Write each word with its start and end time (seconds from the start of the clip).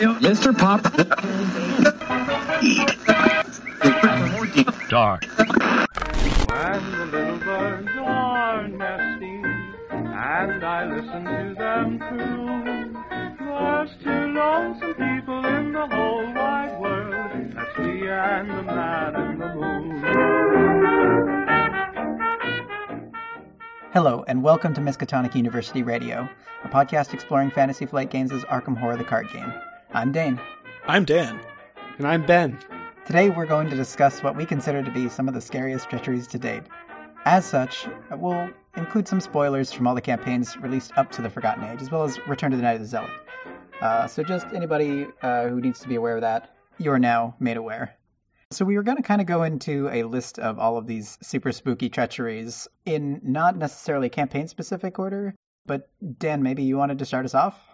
Mr. 0.00 0.56
Pop. 0.56 0.82
Dark. 4.88 5.24
And 6.50 6.94
the 6.94 7.04
little 7.04 7.36
birds 7.38 7.90
are 7.98 8.66
nesting, 8.66 9.44
and 9.90 10.64
I 10.64 10.86
listen 10.86 11.24
to 11.24 11.54
them 11.58 11.98
too. 11.98 12.96
There's 13.44 13.90
two 14.02 14.32
lonesome 14.32 14.94
people 14.94 15.44
in 15.44 15.72
the 15.72 15.86
whole 15.86 16.32
wide 16.32 16.80
world. 16.80 17.52
That's 17.54 17.78
me 17.78 18.08
and 18.08 18.50
the 18.50 18.62
man 18.62 19.14
in 19.16 19.38
the 19.38 19.54
moon. 19.54 20.00
Hello, 23.92 24.24
and 24.28 24.42
welcome 24.42 24.72
to 24.72 24.80
Miskatonic 24.80 25.34
University 25.34 25.82
Radio, 25.82 26.26
a 26.64 26.68
podcast 26.68 27.12
exploring 27.12 27.50
Fantasy 27.50 27.84
Flight 27.84 28.08
Games' 28.10 28.32
as 28.32 28.44
Arkham 28.44 28.78
Horror 28.78 28.96
the 28.96 29.04
Card 29.04 29.28
Game. 29.30 29.52
I'm 29.92 30.12
Dane. 30.12 30.40
I'm 30.86 31.04
Dan. 31.04 31.40
And 31.98 32.06
I'm 32.06 32.24
Ben. 32.24 32.56
Today 33.06 33.28
we're 33.28 33.44
going 33.44 33.68
to 33.70 33.74
discuss 33.74 34.22
what 34.22 34.36
we 34.36 34.46
consider 34.46 34.84
to 34.84 34.90
be 34.92 35.08
some 35.08 35.26
of 35.26 35.34
the 35.34 35.40
scariest 35.40 35.90
treacheries 35.90 36.28
to 36.28 36.38
date. 36.38 36.62
As 37.24 37.44
such, 37.44 37.88
we'll 38.12 38.50
include 38.76 39.08
some 39.08 39.20
spoilers 39.20 39.72
from 39.72 39.88
all 39.88 39.96
the 39.96 40.00
campaigns 40.00 40.56
released 40.58 40.92
up 40.96 41.10
to 41.10 41.22
the 41.22 41.28
Forgotten 41.28 41.64
Age, 41.64 41.82
as 41.82 41.90
well 41.90 42.04
as 42.04 42.24
Return 42.28 42.52
to 42.52 42.56
the 42.56 42.62
Night 42.62 42.74
of 42.74 42.82
the 42.82 42.86
Zealot. 42.86 43.10
Uh, 43.80 44.06
so 44.06 44.22
just 44.22 44.46
anybody 44.54 45.08
uh, 45.22 45.48
who 45.48 45.60
needs 45.60 45.80
to 45.80 45.88
be 45.88 45.96
aware 45.96 46.14
of 46.14 46.20
that, 46.20 46.54
you 46.78 46.92
are 46.92 47.00
now 47.00 47.34
made 47.40 47.56
aware. 47.56 47.96
So 48.52 48.64
we 48.64 48.76
were 48.76 48.84
going 48.84 48.98
to 48.98 49.02
kind 49.02 49.20
of 49.20 49.26
go 49.26 49.42
into 49.42 49.88
a 49.88 50.04
list 50.04 50.38
of 50.38 50.60
all 50.60 50.76
of 50.76 50.86
these 50.86 51.18
super 51.20 51.50
spooky 51.50 51.88
treacheries 51.88 52.68
in 52.86 53.20
not 53.24 53.56
necessarily 53.56 54.08
campaign 54.08 54.46
specific 54.46 55.00
order, 55.00 55.34
but 55.66 55.90
Dan, 56.20 56.44
maybe 56.44 56.62
you 56.62 56.76
wanted 56.76 57.00
to 57.00 57.04
start 57.04 57.24
us 57.24 57.34
off? 57.34 57.69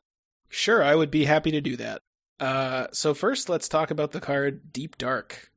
Sure, 0.48 0.82
I 0.82 0.94
would 0.94 1.10
be 1.10 1.24
happy 1.24 1.50
to 1.50 1.60
do 1.60 1.76
that. 1.76 2.00
Uh, 2.38 2.86
so 2.92 3.14
first, 3.14 3.48
let's 3.48 3.68
talk 3.68 3.90
about 3.90 4.12
the 4.12 4.20
card 4.20 4.72
Deep 4.72 4.98
Dark. 4.98 5.50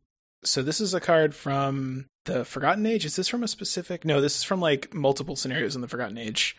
So 0.43 0.61
this 0.61 0.79
is 0.79 0.93
a 0.93 1.01
card 1.01 1.35
from 1.35 2.05
the 2.25 2.45
Forgotten 2.45 2.85
Age. 2.85 3.05
Is 3.05 3.15
this 3.15 3.27
from 3.27 3.43
a 3.43 3.47
specific? 3.47 4.05
No, 4.05 4.21
this 4.21 4.37
is 4.37 4.43
from 4.43 4.61
like 4.61 4.93
multiple 4.93 5.35
scenarios 5.35 5.75
in 5.75 5.81
the 5.81 5.87
Forgotten 5.87 6.17
Age. 6.17 6.55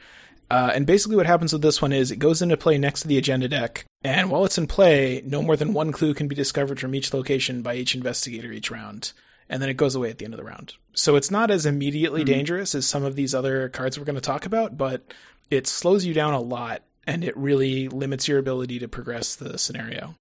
Uh, 0.51 0.73
and 0.75 0.85
basically, 0.85 1.17
what 1.17 1.27
happens 1.27 1.53
with 1.53 1.63
this 1.63 1.81
one 1.81 1.93
is 1.93 2.11
it 2.11 2.17
goes 2.17 2.43
into 2.43 2.57
play 2.57 2.77
next 2.77 3.03
to 3.03 3.09
the 3.09 3.19
agenda 3.19 3.47
deck, 3.47 3.85
and 4.03 4.31
while 4.31 4.45
it's 4.45 4.59
in 4.59 4.67
play, 4.67 5.23
no 5.25 5.43
more 5.43 5.57
than 5.57 5.73
one 5.73 5.93
clue 5.93 6.13
can 6.13 6.27
be 6.27 6.35
discovered 6.35 6.81
from 6.81 6.93
each 6.93 7.15
location 7.15 7.63
by 7.63 7.77
each 7.77 7.95
investigator 7.95 8.51
each 8.51 8.69
round, 8.69 9.13
and 9.49 9.63
then 9.63 9.69
it 9.69 9.77
goes 9.77 9.95
away 9.95 10.11
at 10.11 10.19
the 10.19 10.25
end 10.25 10.35
of 10.35 10.39
the 10.39 10.45
round. 10.45 10.75
So 10.93 11.15
it's 11.15 11.31
not 11.31 11.53
as 11.53 11.67
immediately 11.67 12.23
mm-hmm. 12.23 12.33
dangerous 12.33 12.75
as 12.75 12.85
some 12.85 13.05
of 13.05 13.15
these 13.15 13.33
other 13.33 13.69
cards 13.69 13.97
we're 13.97 14.05
going 14.05 14.17
to 14.17 14.21
talk 14.21 14.45
about, 14.45 14.77
but 14.77 15.15
it 15.51 15.69
slows 15.69 16.05
you 16.05 16.15
down 16.15 16.35
a 16.35 16.41
lot, 16.41 16.83
and 17.11 17.25
it 17.25 17.37
really 17.37 17.89
limits 17.89 18.29
your 18.29 18.39
ability 18.39 18.79
to 18.79 18.89
progress 18.89 19.35
the 19.35 19.59
scenario. 19.59 20.15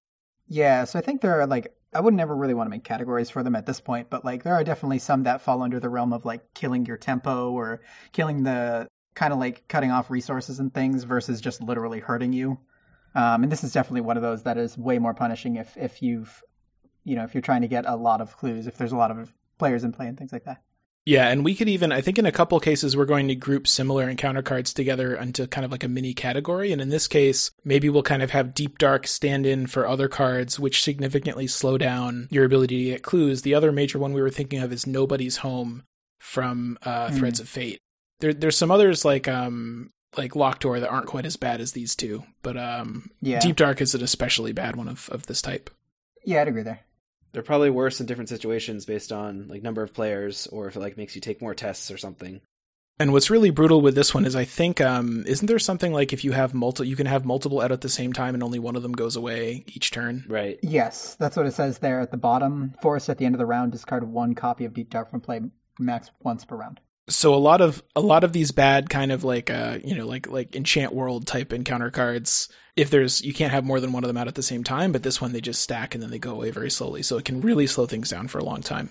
Yeah, 0.48 0.84
so 0.84 0.98
I 0.98 1.02
think 1.02 1.20
there 1.20 1.40
are 1.40 1.46
like 1.46 1.72
I 1.94 2.00
would 2.00 2.14
never 2.14 2.34
really 2.34 2.54
want 2.54 2.66
to 2.66 2.70
make 2.70 2.82
categories 2.82 3.30
for 3.30 3.44
them 3.44 3.54
at 3.54 3.64
this 3.64 3.80
point, 3.80 4.10
but 4.10 4.24
like 4.24 4.42
there 4.42 4.54
are 4.54 4.64
definitely 4.64 4.98
some 4.98 5.22
that 5.22 5.40
fall 5.40 5.62
under 5.62 5.78
the 5.78 5.88
realm 5.88 6.12
of 6.12 6.24
like 6.24 6.52
killing 6.52 6.86
your 6.86 6.96
tempo 6.96 7.52
or 7.52 7.80
killing 8.10 8.42
the 8.42 8.88
kind 9.14 9.32
of 9.32 9.38
like 9.38 9.68
cutting 9.68 9.92
off 9.92 10.10
resources 10.10 10.58
and 10.58 10.74
things 10.74 11.04
versus 11.04 11.40
just 11.40 11.62
literally 11.62 12.00
hurting 12.00 12.32
you. 12.32 12.58
Um, 13.14 13.44
and 13.44 13.52
this 13.52 13.62
is 13.62 13.72
definitely 13.72 14.02
one 14.02 14.16
of 14.16 14.24
those 14.24 14.42
that 14.42 14.58
is 14.58 14.76
way 14.76 14.98
more 14.98 15.14
punishing 15.14 15.56
if 15.56 15.76
if 15.76 16.02
you've 16.02 16.42
you 17.04 17.14
know 17.14 17.22
if 17.22 17.34
you're 17.34 17.40
trying 17.40 17.62
to 17.62 17.68
get 17.68 17.86
a 17.86 17.94
lot 17.94 18.20
of 18.20 18.36
clues 18.36 18.66
if 18.66 18.76
there's 18.76 18.92
a 18.92 18.96
lot 18.96 19.12
of 19.12 19.32
players 19.58 19.84
in 19.84 19.92
play 19.92 20.08
and 20.08 20.18
things 20.18 20.32
like 20.32 20.44
that. 20.44 20.60
Yeah, 21.10 21.28
and 21.28 21.44
we 21.44 21.56
could 21.56 21.68
even 21.68 21.90
I 21.90 22.02
think 22.02 22.18
in 22.18 22.26
a 22.26 22.30
couple 22.30 22.60
cases 22.60 22.96
we're 22.96 23.04
going 23.04 23.26
to 23.26 23.34
group 23.34 23.66
similar 23.66 24.08
encounter 24.08 24.42
cards 24.42 24.72
together 24.72 25.16
into 25.16 25.48
kind 25.48 25.64
of 25.64 25.72
like 25.72 25.82
a 25.82 25.88
mini 25.88 26.14
category 26.14 26.70
and 26.70 26.80
in 26.80 26.88
this 26.88 27.08
case 27.08 27.50
maybe 27.64 27.88
we'll 27.88 28.04
kind 28.04 28.22
of 28.22 28.30
have 28.30 28.54
deep 28.54 28.78
dark 28.78 29.08
stand 29.08 29.44
in 29.44 29.66
for 29.66 29.88
other 29.88 30.06
cards 30.06 30.60
which 30.60 30.84
significantly 30.84 31.48
slow 31.48 31.76
down 31.76 32.28
your 32.30 32.44
ability 32.44 32.84
to 32.84 32.90
get 32.92 33.02
clues. 33.02 33.42
The 33.42 33.54
other 33.54 33.72
major 33.72 33.98
one 33.98 34.12
we 34.12 34.22
were 34.22 34.30
thinking 34.30 34.60
of 34.60 34.72
is 34.72 34.86
Nobody's 34.86 35.38
Home 35.38 35.82
from 36.20 36.78
uh, 36.84 37.08
mm. 37.08 37.18
Threads 37.18 37.40
of 37.40 37.48
Fate 37.48 37.80
there 38.20 38.32
there's 38.32 38.56
some 38.56 38.70
others 38.70 39.04
like 39.04 39.26
um 39.26 39.90
like 40.16 40.36
Locked 40.36 40.62
Door 40.62 40.80
that 40.80 40.90
aren't 40.90 41.06
quite 41.06 41.26
as 41.26 41.36
bad 41.36 41.60
as 41.60 41.72
these 41.72 41.96
two, 41.96 42.22
but 42.42 42.56
um 42.56 43.10
yeah. 43.20 43.40
Deep 43.40 43.56
Dark 43.56 43.80
is 43.80 43.96
an 43.96 44.02
especially 44.04 44.52
bad 44.52 44.76
one 44.76 44.88
of 44.88 45.08
of 45.10 45.26
this 45.26 45.42
type. 45.42 45.70
Yeah, 46.24 46.42
I'd 46.42 46.48
agree 46.48 46.62
there. 46.62 46.80
They're 47.32 47.42
probably 47.42 47.70
worse 47.70 48.00
in 48.00 48.06
different 48.06 48.28
situations 48.28 48.84
based 48.84 49.12
on 49.12 49.48
like 49.48 49.62
number 49.62 49.82
of 49.82 49.94
players 49.94 50.46
or 50.48 50.68
if 50.68 50.76
it 50.76 50.80
like 50.80 50.96
makes 50.96 51.14
you 51.14 51.20
take 51.20 51.40
more 51.40 51.54
tests 51.54 51.90
or 51.90 51.98
something. 51.98 52.40
And 52.98 53.12
what's 53.12 53.30
really 53.30 53.50
brutal 53.50 53.80
with 53.80 53.94
this 53.94 54.12
one 54.12 54.26
is 54.26 54.36
I 54.36 54.44
think 54.44 54.80
um 54.80 55.24
isn't 55.26 55.46
there 55.46 55.58
something 55.58 55.92
like 55.92 56.12
if 56.12 56.24
you 56.24 56.32
have 56.32 56.52
multi 56.52 56.86
you 56.86 56.96
can 56.96 57.06
have 57.06 57.24
multiple 57.24 57.60
out 57.60 57.72
at 57.72 57.80
the 57.80 57.88
same 57.88 58.12
time 58.12 58.34
and 58.34 58.42
only 58.42 58.58
one 58.58 58.76
of 58.76 58.82
them 58.82 58.92
goes 58.92 59.16
away 59.16 59.64
each 59.68 59.90
turn. 59.90 60.24
Right. 60.28 60.58
Yes, 60.62 61.16
that's 61.18 61.36
what 61.36 61.46
it 61.46 61.54
says 61.54 61.78
there 61.78 62.00
at 62.00 62.10
the 62.10 62.16
bottom. 62.16 62.74
Force 62.82 63.08
at 63.08 63.18
the 63.18 63.24
end 63.24 63.34
of 63.34 63.38
the 63.38 63.46
round 63.46 63.72
discard 63.72 64.04
one 64.04 64.34
copy 64.34 64.64
of 64.64 64.74
Deep 64.74 64.90
Dark 64.90 65.10
from 65.10 65.20
play 65.20 65.40
max 65.78 66.10
once 66.22 66.44
per 66.44 66.56
round 66.56 66.80
so 67.10 67.34
a 67.34 67.36
lot 67.36 67.60
of 67.60 67.82
a 67.96 68.00
lot 68.00 68.24
of 68.24 68.32
these 68.32 68.52
bad 68.52 68.88
kind 68.88 69.12
of 69.12 69.24
like 69.24 69.50
uh 69.50 69.78
you 69.84 69.94
know 69.94 70.06
like 70.06 70.28
like 70.28 70.54
enchant 70.54 70.94
world 70.94 71.26
type 71.26 71.52
encounter 71.52 71.90
cards 71.90 72.48
if 72.76 72.90
there's 72.90 73.22
you 73.22 73.34
can't 73.34 73.52
have 73.52 73.64
more 73.64 73.80
than 73.80 73.92
one 73.92 74.04
of 74.04 74.08
them 74.08 74.16
out 74.16 74.28
at 74.28 74.34
the 74.34 74.42
same 74.42 74.64
time 74.64 74.92
but 74.92 75.02
this 75.02 75.20
one 75.20 75.32
they 75.32 75.40
just 75.40 75.60
stack 75.60 75.94
and 75.94 76.02
then 76.02 76.10
they 76.10 76.18
go 76.18 76.32
away 76.32 76.50
very 76.50 76.70
slowly. 76.70 77.02
So 77.02 77.18
it 77.18 77.24
can 77.24 77.40
really 77.40 77.66
slow 77.66 77.86
things 77.86 78.10
down 78.10 78.28
for 78.28 78.38
a 78.38 78.44
long 78.44 78.62
time. 78.62 78.90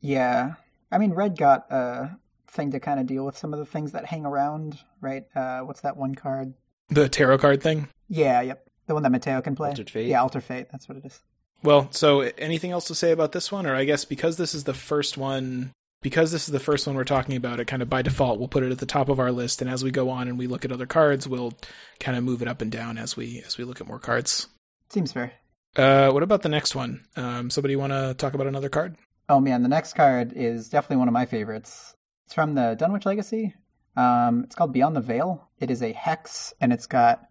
Yeah. 0.00 0.54
I 0.90 0.98
mean 0.98 1.12
red 1.12 1.36
got 1.36 1.70
a 1.70 2.16
thing 2.48 2.72
to 2.72 2.80
kind 2.80 2.98
of 2.98 3.06
deal 3.06 3.24
with 3.24 3.36
some 3.36 3.52
of 3.52 3.58
the 3.58 3.66
things 3.66 3.92
that 3.92 4.06
hang 4.06 4.24
around 4.24 4.78
right? 5.00 5.24
Uh 5.34 5.60
what's 5.60 5.82
that 5.82 5.96
one 5.96 6.14
card? 6.14 6.54
The 6.88 7.08
tarot 7.08 7.38
card 7.38 7.62
thing? 7.62 7.88
Yeah 8.08 8.40
yep. 8.40 8.64
The 8.86 8.94
one 8.94 9.02
that 9.02 9.12
mateo 9.12 9.40
can 9.42 9.54
play. 9.54 9.68
Altered 9.68 9.90
fate. 9.90 10.06
Yeah 10.06 10.22
alter 10.22 10.40
fate. 10.40 10.68
That's 10.72 10.88
what 10.88 10.98
it 10.98 11.04
is. 11.04 11.20
Well 11.62 11.88
so 11.90 12.20
anything 12.38 12.70
else 12.70 12.86
to 12.86 12.94
say 12.94 13.12
about 13.12 13.32
this 13.32 13.52
one? 13.52 13.66
Or 13.66 13.74
i 13.74 13.84
guess 13.84 14.04
because 14.04 14.36
this 14.36 14.54
is 14.54 14.64
the 14.64 14.74
first 14.74 15.18
one 15.18 15.72
because 16.02 16.32
this 16.32 16.48
is 16.48 16.52
the 16.52 16.60
first 16.60 16.86
one 16.86 16.96
we're 16.96 17.04
talking 17.04 17.36
about, 17.36 17.60
it 17.60 17.66
kind 17.66 17.82
of 17.82 17.90
by 17.90 18.02
default 18.02 18.38
we'll 18.38 18.48
put 18.48 18.62
it 18.62 18.72
at 18.72 18.78
the 18.78 18.86
top 18.86 19.08
of 19.08 19.18
our 19.18 19.32
list, 19.32 19.60
and 19.60 19.70
as 19.70 19.82
we 19.82 19.90
go 19.90 20.10
on 20.10 20.28
and 20.28 20.38
we 20.38 20.46
look 20.46 20.64
at 20.64 20.72
other 20.72 20.86
cards, 20.86 21.28
we'll 21.28 21.52
kind 22.00 22.16
of 22.16 22.24
move 22.24 22.42
it 22.42 22.48
up 22.48 22.62
and 22.62 22.70
down 22.70 22.98
as 22.98 23.16
we 23.16 23.42
as 23.46 23.58
we 23.58 23.64
look 23.64 23.80
at 23.80 23.88
more 23.88 23.98
cards. 23.98 24.46
Seems 24.90 25.12
fair. 25.12 25.32
Uh, 25.76 26.10
what 26.10 26.22
about 26.22 26.42
the 26.42 26.48
next 26.48 26.74
one? 26.74 27.04
Um, 27.16 27.50
somebody 27.50 27.76
want 27.76 27.92
to 27.92 28.14
talk 28.14 28.34
about 28.34 28.46
another 28.46 28.68
card? 28.68 28.96
Oh 29.28 29.40
man, 29.40 29.62
the 29.62 29.68
next 29.68 29.94
card 29.94 30.32
is 30.34 30.68
definitely 30.68 30.96
one 30.96 31.08
of 31.08 31.14
my 31.14 31.26
favorites. 31.26 31.94
It's 32.26 32.34
from 32.34 32.54
the 32.54 32.76
Dunwich 32.78 33.06
Legacy. 33.06 33.54
Um, 33.96 34.44
it's 34.44 34.54
called 34.54 34.72
Beyond 34.72 34.96
the 34.96 35.00
Veil. 35.00 35.48
It 35.58 35.70
is 35.70 35.82
a 35.82 35.92
hex, 35.92 36.54
and 36.60 36.72
it's 36.72 36.86
got 36.86 37.28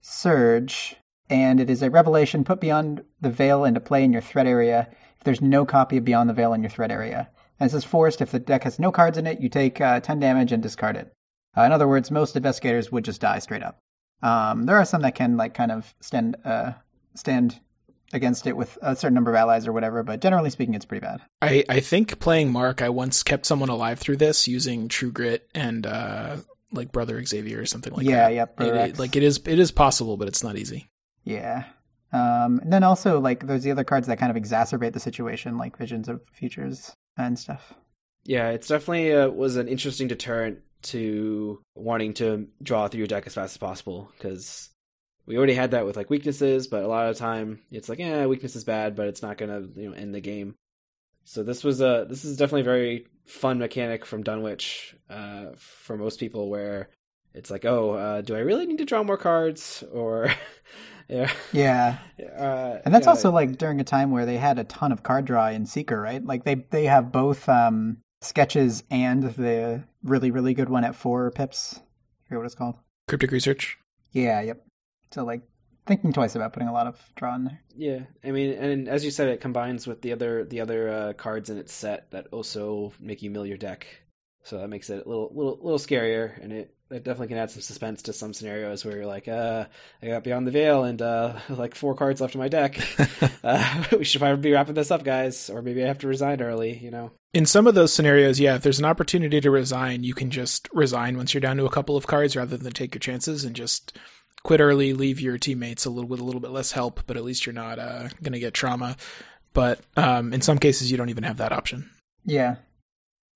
Surge, 0.00 0.96
and 1.28 1.60
it 1.60 1.68
is 1.68 1.82
a 1.82 1.90
revelation 1.90 2.44
put 2.44 2.60
beyond 2.60 3.02
the 3.20 3.30
veil 3.30 3.64
into 3.64 3.80
play 3.80 4.04
in 4.04 4.12
your 4.12 4.22
threat 4.22 4.46
area 4.46 4.88
if 5.18 5.24
there's 5.24 5.40
no 5.40 5.66
copy 5.66 5.96
of 5.96 6.04
Beyond 6.04 6.30
the 6.30 6.34
Veil 6.34 6.52
in 6.52 6.62
your 6.62 6.70
threat 6.70 6.90
area. 6.90 7.28
And 7.58 7.68
it 7.68 7.70
says 7.70 7.84
forced. 7.84 8.20
If 8.20 8.32
the 8.32 8.38
deck 8.38 8.64
has 8.64 8.78
no 8.78 8.92
cards 8.92 9.18
in 9.18 9.26
it, 9.26 9.40
you 9.40 9.48
take 9.48 9.80
uh, 9.80 10.00
10 10.00 10.20
damage 10.20 10.52
and 10.52 10.62
discard 10.62 10.96
it. 10.96 11.12
Uh, 11.56 11.62
in 11.62 11.72
other 11.72 11.88
words, 11.88 12.10
most 12.10 12.36
investigators 12.36 12.92
would 12.92 13.04
just 13.04 13.20
die 13.20 13.38
straight 13.38 13.62
up. 13.62 13.78
Um, 14.22 14.66
there 14.66 14.76
are 14.76 14.84
some 14.84 15.02
that 15.02 15.14
can 15.14 15.36
like 15.36 15.54
kind 15.54 15.72
of 15.72 15.94
stand 16.00 16.36
uh, 16.44 16.72
stand 17.14 17.58
against 18.12 18.46
it 18.46 18.56
with 18.56 18.78
a 18.82 18.94
certain 18.94 19.14
number 19.14 19.30
of 19.30 19.36
allies 19.36 19.66
or 19.66 19.72
whatever, 19.72 20.02
but 20.02 20.20
generally 20.20 20.50
speaking, 20.50 20.74
it's 20.74 20.84
pretty 20.84 21.04
bad. 21.04 21.20
I, 21.42 21.64
I 21.68 21.80
think 21.80 22.18
playing 22.20 22.52
Mark, 22.52 22.80
I 22.80 22.88
once 22.88 23.22
kept 23.22 23.46
someone 23.46 23.68
alive 23.68 23.98
through 23.98 24.18
this 24.18 24.46
using 24.46 24.88
True 24.88 25.10
Grit 25.10 25.48
and 25.54 25.86
uh, 25.86 26.36
like 26.72 26.92
Brother 26.92 27.22
Xavier 27.24 27.60
or 27.60 27.66
something 27.66 27.92
like 27.92 28.06
yeah, 28.06 28.28
that. 28.28 28.34
Yeah, 28.58 28.66
yeah. 28.66 28.84
It, 28.84 28.98
like 28.98 29.16
it 29.16 29.22
is 29.22 29.40
it 29.44 29.58
is 29.58 29.70
possible, 29.70 30.16
but 30.16 30.28
it's 30.28 30.42
not 30.42 30.56
easy. 30.56 30.88
Yeah. 31.24 31.64
Um, 32.12 32.60
and 32.60 32.72
then 32.72 32.82
also 32.84 33.20
like 33.20 33.46
there's 33.46 33.64
the 33.64 33.72
other 33.72 33.84
cards 33.84 34.06
that 34.06 34.18
kind 34.18 34.34
of 34.34 34.42
exacerbate 34.42 34.92
the 34.92 35.00
situation, 35.00 35.58
like 35.58 35.76
Visions 35.76 36.08
of 36.08 36.20
Futures 36.32 36.94
and 37.16 37.38
stuff. 37.38 37.74
Yeah, 38.24 38.50
it's 38.50 38.68
definitely 38.68 39.12
uh, 39.12 39.28
was 39.28 39.56
an 39.56 39.68
interesting 39.68 40.08
deterrent 40.08 40.60
to 40.82 41.60
wanting 41.74 42.14
to 42.14 42.48
draw 42.62 42.88
through 42.88 42.98
your 42.98 43.06
deck 43.06 43.26
as 43.26 43.34
fast 43.34 43.54
as 43.54 43.58
possible 43.58 44.10
because 44.16 44.70
we 45.26 45.36
already 45.36 45.54
had 45.54 45.72
that 45.72 45.86
with 45.86 45.96
like 45.96 46.10
weaknesses, 46.10 46.66
but 46.66 46.82
a 46.82 46.88
lot 46.88 47.08
of 47.08 47.14
the 47.14 47.20
time 47.20 47.60
it's 47.70 47.88
like, 47.88 47.98
yeah, 47.98 48.26
weakness 48.26 48.56
is 48.56 48.64
bad, 48.64 48.94
but 48.94 49.08
it's 49.08 49.22
not 49.22 49.38
gonna 49.38 49.62
you 49.74 49.90
know 49.90 49.96
end 49.96 50.14
the 50.14 50.20
game. 50.20 50.54
So 51.24 51.42
this 51.42 51.64
was 51.64 51.80
a 51.80 52.06
this 52.08 52.24
is 52.24 52.36
definitely 52.36 52.60
a 52.60 52.64
very 52.64 53.06
fun 53.24 53.58
mechanic 53.58 54.06
from 54.06 54.22
Dunwich 54.22 54.94
uh, 55.10 55.46
for 55.56 55.96
most 55.96 56.20
people, 56.20 56.48
where 56.48 56.88
it's 57.34 57.50
like, 57.50 57.64
oh, 57.64 57.90
uh, 57.90 58.20
do 58.22 58.36
I 58.36 58.40
really 58.40 58.66
need 58.66 58.78
to 58.78 58.84
draw 58.84 59.02
more 59.02 59.16
cards 59.18 59.82
or 59.92 60.30
Yeah. 61.08 61.32
Yeah. 61.52 61.98
Uh, 62.36 62.80
and 62.84 62.94
that's 62.94 63.06
yeah. 63.06 63.10
also 63.10 63.30
like 63.30 63.56
during 63.56 63.80
a 63.80 63.84
time 63.84 64.10
where 64.10 64.26
they 64.26 64.36
had 64.36 64.58
a 64.58 64.64
ton 64.64 64.92
of 64.92 65.02
card 65.02 65.24
draw 65.24 65.48
in 65.48 65.64
Seeker, 65.64 65.98
right? 65.98 66.22
Like 66.22 66.44
they 66.44 66.54
they 66.54 66.84
have 66.84 67.10
both 67.10 67.48
um, 67.48 67.98
sketches 68.20 68.82
and 68.90 69.22
the 69.22 69.84
really 70.02 70.30
really 70.30 70.52
good 70.52 70.68
one 70.68 70.84
at 70.84 70.94
four 70.94 71.30
pips. 71.30 71.78
I 71.78 72.28
forget 72.28 72.38
what 72.38 72.46
it's 72.46 72.54
called. 72.54 72.74
Cryptic 73.08 73.30
research. 73.30 73.78
Yeah. 74.12 74.42
Yep. 74.42 74.66
So 75.12 75.24
like 75.24 75.42
thinking 75.86 76.12
twice 76.12 76.34
about 76.34 76.52
putting 76.52 76.68
a 76.68 76.72
lot 76.72 76.86
of 76.86 77.00
draw 77.14 77.34
in 77.34 77.44
there. 77.44 77.62
Yeah, 77.74 78.00
I 78.24 78.32
mean, 78.32 78.52
and 78.52 78.88
as 78.88 79.04
you 79.04 79.10
said, 79.10 79.28
it 79.28 79.40
combines 79.40 79.86
with 79.86 80.02
the 80.02 80.12
other 80.12 80.44
the 80.44 80.60
other 80.60 80.88
uh, 80.88 81.12
cards 81.14 81.48
in 81.48 81.58
its 81.58 81.72
set 81.72 82.10
that 82.10 82.26
also 82.32 82.92
make 83.00 83.22
you 83.22 83.30
mill 83.30 83.46
your 83.46 83.56
deck. 83.56 83.86
So 84.42 84.58
that 84.58 84.68
makes 84.68 84.90
it 84.90 85.04
a 85.06 85.08
little 85.08 85.30
little 85.34 85.58
little 85.62 85.78
scarier, 85.78 86.40
and 86.42 86.52
it 86.52 86.74
that 86.88 87.02
definitely 87.02 87.28
can 87.28 87.38
add 87.38 87.50
some 87.50 87.62
suspense 87.62 88.02
to 88.02 88.12
some 88.12 88.32
scenarios 88.32 88.84
where 88.84 88.96
you're 88.96 89.06
like, 89.06 89.26
uh, 89.26 89.64
I 90.02 90.06
got 90.06 90.24
Beyond 90.24 90.46
the 90.46 90.52
Veil 90.52 90.84
and 90.84 91.02
uh, 91.02 91.34
like 91.48 91.74
four 91.74 91.94
cards 91.94 92.20
left 92.20 92.34
in 92.34 92.40
my 92.40 92.48
deck. 92.48 92.78
uh, 93.44 93.84
we 93.98 94.04
should 94.04 94.20
probably 94.20 94.40
be 94.40 94.52
wrapping 94.52 94.74
this 94.74 94.90
up, 94.90 95.02
guys, 95.02 95.50
or 95.50 95.62
maybe 95.62 95.82
I 95.82 95.88
have 95.88 95.98
to 95.98 96.08
resign 96.08 96.40
early. 96.40 96.78
You 96.78 96.90
know. 96.90 97.10
In 97.34 97.46
some 97.46 97.66
of 97.66 97.74
those 97.74 97.92
scenarios, 97.92 98.40
yeah, 98.40 98.54
if 98.54 98.62
there's 98.62 98.78
an 98.78 98.84
opportunity 98.84 99.40
to 99.40 99.50
resign, 99.50 100.04
you 100.04 100.14
can 100.14 100.30
just 100.30 100.68
resign 100.72 101.16
once 101.16 101.34
you're 101.34 101.40
down 101.40 101.56
to 101.58 101.66
a 101.66 101.70
couple 101.70 101.96
of 101.96 102.06
cards 102.06 102.36
rather 102.36 102.56
than 102.56 102.72
take 102.72 102.94
your 102.94 103.00
chances 103.00 103.44
and 103.44 103.54
just 103.54 103.98
quit 104.42 104.60
early, 104.60 104.92
leave 104.94 105.20
your 105.20 105.36
teammates 105.36 105.84
a 105.84 105.90
little 105.90 106.08
with 106.08 106.20
a 106.20 106.24
little 106.24 106.40
bit 106.40 106.52
less 106.52 106.72
help, 106.72 107.00
but 107.06 107.16
at 107.16 107.24
least 107.24 107.44
you're 107.44 107.52
not 107.52 107.78
uh, 107.78 108.08
going 108.22 108.32
to 108.32 108.38
get 108.38 108.54
trauma. 108.54 108.96
But 109.52 109.80
um, 109.96 110.32
in 110.32 110.40
some 110.40 110.58
cases, 110.58 110.90
you 110.90 110.96
don't 110.96 111.08
even 111.08 111.24
have 111.24 111.38
that 111.38 111.52
option. 111.52 111.90
Yeah. 112.24 112.56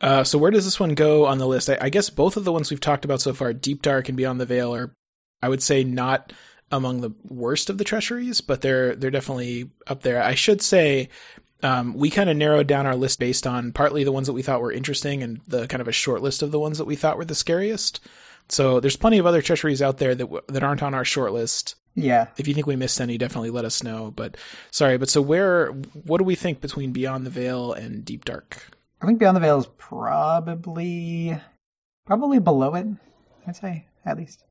Uh, 0.01 0.25
so 0.25 0.39
where 0.39 0.51
does 0.51 0.65
this 0.65 0.81
one 0.81 0.95
go 0.95 1.27
on 1.27 1.39
the 1.39 1.47
list? 1.47 1.69
I, 1.69 1.79
I 1.81 1.89
guess 1.91 2.11
both 2.11 2.37
of 2.37 2.45
the 2.45 2.53
ones 2.53 2.71
we've 2.71 2.81
talked 2.81 3.05
about 3.05 3.21
so 3.21 3.35
far, 3.35 3.53
Deep 3.53 3.83
Dark 3.83 4.09
and 4.09 4.17
Beyond 4.17 4.41
the 4.41 4.47
Veil, 4.47 4.75
are 4.75 4.95
I 5.43 5.49
would 5.49 5.63
say 5.63 5.85
not 5.85 6.33
among 6.73 7.01
the 7.01 7.13
worst 7.29 7.69
of 7.69 7.79
the 7.79 7.85
treacheries, 7.85 8.41
but 8.41 8.61
they're 8.61 8.95
they're 8.95 9.11
definitely 9.11 9.71
up 9.87 10.03
there. 10.03 10.23
I 10.23 10.35
should 10.35 10.63
say 10.63 11.09
um, 11.63 11.95
we 11.95 12.11
kind 12.11 12.31
of 12.31 12.37
narrowed 12.37 12.67
down 12.67 12.87
our 12.87 12.97
list 12.97 13.19
based 13.19 13.47
on 13.47 13.73
partly 13.73 14.05
the 14.05 14.13
ones 14.13 14.27
that 14.27 14.33
we 14.33 14.43
thought 14.43 14.63
were 14.63 14.73
interesting 14.73 15.23
and 15.23 15.41
the 15.47 15.67
kind 15.67 15.81
of 15.81 15.89
a 15.89 15.93
short 15.93 16.23
list 16.23 16.43
of 16.43 16.53
the 16.53 16.61
ones 16.61 16.79
that 16.79 16.87
we 16.87 16.97
thought 16.97 17.19
were 17.19 17.25
the 17.25 17.35
scariest. 17.35 18.01
So 18.49 18.81
there's 18.81 18.97
plenty 18.97 19.19
of 19.19 19.27
other 19.27 19.43
treacheries 19.43 19.83
out 19.83 19.99
there 19.99 20.15
that 20.15 20.25
w- 20.25 20.43
that 20.49 20.63
aren't 20.63 20.83
on 20.83 20.95
our 20.95 21.05
short 21.05 21.33
list. 21.33 21.77
Yeah. 21.95 22.29
If 22.37 22.49
you 22.49 22.55
think 22.55 22.67
we 22.67 22.77
missed 22.77 23.01
any, 23.01 23.19
definitely 23.19 23.51
let 23.51 23.65
us 23.65 23.83
know. 23.83 24.13
But 24.15 24.37
sorry, 24.71 24.97
but 24.97 25.11
so 25.11 25.21
where? 25.21 25.69
What 25.69 26.19
do 26.19 26.25
we 26.25 26.35
think 26.35 26.61
between 26.61 26.93
Beyond 26.93 27.27
the 27.27 27.31
Veil 27.31 27.73
and 27.73 28.05
Deep 28.05 28.25
Dark? 28.25 28.63
I 29.01 29.07
think 29.07 29.19
Beyond 29.19 29.37
the 29.37 29.41
Veil 29.41 29.59
is 29.59 29.69
probably 29.79 31.39
probably 32.07 32.39
below 32.39 32.75
it. 32.75 32.87
I'd 33.47 33.57
say 33.57 33.87
at 34.05 34.17
least. 34.17 34.45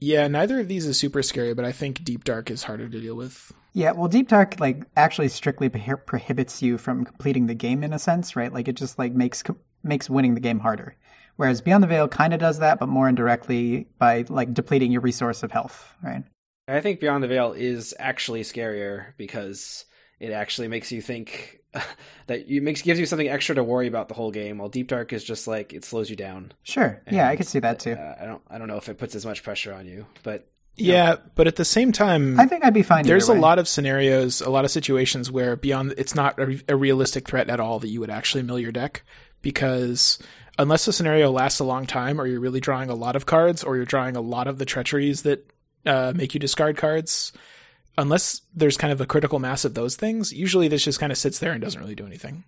Yeah, 0.00 0.28
neither 0.28 0.60
of 0.60 0.68
these 0.68 0.86
is 0.86 0.98
super 0.98 1.22
scary, 1.22 1.54
but 1.54 1.64
I 1.64 1.72
think 1.72 2.04
Deep 2.04 2.24
Dark 2.24 2.50
is 2.50 2.62
harder 2.62 2.88
to 2.88 3.00
deal 3.00 3.14
with. 3.14 3.52
Yeah, 3.72 3.92
well, 3.92 4.08
Deep 4.08 4.28
Dark 4.28 4.60
like 4.60 4.84
actually 4.96 5.28
strictly 5.28 5.68
prohibits 5.68 6.62
you 6.62 6.78
from 6.78 7.04
completing 7.04 7.46
the 7.46 7.54
game 7.54 7.82
in 7.82 7.92
a 7.92 7.98
sense, 7.98 8.36
right? 8.36 8.52
Like 8.52 8.68
it 8.68 8.76
just 8.76 8.98
like 8.98 9.12
makes 9.12 9.42
makes 9.82 10.08
winning 10.08 10.34
the 10.34 10.40
game 10.40 10.60
harder. 10.60 10.96
Whereas 11.36 11.60
Beyond 11.60 11.82
the 11.82 11.88
Veil 11.88 12.08
kind 12.08 12.32
of 12.32 12.40
does 12.40 12.60
that, 12.60 12.78
but 12.78 12.88
more 12.88 13.08
indirectly 13.08 13.88
by 13.98 14.24
like 14.28 14.54
depleting 14.54 14.92
your 14.92 15.00
resource 15.00 15.42
of 15.42 15.50
health, 15.50 15.92
right? 16.02 16.22
I 16.68 16.80
think 16.80 17.00
Beyond 17.00 17.22
the 17.22 17.28
Veil 17.28 17.52
is 17.52 17.94
actually 17.98 18.42
scarier 18.42 19.14
because 19.18 19.84
it 20.20 20.30
actually 20.30 20.68
makes 20.68 20.92
you 20.92 21.02
think 21.02 21.60
that 22.26 22.48
you 22.48 22.62
makes 22.62 22.82
gives 22.82 23.00
you 23.00 23.06
something 23.06 23.28
extra 23.28 23.54
to 23.54 23.64
worry 23.64 23.86
about 23.86 24.08
the 24.08 24.14
whole 24.14 24.30
game. 24.30 24.58
While 24.58 24.68
Deep 24.68 24.88
Dark 24.88 25.12
is 25.12 25.24
just 25.24 25.46
like 25.46 25.72
it 25.72 25.84
slows 25.84 26.10
you 26.10 26.16
down. 26.16 26.52
Sure, 26.62 27.02
yeah, 27.10 27.28
I 27.28 27.36
could 27.36 27.46
see 27.46 27.58
that 27.60 27.80
too. 27.80 27.92
Uh, 27.92 28.16
I 28.20 28.24
don't, 28.26 28.42
I 28.48 28.58
don't 28.58 28.68
know 28.68 28.76
if 28.76 28.88
it 28.88 28.98
puts 28.98 29.14
as 29.14 29.26
much 29.26 29.42
pressure 29.42 29.72
on 29.72 29.86
you, 29.86 30.06
but 30.22 30.48
yeah, 30.76 31.16
but 31.34 31.46
at 31.46 31.56
the 31.56 31.64
same 31.64 31.92
time, 31.92 32.38
I 32.40 32.46
think 32.46 32.64
I'd 32.64 32.74
be 32.74 32.82
fine. 32.82 33.04
There's 33.06 33.28
a 33.28 33.34
lot 33.34 33.58
of 33.58 33.68
scenarios, 33.68 34.40
a 34.40 34.50
lot 34.50 34.64
of 34.64 34.70
situations 34.70 35.30
where 35.30 35.56
beyond 35.56 35.94
it's 35.96 36.14
not 36.14 36.38
a, 36.38 36.60
a 36.68 36.76
realistic 36.76 37.28
threat 37.28 37.48
at 37.48 37.60
all 37.60 37.78
that 37.78 37.88
you 37.88 38.00
would 38.00 38.10
actually 38.10 38.42
mill 38.42 38.58
your 38.58 38.72
deck 38.72 39.02
because 39.40 40.18
unless 40.58 40.84
the 40.84 40.92
scenario 40.92 41.30
lasts 41.30 41.60
a 41.60 41.64
long 41.64 41.86
time, 41.86 42.20
or 42.20 42.26
you're 42.26 42.40
really 42.40 42.60
drawing 42.60 42.90
a 42.90 42.94
lot 42.94 43.14
of 43.16 43.26
cards, 43.26 43.62
or 43.62 43.76
you're 43.76 43.84
drawing 43.84 44.16
a 44.16 44.20
lot 44.20 44.46
of 44.46 44.58
the 44.58 44.64
treacheries 44.64 45.22
that 45.22 45.48
uh, 45.86 46.12
make 46.14 46.34
you 46.34 46.40
discard 46.40 46.76
cards, 46.76 47.32
unless 47.96 48.42
there's 48.54 48.76
kind 48.76 48.92
of 48.92 49.00
a 49.00 49.06
critical 49.06 49.38
mass 49.38 49.64
of 49.64 49.74
those 49.74 49.96
things, 49.96 50.32
usually 50.32 50.68
this 50.68 50.84
just 50.84 51.00
kind 51.00 51.12
of 51.12 51.18
sits 51.18 51.38
there 51.38 51.52
and 51.52 51.62
doesn't 51.62 51.80
really 51.80 51.94
do 51.94 52.06
anything. 52.06 52.44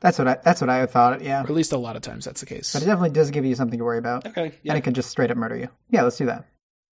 That's 0.00 0.18
what 0.18 0.28
I 0.28 0.38
that's 0.44 0.60
what 0.60 0.70
I 0.70 0.86
thought. 0.86 1.22
Yeah, 1.22 1.40
or 1.40 1.44
at 1.44 1.50
least 1.50 1.72
a 1.72 1.78
lot 1.78 1.96
of 1.96 2.02
times 2.02 2.24
that's 2.24 2.40
the 2.40 2.46
case. 2.46 2.72
But 2.72 2.82
it 2.82 2.86
definitely 2.86 3.10
does 3.10 3.30
give 3.30 3.44
you 3.44 3.54
something 3.54 3.78
to 3.78 3.84
worry 3.84 3.98
about. 3.98 4.26
Okay, 4.26 4.52
yeah. 4.62 4.72
and 4.72 4.78
it 4.78 4.82
can 4.82 4.94
just 4.94 5.10
straight 5.10 5.30
up 5.30 5.36
murder 5.36 5.56
you. 5.56 5.68
Yeah, 5.90 6.02
let's 6.02 6.16
do 6.16 6.26
that. 6.26 6.44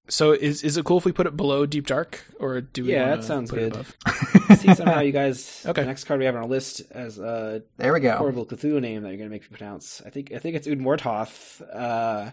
So 0.09 0.33
is 0.33 0.63
is 0.63 0.77
it 0.77 0.85
cool 0.85 0.99
if 0.99 1.05
we 1.05 1.13
put 1.13 1.27
it 1.27 1.37
below 1.37 1.67
Deep 1.67 1.87
Dark, 1.87 2.25
or 2.39 2.61
do 2.61 2.85
we? 2.85 2.93
Yeah, 2.93 3.17
that 3.17 3.25
sounds 3.25 3.51
good. 3.51 3.75
See 4.59 4.73
somehow 4.75 5.01
you 5.01 5.13
guys. 5.13 5.65
okay. 5.67 5.83
The 5.83 5.87
next 5.87 6.05
card 6.05 6.21
we 6.21 6.27
have 6.27 6.37
on 6.37 6.43
our 6.43 6.49
list 6.49 6.83
as 6.93 7.19
a 7.19 7.63
there 7.77 7.93
we 7.93 8.01
go 8.01 8.17
horrible 8.17 8.47
Cthulhu 8.47 8.81
name 8.81 9.03
that 9.03 9.09
you're 9.09 9.19
gonna 9.19 9.31
make 9.31 9.43
me 9.43 9.57
pronounce. 9.57 10.03
I 10.07 10.11
think 10.11 10.33
I 10.33 10.39
think 10.39 10.57
it's 10.57 10.69
Umordhoth. 10.69 11.61
Uh, 11.75 12.31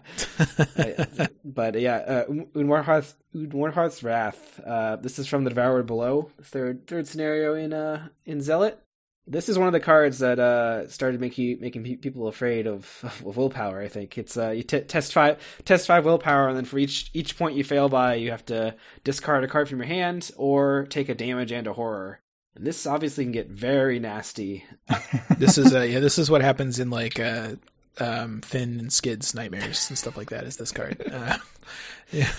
but 1.44 1.80
yeah, 1.80 1.96
uh, 1.96 2.26
Umordhoth 2.26 3.14
Umordhoth's 3.34 4.02
Wrath. 4.02 4.60
Uh, 4.64 4.96
this 4.96 5.18
is 5.18 5.26
from 5.26 5.44
the 5.44 5.50
Devourer 5.50 5.82
Below, 5.82 6.30
third 6.42 6.86
third 6.86 7.08
scenario 7.08 7.54
in 7.54 7.72
uh 7.72 8.08
in 8.24 8.40
Zealot. 8.40 8.80
This 9.26 9.48
is 9.48 9.58
one 9.58 9.66
of 9.66 9.72
the 9.72 9.80
cards 9.80 10.18
that 10.18 10.38
uh, 10.38 10.86
started 10.88 11.18
making 11.18 11.58
making 11.60 11.82
people 11.98 12.28
afraid 12.28 12.66
of, 12.66 13.22
of 13.24 13.36
willpower. 13.36 13.80
I 13.80 13.88
think 13.88 14.18
it's 14.18 14.36
uh, 14.36 14.50
you 14.50 14.62
t- 14.62 14.80
test 14.80 15.14
five 15.14 15.38
test 15.64 15.86
five 15.86 16.04
willpower, 16.04 16.48
and 16.48 16.56
then 16.56 16.66
for 16.66 16.78
each 16.78 17.10
each 17.14 17.38
point 17.38 17.56
you 17.56 17.64
fail 17.64 17.88
by, 17.88 18.16
you 18.16 18.30
have 18.30 18.44
to 18.46 18.74
discard 19.02 19.42
a 19.42 19.48
card 19.48 19.68
from 19.68 19.78
your 19.78 19.86
hand 19.86 20.30
or 20.36 20.86
take 20.90 21.08
a 21.08 21.14
damage 21.14 21.52
and 21.52 21.66
a 21.66 21.72
horror. 21.72 22.20
And 22.54 22.66
this 22.66 22.86
obviously 22.86 23.24
can 23.24 23.32
get 23.32 23.48
very 23.48 23.98
nasty. 23.98 24.64
this 25.38 25.56
is 25.56 25.74
uh, 25.74 25.80
yeah, 25.80 26.00
this 26.00 26.18
is 26.18 26.30
what 26.30 26.42
happens 26.42 26.78
in 26.78 26.90
like 26.90 27.18
uh, 27.18 27.54
um, 27.98 28.42
Finn 28.42 28.78
and 28.78 28.92
Skid's 28.92 29.34
nightmares 29.34 29.88
and 29.88 29.96
stuff 29.96 30.18
like 30.18 30.30
that. 30.30 30.44
Is 30.44 30.58
this 30.58 30.70
card? 30.70 31.02
Uh, 31.10 31.38
yeah. 32.12 32.30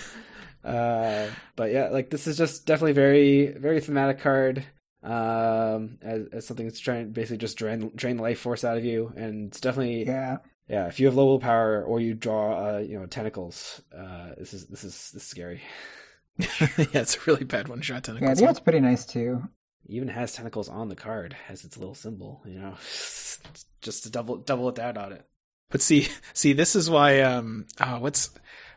Uh, 0.64 1.30
but 1.56 1.72
yeah, 1.72 1.88
like 1.88 2.10
this 2.10 2.28
is 2.28 2.36
just 2.36 2.64
definitely 2.64 2.92
very 2.92 3.46
very 3.48 3.80
thematic 3.80 4.20
card 4.20 4.64
um, 5.06 5.98
as, 6.02 6.26
as 6.32 6.46
something 6.46 6.66
that's 6.66 6.80
trying 6.80 7.12
basically 7.12 7.38
just 7.38 7.56
drain 7.56 7.92
drain 7.94 8.16
the 8.16 8.22
life 8.22 8.40
force 8.40 8.64
out 8.64 8.76
of 8.76 8.84
you, 8.84 9.12
and 9.16 9.48
it's 9.48 9.60
definitely 9.60 10.04
yeah 10.04 10.38
yeah. 10.68 10.86
If 10.86 10.98
you 10.98 11.06
have 11.06 11.14
low 11.14 11.26
willpower 11.26 11.84
or 11.84 12.00
you 12.00 12.14
draw 12.14 12.76
uh, 12.76 12.78
you 12.78 12.98
know 12.98 13.06
tentacles, 13.06 13.80
uh, 13.96 14.30
this 14.36 14.52
is 14.52 14.66
this 14.66 14.84
is 14.84 15.10
this 15.12 15.22
is 15.22 15.28
scary. 15.28 15.62
yeah, 16.38 17.00
it's 17.00 17.16
a 17.16 17.20
really 17.26 17.44
bad 17.44 17.68
one 17.68 17.80
shot 17.80 18.04
tentacles. 18.04 18.28
Yeah, 18.28 18.32
I 18.32 18.34
think 18.34 18.50
it's 18.50 18.60
pretty 18.60 18.80
nice 18.80 19.06
too. 19.06 19.42
Even 19.86 20.08
has 20.08 20.32
tentacles 20.32 20.68
on 20.68 20.88
the 20.88 20.96
card, 20.96 21.34
has 21.46 21.64
its 21.64 21.78
little 21.78 21.94
symbol, 21.94 22.42
you 22.44 22.58
know, 22.58 22.74
just 23.80 24.02
to 24.02 24.10
double 24.10 24.36
double 24.38 24.68
it 24.68 24.74
down 24.74 24.96
on 24.96 25.12
it. 25.12 25.24
But 25.70 25.82
see, 25.82 26.08
see, 26.32 26.52
this 26.52 26.74
is 26.74 26.90
why. 26.90 27.20
Um, 27.20 27.66
oh, 27.80 28.00
what's 28.00 28.30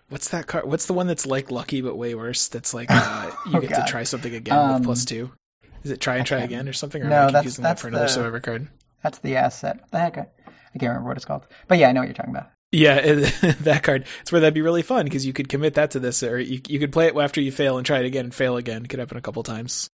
what's 0.10 0.30
that 0.30 0.46
card? 0.46 0.66
What's 0.66 0.86
the 0.86 0.94
one 0.94 1.08
that's 1.08 1.26
like 1.26 1.50
Lucky 1.50 1.82
but 1.82 1.98
way 1.98 2.14
worse? 2.14 2.50
That's 2.50 2.74
like 2.74 2.90
uh, 2.92 3.32
you 3.48 3.58
oh, 3.58 3.62
get 3.62 3.72
God. 3.72 3.86
to 3.86 3.92
try 3.92 4.04
something 4.04 4.36
again 4.36 4.58
um, 4.58 4.74
with 4.76 4.84
plus 4.84 5.06
two. 5.06 5.32
Is 5.84 5.92
it 5.92 6.02
try 6.02 6.18
and 6.18 6.26
try 6.26 6.40
again 6.40 6.68
or 6.68 6.74
something? 6.74 7.02
Or 7.02 7.10
no, 7.10 7.16
am 7.16 7.22
I 7.22 7.32
that's 7.32 7.34
confusing 7.34 7.64
that's 7.64 7.82
that 7.82 7.82
for 7.82 7.88
another 7.90 8.06
the, 8.06 8.10
survivor 8.12 8.40
card. 8.40 8.68
That's 9.04 9.20
the 9.20 9.36
asset. 9.38 9.78
What 9.78 9.92
the 9.92 10.00
heck? 10.00 10.18
I, 10.18 10.22
I 10.48 10.78
can't 10.78 10.90
remember 10.90 11.08
what 11.10 11.18
it's 11.18 11.26
called. 11.26 11.48
But 11.68 11.78
yeah, 11.78 11.90
I 11.90 11.92
know 11.92 12.02
what 12.02 12.08
you're 12.08 12.14
talking 12.14 12.36
about. 12.36 12.50
Yeah, 12.72 13.02
that 13.62 13.82
card. 13.84 14.06
It's 14.22 14.32
where 14.32 14.42
that'd 14.42 14.54
be 14.54 14.62
really 14.62 14.84
fun 14.84 15.06
because 15.06 15.26
you 15.26 15.34
could 15.34 15.50
commit 15.50 15.74
that 15.76 15.92
to 15.92 16.00
this, 16.00 16.22
or 16.22 16.40
you 16.40 16.62
you 16.68 16.80
could 16.80 16.92
play 16.92 17.08
it 17.08 17.16
after 17.18 17.42
you 17.42 17.52
fail 17.52 17.78
and 17.78 17.86
try 17.86 18.00
it 18.00 18.06
again 18.06 18.26
and 18.26 18.36
fail 18.36 18.58
again. 18.58 18.84
It 18.84 18.90
could 18.90 19.00
happen 19.00 19.18
a 19.18 19.22
couple 19.22 19.42
times. 19.42 19.90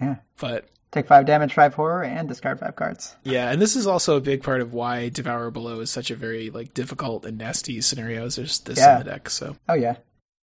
Yeah, 0.00 0.16
but 0.40 0.66
take 0.92 1.06
five 1.06 1.26
damage, 1.26 1.52
five 1.52 1.74
horror, 1.74 2.02
and 2.02 2.26
discard 2.26 2.58
five 2.60 2.74
cards. 2.74 3.14
Yeah, 3.22 3.50
and 3.50 3.60
this 3.60 3.76
is 3.76 3.86
also 3.86 4.16
a 4.16 4.20
big 4.22 4.42
part 4.42 4.62
of 4.62 4.72
why 4.72 5.10
Devourer 5.10 5.50
Below 5.50 5.80
is 5.80 5.90
such 5.90 6.10
a 6.10 6.16
very 6.16 6.48
like 6.48 6.72
difficult 6.72 7.26
and 7.26 7.36
nasty 7.36 7.80
scenarios. 7.82 8.36
There's 8.36 8.60
this 8.60 8.78
Yeah. 8.78 8.98
in 9.00 9.04
the 9.04 9.10
deck, 9.10 9.28
so 9.28 9.56
Oh 9.68 9.74
yeah, 9.74 9.96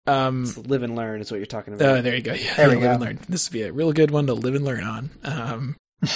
um, 0.10 0.44
It's 0.44 0.58
live 0.58 0.84
and 0.84 0.96
learn 0.96 1.22
is 1.22 1.32
what 1.32 1.38
you're 1.38 1.46
talking 1.46 1.74
about. 1.74 1.88
Oh, 1.88 2.02
there 2.02 2.16
you 2.16 2.22
go. 2.22 2.34
Yeah, 2.34 2.56
There 2.56 2.70
we 2.70 2.76
live 2.76 2.84
go. 2.84 2.92
and 2.92 3.02
learn. 3.02 3.20
This 3.30 3.50
would 3.50 3.54
be 3.54 3.64
a 3.64 3.72
real 3.74 3.94
good 3.94 4.12
one 4.12 4.28
to 4.28 4.34
live 4.34 4.56
and 4.56 4.66
learn 4.66 4.84
on. 4.84 5.10
Um, 5.24 5.76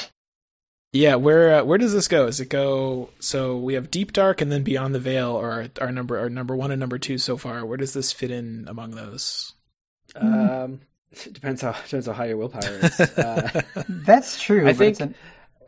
yeah, 0.91 1.15
where 1.15 1.55
uh, 1.55 1.63
where 1.63 1.77
does 1.77 1.93
this 1.93 2.07
go? 2.07 2.25
Does 2.27 2.39
it 2.39 2.49
go? 2.49 3.09
So 3.19 3.57
we 3.57 3.73
have 3.73 3.89
Deep 3.91 4.13
Dark 4.13 4.41
and 4.41 4.51
then 4.51 4.63
Beyond 4.63 4.93
the 4.93 4.99
Veil, 4.99 5.31
or 5.31 5.51
our, 5.51 5.67
our 5.81 5.91
number 5.91 6.19
our 6.19 6.29
number 6.29 6.55
one 6.55 6.71
and 6.71 6.79
number 6.79 6.97
two 6.99 7.17
so 7.17 7.35
far. 7.37 7.65
Where 7.65 7.77
does 7.77 7.93
this 7.93 8.11
fit 8.11 8.31
in 8.31 8.65
among 8.67 8.91
those? 8.91 9.53
Um, 10.15 10.81
it 11.11 11.33
depends 11.33 11.61
how 11.61 11.71
depends 11.71 12.05
how 12.05 12.13
high 12.13 12.27
your 12.27 12.37
willpower 12.37 12.79
is. 12.83 12.99
Uh, 13.17 13.61
that's 13.87 14.41
true. 14.41 14.61
I 14.61 14.65
but 14.71 14.75
think- 14.77 14.91
it's 14.91 15.01
an, 15.01 15.15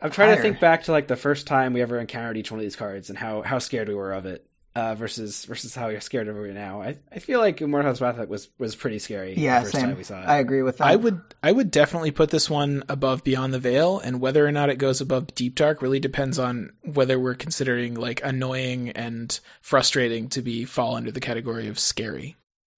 I'm 0.02 0.10
trying 0.10 0.28
Higher. 0.28 0.36
to 0.36 0.42
think 0.42 0.60
back 0.60 0.84
to 0.84 0.92
like 0.92 1.08
the 1.08 1.16
first 1.16 1.46
time 1.46 1.72
we 1.72 1.80
ever 1.82 1.98
encountered 1.98 2.36
each 2.36 2.50
one 2.50 2.60
of 2.60 2.64
these 2.64 2.76
cards 2.76 3.08
and 3.08 3.18
how 3.18 3.42
how 3.42 3.58
scared 3.58 3.88
we 3.88 3.94
were 3.94 4.12
of 4.12 4.26
it. 4.26 4.46
Uh, 4.76 4.94
versus 4.94 5.46
versus 5.46 5.74
how 5.74 5.88
you're 5.88 6.02
scared 6.02 6.28
of 6.28 6.36
it 6.36 6.52
now. 6.52 6.82
I 6.82 6.98
I 7.10 7.18
feel 7.18 7.40
like 7.40 7.60
Umordhoth's 7.60 8.02
Wrath 8.02 8.18
was 8.28 8.50
was 8.58 8.76
pretty 8.76 8.98
scary. 8.98 9.32
yeah, 9.34 9.60
the 9.60 9.64
first 9.64 9.74
same. 9.74 9.86
time 9.86 9.96
we 9.96 10.04
saw 10.04 10.20
it. 10.20 10.26
I 10.26 10.36
agree 10.36 10.60
with 10.60 10.76
that. 10.76 10.86
I 10.86 10.96
would 10.96 11.18
I 11.42 11.50
would 11.50 11.70
definitely 11.70 12.10
put 12.10 12.28
this 12.28 12.50
one 12.50 12.84
above 12.90 13.24
Beyond 13.24 13.54
the 13.54 13.58
Veil, 13.58 13.98
and 13.98 14.20
whether 14.20 14.46
or 14.46 14.52
not 14.52 14.68
it 14.68 14.76
goes 14.76 15.00
above 15.00 15.34
Deep 15.34 15.54
Dark 15.54 15.80
really 15.80 15.98
depends 15.98 16.38
on 16.38 16.74
whether 16.84 17.18
we're 17.18 17.34
considering 17.34 17.94
like 17.94 18.20
annoying 18.22 18.90
and 18.90 19.40
frustrating 19.62 20.28
to 20.28 20.42
be 20.42 20.66
fall 20.66 20.94
under 20.94 21.10
the 21.10 21.20
category 21.20 21.68
of 21.68 21.78
scary. 21.78 22.36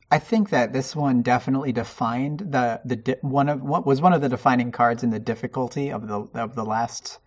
I 0.08 0.20
think 0.20 0.50
that 0.50 0.72
this 0.72 0.94
one 0.94 1.22
definitely 1.22 1.72
defined 1.72 2.38
the 2.38 2.80
the 2.84 2.94
di- 2.94 3.16
one 3.22 3.48
of 3.48 3.60
what 3.60 3.84
was 3.84 4.00
one 4.00 4.12
of 4.12 4.20
the 4.20 4.28
defining 4.28 4.70
cards 4.70 5.02
in 5.02 5.10
the 5.10 5.18
difficulty 5.18 5.90
of 5.90 6.06
the 6.06 6.20
of 6.40 6.54
the 6.54 6.64
last 6.64 7.18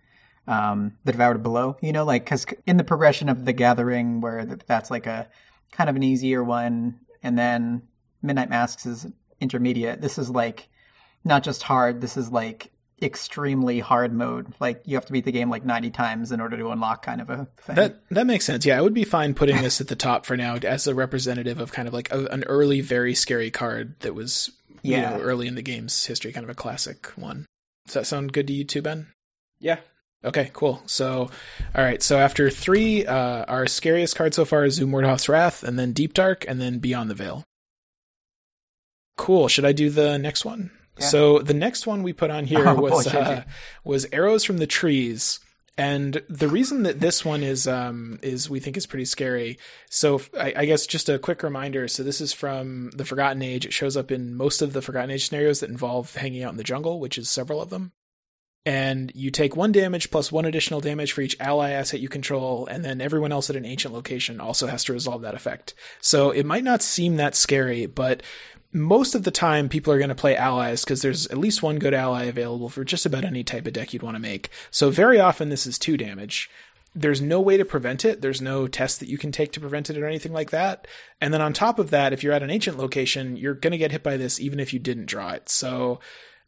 um 0.48 0.92
the 1.04 1.12
devoured 1.12 1.42
below 1.42 1.76
you 1.80 1.92
know 1.92 2.04
like 2.04 2.24
because 2.24 2.44
in 2.66 2.76
the 2.76 2.84
progression 2.84 3.28
of 3.28 3.44
the 3.44 3.52
gathering 3.52 4.20
where 4.20 4.44
that's 4.44 4.90
like 4.90 5.06
a 5.06 5.28
kind 5.70 5.88
of 5.88 5.96
an 5.96 6.02
easier 6.02 6.42
one 6.42 6.98
and 7.22 7.38
then 7.38 7.80
midnight 8.22 8.50
masks 8.50 8.84
is 8.86 9.06
intermediate 9.40 10.00
this 10.00 10.18
is 10.18 10.28
like 10.30 10.68
not 11.24 11.42
just 11.44 11.62
hard 11.62 12.00
this 12.00 12.16
is 12.16 12.30
like 12.30 12.70
extremely 13.00 13.80
hard 13.80 14.12
mode. 14.12 14.54
Like 14.60 14.82
you 14.86 14.94
have 14.94 15.04
to 15.06 15.12
beat 15.12 15.24
the 15.24 15.32
game 15.32 15.50
like 15.50 15.64
90 15.64 15.90
times 15.90 16.30
in 16.30 16.40
order 16.40 16.56
to 16.56 16.68
unlock 16.70 17.04
kind 17.04 17.20
of 17.20 17.30
a 17.30 17.48
thing. 17.62 17.74
That 17.74 18.00
that 18.10 18.28
makes 18.28 18.44
sense. 18.44 18.64
Yeah, 18.64 18.78
I 18.78 18.80
would 18.80 18.94
be 18.94 19.02
fine 19.02 19.34
putting 19.34 19.56
this 19.62 19.80
at 19.80 19.88
the 19.88 19.96
top 19.96 20.24
for 20.24 20.36
now 20.36 20.54
as 20.56 20.86
a 20.86 20.94
representative 20.94 21.58
of 21.60 21.72
kind 21.72 21.88
of 21.88 21.94
like 21.94 22.12
a, 22.12 22.26
an 22.26 22.44
early, 22.44 22.80
very 22.80 23.14
scary 23.16 23.50
card 23.50 23.98
that 24.00 24.14
was 24.14 24.50
you 24.82 24.92
Yeah. 24.92 25.10
know 25.16 25.20
early 25.20 25.48
in 25.48 25.56
the 25.56 25.62
game's 25.62 26.06
history, 26.06 26.30
kind 26.32 26.44
of 26.44 26.50
a 26.50 26.54
classic 26.54 27.06
one. 27.16 27.46
Does 27.86 27.94
that 27.94 28.06
sound 28.06 28.32
good 28.32 28.46
to 28.46 28.52
you 28.52 28.62
too, 28.64 28.82
Ben? 28.82 29.08
Yeah. 29.58 29.78
Okay, 30.24 30.50
cool. 30.52 30.82
So, 30.86 31.30
all 31.74 31.84
right. 31.84 32.02
So 32.02 32.18
after 32.18 32.48
three, 32.48 33.04
uh, 33.06 33.44
our 33.44 33.66
scariest 33.66 34.16
card 34.16 34.34
so 34.34 34.44
far 34.44 34.64
is 34.64 34.78
Umordhoth's 34.78 35.28
Wrath, 35.28 35.64
and 35.64 35.78
then 35.78 35.92
Deep 35.92 36.14
Dark, 36.14 36.44
and 36.46 36.60
then 36.60 36.78
Beyond 36.78 37.10
the 37.10 37.14
Veil. 37.14 37.44
Cool. 39.16 39.48
Should 39.48 39.64
I 39.64 39.72
do 39.72 39.90
the 39.90 40.18
next 40.18 40.44
one? 40.44 40.70
Yeah. 40.98 41.06
So 41.06 41.38
the 41.40 41.54
next 41.54 41.86
one 41.86 42.02
we 42.02 42.12
put 42.12 42.30
on 42.30 42.44
here 42.44 42.64
Oh, 42.68 42.74
was 42.74 43.08
boy, 43.08 43.18
uh, 43.18 43.42
was 43.84 44.06
Arrows 44.12 44.44
from 44.44 44.58
the 44.58 44.66
Trees. 44.66 45.40
And 45.78 46.22
the 46.28 46.48
reason 46.48 46.82
that 46.82 47.00
this 47.00 47.24
one 47.24 47.42
is 47.42 47.66
um, 47.66 48.18
is 48.22 48.50
we 48.50 48.60
think 48.60 48.76
is 48.76 48.86
pretty 48.86 49.06
scary. 49.06 49.58
So 49.90 50.20
I, 50.38 50.52
I 50.54 50.64
guess 50.66 50.86
just 50.86 51.08
a 51.08 51.18
quick 51.18 51.42
reminder. 51.42 51.88
So 51.88 52.02
this 52.02 52.20
is 52.20 52.32
from 52.32 52.90
the 52.94 53.06
Forgotten 53.06 53.40
Age. 53.40 53.64
It 53.64 53.72
shows 53.72 53.96
up 53.96 54.12
in 54.12 54.34
most 54.34 54.60
of 54.60 54.74
the 54.74 54.82
Forgotten 54.82 55.10
Age 55.10 55.26
scenarios 55.26 55.60
that 55.60 55.70
involve 55.70 56.14
hanging 56.14 56.44
out 56.44 56.52
in 56.52 56.58
the 56.58 56.62
jungle, 56.62 57.00
which 57.00 57.16
is 57.16 57.30
several 57.30 57.60
of 57.60 57.70
them 57.70 57.92
and 58.64 59.10
you 59.14 59.30
take 59.30 59.56
one 59.56 59.72
damage 59.72 60.10
plus 60.10 60.30
one 60.30 60.44
additional 60.44 60.80
damage 60.80 61.12
for 61.12 61.20
each 61.20 61.36
ally 61.40 61.70
asset 61.70 62.00
you 62.00 62.08
control, 62.08 62.66
and 62.66 62.84
then 62.84 63.00
everyone 63.00 63.32
else 63.32 63.50
at 63.50 63.56
an 63.56 63.64
ancient 63.64 63.92
location 63.92 64.40
also 64.40 64.68
has 64.68 64.84
to 64.84 64.92
resolve 64.92 65.22
that 65.22 65.34
effect. 65.34 65.74
So 66.00 66.30
it 66.30 66.46
might 66.46 66.64
not 66.64 66.82
seem 66.82 67.16
that 67.16 67.34
scary, 67.34 67.86
but 67.86 68.22
most 68.72 69.14
of 69.14 69.24
the 69.24 69.30
time 69.30 69.68
people 69.68 69.92
are 69.92 69.98
going 69.98 70.08
to 70.08 70.14
play 70.14 70.36
allies 70.36 70.84
because 70.84 71.02
there's 71.02 71.26
at 71.26 71.38
least 71.38 71.62
one 71.62 71.78
good 71.78 71.92
ally 71.92 72.24
available 72.24 72.68
for 72.68 72.84
just 72.84 73.04
about 73.04 73.24
any 73.24 73.44
type 73.44 73.66
of 73.66 73.72
deck 73.72 73.92
you'd 73.92 74.02
want 74.02 74.14
to 74.14 74.20
make. 74.22 74.48
So 74.70 74.90
very 74.90 75.20
often 75.20 75.48
this 75.48 75.66
is 75.66 75.78
two 75.78 75.96
damage. 75.96 76.48
There's 76.94 77.20
no 77.20 77.40
way 77.40 77.56
to 77.56 77.64
prevent 77.64 78.04
it. 78.04 78.20
There's 78.20 78.40
no 78.40 78.68
test 78.68 79.00
that 79.00 79.08
you 79.08 79.18
can 79.18 79.32
take 79.32 79.52
to 79.52 79.60
prevent 79.60 79.90
it 79.90 79.98
or 79.98 80.06
anything 80.06 80.32
like 80.32 80.50
that. 80.50 80.86
And 81.20 81.32
then 81.32 81.40
on 81.40 81.52
top 81.52 81.78
of 81.78 81.90
that, 81.90 82.12
if 82.12 82.22
you're 82.22 82.32
at 82.32 82.42
an 82.42 82.50
ancient 82.50 82.78
location, 82.78 83.36
you're 83.36 83.54
going 83.54 83.72
to 83.72 83.78
get 83.78 83.92
hit 83.92 84.02
by 84.02 84.16
this 84.16 84.40
even 84.40 84.60
if 84.60 84.72
you 84.72 84.78
didn't 84.78 85.06
draw 85.06 85.32
it. 85.32 85.48
So 85.48 86.00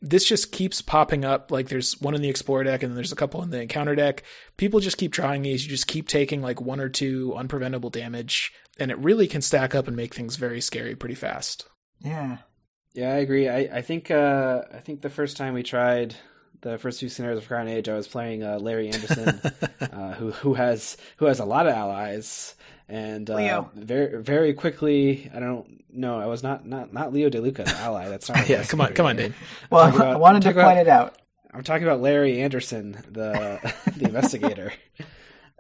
this 0.05 0.25
just 0.25 0.53
keeps 0.53 0.83
popping 0.83 1.25
up. 1.25 1.51
Like 1.51 1.69
there's 1.69 2.01
one 2.01 2.15
in 2.15 2.23
the 2.23 2.29
Explorer 2.29 2.65
deck 2.65 2.83
and 2.83 2.91
then 2.91 2.97
there's 2.97 3.13
a 3.13 3.17
couple 3.17 3.43
in 3.43 3.51
the 3.51 3.63
Encounter 3.63 3.95
deck. 3.95 4.23
People 4.57 4.81
just 4.81 4.99
keep 4.99 5.13
trying 5.13 5.43
these. 5.43 5.65
You 5.65 5.71
just 5.71 5.87
keep 5.87 6.09
taking 6.09 6.43
like 6.43 6.61
one 6.61 6.81
or 6.81 6.89
two 6.89 7.33
unpreventable 7.37 7.91
damage, 7.91 8.53
and 8.79 8.91
it 8.91 8.99
really 8.99 9.27
can 9.27 9.41
stack 9.43 9.75
up 9.75 9.89
and 9.89 9.97
make 9.97 10.15
things 10.15 10.37
very 10.37 10.61
scary 10.61 10.95
pretty 10.95 11.15
fast. 11.15 11.67
yeah. 12.01 12.39
Yeah, 12.97 13.09
I 13.13 13.17
agree. 13.17 13.49
I, 13.49 13.59
I 13.79 13.83
think 13.83 14.13
uh, 14.13 14.63
I 14.73 14.79
think 14.79 15.01
the 15.03 15.11
first 15.11 15.37
time 15.37 15.53
we 15.53 15.65
tried 15.65 16.15
the 16.61 16.79
first 16.79 17.01
two 17.01 17.09
scenarios 17.09 17.39
of 17.39 17.45
Forgotten 17.45 17.67
Age, 17.67 17.89
I 17.89 17.95
was 17.95 18.07
playing 18.07 18.45
uh, 18.45 18.59
Leo 18.59 18.79
Anderson, 18.79 19.41
uh, 19.81 20.15
who 20.15 20.31
who 20.31 20.55
has 20.55 20.97
who 21.17 21.25
has 21.25 21.41
a 21.41 21.45
lot 21.45 21.67
of 21.67 21.75
allies, 21.75 22.55
and 22.89 23.29
uh, 23.31 23.37
Leo. 23.37 23.71
very 23.75 24.23
very 24.23 24.55
quickly. 24.55 25.31
I 25.35 25.41
don't 25.41 25.83
know. 25.93 26.19
I 26.19 26.27
was 26.27 26.43
not 26.43 26.67
not 26.67 26.93
not 26.93 27.13
Leo 27.13 27.31
DeLuca, 27.31 27.65
the 27.65 27.77
ally. 27.77 28.09
That's 28.09 28.29
not. 28.29 28.39
what 28.41 28.49
yeah, 28.49 28.65
come 28.65 28.81
on, 28.81 28.93
come 28.95 29.07
on, 29.07 29.17
Dave. 29.17 29.37
Well, 29.71 29.89
about- 29.95 30.15
I 30.15 30.17
wanted 30.17 30.41
to 30.43 30.49
talking 30.49 30.61
about- 30.61 30.75
point 30.75 30.87
it 30.87 30.89
out. 30.89 31.19
I'm 31.53 31.63
talking 31.63 31.85
about 31.85 32.03
Leo 32.03 32.25
Anderson, 32.25 32.93
the 33.11 33.61
the 33.97 34.07
investigator. 34.07 34.73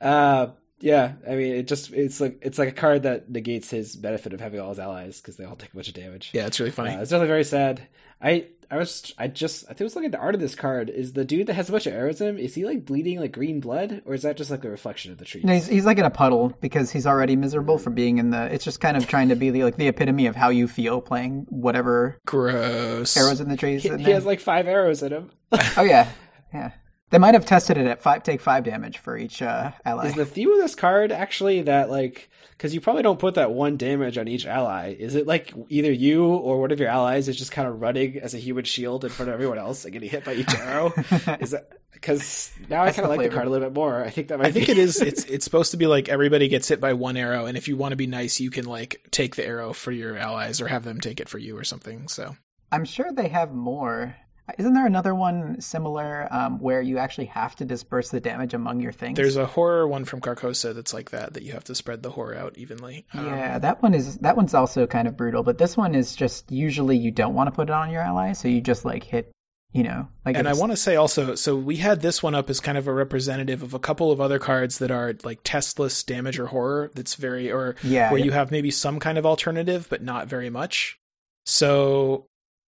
Uh, 0.00 0.48
yeah, 0.80 1.12
I 1.26 1.36
mean, 1.36 1.52
it 1.54 1.68
just 1.68 1.92
it's 1.92 2.20
like 2.20 2.38
it's 2.42 2.58
like 2.58 2.68
a 2.68 2.72
card 2.72 3.04
that 3.04 3.30
negates 3.30 3.70
his 3.70 3.94
benefit 3.96 4.32
of 4.32 4.40
having 4.40 4.60
all 4.60 4.70
his 4.70 4.78
allies 4.78 5.20
because 5.20 5.36
they 5.36 5.44
all 5.44 5.56
take 5.56 5.72
a 5.72 5.74
bunch 5.76 5.88
of 5.88 5.94
damage. 5.94 6.30
Yeah, 6.32 6.46
it's 6.46 6.58
really 6.58 6.72
funny. 6.72 6.90
Uh, 6.90 7.00
it's 7.00 7.10
definitely 7.10 7.28
very 7.28 7.44
sad. 7.44 7.86
I 8.20 8.48
I 8.74 8.76
was 8.76 9.14
I 9.16 9.28
just 9.28 9.66
I 9.66 9.68
think 9.68 9.82
I 9.82 9.84
was 9.84 9.94
looking 9.94 10.06
at 10.06 10.12
the 10.12 10.18
art 10.18 10.34
of 10.34 10.40
this 10.40 10.56
card. 10.56 10.90
Is 10.90 11.12
the 11.12 11.24
dude 11.24 11.46
that 11.46 11.54
has 11.54 11.68
a 11.68 11.72
bunch 11.72 11.86
of 11.86 11.92
arrows 11.94 12.20
in 12.20 12.26
him? 12.26 12.38
Is 12.38 12.56
he 12.56 12.64
like 12.64 12.84
bleeding 12.84 13.20
like 13.20 13.30
green 13.30 13.60
blood, 13.60 14.02
or 14.04 14.14
is 14.14 14.22
that 14.22 14.36
just 14.36 14.50
like 14.50 14.64
a 14.64 14.68
reflection 14.68 15.12
of 15.12 15.18
the 15.18 15.24
trees? 15.24 15.44
No, 15.44 15.52
he's, 15.52 15.68
he's 15.68 15.84
like 15.86 15.98
in 15.98 16.04
a 16.04 16.10
puddle 16.10 16.48
because 16.60 16.90
he's 16.90 17.06
already 17.06 17.36
miserable 17.36 17.78
for 17.78 17.90
being 17.90 18.18
in 18.18 18.30
the. 18.30 18.52
It's 18.52 18.64
just 18.64 18.80
kind 18.80 18.96
of 18.96 19.06
trying 19.06 19.28
to 19.28 19.36
be 19.36 19.50
the, 19.50 19.62
like 19.62 19.76
the 19.76 19.86
epitome 19.86 20.26
of 20.26 20.34
how 20.34 20.48
you 20.48 20.66
feel 20.66 21.00
playing 21.00 21.46
whatever 21.50 22.18
Gross. 22.26 23.16
arrows 23.16 23.40
in 23.40 23.48
the 23.48 23.56
trees. 23.56 23.84
he, 23.84 23.90
in 23.90 24.00
he 24.00 24.06
there. 24.06 24.14
has 24.14 24.26
like 24.26 24.40
five 24.40 24.66
arrows 24.66 25.04
in 25.04 25.12
him. 25.12 25.30
Oh 25.76 25.84
yeah, 25.84 26.10
yeah. 26.52 26.72
They 27.14 27.18
might 27.18 27.34
have 27.34 27.46
tested 27.46 27.78
it 27.78 27.86
at 27.86 28.02
five, 28.02 28.24
take 28.24 28.40
five 28.40 28.64
damage 28.64 28.98
for 28.98 29.16
each 29.16 29.40
uh, 29.40 29.70
ally. 29.84 30.06
Is 30.08 30.14
the 30.14 30.26
theme 30.26 30.50
of 30.50 30.58
this 30.58 30.74
card 30.74 31.12
actually 31.12 31.62
that 31.62 31.88
like 31.88 32.28
because 32.50 32.74
you 32.74 32.80
probably 32.80 33.04
don't 33.04 33.20
put 33.20 33.36
that 33.36 33.52
one 33.52 33.76
damage 33.76 34.18
on 34.18 34.26
each 34.26 34.46
ally? 34.46 34.96
Is 34.98 35.14
it 35.14 35.24
like 35.24 35.54
either 35.68 35.92
you 35.92 36.26
or 36.26 36.60
one 36.60 36.72
of 36.72 36.80
your 36.80 36.88
allies 36.88 37.28
is 37.28 37.36
just 37.36 37.52
kind 37.52 37.68
of 37.68 37.80
running 37.80 38.18
as 38.18 38.34
a 38.34 38.38
human 38.38 38.64
shield 38.64 39.04
in 39.04 39.10
front 39.10 39.28
of 39.28 39.34
everyone 39.34 39.58
else 39.58 39.84
and 39.84 39.92
getting 39.92 40.10
hit 40.10 40.24
by 40.24 40.34
each 40.34 40.52
arrow? 40.56 40.92
is 41.38 41.52
that 41.52 41.68
because 41.92 42.50
now 42.68 42.82
I 42.82 42.90
kind 42.90 43.04
of 43.06 43.12
the 43.12 43.16
like 43.16 43.30
the 43.30 43.32
card 43.32 43.46
a 43.46 43.50
little 43.50 43.68
bit 43.68 43.76
more. 43.76 44.02
I 44.02 44.10
think 44.10 44.26
that 44.26 44.40
might 44.40 44.48
I 44.48 44.50
think 44.50 44.66
be- 44.66 44.72
it 44.72 44.78
is. 44.78 45.00
It's 45.00 45.22
it's 45.26 45.44
supposed 45.44 45.70
to 45.70 45.76
be 45.76 45.86
like 45.86 46.08
everybody 46.08 46.48
gets 46.48 46.66
hit 46.66 46.80
by 46.80 46.94
one 46.94 47.16
arrow, 47.16 47.46
and 47.46 47.56
if 47.56 47.68
you 47.68 47.76
want 47.76 47.92
to 47.92 47.96
be 47.96 48.08
nice, 48.08 48.40
you 48.40 48.50
can 48.50 48.64
like 48.64 49.06
take 49.12 49.36
the 49.36 49.46
arrow 49.46 49.72
for 49.72 49.92
your 49.92 50.18
allies 50.18 50.60
or 50.60 50.66
have 50.66 50.82
them 50.82 51.00
take 51.00 51.20
it 51.20 51.28
for 51.28 51.38
you 51.38 51.56
or 51.56 51.62
something. 51.62 52.08
So 52.08 52.36
I'm 52.72 52.84
sure 52.84 53.12
they 53.12 53.28
have 53.28 53.52
more. 53.52 54.16
Isn't 54.58 54.74
there 54.74 54.86
another 54.86 55.14
one 55.14 55.60
similar 55.60 56.28
um, 56.30 56.58
where 56.58 56.82
you 56.82 56.98
actually 56.98 57.26
have 57.26 57.56
to 57.56 57.64
disperse 57.64 58.10
the 58.10 58.20
damage 58.20 58.52
among 58.52 58.80
your 58.80 58.92
things? 58.92 59.16
there's 59.16 59.36
a 59.36 59.46
horror 59.46 59.88
one 59.88 60.04
from 60.04 60.20
Carcosa 60.20 60.74
that's 60.74 60.92
like 60.92 61.10
that 61.10 61.34
that 61.34 61.42
you 61.42 61.52
have 61.52 61.64
to 61.64 61.74
spread 61.74 62.02
the 62.02 62.10
horror 62.10 62.36
out 62.36 62.58
evenly. 62.58 63.06
Um, 63.14 63.26
Yeah, 63.26 63.58
that 63.58 63.82
one 63.82 63.94
is 63.94 64.18
that 64.18 64.36
one's 64.36 64.52
also 64.52 64.86
kind 64.86 65.08
of 65.08 65.16
brutal, 65.16 65.42
but 65.42 65.56
this 65.56 65.76
one 65.76 65.94
is 65.94 66.14
just 66.14 66.50
usually 66.52 66.98
you 66.98 67.10
don't 67.10 67.34
want 67.34 67.48
to 67.48 67.52
put 67.52 67.70
it 67.70 67.72
on 67.72 67.90
your 67.90 68.02
ally, 68.02 68.32
so 68.32 68.48
you 68.48 68.60
just 68.60 68.84
like 68.84 69.02
hit, 69.02 69.32
you 69.72 69.82
know, 69.82 70.08
like 70.26 70.36
and 70.36 70.46
I 70.46 70.52
want 70.52 70.72
to 70.72 70.76
say 70.76 70.96
also, 70.96 71.36
so 71.36 71.56
we 71.56 71.76
had 71.76 72.02
this 72.02 72.22
one 72.22 72.34
up 72.34 72.50
as 72.50 72.60
kind 72.60 72.76
of 72.76 72.86
a 72.86 72.92
representative 72.92 73.62
of 73.62 73.72
a 73.72 73.78
couple 73.78 74.12
of 74.12 74.20
other 74.20 74.38
cards 74.38 74.78
that 74.78 74.90
are 74.90 75.14
like 75.24 75.40
testless 75.42 76.02
damage 76.02 76.38
or 76.38 76.46
horror. 76.46 76.90
That's 76.94 77.14
very 77.14 77.50
or 77.50 77.76
yeah, 77.82 78.10
where 78.10 78.18
yeah. 78.18 78.26
you 78.26 78.32
have 78.32 78.50
maybe 78.50 78.70
some 78.70 79.00
kind 79.00 79.16
of 79.16 79.24
alternative, 79.24 79.86
but 79.88 80.02
not 80.02 80.28
very 80.28 80.50
much. 80.50 80.98
So, 81.46 82.26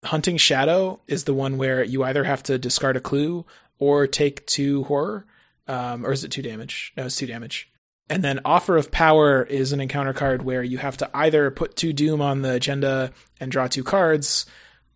Hunting 0.04 0.38
Shadow 0.38 1.02
is 1.08 1.26
the 1.26 1.34
one 1.34 1.58
where 1.58 1.84
you 1.84 2.04
either 2.04 2.24
have 2.24 2.44
to 2.44 2.58
discard 2.58 2.96
a 2.96 3.02
clue 3.02 3.46
or 3.80 4.08
take 4.08 4.46
two 4.46 4.84
horror. 4.86 5.26
Um, 5.68 6.06
or 6.06 6.12
is 6.12 6.24
it 6.24 6.32
two 6.32 6.42
damage? 6.42 6.94
No, 6.98 7.06
it's 7.06 7.16
two 7.16 7.28
damage. 7.28 7.72
And 8.10 8.24
then 8.24 8.40
Offer 8.44 8.78
of 8.78 8.92
Power 8.92 9.44
is 9.44 9.72
an 9.72 9.82
encounter 9.82 10.14
card 10.14 10.42
where 10.42 10.64
you 10.64 10.80
have 10.80 10.98
to 10.98 11.10
either 11.14 11.52
put 11.52 11.76
two 11.76 11.94
Doom 11.94 12.22
on 12.22 12.42
the 12.42 12.54
agenda 12.54 13.12
and 13.40 13.52
draw 13.52 13.68
two 13.68 13.84
cards, 13.84 14.48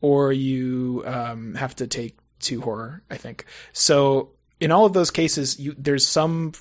or 0.02 0.34
you 0.34 1.04
um, 1.06 1.54
have 1.54 1.76
to 1.76 1.86
take 1.86 2.18
two 2.40 2.62
horror, 2.62 3.04
I 3.12 3.18
think. 3.18 3.46
So, 3.72 4.32
in 4.60 4.72
all 4.72 4.86
of 4.86 4.94
those 4.94 5.12
cases, 5.12 5.60
you 5.60 5.76
there's 5.78 6.08
some 6.08 6.54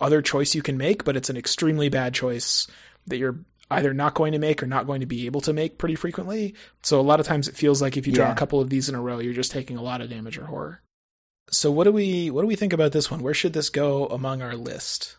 other 0.00 0.20
choice 0.20 0.54
you 0.54 0.62
can 0.62 0.76
make, 0.76 1.04
but 1.04 1.16
it's 1.16 1.30
an 1.30 1.36
extremely 1.36 1.88
bad 1.88 2.12
choice 2.12 2.66
that 3.06 3.18
you're 3.18 3.38
either 3.70 3.94
not 3.94 4.14
going 4.14 4.32
to 4.32 4.38
make 4.38 4.62
or 4.62 4.66
not 4.66 4.86
going 4.86 5.00
to 5.00 5.06
be 5.06 5.26
able 5.26 5.40
to 5.42 5.52
make 5.52 5.78
pretty 5.78 5.94
frequently. 5.94 6.54
So 6.82 6.98
a 7.00 7.02
lot 7.02 7.20
of 7.20 7.26
times 7.26 7.46
it 7.48 7.56
feels 7.56 7.80
like 7.80 7.96
if 7.96 8.06
you 8.06 8.12
draw 8.12 8.26
Yeah. 8.26 8.32
a 8.32 8.36
couple 8.36 8.60
of 8.60 8.68
these 8.70 8.88
in 8.88 8.94
a 8.94 9.00
row, 9.00 9.18
you're 9.20 9.32
just 9.34 9.52
taking 9.52 9.76
a 9.76 9.82
lot 9.82 10.00
of 10.00 10.10
damage 10.10 10.38
or 10.38 10.46
horror. 10.46 10.82
So 11.50 11.70
what 11.70 11.84
do 11.84 11.92
we 11.92 12.30
what 12.30 12.42
do 12.42 12.46
we 12.46 12.56
think 12.56 12.72
about 12.72 12.92
this 12.92 13.10
one? 13.10 13.22
Where 13.22 13.34
should 13.34 13.52
this 13.52 13.70
go 13.70 14.06
among 14.06 14.40
our 14.42 14.54
list? 14.56 15.16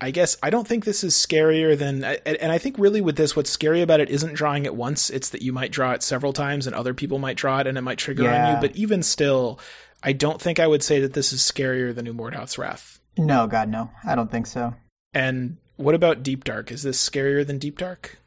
I 0.00 0.10
guess 0.10 0.36
I 0.42 0.50
don't 0.50 0.66
think 0.66 0.84
this 0.84 1.04
is 1.04 1.14
scarier 1.14 1.78
than 1.78 2.02
and 2.02 2.50
I 2.50 2.58
think 2.58 2.76
really 2.78 3.00
with 3.00 3.16
this 3.16 3.36
what's 3.36 3.50
scary 3.50 3.82
about 3.82 4.00
it 4.00 4.10
isn't 4.10 4.34
drawing 4.34 4.64
it 4.64 4.74
once, 4.74 5.10
it's 5.10 5.28
that 5.28 5.42
you 5.42 5.52
might 5.52 5.70
draw 5.70 5.92
it 5.92 6.02
several 6.02 6.32
times 6.32 6.66
and 6.66 6.74
other 6.74 6.92
people 6.94 7.18
might 7.18 7.36
draw 7.36 7.60
it 7.60 7.66
and 7.68 7.78
it 7.78 7.82
might 7.82 7.98
trigger 7.98 8.28
on 8.28 8.54
you, 8.54 8.60
but 8.60 8.74
even 8.76 9.02
still 9.02 9.60
I 10.02 10.12
don't 10.12 10.40
think 10.42 10.58
I 10.58 10.66
would 10.66 10.82
say 10.82 10.98
that 11.00 11.12
this 11.12 11.32
is 11.32 11.40
scarier 11.40 11.94
than 11.94 12.06
New 12.06 12.14
Umordhoth's 12.14 12.58
Wrath. 12.58 12.98
no, 13.16 13.46
God, 13.46 13.68
no, 13.68 13.90
I 14.04 14.14
don't 14.16 14.30
think 14.30 14.46
so. 14.48 14.74
And 15.14 15.58
what 15.82 15.94
about 15.94 16.22
Deep 16.22 16.44
Dark? 16.44 16.70
Is 16.72 16.82
this 16.82 17.08
scarier 17.08 17.46
than 17.46 17.58
Deep 17.58 17.78
Dark? 17.78 18.18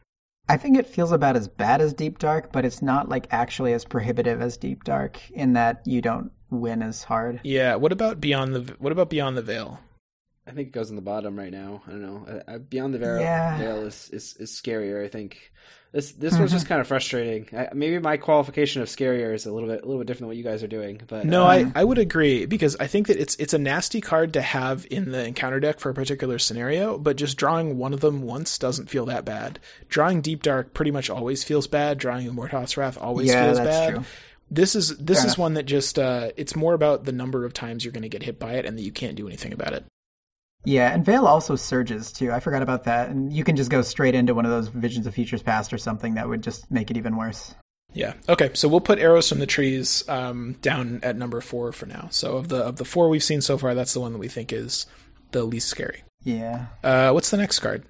I 0.47 0.57
think 0.57 0.77
it 0.77 0.85
feels 0.87 1.11
about 1.11 1.35
as 1.35 1.47
bad 1.47 1.81
as 1.81 1.93
Deep 1.93 2.19
Dark, 2.19 2.51
but 2.51 2.65
it's 2.65 2.81
not 2.81 3.09
like 3.09 3.27
actually 3.31 3.73
as 3.73 3.83
prohibitive 3.85 4.41
as 4.41 4.57
Deep 4.57 4.83
Dark 4.83 5.19
in 5.31 5.53
that 5.53 5.81
you 5.85 6.01
don't 6.01 6.31
win 6.51 6.83
as 6.83 7.03
hard. 7.03 7.41
Yeah. 7.43 7.75
What 7.75 7.91
about 7.91 8.21
Beyond 8.21 8.53
the 8.53 8.75
What 8.77 8.91
about 8.91 9.09
Beyond 9.09 9.37
the 9.37 9.41
Veil? 9.41 9.79
I 10.47 10.51
think 10.51 10.67
it 10.67 10.71
goes 10.73 10.91
in 10.91 10.95
the 10.95 11.01
bottom 11.01 11.35
right 11.35 11.51
now. 11.51 11.81
I 11.87 11.89
don't 11.89 12.01
know. 12.03 12.25
Uh, 12.29 12.51
uh, 12.51 12.57
Beyond 12.59 12.93
the 12.93 12.99
Veil, 12.99 13.19
Yeah. 13.19 13.57
veil 13.57 13.77
is, 13.85 14.09
is 14.11 14.35
is 14.37 14.51
scarier. 14.51 15.03
I 15.03 15.07
think 15.07 15.51
this 15.95 16.11
this 16.11 16.37
one's 16.37 16.51
just 16.51 16.67
kind 16.67 16.81
of 16.81 16.87
frustrating. 16.87 17.47
I, 17.57 17.69
maybe 17.73 17.99
my 17.99 18.17
qualification 18.17 18.81
of 18.81 18.89
scarier 18.89 19.33
is 19.33 19.45
a 19.45 19.53
little 19.53 19.69
bit 19.69 19.81
a 19.81 19.85
little 19.85 19.99
bit 19.99 20.07
different 20.07 20.23
than 20.23 20.27
what 20.27 20.35
you 20.35 20.43
guys 20.43 20.61
are 20.61 20.67
doing. 20.67 20.99
But 21.07 21.25
No, 21.25 21.43
uh, 21.45 21.47
I, 21.47 21.71
I 21.73 21.83
would 21.85 21.97
agree 21.97 22.45
because 22.45 22.75
I 22.81 22.87
think 22.87 23.07
that 23.07 23.17
it's 23.17 23.37
it's 23.37 23.53
a 23.53 23.57
nasty 23.57 24.01
card 24.01 24.33
to 24.33 24.41
have 24.41 24.85
in 24.91 25.11
the 25.11 25.25
encounter 25.25 25.61
deck 25.61 25.79
for 25.79 25.89
a 25.89 25.93
particular 25.93 26.37
scenario, 26.37 26.97
but 26.97 27.15
just 27.15 27.37
drawing 27.37 27.77
one 27.77 27.93
of 27.93 28.01
them 28.01 28.23
once 28.23 28.57
doesn't 28.57 28.89
feel 28.89 29.05
that 29.05 29.23
bad. 29.23 29.57
Drawing 29.87 30.19
Deep 30.19 30.43
Dark 30.43 30.73
pretty 30.73 30.91
much 30.91 31.09
always 31.09 31.45
feels 31.45 31.65
bad. 31.65 31.97
Drawing 31.97 32.27
Umordhoth's 32.29 32.75
Wrath 32.75 32.97
always 32.97 33.29
yeah, 33.29 33.45
feels 33.45 33.57
that's 33.59 33.69
bad. 33.69 33.93
true. 33.93 34.03
This 34.51 34.75
is 34.75 34.97
this 34.97 35.19
Fair 35.19 35.27
is 35.27 35.33
enough. 35.33 35.37
one 35.37 35.53
that 35.53 35.63
just 35.63 35.97
uh, 35.97 36.31
it's 36.35 36.57
more 36.57 36.73
about 36.73 37.05
the 37.05 37.13
number 37.13 37.45
of 37.45 37.53
times 37.53 37.85
you're 37.85 37.93
going 37.93 38.03
to 38.03 38.09
get 38.09 38.21
hit 38.21 38.37
by 38.37 38.55
it 38.55 38.65
and 38.65 38.77
that 38.77 38.81
you 38.81 38.91
can't 38.91 39.15
do 39.15 39.27
anything 39.27 39.53
about 39.53 39.71
it. 39.71 39.85
Yeah, 40.65 40.93
and 40.93 41.05
Veil 41.05 41.25
also 41.27 41.55
surges 41.55 42.11
too. 42.11 42.31
I 42.31 42.39
forgot 42.39 42.61
about 42.61 42.83
that. 42.85 43.09
And 43.09 43.31
you 43.31 43.43
can 43.43 43.55
just 43.55 43.69
go 43.69 43.81
straight 43.81 44.15
into 44.15 44.33
one 44.33 44.45
of 44.45 44.51
those 44.51 44.67
Visions 44.67 45.07
of 45.07 45.13
Futures 45.13 45.43
Past 45.43 45.71
or 45.71 45.77
something 45.77 46.15
that 46.15 46.27
would 46.27 46.41
just 46.41 46.69
make 46.71 46.91
it 46.91 46.97
even 46.97 47.15
worse. 47.15 47.53
Yeah. 47.93 48.13
Okay. 48.27 48.51
So 48.53 48.67
we'll 48.67 48.81
put 48.81 48.99
arrows 48.99 49.29
from 49.29 49.39
the 49.39 49.45
trees 49.45 50.07
um, 50.09 50.57
down 50.61 50.99
at 51.03 51.15
number 51.15 51.39
four 51.39 51.71
for 51.71 51.85
now. 51.85 52.07
So 52.11 52.37
of 52.37 52.49
the 52.49 52.57
of 52.57 52.75
the 52.75 52.85
four 52.85 53.07
we've 53.07 53.23
seen 53.23 53.41
so 53.41 53.57
far, 53.57 53.73
that's 53.73 53.93
the 53.93 54.01
one 54.01 54.11
that 54.11 54.19
we 54.19 54.27
think 54.27 54.51
is 54.51 54.85
the 55.31 55.43
least 55.43 55.69
scary. 55.69 56.03
Yeah. 56.23 56.65
Uh, 56.83 57.11
what's 57.11 57.29
the 57.29 57.37
next 57.37 57.59
card? 57.59 57.85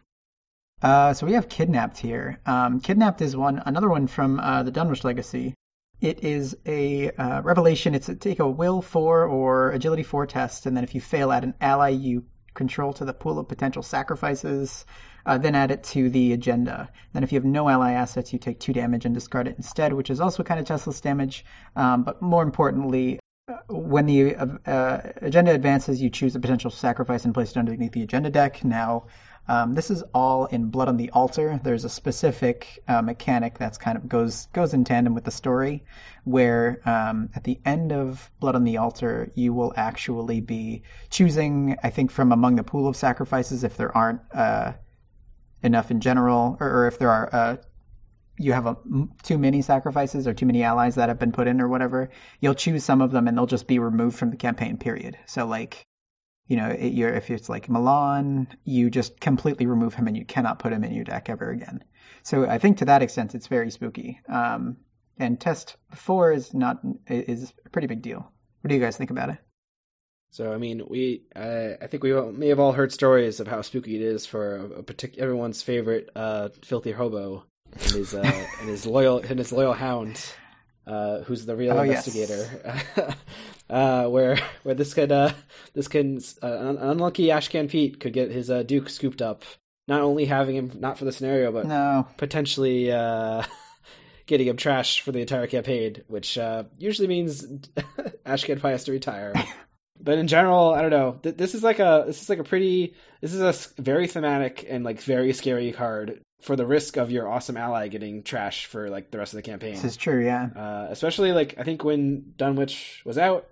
Uh, 0.82 1.14
so 1.14 1.26
we 1.26 1.34
have 1.34 1.50
kidnapped 1.50 1.98
here. 1.98 2.40
Um, 2.46 2.80
kidnapped 2.80 3.22
is 3.22 3.36
one, 3.36 3.64
another 3.66 3.90
one 3.90 4.08
from 4.08 4.40
uh, 4.40 4.62
the 4.62 4.72
Dunwich 4.72 5.04
Legacy. 5.04 5.56
It 6.02 6.24
is 6.24 6.56
a 6.66 7.10
uh, 7.12 7.42
revelation. 7.42 7.96
It's 7.96 8.10
a, 8.10 8.16
take 8.16 8.40
a 8.40 8.48
will 8.48 8.82
four 8.82 9.24
or 9.24 9.72
agility 9.72 10.04
four 10.04 10.28
test, 10.28 10.66
and 10.66 10.76
then 10.76 10.84
if 10.84 10.94
you 10.94 11.02
fail, 11.02 11.32
add 11.32 11.44
an 11.44 11.56
ally 11.62 11.90
you 11.90 12.26
control 12.56 12.94
to 12.94 13.06
the 13.06 13.14
pool 13.14 13.38
of 13.38 13.48
potential 13.48 13.84
sacrifices. 13.84 14.86
Uh, 15.28 15.38
then 15.38 15.56
add 15.56 15.72
it 15.72 15.84
to 15.84 16.10
the 16.10 16.34
agenda. 16.34 16.90
Then 17.14 17.24
if 17.24 17.32
you 17.32 17.38
have 17.38 17.46
no 17.46 17.68
ally 17.68 17.94
assets, 17.94 18.32
you 18.32 18.38
take 18.38 18.60
two 18.60 18.74
damage 18.74 19.06
and 19.06 19.14
discard 19.14 19.48
it 19.48 19.56
instead, 19.58 19.92
which 19.94 20.12
is 20.12 20.22
also 20.22 20.44
kind 20.44 20.60
of 20.60 20.68
testless 20.68 21.02
damage. 21.02 21.46
Um, 21.76 22.04
but 22.04 22.22
more 22.22 22.44
importantly, 22.44 23.20
uh, 23.48 23.58
when 23.70 24.06
the 24.06 24.36
uh, 24.36 25.02
agenda 25.22 25.52
advances, 25.52 26.00
you 26.00 26.12
choose 26.12 26.36
a 26.36 26.40
potential 26.40 26.70
sacrifice 26.70 27.26
and 27.26 27.34
place 27.34 27.52
it 27.52 27.58
underneath 27.58 27.94
the 27.94 28.04
agenda 28.04 28.30
deck. 28.30 28.64
Now, 28.64 29.08
um, 29.48 29.74
this 29.74 29.92
is 29.92 30.04
all 30.14 30.46
in 30.46 30.70
Blood 30.70 30.88
on 30.88 30.98
the 30.98 31.12
Altar. 31.12 31.60
There's 31.64 31.86
a 31.86 31.90
specific 31.90 32.84
uh, 32.88 33.02
mechanic 33.02 33.58
that's 33.58 33.78
kind 33.78 33.98
of 33.98 34.10
goes 34.10 34.48
goes 34.48 34.74
in 34.74 34.84
tandem 34.84 35.14
with 35.14 35.24
the 35.24 35.32
story, 35.32 35.84
where 36.24 36.82
um, 36.86 37.30
at 37.36 37.44
the 37.44 37.60
end 37.66 37.92
of 37.92 38.32
Blood 38.40 38.56
on 38.56 38.64
the 38.64 38.78
Altar, 38.78 39.32
you 39.36 39.54
will 39.54 39.74
actually 39.76 40.42
be 40.42 40.84
choosing, 41.10 41.78
I 41.84 41.92
think, 41.92 42.12
from 42.12 42.32
among 42.32 42.56
the 42.56 42.64
pool 42.64 42.88
of 42.88 42.96
sacrifices 42.96 43.64
if 43.64 43.78
there 43.78 43.96
aren't 43.96 44.22
uh, 44.34 44.74
enough 45.62 45.92
in 45.92 46.00
general, 46.00 46.58
or, 46.60 46.68
or 46.68 46.88
if 46.88 46.98
there 46.98 47.12
are 47.12 47.30
uh, 47.32 47.58
you 48.38 48.52
have 48.52 48.66
a, 48.66 48.78
too 49.24 49.38
many 49.38 49.62
sacrifices 49.62 50.28
or 50.28 50.34
too 50.34 50.46
many 50.46 50.64
allies 50.64 50.96
that 50.96 51.10
have 51.10 51.20
been 51.20 51.32
put 51.32 51.48
in 51.48 51.62
or 51.62 51.68
whatever, 51.68 52.10
you'll 52.42 52.54
choose 52.56 52.84
some 52.84 53.02
of 53.02 53.12
them 53.12 53.28
and 53.28 53.38
they'll 53.38 53.46
just 53.46 53.68
be 53.68 53.80
removed 53.80 54.18
from 54.18 54.32
the 54.32 54.38
campaign 54.38 54.78
period. 54.78 55.18
So 55.26 55.46
like 55.46 55.86
you 56.48 56.58
know, 56.58 56.70
it, 56.70 56.98
if 56.98 57.32
it's 57.32 57.50
like 57.50 57.70
Milan, 57.70 58.48
you 58.64 58.90
just 58.90 59.20
completely 59.20 59.66
remove 59.66 59.94
him 59.94 60.08
and 60.08 60.16
you 60.16 60.26
cannot 60.26 60.60
put 60.60 60.74
him 60.74 60.84
in 60.84 60.94
your 60.94 61.04
deck 61.04 61.30
ever 61.30 61.50
again. 61.50 61.84
So 62.24 62.46
I 62.46 62.58
think 62.58 62.78
to 62.78 62.86
that 62.86 63.02
extent, 63.02 63.36
it's 63.36 63.48
very 63.48 63.72
spooky. 63.72 64.20
Um, 64.30 64.78
and 65.18 65.40
test 65.40 65.78
four 65.94 66.32
is 66.32 66.54
not 66.54 66.80
is 67.08 67.54
a 67.66 67.70
pretty 67.70 67.88
big 67.88 68.02
deal. 68.02 68.32
What 68.62 68.70
do 68.70 68.76
you 68.76 68.82
guys 68.82 68.98
think 68.98 69.12
about 69.12 69.30
it? 69.30 69.38
So 70.32 70.52
I 70.54 70.58
mean, 70.58 70.84
we 70.90 71.24
uh, 71.36 71.74
I 71.82 71.88
think 71.88 72.04
we 72.04 72.14
may 72.32 72.50
have 72.50 72.60
all 72.60 72.74
heard 72.74 72.92
stories 72.92 73.40
of 73.40 73.48
how 73.48 73.62
spooky 73.62 73.96
it 73.96 74.02
is 74.02 74.26
for 74.26 74.58
a, 74.58 74.82
a 74.82 75.22
everyone's 75.22 75.62
favorite 75.62 76.10
uh, 76.16 76.50
filthy 76.64 76.92
hobo 76.92 77.46
and 77.72 77.92
his 77.92 78.14
uh, 78.14 78.48
and 78.60 78.70
his 78.70 78.86
loyal 78.86 79.20
and 79.20 79.40
his 79.40 79.52
loyal 79.52 79.74
hound 79.74 80.22
uh, 80.88 81.22
who's 81.22 81.46
the 81.46 81.56
real 81.56 81.74
oh, 81.74 81.82
investigator, 81.82 82.48
yes. 82.64 83.16
uh, 83.70 84.08
where 84.08 84.38
where 84.64 84.76
this 84.76 84.94
could 84.94 85.12
uh, 85.12 85.32
this 85.74 85.88
can 85.88 86.20
uh, 86.44 86.48
an 86.48 86.78
unlucky 86.78 87.28
Ashcan 87.28 87.70
Pete 87.70 88.00
could 88.00 88.14
get 88.14 88.32
his 88.32 88.50
uh, 88.50 88.64
Duke 88.64 88.90
scooped 88.90 89.22
up, 89.22 89.44
not 89.88 90.02
only 90.02 90.26
having 90.26 90.56
him 90.56 90.72
not 90.80 90.98
for 90.98 91.06
the 91.06 91.12
scenario, 91.12 91.52
but 91.52 91.66
no. 91.66 92.08
potentially 92.18 92.92
uh, 92.92 93.44
getting 94.28 94.48
him 94.48 94.58
trash 94.58 95.02
for 95.02 95.12
the 95.12 95.22
entire 95.22 95.48
campaign, 95.48 96.04
which 96.08 96.38
usually 96.78 97.08
means 97.08 97.46
Ashcan 98.26 98.56
Pete 98.56 98.72
has 98.72 98.84
to 98.84 98.92
retire. 98.92 99.34
but 100.00 100.20
in 100.20 100.28
general, 100.28 100.74
I 100.74 100.82
don't 100.82 100.92
know. 100.92 101.20
This 101.24 101.56
is 101.56 101.64
like 101.64 101.80
a 101.80 102.04
this 102.06 102.22
is 102.22 102.30
like 102.30 102.40
a 102.40 102.44
pretty 102.44 102.94
this 103.22 103.34
is 103.34 103.42
a 103.42 103.82
very 103.82 104.08
thematic 104.08 104.66
and 104.70 104.84
like 104.84 105.02
very 105.02 105.34
scary 105.34 105.72
card 105.72 106.22
for 106.42 106.56
the 106.56 106.66
risk 106.66 106.98
of 106.98 107.12
your 107.12 107.28
awesome 107.28 107.58
ally 107.58 107.88
getting 107.88 108.24
trash 108.24 108.66
for 108.66 108.90
like 108.90 109.12
the 109.12 109.18
rest 109.18 109.34
of 109.34 109.38
the 109.38 109.44
campaign. 109.44 109.74
This 109.74 109.84
is 109.84 109.98
true, 109.98 110.24
yeah. 110.24 110.50
Uh, 110.56 110.88
especially 110.90 111.32
like 111.32 111.56
I 111.58 111.64
think 111.64 111.84
when 111.84 112.34
Dunwich 112.38 113.02
was 113.06 113.18
out, 113.18 113.48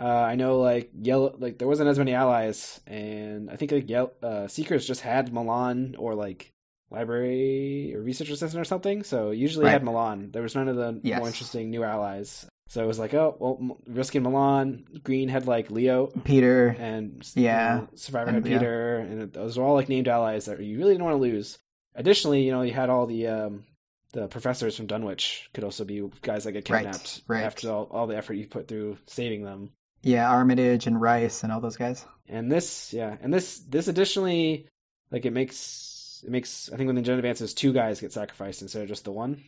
uh, 0.00 0.06
I 0.06 0.36
know 0.36 0.60
like 0.60 0.90
yellow 1.00 1.34
like 1.38 1.58
there 1.58 1.68
wasn't 1.68 1.88
as 1.88 1.98
many 1.98 2.14
allies, 2.14 2.80
and 2.86 3.50
I 3.50 3.56
think 3.56 3.72
like 3.72 3.88
yellow, 3.88 4.12
uh, 4.22 4.46
Seekers 4.46 4.86
just 4.86 5.00
had 5.00 5.32
Milan 5.32 5.96
or 5.98 6.14
like 6.14 6.52
library 6.90 7.94
or 7.94 8.02
research 8.02 8.30
assistant 8.30 8.60
or 8.60 8.64
something. 8.64 9.02
So 9.02 9.30
usually 9.30 9.64
right. 9.64 9.72
had 9.72 9.84
Milan. 9.84 10.30
There 10.32 10.42
was 10.42 10.54
none 10.54 10.68
of 10.68 10.76
the 10.76 11.00
yes. 11.02 11.18
more 11.18 11.28
interesting 11.28 11.70
new 11.70 11.84
allies. 11.84 12.46
So 12.68 12.84
it 12.84 12.86
was 12.86 12.98
like, 12.98 13.14
oh, 13.14 13.34
well, 13.38 13.78
risking 13.86 14.22
Milan. 14.22 14.84
Green 15.02 15.30
had 15.30 15.46
like 15.46 15.70
Leo, 15.70 16.08
Peter, 16.24 16.76
and 16.78 17.26
yeah, 17.34 17.74
you 17.74 17.80
know, 17.80 17.88
Survivor 17.94 18.28
and, 18.28 18.36
had 18.36 18.44
Peter, 18.44 19.04
yeah. 19.06 19.12
and 19.12 19.32
those 19.32 19.58
were 19.58 19.64
all 19.64 19.74
like 19.74 19.88
named 19.88 20.06
allies 20.06 20.44
that 20.44 20.60
you 20.60 20.78
really 20.78 20.92
didn't 20.92 21.04
want 21.04 21.14
to 21.14 21.20
lose. 21.20 21.58
Additionally, 21.94 22.42
you 22.42 22.52
know, 22.52 22.62
you 22.62 22.72
had 22.72 22.90
all 22.90 23.06
the 23.06 23.26
um, 23.26 23.64
the 24.12 24.28
professors 24.28 24.76
from 24.76 24.86
Dunwich 24.86 25.50
could 25.52 25.64
also 25.64 25.84
be 25.84 26.02
guys 26.22 26.44
that 26.44 26.52
get 26.52 26.64
kidnapped 26.64 27.22
right, 27.26 27.38
right. 27.38 27.44
after 27.44 27.70
all, 27.70 27.88
all 27.90 28.06
the 28.06 28.16
effort 28.16 28.34
you 28.34 28.46
put 28.46 28.68
through 28.68 28.98
saving 29.06 29.42
them. 29.42 29.70
Yeah, 30.02 30.30
Armitage 30.30 30.86
and 30.86 31.00
Rice 31.00 31.42
and 31.42 31.52
all 31.52 31.60
those 31.60 31.76
guys. 31.76 32.06
And 32.28 32.50
this, 32.50 32.92
yeah, 32.92 33.16
and 33.20 33.32
this 33.32 33.58
this 33.60 33.88
additionally, 33.88 34.66
like 35.10 35.26
it 35.26 35.32
makes 35.32 36.22
it 36.24 36.30
makes 36.30 36.70
I 36.72 36.76
think 36.76 36.86
when 36.86 36.96
the 36.96 37.02
agenda 37.02 37.18
advances, 37.18 37.54
two 37.54 37.72
guys 37.72 38.00
get 38.00 38.12
sacrificed 38.12 38.62
instead 38.62 38.82
of 38.82 38.88
just 38.88 39.04
the 39.04 39.12
one. 39.12 39.42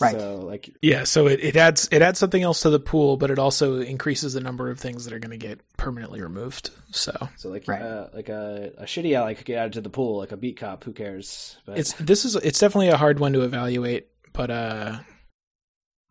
Right. 0.00 0.18
So 0.18 0.36
like 0.36 0.74
yeah, 0.80 1.04
so 1.04 1.26
it, 1.26 1.40
it 1.44 1.56
adds 1.56 1.88
it 1.92 2.02
adds 2.02 2.18
something 2.18 2.42
else 2.42 2.62
to 2.62 2.70
the 2.70 2.80
pool, 2.80 3.16
but 3.16 3.30
it 3.30 3.38
also 3.38 3.78
increases 3.80 4.32
the 4.32 4.40
number 4.40 4.70
of 4.70 4.80
things 4.80 5.04
that 5.04 5.12
are 5.12 5.18
going 5.18 5.38
to 5.38 5.46
get 5.46 5.60
permanently 5.76 6.22
removed. 6.22 6.70
So 6.90 7.12
so 7.36 7.50
like 7.50 7.68
right. 7.68 7.82
uh, 7.82 8.08
like 8.14 8.28
a, 8.28 8.72
a 8.78 8.84
shitty 8.84 9.14
ally 9.14 9.34
could 9.34 9.44
get 9.44 9.58
added 9.58 9.74
to 9.74 9.80
the 9.80 9.90
pool, 9.90 10.18
like 10.18 10.32
a 10.32 10.36
beat 10.36 10.56
cop. 10.56 10.84
Who 10.84 10.92
cares? 10.92 11.58
But 11.66 11.78
it's 11.78 11.92
this 11.94 12.24
is 12.24 12.36
it's 12.36 12.58
definitely 12.58 12.88
a 12.88 12.96
hard 12.96 13.18
one 13.18 13.34
to 13.34 13.42
evaluate, 13.42 14.08
but 14.32 14.50
uh, 14.50 14.98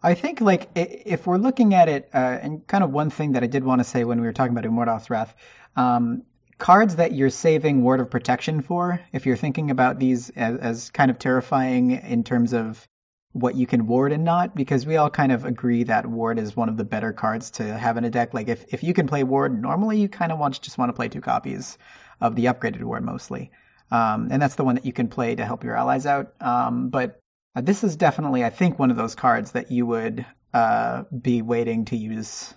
I 0.04 0.13
think 0.13 0.41
like 0.41 0.70
if 0.76 1.28
we're 1.28 1.38
looking 1.38 1.74
at 1.74 1.89
it, 1.89 2.10
uh, 2.13 2.38
and 2.41 2.65
kind 2.67 2.84
of 2.84 2.91
one 2.91 3.10
thing 3.10 3.34
that 3.34 3.44
I 3.44 3.48
did 3.48 3.63
want 3.63 3.80
to 3.80 3.84
say 3.84 4.04
when 4.04 4.20
we 4.20 4.28
were 4.28 4.34
talking 4.34 4.56
about 4.56 4.70
Umordhoth's 4.70 5.10
Wrath, 5.10 5.36
um, 5.76 6.24
cards 6.58 6.96
that 6.96 7.13
you're 7.13 7.30
saving 7.30 7.84
Ward 7.84 8.00
of 8.00 8.10
Protection 8.10 8.62
for, 8.62 9.00
if 9.13 9.26
you're 9.26 9.38
thinking 9.38 9.70
about 9.70 10.00
these 10.00 10.30
as, 10.32 10.58
as 10.58 10.89
kind 10.89 11.12
of 11.12 11.20
terrifying 11.20 11.91
in 11.91 12.24
terms 12.24 12.54
of 12.54 12.88
what 13.34 13.56
you 13.56 13.65
can 13.65 13.88
ward 13.88 14.12
and 14.12 14.24
not 14.24 14.56
because 14.56 14.86
we 14.86 14.98
all 14.98 15.10
kind 15.10 15.32
of 15.32 15.46
agree 15.46 15.84
that 15.84 16.06
ward 16.06 16.38
is 16.38 16.56
one 16.56 16.67
of 16.70 16.78
the 16.78 16.84
better 16.84 17.13
cards 17.13 17.52
to 17.52 17.78
have 17.78 17.98
in 17.98 18.04
a 18.04 18.10
deck. 18.10 18.34
Like 18.34 18.50
if, 18.50 18.65
if 18.74 18.84
you 18.84 18.94
can 18.94 19.08
play 19.08 19.24
ward 19.24 19.60
normally 19.62 20.00
you 20.00 20.10
kind 20.10 20.32
of 20.32 20.39
want 20.39 20.62
just 20.62 20.78
want 20.78 20.89
to 20.89 20.94
play 20.94 21.08
two 21.08 21.22
copies 21.22 21.78
of 22.20 22.36
the 22.36 22.46
upgraded 22.46 22.84
ward 22.84 23.04
mostly. 23.04 23.52
Um, 23.89 24.30
and 24.32 24.41
that's 24.41 24.56
the 24.56 24.63
one 24.63 24.76
that 24.76 24.86
you 24.86 24.94
can 24.94 25.08
play 25.08 25.36
to 25.36 25.46
help 25.46 25.63
your 25.63 25.76
allies 25.76 26.06
out. 26.06 26.34
Um, 26.41 26.89
but 26.89 27.22
uh, 27.56 27.62
this 27.62 27.84
is 27.84 27.96
definitely 27.96 28.44
i 28.44 28.50
think 28.50 28.80
one 28.80 28.91
of 28.91 28.98
those 28.98 29.15
cards 29.15 29.52
that 29.52 29.72
you 29.72 29.86
would 29.86 30.26
uh, 30.54 31.04
be 31.22 31.41
waiting 31.41 31.86
to 31.86 31.96
use 31.96 32.54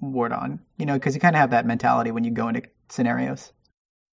ward 0.00 0.32
on 0.32 0.60
you 0.78 0.86
know 0.86 0.94
because 0.94 1.14
you 1.14 1.20
kind 1.20 1.36
of 1.36 1.40
have 1.40 1.50
that 1.50 1.66
mentality 1.66 2.10
when 2.10 2.24
you 2.24 2.30
go 2.30 2.48
into 2.48 2.62
scenarios 2.88 3.52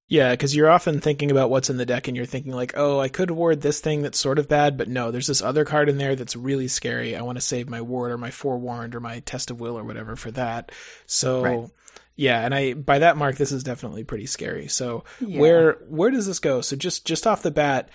yeah, 0.08 0.32
because 0.32 0.56
you're 0.56 0.70
often 0.70 1.02
thinking 1.02 1.32
about 1.32 1.50
what's 1.50 1.70
in 1.70 1.78
the 1.78 1.86
deck 1.86 2.08
and 2.08 2.16
you're 2.16 2.28
thinking, 2.28 2.52
like, 2.52 2.74
oh, 2.78 3.00
I 3.00 3.10
could 3.10 3.32
ward 3.32 3.62
this 3.62 3.80
thing 3.80 4.04
that's 4.04 4.20
sort 4.20 4.38
of 4.38 4.48
bad, 4.48 4.78
but 4.78 4.88
no, 4.88 5.10
there's 5.10 5.28
this 5.28 5.42
other 5.42 5.66
card 5.66 5.90
in 5.90 5.98
there 5.98 6.16
that's 6.16 6.36
really 6.36 6.68
scary. 6.68 7.16
I 7.16 7.24
want 7.24 7.38
to 7.38 7.42
save 7.42 7.68
my 7.68 7.82
ward 7.82 8.12
or 8.12 8.18
my 8.18 8.30
forewarned 8.30 8.94
or 8.94 9.00
my 9.00 9.22
test 9.22 9.50
of 9.50 9.60
will 9.60 9.78
or 9.78 9.84
whatever 9.84 10.16
for 10.16 10.32
that. 10.32 10.72
So. 11.06 11.44
Right. 11.44 11.70
Yeah, 12.18 12.46
and 12.46 12.56
I 12.56 12.76
by 12.76 13.00
that 13.00 13.18
mark, 13.18 13.36
this 13.36 13.52
is 13.52 13.66
definitely 13.66 14.06
pretty 14.06 14.26
scary. 14.26 14.70
So 14.70 15.04
yeah. 15.20 15.38
where 15.38 15.74
where 15.90 16.12
does 16.12 16.26
this 16.26 16.40
go? 16.40 16.62
So 16.62 16.78
just 16.78 17.06
just 17.06 17.28
off 17.28 17.42
the 17.42 17.52
bat, 17.52 17.90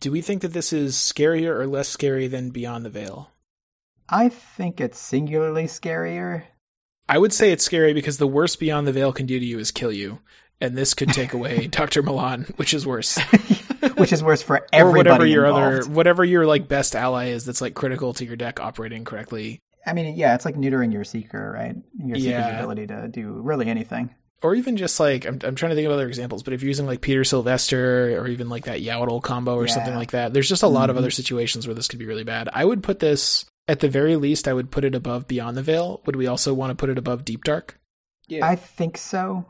do 0.00 0.10
we 0.10 0.22
think 0.22 0.40
that 0.40 0.54
this 0.54 0.72
is 0.72 0.94
scarier 0.96 1.54
or 1.54 1.66
less 1.66 1.86
scary 1.86 2.26
than 2.26 2.48
Beyond 2.48 2.86
the 2.86 2.90
Veil? 2.90 3.32
I 4.08 4.30
think 4.30 4.80
it's 4.80 4.98
singularly 4.98 5.64
scarier. 5.64 6.44
I 7.06 7.18
would 7.18 7.34
say 7.34 7.52
it's 7.52 7.64
scary 7.64 7.92
because 7.92 8.16
the 8.16 8.26
worst 8.26 8.58
Beyond 8.58 8.86
the 8.86 8.92
Veil 8.92 9.12
can 9.12 9.26
do 9.26 9.38
to 9.38 9.44
you 9.44 9.58
is 9.58 9.70
kill 9.70 9.92
you 9.92 10.20
and 10.60 10.76
this 10.76 10.94
could 10.94 11.10
take 11.10 11.32
away 11.32 11.66
Dr. 11.70 12.02
Milan, 12.02 12.46
which 12.56 12.74
is 12.74 12.86
worse. 12.86 13.18
which 13.96 14.12
is 14.12 14.22
worse 14.22 14.42
for 14.42 14.66
everybody. 14.72 15.08
or 15.08 15.12
whatever 15.12 15.26
your 15.26 15.46
involved. 15.46 15.76
other 15.82 15.90
whatever 15.90 16.24
your 16.24 16.46
like 16.46 16.68
best 16.68 16.94
ally 16.94 17.26
is 17.26 17.44
that's 17.44 17.60
like 17.60 17.74
critical 17.74 18.12
to 18.14 18.24
your 18.24 18.36
deck 18.36 18.60
operating 18.60 19.04
correctly. 19.04 19.60
I 19.86 19.92
mean, 19.92 20.16
yeah, 20.16 20.34
it's 20.34 20.44
like 20.44 20.56
neutering 20.56 20.92
your 20.92 21.04
seeker, 21.04 21.52
right? 21.52 21.76
Your 21.98 22.16
seeker's 22.16 22.24
yeah. 22.24 22.58
ability 22.58 22.88
to 22.88 23.08
do 23.08 23.32
really 23.32 23.68
anything. 23.68 24.14
Or 24.42 24.54
even 24.54 24.76
just 24.76 25.00
like 25.00 25.24
I'm 25.24 25.38
I'm 25.42 25.54
trying 25.54 25.70
to 25.70 25.76
think 25.76 25.86
of 25.86 25.92
other 25.92 26.08
examples, 26.08 26.42
but 26.42 26.52
if 26.52 26.62
you're 26.62 26.68
using 26.68 26.86
like 26.86 27.00
Peter 27.00 27.24
Sylvester 27.24 28.20
or 28.20 28.26
even 28.28 28.48
like 28.48 28.64
that 28.64 28.80
Yaddle 28.80 29.22
combo 29.22 29.54
or 29.54 29.66
yeah. 29.66 29.74
something 29.74 29.94
like 29.94 30.10
that, 30.10 30.32
there's 30.32 30.48
just 30.48 30.62
a 30.62 30.68
lot 30.68 30.82
mm-hmm. 30.82 30.90
of 30.90 30.96
other 30.98 31.10
situations 31.10 31.66
where 31.66 31.74
this 31.74 31.88
could 31.88 31.98
be 31.98 32.06
really 32.06 32.24
bad. 32.24 32.48
I 32.52 32.64
would 32.64 32.82
put 32.82 32.98
this 32.98 33.46
at 33.68 33.80
the 33.80 33.88
very 33.88 34.16
least, 34.16 34.46
I 34.46 34.52
would 34.52 34.70
put 34.70 34.84
it 34.84 34.94
above 34.94 35.26
Beyond 35.26 35.56
the 35.56 35.62
Veil. 35.62 36.00
Would 36.06 36.16
we 36.16 36.26
also 36.26 36.54
want 36.54 36.70
to 36.70 36.76
put 36.76 36.90
it 36.90 36.98
above 36.98 37.24
Deep 37.24 37.44
Dark? 37.44 37.78
Yeah. 38.28 38.46
I 38.46 38.56
think 38.56 38.96
so. 38.96 39.46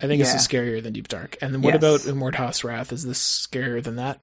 I 0.00 0.06
think 0.06 0.20
yeah. 0.20 0.26
this 0.26 0.42
is 0.42 0.46
scarier 0.46 0.82
than 0.82 0.92
Deep 0.92 1.08
Dark. 1.08 1.36
And 1.42 1.52
then 1.52 1.62
what 1.62 1.74
yes. 1.74 1.82
about 1.82 2.14
Umordhoth's 2.14 2.62
Wrath? 2.62 2.92
Is 2.92 3.04
this 3.04 3.20
scarier 3.20 3.82
than 3.82 3.96
that? 3.96 4.20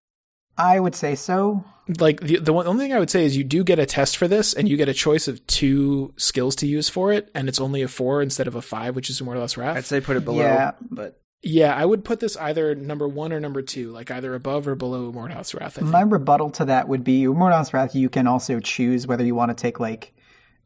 I 0.57 0.79
would 0.79 0.95
say 0.95 1.15
so. 1.15 1.65
Like 1.99 2.21
the 2.21 2.37
the 2.37 2.53
one, 2.53 2.65
only 2.65 2.85
thing 2.85 2.93
I 2.93 2.99
would 2.99 3.09
say 3.09 3.25
is 3.25 3.35
you 3.37 3.43
do 3.43 3.63
get 3.63 3.77
a 3.77 3.85
test 3.85 4.17
for 4.17 4.27
this, 4.27 4.53
and 4.53 4.67
you 4.67 4.77
get 4.77 4.89
a 4.89 4.93
choice 4.93 5.27
of 5.27 5.45
two 5.47 6.13
skills 6.17 6.55
to 6.57 6.67
use 6.67 6.89
for 6.89 7.11
it, 7.11 7.29
and 7.35 7.47
it's 7.49 7.59
only 7.59 7.81
a 7.81 7.87
four 7.87 8.21
instead 8.21 8.47
of 8.47 8.55
a 8.55 8.61
five, 8.61 8.95
which 8.95 9.09
is 9.09 9.21
Umordhoth's 9.21 9.57
Wrath. 9.57 9.77
I'd 9.77 9.85
say 9.85 10.01
put 10.01 10.17
it 10.17 10.25
below, 10.25 10.41
yeah. 10.41 10.71
but 10.89 11.19
Yeah, 11.43 11.75
I 11.75 11.85
would 11.85 12.03
put 12.03 12.21
this 12.21 12.35
either 12.37 12.73
number 12.73 13.07
one 13.07 13.31
or 13.31 13.39
number 13.39 13.61
two, 13.61 13.91
like 13.91 14.09
either 14.09 14.33
above 14.33 14.67
or 14.67 14.73
below 14.73 15.11
Mordhaus 15.11 15.53
Wrath. 15.53 15.77
I 15.77 15.81
think. 15.81 15.91
My 15.91 16.01
rebuttal 16.01 16.49
to 16.51 16.65
that 16.65 16.87
would 16.87 17.03
be 17.03 17.25
Mordhaus 17.25 17.71
Wrath. 17.71 17.93
You 17.93 18.09
can 18.09 18.25
also 18.25 18.59
choose 18.59 19.05
whether 19.05 19.23
you 19.23 19.35
want 19.35 19.55
to 19.55 19.61
take 19.61 19.79
like 19.79 20.14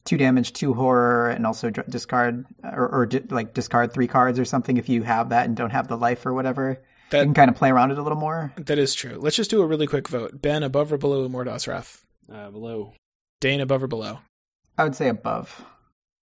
two 0.10 0.17
damage, 0.17 0.54
two 0.54 0.74
horror, 0.74 1.30
and 1.30 1.45
also 1.45 1.69
discard 1.69 2.45
or, 2.63 2.88
or 2.89 3.06
di- 3.06 3.22
like 3.30 3.54
discard 3.54 3.93
three 3.93 4.08
cards 4.08 4.39
or 4.39 4.45
something 4.45 4.78
if 4.78 4.89
you 4.89 5.04
have 5.04 5.30
that 5.30 5.45
and 5.45 5.56
don't 5.56 5.69
have 5.69 5.88
the 5.88 5.95
life 5.98 6.26
or 6.26 6.34
whatever. 6.34 6.82
That- 7.12 7.19
you 7.19 7.26
can 7.26 7.34
kind 7.34 7.50
of 7.50 7.56
play 7.56 7.69
around 7.69 7.91
it 7.91 7.98
a 7.98 8.04
little 8.04 8.17
more. 8.17 8.52
that 8.58 8.78
is 8.80 8.93
true. 8.95 9.17
Let's 9.19 9.36
just 9.36 9.50
do 9.50 9.62
a 9.62 9.65
really 9.67 9.88
quick 9.88 10.08
vote. 10.08 10.41
Ben, 10.41 10.63
above 10.63 10.91
or 10.91 10.98
below 10.98 11.28
Mordhaus 11.30 11.67
Wrath? 11.67 12.06
Uh, 12.32 12.50
below. 12.52 12.93
Dane, 13.39 13.62
above 13.62 13.82
or 13.84 13.88
below? 13.88 14.19
I 14.78 14.84
would 14.84 14.95
say 14.95 15.08
above. 15.10 15.63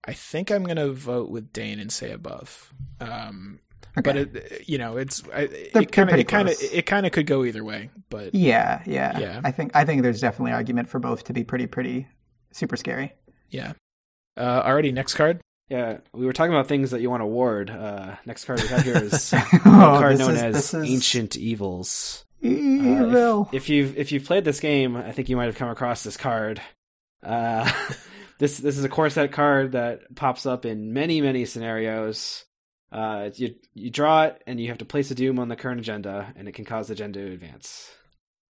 I 0.07 0.13
think 0.13 0.51
I'm 0.51 0.65
gonna 0.65 0.89
vote 0.93 1.31
with 1.31 1.53
Dane 1.53 1.79
and 1.81 1.91
say 1.93 2.13
above. 2.13 2.73
Um, 3.01 3.61
Okay. 3.99 4.03
but 4.13 4.17
it, 4.17 4.69
you 4.69 4.77
know, 4.79 4.99
it's 4.99 5.23
I, 5.35 5.47
They're- 5.47 5.57
it 5.57 5.73
they're 5.73 5.83
kind 5.85 6.11
of 6.11 6.19
it 6.19 6.29
kind 6.29 6.49
of 6.49 6.55
it 6.61 6.85
kind 6.87 7.07
of 7.07 7.13
could 7.13 7.27
go 7.27 7.45
either 7.45 7.65
way. 7.65 7.91
But 8.11 8.35
yeah, 8.35 8.83
yeah, 8.87 9.19
Yeah. 9.19 9.41
I 9.43 9.51
think 9.53 9.73
I 9.75 9.85
think 9.87 10.03
there's 10.03 10.21
definitely 10.21 10.53
argument 10.53 10.89
for 10.91 10.99
both 10.99 11.25
to 11.25 11.33
be 11.33 11.45
pretty 11.45 11.67
pretty 11.67 12.07
super 12.53 12.77
scary. 12.77 13.15
Yeah. 13.51 13.73
Uh, 14.37 14.63
alrighty, 14.69 14.93
next 14.93 15.15
card. 15.15 15.41
Yeah, 15.69 15.99
we 16.13 16.27
were 16.27 16.33
talking 16.33 16.53
about 16.53 16.69
things 16.69 16.93
that 16.93 17.01
you 17.01 17.11
want 17.11 17.23
to 17.23 17.27
ward. 17.27 17.71
Uh, 17.71 18.17
next 18.25 18.45
card 18.45 18.61
we 18.63 18.69
have 18.69 18.83
here 18.83 18.99
is 18.99 19.33
a 19.33 19.43
oh, 19.55 19.59
card 19.65 20.19
known 20.19 20.35
is, 20.35 20.43
as 20.43 20.75
is 20.75 20.91
Ancient 20.91 21.37
Evils. 21.37 22.25
Uh, 22.45 22.49
evil. 22.49 23.49
if, 23.53 23.55
if 23.55 23.69
you've 23.69 23.99
if 23.99 24.13
you've 24.13 24.25
played 24.25 24.45
this 24.45 24.61
game, 24.61 24.97
I 24.97 25.13
think 25.13 25.29
you 25.29 25.37
might 25.37 25.47
have 25.47 25.57
come 25.57 25.69
across 25.69 26.05
this 26.05 26.17
card. 26.17 26.61
Uh, 27.23 27.71
this 28.39 28.59
this 28.59 28.79
is 28.79 28.85
a 28.85 28.89
core 28.89 29.11
set 29.11 29.33
card 29.33 29.73
that 29.73 30.15
pops 30.15 30.47
up 30.47 30.65
in 30.65 30.93
many 30.93 31.21
many 31.21 31.45
scenarios. 31.45 32.45
Uh, 32.93 33.31
you 33.35 33.57
you 33.75 33.91
draw 33.91 34.25
it 34.25 34.43
and 34.47 34.61
you 34.61 34.69
have 34.69 34.79
to 34.79 34.85
place 34.85 35.11
a 35.11 35.15
doom 35.15 35.39
on 35.39 35.49
the 35.49 35.57
current 35.57 35.81
agenda, 35.81 36.33
and 36.37 36.47
it 36.47 36.53
can 36.53 36.65
cause 36.65 36.87
the 36.89 36.93
agenda 36.93 37.25
to 37.25 37.33
advance. 37.33 37.91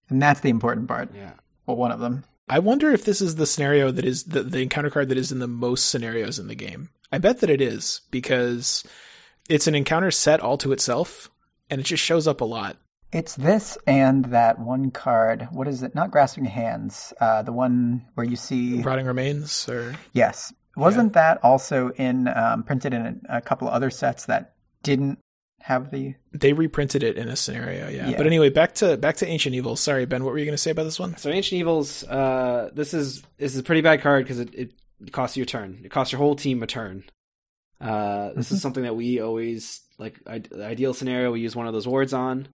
and 0.10 0.22
that's 0.22 0.40
the 0.40 0.50
important 0.50 0.88
part. 0.88 1.14
Yeah, 1.14 1.34
Well, 1.68 1.78
one 1.78 1.92
of 1.92 2.00
them. 2.00 2.24
I 2.50 2.60
wonder 2.60 2.92
if 2.92 3.06
this 3.06 3.22
is 3.22 3.36
the 3.36 3.46
scenario 3.46 3.92
that 3.92 4.06
is 4.06 4.26
the, 4.26 4.44
the 4.44 4.62
encounter 4.62 4.90
card 4.90 5.10
that 5.10 5.18
is 5.18 5.32
in 5.32 5.40
the 5.40 5.48
most 5.48 5.90
scenarios 5.90 6.40
in 6.40 6.48
the 6.48 6.56
game. 6.56 6.90
I 7.12 7.18
bet 7.18 7.40
that 7.40 7.50
it 7.50 7.62
is 7.62 8.02
because 8.12 8.84
it's 9.50 9.68
an 9.68 9.76
encounter 9.76 10.12
set 10.12 10.40
all 10.40 10.58
to 10.58 10.72
itself, 10.72 11.30
and 11.70 11.80
it 11.80 11.86
just 11.86 12.04
shows 12.04 12.28
up 12.28 12.42
a 12.42 12.46
lot. 12.46 12.78
It's 13.12 13.36
this 13.36 13.78
and 13.86 14.26
that 14.26 14.60
one 14.60 14.90
card. 14.90 15.48
What 15.52 15.68
is 15.68 15.84
it? 15.84 15.94
Not 15.94 16.10
grasping 16.12 16.46
hands. 16.46 17.14
Uh, 17.22 17.44
the 17.44 17.54
one 17.54 18.06
where 18.16 18.26
you 18.26 18.36
see. 18.36 18.82
Rotting 18.82 19.06
remains, 19.06 19.70
or 19.70 19.96
Yes. 20.14 20.52
Wasn't 20.76 21.14
that 21.14 21.40
also 21.44 21.92
in 21.92 22.28
um, 22.28 22.64
printed 22.64 22.94
in 22.94 23.22
a, 23.30 23.38
a 23.38 23.42
couple 23.42 23.68
other 23.70 23.92
sets 23.92 24.26
that 24.26 24.56
didn't 24.82 25.20
have 25.64 25.92
the? 25.92 26.14
they 26.34 26.52
reprinted 26.54 27.04
it 27.04 27.18
in 27.18 27.28
a 27.30 27.36
scenario. 27.36 27.88
Yeah. 27.90 28.10
Yeah. 28.10 28.18
But 28.18 28.28
anyway, 28.28 28.50
back 28.50 28.76
to 28.76 28.98
back 28.98 29.16
to 29.18 29.28
Ancient 29.28 29.56
Evil. 29.56 29.76
Sorry, 29.76 30.06
Ben. 30.06 30.24
What 30.24 30.32
were 30.34 30.38
you 30.40 30.46
going 30.46 30.54
to 30.54 30.62
say 30.62 30.72
about 30.72 30.84
this 30.84 31.00
one? 31.00 31.16
So 31.18 31.30
Ancient 31.30 31.60
Evils, 31.60 32.04
uh, 32.04 32.70
this 32.74 32.94
is 32.94 33.22
this 33.38 33.54
is 33.54 33.60
a 33.60 33.64
pretty 33.64 33.82
bad 33.82 34.02
card 34.02 34.26
because 34.26 34.40
it, 34.40 34.54
it 34.54 34.72
costs 35.12 35.38
you 35.38 35.44
a 35.44 35.46
turn. 35.46 35.80
It 35.84 35.90
costs 35.90 36.12
your 36.12 36.20
whole 36.20 36.36
team 36.36 36.62
a 36.64 36.68
turn. 36.68 37.04
Uh, 37.82 38.34
this 38.34 38.50
Mhm. 38.50 38.54
is 38.54 38.62
something 38.62 38.84
that 38.84 38.96
we 38.96 39.20
always 39.20 39.82
like. 39.98 40.20
I, 40.28 40.40
the 40.40 40.66
ideal 40.66 40.94
scenario, 40.94 41.32
we 41.32 41.42
use 41.42 41.56
one 41.56 41.68
of 41.68 41.74
those 41.74 41.88
wards 41.88 42.14
on, 42.14 42.48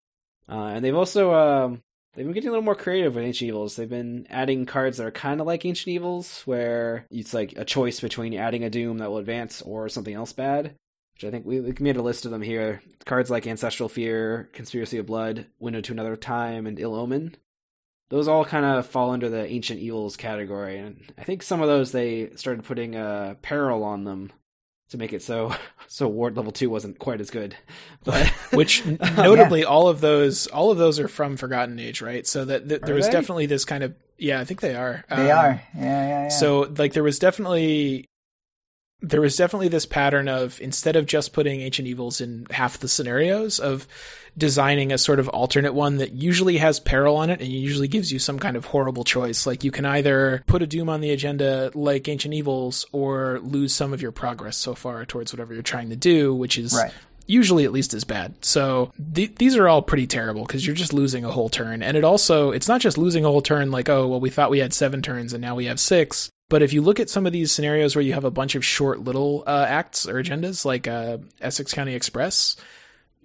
uh, 0.48 0.72
and 0.74 0.84
they've 0.84 0.95
also 0.95 1.34
um, 1.34 1.82
they've 2.15 2.26
been 2.26 2.34
getting 2.34 2.50
a 2.50 2.52
little 2.52 2.63
more 2.65 2.76
creative 2.76 3.15
with 3.15 3.24
Ancient 3.24 3.48
Evils. 3.48 3.76
They've 3.76 3.89
been 3.89 4.26
adding 4.30 4.65
cards 4.65 4.98
that 4.98 5.06
are 5.06 5.12
kind 5.12 5.39
of 5.41 5.48
like 5.48 5.65
Ancient 5.65 5.88
Evils, 5.93 6.41
where 6.45 7.06
it's 7.12 7.34
like 7.34 7.54
a 7.58 7.65
choice 7.65 8.00
between 8.00 8.34
adding 8.34 8.63
a 8.63 8.69
Doom 8.69 9.00
that 9.00 9.10
will 9.10 9.17
advance 9.17 9.62
or 9.62 9.89
something 9.89 10.13
else 10.15 10.34
bad. 10.34 10.76
Which 11.19 11.27
I 11.27 11.32
think 11.32 11.45
we, 11.45 11.60
we 11.60 11.73
made 11.82 11.97
a 11.97 12.01
list 12.01 12.23
of 12.23 12.32
them 12.32 12.41
here. 12.41 12.82
Cards 13.05 13.29
like 13.29 13.45
Ancestral 13.45 13.89
Fear, 13.89 14.49
Conspiracy 14.53 14.97
of 14.99 15.05
Blood, 15.05 15.47
Window 15.60 15.82
to 15.82 15.91
Another 15.91 16.15
Time, 16.15 16.65
and 16.65 16.79
Ill 16.79 16.95
Omen 16.95 17.36
those 18.10 18.27
all 18.27 18.43
kind 18.43 18.65
of 18.65 18.88
fall 18.88 19.12
under 19.12 19.29
the 19.29 19.45
ancient 19.45 19.79
evils 19.79 20.17
category 20.17 20.79
and 20.79 21.13
i 21.19 21.23
think 21.23 21.43
some 21.43 21.62
of 21.62 21.67
those 21.67 21.91
they 21.91 22.29
started 22.36 22.63
putting 22.63 22.95
uh 22.95 23.36
peril 23.43 23.84
on 23.84 24.03
them 24.03 24.32
to 24.89 24.97
make 24.97 25.13
it 25.13 25.21
so 25.21 25.53
so 25.88 26.08
ward 26.08 26.36
level 26.36 26.51
2 26.51 26.69
wasn't 26.71 26.97
quite 26.97 27.21
as 27.21 27.29
good 27.29 27.55
but 28.03 28.27
Which 28.51 28.84
n- 28.86 28.97
notably, 29.15 29.63
all 29.63 29.88
of 29.88 30.01
those 30.01 30.47
all 30.47 30.71
of 30.71 30.79
those 30.79 30.99
are 30.99 31.08
from 31.08 31.38
Forgotten 31.38 31.77
Age, 31.79 32.01
right? 32.01 32.25
So 32.25 32.45
that, 32.45 32.67
that 32.69 32.82
there 32.82 32.95
Are 32.95 32.97
was 32.97 33.05
they? 33.05 33.12
definitely 33.12 33.45
this 33.45 33.63
kind 33.63 33.84
of 33.84 33.93
yeah, 34.17 34.39
I 34.39 34.43
think 34.45 34.60
they 34.62 34.73
are. 34.75 35.05
They 35.08 35.29
Um, 35.32 35.38
are. 35.38 35.62
Yeah, 35.75 35.82
yeah, 35.84 36.08
yeah. 36.23 36.27
So 36.29 36.62
like 36.77 36.93
there 36.93 37.03
was 37.03 37.19
definitely 37.19 38.09
there 39.01 39.21
was 39.21 39.35
definitely 39.38 39.67
this 39.69 39.85
pattern 39.85 40.27
of 40.27 40.59
instead 40.62 40.95
of 40.95 41.05
just 41.05 41.31
putting 41.33 41.62
ancient 41.62 41.88
evils 41.88 42.19
in 42.21 42.45
half 42.51 42.77
the 42.79 42.88
scenarios 42.89 43.59
of 43.59 43.88
designing 44.38 44.91
a 44.91 44.97
sort 44.97 45.19
of 45.19 45.27
alternate 45.29 45.73
one 45.73 45.97
that 45.97 46.12
usually 46.13 46.57
has 46.57 46.79
peril 46.79 47.15
on 47.15 47.29
it 47.29 47.39
and 47.41 47.49
usually 47.49 47.88
gives 47.88 48.12
you 48.12 48.19
some 48.19 48.39
kind 48.39 48.55
of 48.55 48.65
horrible 48.65 49.03
choice 49.03 49.45
like 49.47 49.63
you 49.63 49.71
can 49.71 49.85
either 49.85 50.43
put 50.47 50.62
a 50.62 50.67
doom 50.67 50.88
on 50.89 51.01
the 51.01 51.12
agenda 51.12 51.71
like 51.73 52.07
ancient 52.07 52.33
evils 52.33 52.85
or 52.91 53.39
lose 53.41 53.73
some 53.73 53.93
of 53.93 54.01
your 54.01 54.12
progress 54.12 54.55
so 54.57 54.75
far 54.75 55.05
towards 55.05 55.33
whatever 55.33 55.53
you're 55.53 55.63
trying 55.63 55.89
to 55.89 55.95
do 55.95 56.33
which 56.33 56.57
is 56.57 56.73
Right. 56.73 56.93
usually 57.25 57.65
at 57.65 57.71
least 57.71 57.93
as 57.93 58.03
bad. 58.03 58.33
So 58.41 58.91
th- 59.13 59.35
these 59.35 59.55
are 59.55 59.67
all 59.67 59.81
pretty 59.81 60.07
terrible 60.07 60.45
because 60.45 60.65
you're 60.65 60.75
just 60.75 60.93
losing 60.93 61.25
a 61.25 61.31
whole 61.31 61.49
turn. 61.49 61.83
And 61.83 61.95
it 61.97 62.03
also, 62.03 62.51
it's 62.51 62.67
not 62.67 62.81
just 62.81 62.97
losing 62.97 63.23
a 63.25 63.27
whole 63.29 63.41
turn 63.41 63.71
like, 63.71 63.88
oh, 63.89 64.07
well, 64.07 64.19
we 64.19 64.29
thought 64.29 64.49
we 64.49 64.59
had 64.59 64.73
seven 64.73 65.01
turns 65.01 65.33
and 65.33 65.41
now 65.41 65.55
we 65.55 65.65
have 65.65 65.79
six. 65.79 66.29
But 66.49 66.62
if 66.63 66.73
you 66.73 66.81
look 66.81 66.99
at 66.99 67.09
some 67.09 67.25
of 67.27 67.31
these 67.31 67.51
scenarios 67.51 67.95
where 67.95 68.03
you 68.03 68.13
have 68.13 68.25
a 68.25 68.31
bunch 68.31 68.55
of 68.55 68.65
short 68.65 68.99
little 69.01 69.43
uh, 69.45 69.65
acts 69.69 70.07
or 70.07 70.15
agendas, 70.15 70.65
like 70.65 70.88
uh, 70.88 71.19
Essex 71.39 71.73
County 71.73 71.93
Express, 71.93 72.55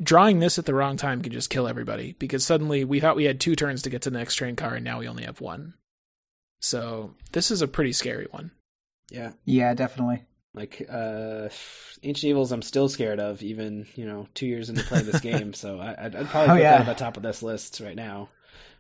drawing 0.03 0.41
this 0.41 0.59
at 0.59 0.67
the 0.67 0.75
wrong 0.75 0.97
time 0.99 1.23
can 1.23 1.33
just 1.33 1.51
kill 1.51 1.67
everybody 1.67 2.15
because 2.19 2.45
suddenly 2.45 2.85
we 2.85 3.01
thought 3.01 3.17
we 3.17 3.25
had 3.25 3.41
two 3.41 3.57
turns 3.57 3.81
to 3.83 3.91
get 3.91 4.03
to 4.03 4.11
the 4.11 4.19
next 4.19 4.35
train 4.35 4.57
car 4.57 4.75
and 4.75 4.85
now 4.85 4.99
we 4.99 5.09
only 5.09 5.25
have 5.25 5.41
one. 5.41 5.75
So 6.61 7.15
this 7.33 7.51
is 7.51 7.63
a 7.63 7.69
pretty 7.69 7.93
scary 7.93 8.27
one. 8.31 8.51
yeah 9.11 9.33
yeah, 9.45 9.73
definitely. 9.75 10.23
like 10.55 10.87
uh 10.91 11.49
ancient 12.03 12.25
evils 12.31 12.53
i'm 12.53 12.63
still 12.63 12.89
scared 12.89 13.19
of 13.21 13.43
even 13.43 13.87
you 13.97 14.05
know 14.07 14.29
two 14.35 14.47
years 14.47 14.69
into 14.71 14.85
playing 14.85 15.05
this 15.07 15.21
game 15.21 15.53
so 15.53 15.79
I, 15.81 15.95
I'd, 16.07 16.15
I'd 16.17 16.27
probably 16.29 16.51
Oh, 16.53 16.55
put 16.57 16.63
yeah. 16.63 16.79
that 16.79 16.89
at 16.89 16.97
the 16.99 17.05
top 17.05 17.17
of 17.17 17.23
this 17.23 17.43
list 17.43 17.81
right 17.81 17.97
now 17.97 18.29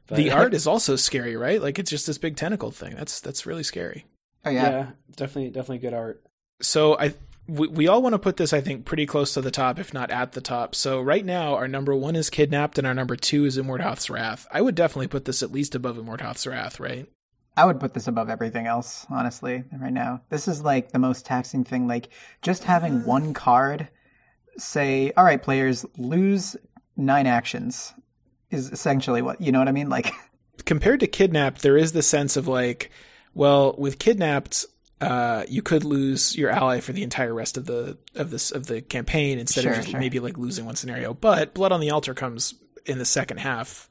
but 0.07 0.17
the 0.17 0.31
art 0.33 0.53
is 0.59 0.67
also 0.67 0.97
scary, 0.97 1.35
right? 1.37 1.61
Like 1.63 1.79
it's 1.79 1.91
just 1.91 2.07
this 2.07 2.19
big 2.19 2.37
tentacle 2.37 2.71
thing. 2.71 2.95
That's 2.95 3.21
that's 3.23 3.47
really 3.47 3.63
scary. 3.63 4.05
Oh 4.45 4.51
yeah. 4.51 4.71
yeah 4.71 4.87
definitely 5.17 5.51
definitely 5.51 5.79
good 5.79 5.95
art 5.95 6.23
So 6.61 6.99
I 6.99 7.15
we, 7.47 7.69
we 7.69 7.89
all 7.89 8.01
want 8.01 8.15
to 8.15 8.19
put 8.19 8.37
this 8.37 8.53
I 8.53 8.61
think 8.61 8.85
pretty 8.85 9.07
close 9.07 9.35
to 9.35 9.41
the 9.41 9.51
top 9.51 9.79
if 9.79 9.93
not 9.93 10.11
at 10.11 10.33
the 10.33 10.41
top. 10.41 10.75
So 10.75 11.01
right 11.01 11.25
now 11.25 11.55
our 11.55 11.69
number 11.69 11.95
1 11.95 12.17
is 12.17 12.31
kidnapped 12.31 12.79
and 12.79 12.87
our 12.87 12.95
number 12.95 13.17
2 13.17 13.45
is 13.45 13.59
Umordhoth's 13.59 14.09
Wrath. 14.09 14.47
I 14.51 14.61
would 14.63 14.75
definitely 14.75 15.09
put 15.09 15.25
this 15.25 15.43
at 15.43 15.53
least 15.53 15.75
above 15.75 15.97
Umordhoth's 15.97 16.47
Wrath, 16.47 16.81
right? 16.81 17.07
I 17.57 17.65
would 17.67 17.79
put 17.79 17.95
this 17.95 18.09
above 18.09 18.31
everything 18.31 18.67
else, 18.67 19.07
honestly, 19.11 19.63
right 19.79 19.93
now. 19.93 20.23
This 20.29 20.49
is 20.49 20.63
like 20.63 20.91
the 20.91 20.99
most 20.99 21.25
taxing 21.25 21.65
thing. 21.65 21.87
Like 21.87 22.09
just 22.43 22.65
having 22.65 23.05
one 23.07 23.35
card 23.35 23.89
say, 24.57 25.13
all 25.17 25.25
right, 25.25 25.43
players, 25.43 25.85
lose 25.99 26.57
nine 26.97 27.27
actions 27.27 27.93
is 28.51 28.71
essentially 28.71 29.23
what, 29.23 29.41
you 29.41 29.53
know 29.53 29.59
what 29.59 29.69
I 29.69 29.73
mean? 29.73 29.89
Like, 29.89 30.13
Compared 30.65 31.01
to 31.01 31.07
kidnapped 31.07 31.63
there 31.63 31.77
is 31.77 31.93
the 31.93 32.03
sense 32.03 32.37
of 32.37 32.49
like 32.49 32.91
well 33.35 33.75
with 33.79 33.99
kidnapped 33.99 34.65
uh, 35.01 35.45
you 35.49 35.61
could 35.61 35.85
lose 35.85 36.35
your 36.37 36.49
ally 36.51 36.81
for 36.81 36.93
the 36.93 37.03
entire 37.03 37.35
rest 37.35 37.57
of 37.59 37.67
the 37.67 37.99
of 38.15 38.31
this 38.31 38.51
of 38.53 38.67
the 38.67 38.81
campaign 38.81 39.39
instead 39.39 39.63
Sure, 39.63 39.73
of 39.73 39.79
just 39.79 39.91
sure. 39.91 40.01
maybe 40.01 40.21
like 40.21 40.39
losing 40.39 40.65
one 40.65 40.77
scenario. 40.77 41.13
But 41.13 41.53
Blood 41.53 41.73
on 41.73 41.81
the 41.81 41.91
Altar 41.91 42.15
comes 42.15 42.55
in 42.87 42.99
the 42.99 43.05
second 43.05 43.39
half 43.39 43.89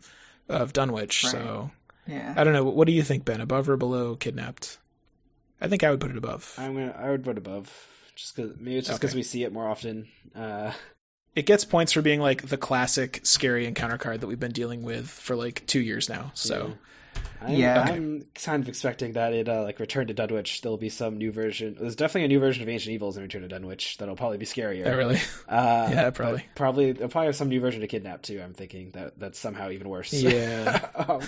of 0.49 0.73
Dunwich, 0.73 1.23
Right. 1.25 1.32
so 1.32 1.71
yeah. 2.08 2.34
I 2.36 2.43
don't 2.43 2.53
know. 2.53 2.63
What 2.63 2.88
do 2.88 2.93
you 2.93 3.03
think, 3.03 3.25
Ben? 3.25 3.41
Above 3.41 3.69
or 3.69 3.77
below 3.77 4.15
kidnapped? 4.15 4.77
I 5.62 5.67
think 5.67 5.84
I 5.84 5.91
would 5.91 5.99
put 5.99 6.12
it 6.12 6.17
above. 6.17 6.53
i'm 6.58 6.73
gonna 6.73 6.95
i 6.97 7.10
would 7.12 7.23
put 7.23 7.38
above 7.38 7.71
just 8.15 8.36
because 8.36 8.58
maybe 8.60 8.77
it's 8.77 8.88
just 8.88 8.99
because 8.99 9.12
Okay. 9.12 9.19
we 9.19 9.23
see 9.23 9.43
it 9.43 9.53
more 9.53 9.67
often 9.67 10.08
uh 10.36 10.71
It 11.36 11.45
gets 11.45 11.63
points 11.65 11.91
for 11.93 12.01
being 12.01 12.19
like 12.21 12.47
the 12.47 12.58
classic 12.58 13.19
scary 13.23 13.65
encounter 13.65 13.97
card 13.97 14.21
that 14.21 14.27
we've 14.27 14.39
been 14.39 14.51
dealing 14.51 14.84
with 14.84 15.08
for 15.10 15.36
like 15.36 15.65
two 15.67 15.79
years 15.79 16.10
now. 16.10 16.32
So 16.34 16.73
I'm, 17.41 17.53
Yeah. 17.55 17.81
I'm 17.81 18.25
kind 18.36 18.63
of 18.63 18.69
expecting 18.69 19.13
that 19.13 19.33
it 19.33 19.49
uh, 19.49 19.63
like 19.63 19.79
Return 19.79 20.07
to 20.07 20.13
Dunwich. 20.13 20.62
There'll 20.62 20.77
be 20.77 20.89
some 20.89 21.17
new 21.17 21.31
version. 21.31 21.75
There's 21.79 21.95
definitely 21.95 22.25
a 22.25 22.27
new 22.29 22.39
version 22.39 22.63
of 22.63 22.69
Ancient 22.69 22.93
Evils 22.93 23.17
in 23.17 23.23
Return 23.23 23.41
to 23.41 23.47
Dunwich 23.47 23.97
that'll 23.97 24.15
probably 24.15 24.38
be 24.38 24.45
scarier. 24.45 24.86
yeah, 24.86 24.93
really, 24.93 25.19
Uh, 25.47 25.89
Yeah, 25.93 26.09
probably. 26.12 26.45
Probably 26.55 26.91
they'll 26.93 27.09
probably 27.09 27.27
have 27.27 27.36
some 27.36 27.49
new 27.49 27.59
version 27.59 27.83
of 27.83 27.89
Kidnap 27.89 28.21
too. 28.21 28.41
I'm 28.41 28.53
thinking 28.53 28.91
that 28.91 29.19
that's 29.19 29.38
somehow 29.39 29.69
even 29.71 29.89
worse. 29.89 30.13
yeah. 30.13 30.88
um, 30.95 31.21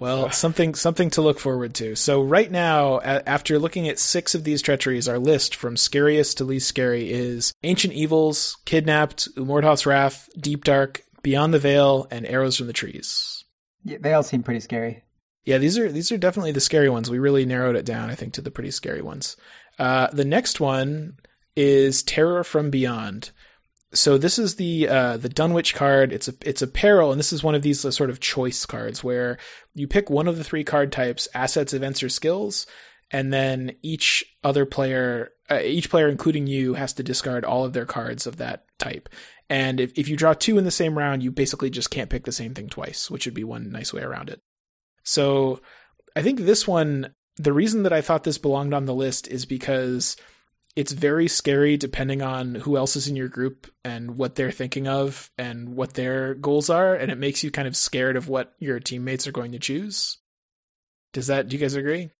Well, 0.00 0.30
something 0.30 0.74
something 0.74 1.10
to 1.10 1.22
look 1.22 1.38
forward 1.38 1.74
to. 1.74 1.94
So 1.94 2.22
right 2.22 2.50
now, 2.50 2.96
a- 2.98 3.28
after 3.28 3.58
looking 3.58 3.88
at 3.88 3.98
six 3.98 4.34
of 4.34 4.44
these 4.44 4.60
treacheries, 4.62 5.08
our 5.08 5.18
list 5.18 5.54
from 5.54 5.76
scariest 5.76 6.38
to 6.38 6.44
least 6.44 6.66
scary 6.68 7.10
is 7.12 7.52
Ancient 7.62 7.92
Evils, 7.94 8.56
Kidnapped, 8.64 9.28
Umordhoth's 9.36 9.86
Wrath, 9.86 10.28
Deep 10.38 10.64
Dark, 10.64 11.02
Beyond 11.22 11.54
the 11.54 11.58
Veil, 11.60 12.08
and 12.10 12.26
Arrows 12.26 12.56
from 12.58 12.66
the 12.66 12.72
Trees. 12.72 13.44
yeah. 13.84 13.98
They 14.00 14.12
all 14.12 14.22
seem 14.24 14.42
pretty 14.42 14.60
scary. 14.60 15.03
Yeah, 15.44 15.58
these 15.58 15.78
are 15.78 15.90
these 15.92 16.10
are 16.10 16.18
definitely 16.18 16.52
the 16.52 16.60
scary 16.60 16.88
ones. 16.88 17.10
We 17.10 17.18
really 17.18 17.44
narrowed 17.44 17.76
it 17.76 17.84
down, 17.84 18.10
I 18.10 18.14
think, 18.14 18.32
to 18.34 18.40
the 18.40 18.50
pretty 18.50 18.70
scary 18.70 19.02
ones. 19.02 19.36
Uh, 19.78 20.08
the 20.12 20.24
next 20.24 20.60
one 20.60 21.18
is 21.56 22.02
Terror 22.02 22.44
from 22.44 22.70
Beyond. 22.70 23.30
So 23.92 24.18
this 24.18 24.38
is 24.38 24.56
the 24.56 24.88
uh, 24.88 25.16
the 25.18 25.28
Dunwich 25.28 25.74
card. 25.74 26.12
It's 26.12 26.28
a 26.28 26.34
it's 26.42 26.62
a 26.62 26.66
peril, 26.66 27.12
and 27.12 27.18
this 27.18 27.32
is 27.32 27.44
one 27.44 27.54
of 27.54 27.62
these 27.62 27.84
uh, 27.84 27.90
sort 27.90 28.10
of 28.10 28.20
choice 28.20 28.66
cards 28.66 29.04
where 29.04 29.38
you 29.74 29.86
pick 29.86 30.10
one 30.10 30.26
of 30.26 30.36
the 30.36 30.44
three 30.44 30.64
card 30.64 30.90
types: 30.90 31.28
assets, 31.34 31.72
events, 31.72 32.02
or 32.02 32.08
skills, 32.08 32.66
and 33.10 33.32
then 33.32 33.76
each 33.82 34.24
other 34.42 34.66
player, 34.66 35.30
uh, 35.50 35.60
each 35.62 35.90
player, 35.90 36.08
including 36.08 36.46
you, 36.46 36.74
has 36.74 36.92
to 36.94 37.02
discard 37.02 37.44
all 37.44 37.64
of 37.64 37.72
their 37.72 37.86
cards 37.86 38.26
of 38.26 38.38
that 38.38 38.64
type. 38.78 39.08
And 39.50 39.78
if, 39.78 39.92
if 39.94 40.08
you 40.08 40.16
draw 40.16 40.32
two 40.32 40.58
in 40.58 40.64
the 40.64 40.70
same 40.70 40.96
round, 40.96 41.22
you 41.22 41.30
basically 41.30 41.70
just 41.70 41.90
can't 41.90 42.10
pick 42.10 42.24
the 42.24 42.32
same 42.32 42.54
thing 42.54 42.68
twice, 42.68 43.10
which 43.10 43.26
would 43.26 43.34
be 43.34 43.44
one 43.44 43.70
nice 43.70 43.92
way 43.92 44.02
around 44.02 44.30
it. 44.30 44.40
So 45.04 45.60
I 46.16 46.22
think 46.22 46.40
this 46.40 46.66
one, 46.66 47.14
the 47.36 47.52
reason 47.52 47.82
that 47.84 47.92
I 47.92 48.00
thought 48.00 48.24
this 48.24 48.38
belonged 48.38 48.74
on 48.74 48.86
the 48.86 48.94
list 48.94 49.28
is 49.28 49.46
because 49.46 50.16
it's 50.76 50.92
very 50.92 51.28
scary 51.28 51.76
depending 51.76 52.20
on 52.20 52.56
who 52.56 52.76
else 52.76 52.96
is 52.96 53.06
in 53.06 53.14
your 53.14 53.28
group 53.28 53.70
and 53.84 54.16
what 54.16 54.34
they're 54.34 54.50
thinking 54.50 54.88
of 54.88 55.30
and 55.38 55.76
what 55.76 55.94
their 55.94 56.34
goals 56.34 56.68
are. 56.68 56.94
And 56.96 57.12
it 57.12 57.18
makes 57.18 57.44
you 57.44 57.50
kind 57.52 57.68
of 57.68 57.76
scared 57.76 58.16
of 58.16 58.28
what 58.28 58.54
your 58.58 58.80
teammates 58.80 59.26
are 59.28 59.32
going 59.32 59.52
to 59.52 59.58
choose. 59.60 60.18
Does 61.12 61.28
that, 61.28 61.48
do 61.48 61.54
you 61.56 61.60
guys 61.60 61.74
agree? 61.74 62.10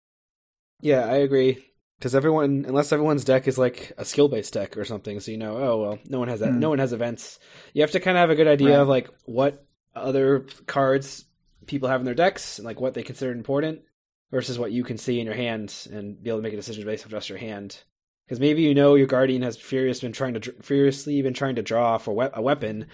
Yeah, 0.80 1.04
I 1.06 1.16
agree. 1.16 1.64
Because 1.98 2.14
everyone, 2.14 2.64
unless 2.68 2.92
everyone's 2.92 3.24
deck 3.24 3.48
is 3.48 3.56
like 3.58 3.92
a 3.96 4.04
skill 4.04 4.28
based 4.28 4.52
deck 4.52 4.76
or 4.76 4.84
something, 4.84 5.18
so 5.20 5.30
you 5.30 5.38
know, 5.38 5.56
oh 5.56 5.80
well, 5.80 5.98
no 6.06 6.18
one 6.18 6.28
has 6.28 6.40
that. 6.40 6.50
Hmm. 6.50 6.58
No 6.58 6.68
one 6.68 6.78
has 6.80 6.92
events. 6.92 7.38
You 7.72 7.82
have 7.82 7.92
to 7.92 8.00
kind 8.00 8.16
of 8.16 8.20
have 8.20 8.30
a 8.30 8.34
good 8.34 8.48
idea 8.48 8.70
Right. 8.70 8.80
of 8.80 8.88
like 8.88 9.08
what 9.24 9.64
other 9.94 10.46
cards 10.66 11.24
people 11.66 11.88
have 11.88 12.00
in 12.00 12.04
their 12.04 12.14
decks 12.14 12.58
and 12.58 12.66
like 12.66 12.80
what 12.80 12.94
they 12.94 13.02
consider 13.02 13.32
important 13.32 13.82
versus 14.30 14.58
what 14.58 14.72
you 14.72 14.84
can 14.84 14.98
see 14.98 15.20
in 15.20 15.26
your 15.26 15.34
hand 15.34 15.74
and 15.92 16.22
be 16.22 16.30
able 16.30 16.38
to 16.38 16.42
make 16.42 16.52
a 16.52 16.56
decision 16.56 16.84
based 16.84 17.04
on 17.04 17.10
just 17.10 17.28
your 17.28 17.38
hand. 17.38 17.82
Because 18.26 18.40
maybe 18.40 18.62
you 18.62 18.74
know 18.74 18.94
your 18.94 19.06
guardian 19.06 19.42
has 19.42 19.56
furious 19.56 20.00
been 20.00 20.12
trying 20.12 20.34
to 20.34 20.52
furiously 20.62 21.20
been 21.22 21.34
trying 21.34 21.56
to 21.56 21.62
draw 21.62 21.98
for 21.98 22.14
we- 22.14 22.28
a 22.32 22.40
weapon, 22.40 22.86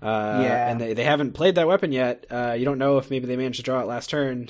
uh, 0.00 0.40
Yeah. 0.42 0.70
and 0.70 0.80
they, 0.80 0.94
they 0.94 1.04
haven't 1.04 1.32
played 1.32 1.56
that 1.56 1.66
weapon 1.66 1.92
yet. 1.92 2.24
Uh, 2.30 2.54
you 2.58 2.64
don't 2.64 2.78
know 2.78 2.96
if 2.96 3.10
maybe 3.10 3.26
they 3.26 3.36
managed 3.36 3.58
to 3.58 3.62
draw 3.62 3.80
it 3.80 3.86
last 3.86 4.08
turn. 4.08 4.48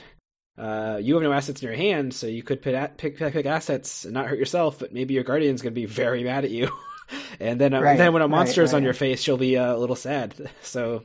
Uh, 0.57 0.99
you 1.03 1.15
have 1.15 1.23
no 1.25 1.33
assets 1.33 1.63
in 1.63 1.67
your 1.67 1.77
hand, 1.77 2.15
so 2.15 2.27
you 2.29 2.43
could 2.45 2.63
pick, 2.63 2.97
pick 2.97 3.17
pick 3.19 3.33
pick 3.33 3.47
assets 3.47 4.05
and 4.05 4.15
not 4.15 4.27
hurt 4.29 4.39
yourself. 4.39 4.79
But 4.79 4.93
maybe 4.93 5.15
your 5.15 5.25
guardian's 5.25 5.63
going 5.63 5.75
to 5.75 5.81
be 5.81 5.87
very 5.87 6.23
mad 6.23 6.45
at 6.45 6.51
you, 6.51 6.71
and 7.41 7.61
then 7.61 7.75
uh, 7.75 7.81
Right, 7.81 7.99
then 7.99 8.13
when 8.13 8.23
a 8.23 8.27
right, 8.27 8.31
monster 8.31 8.63
is 8.63 8.73
on 8.73 8.85
your 8.85 8.93
face, 8.95 9.21
she'll 9.23 9.37
be 9.37 9.57
uh, 9.59 9.75
a 9.75 9.79
little 9.79 9.97
sad. 9.97 10.35
So 10.63 11.03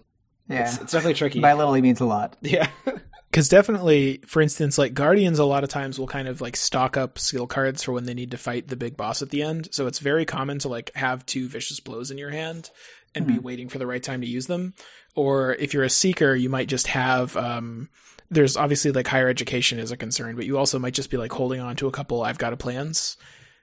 Yeah. 0.48 0.64
it's, 0.64 0.82
it's 0.82 0.92
definitely 0.92 1.16
tricky. 1.16 1.40
By 1.40 1.54
little, 1.54 1.74
he 1.74 1.82
means 1.82 2.00
a 2.02 2.06
lot. 2.06 2.38
yeah, 2.42 2.70
Because 3.32 3.50
definitely, 3.50 4.22
for 4.28 4.42
instance, 4.42 4.78
like 4.78 4.94
Guardians, 4.94 5.40
a 5.40 5.46
lot 5.46 5.64
of 5.66 5.70
times 5.70 6.00
will 6.00 6.08
kind 6.08 6.28
of 6.28 6.40
like 6.40 6.56
stock 6.56 6.96
up 6.96 7.20
skill 7.20 7.48
cards 7.48 7.84
for 7.84 7.92
when 7.92 8.06
they 8.06 8.14
need 8.14 8.32
to 8.32 8.38
fight 8.38 8.68
the 8.70 8.78
big 8.78 8.96
boss 8.96 9.22
at 9.22 9.30
the 9.30 9.42
end. 9.42 9.68
So 9.72 9.88
it's 9.88 10.00
very 10.00 10.24
common 10.24 10.60
to 10.60 10.70
like 10.70 10.92
have 10.96 11.26
two 11.26 11.50
vicious 11.50 11.80
blows 11.82 12.12
in 12.12 12.18
your 12.18 12.30
hand 12.30 12.70
and 13.14 13.26
be 13.28 13.40
waiting 13.40 13.68
for 13.70 13.78
the 13.78 13.88
right 13.88 14.04
time 14.04 14.22
to 14.22 14.28
use 14.28 14.48
them. 14.48 14.74
Or 15.16 15.54
if 15.56 15.74
you're 15.74 15.84
a 15.84 15.90
seeker, 15.90 16.34
you 16.36 16.50
might 16.50 16.68
just 16.70 16.88
have. 16.88 17.36
Um, 17.36 17.90
there's 18.32 18.56
obviously 18.58 18.92
like 18.92 19.08
higher 19.08 19.28
education 19.30 19.80
is 19.80 19.92
a 19.92 19.98
concern, 19.98 20.36
but 20.36 20.46
you 20.46 20.58
also 20.58 20.80
might 20.80 20.94
just 20.94 21.10
be 21.10 21.18
like 21.18 21.32
holding 21.32 21.60
on 21.60 21.76
to 21.78 21.88
a 21.88 21.92
couple 21.92 22.22
I've 22.24 22.38
got 22.38 22.54
a 22.54 22.58
plans. 22.58 23.18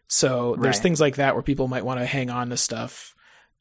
So 0.09 0.57
there's 0.61 0.77
Right. 0.77 0.83
things 0.83 1.01
like 1.01 1.17
that 1.17 1.35
where 1.35 1.43
people 1.43 1.69
might 1.69 1.85
want 1.85 2.01
to 2.01 2.07
hang 2.07 2.29
on 2.31 2.51
to 2.51 2.57
stuff. 2.57 3.15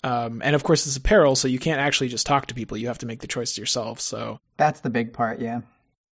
Um, 0.04 0.42
and 0.44 0.56
of 0.56 0.64
course, 0.64 0.88
it's 0.88 0.98
a 0.98 1.02
peril, 1.02 1.36
so 1.36 1.48
you 1.48 1.60
can't 1.60 1.80
actually 1.80 2.08
just 2.10 2.26
talk 2.26 2.48
to 2.48 2.56
people. 2.56 2.78
You 2.78 2.88
have 2.88 2.98
to 3.00 3.06
make 3.06 3.20
the 3.20 3.28
choice 3.28 3.58
yourself. 3.58 4.00
So 4.00 4.40
That's 4.58 4.80
the 4.80 4.90
big 4.90 5.14
part, 5.14 5.40
yeah. 5.40 5.62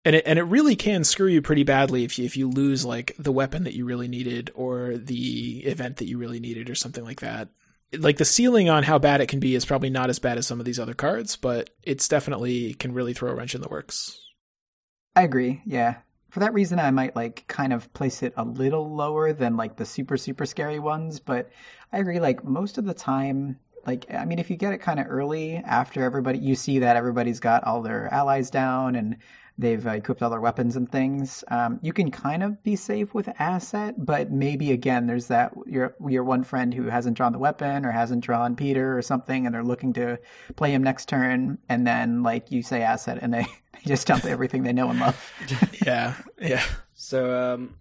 and 0.06 0.15
it 0.15 0.23
and 0.28 0.38
it 0.38 0.43
really 0.43 0.75
can 0.75 1.04
screw 1.04 1.28
you 1.28 1.41
pretty 1.41 1.63
badly 1.63 2.04
if 2.04 2.19
you 2.19 2.25
if 2.25 2.38
you 2.38 2.49
lose 2.49 2.86
like 2.86 3.15
the 3.17 3.32
weapon 3.32 3.63
that 3.63 3.73
you 3.73 3.86
really 3.86 4.08
needed 4.08 4.52
or 4.54 4.97
the 4.97 5.63
event 5.65 5.97
that 5.97 6.08
you 6.08 6.17
really 6.19 6.39
needed 6.39 6.69
or 6.69 6.75
something 6.75 7.04
like 7.04 7.21
that. 7.21 7.49
Like 7.97 8.17
the 8.17 8.25
ceiling 8.25 8.69
on 8.69 8.84
how 8.84 8.99
bad 8.99 9.19
it 9.21 9.30
can 9.30 9.39
be 9.39 9.56
is 9.56 9.65
probably 9.65 9.89
not 9.89 10.12
as 10.12 10.19
bad 10.19 10.38
as 10.38 10.45
some 10.45 10.60
of 10.60 10.65
these 10.67 10.80
other 10.80 10.93
cards, 10.93 11.36
but 11.36 11.71
it's 11.82 12.08
definitely 12.08 12.75
can 12.75 12.93
really 12.93 13.13
throw 13.13 13.32
a 13.32 13.36
wrench 13.36 13.56
in 13.56 13.62
the 13.62 13.67
works. 13.69 14.19
I 15.15 15.23
agree, 15.23 15.62
yeah. 15.65 15.95
For 16.30 16.41
that 16.41 16.54
reason, 16.54 16.80
I 16.80 16.91
might 16.91 17.15
like 17.15 17.45
kind 17.47 17.73
of 17.73 17.91
place 17.93 18.21
it 18.21 18.34
a 18.38 18.43
little 18.43 18.95
lower 18.95 19.34
than 19.34 19.58
like 19.58 19.75
the 19.75 19.86
super, 19.86 20.17
super 20.17 20.45
scary 20.45 20.78
ones, 20.78 21.19
but 21.19 21.49
I 21.91 21.97
agree, 21.97 22.19
like 22.19 22.43
most 22.43 22.78
of 22.78 22.86
the 22.86 22.93
time, 22.93 23.58
like, 23.86 24.06
I 24.13 24.26
mean, 24.26 24.39
if 24.39 24.50
you 24.50 24.56
get 24.56 24.74
it 24.74 24.80
kind 24.80 25.00
of 25.00 25.08
early 25.10 25.58
after 25.58 26.04
everybody, 26.04 26.39
you 26.39 26.56
see 26.56 26.80
that 26.80 26.96
everybody's 26.96 27.39
got 27.39 27.63
all 27.63 27.82
their 27.82 28.13
allies 28.13 28.50
down 28.50 28.96
and 28.96 29.18
they've 29.60 29.86
uh, 29.86 29.92
equipped 29.92 30.24
all 30.24 30.30
their 30.30 30.39
weapons 30.39 30.76
and 30.78 30.89
things, 30.89 31.44
um, 31.50 31.80
you 31.84 31.92
can 31.92 32.10
kind 32.10 32.42
of 32.42 32.63
be 32.63 32.76
safe 32.76 33.13
with 33.13 33.30
asset, 33.39 33.94
but 33.98 34.32
maybe 34.32 34.72
again, 34.72 35.06
there's 35.06 35.28
that 35.28 35.52
your 35.68 35.96
your 36.08 36.24
one 36.24 36.44
friend 36.44 36.74
who 36.74 36.84
hasn't 36.84 37.18
drawn 37.18 37.34
the 37.34 37.39
weapon 37.39 37.86
or 37.86 37.92
hasn't 37.92 38.24
drawn 38.24 38.56
Peter 38.56 38.98
or 38.98 39.02
something, 39.02 39.46
and 39.46 39.54
they're 39.54 39.63
looking 39.63 39.94
to 39.94 40.18
play 40.56 40.72
him 40.72 40.82
next 40.82 41.10
turn, 41.10 41.58
and 41.68 41.86
then 41.86 42.24
like 42.24 42.52
you 42.52 42.63
say 42.63 42.82
asset, 42.82 43.20
and 43.22 43.34
they, 43.34 43.44
they 43.74 43.82
just 43.86 44.08
dump 44.08 44.26
everything 44.26 44.63
they 44.63 44.74
know 44.74 44.89
and 44.89 45.00
love. 45.00 45.34
Yeah, 45.86 46.15
yeah. 46.42 46.63
so 46.94 47.54
um, 47.54 47.76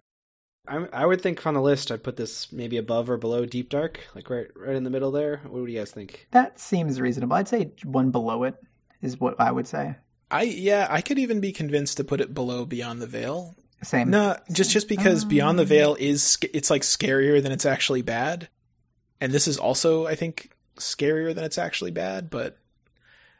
I 0.67 0.87
I 0.93 1.05
would 1.05 1.21
think 1.21 1.45
on 1.45 1.53
the 1.53 1.61
list 1.61 1.91
I'd 1.91 2.03
put 2.03 2.17
this 2.17 2.51
maybe 2.51 2.77
above 2.77 3.09
or 3.09 3.17
below 3.17 3.45
Deep 3.45 3.69
Dark, 3.69 3.99
like 4.15 4.29
right 4.29 4.47
right 4.55 4.75
in 4.75 4.83
the 4.83 4.89
middle 4.89 5.11
there. 5.11 5.41
What 5.47 5.65
do 5.65 5.71
you 5.71 5.79
guys 5.79 5.91
think? 5.91 6.27
That 6.31 6.59
seems 6.59 6.99
reasonable. 7.01 7.35
I'd 7.35 7.47
say 7.47 7.71
one 7.83 8.11
below 8.11 8.43
it 8.43 8.55
is 9.01 9.19
what 9.19 9.39
I 9.39 9.51
would 9.51 9.67
say. 9.67 9.95
I 10.31 10.43
yeah, 10.43 10.87
I 10.89 11.01
could 11.01 11.19
even 11.19 11.39
be 11.39 11.51
convinced 11.51 11.97
to 11.97 12.03
put 12.03 12.21
it 12.21 12.33
below 12.33 12.65
Beyond 12.65 13.01
the 13.01 13.07
Veil. 13.07 13.55
Same. 13.81 14.09
No, 14.09 14.37
just 14.51 14.71
just 14.71 14.87
because 14.89 15.23
um, 15.23 15.29
Beyond 15.29 15.59
the 15.59 15.65
Veil 15.65 15.95
is 15.99 16.37
it's 16.53 16.69
like 16.69 16.81
scarier 16.81 17.41
than 17.41 17.51
it's 17.51 17.65
actually 17.65 18.01
bad, 18.01 18.49
and 19.21 19.31
this 19.31 19.47
is 19.47 19.57
also 19.57 20.05
I 20.05 20.15
think 20.15 20.51
scarier 20.77 21.33
than 21.33 21.43
it's 21.43 21.57
actually 21.57 21.91
bad. 21.91 22.29
But 22.29 22.57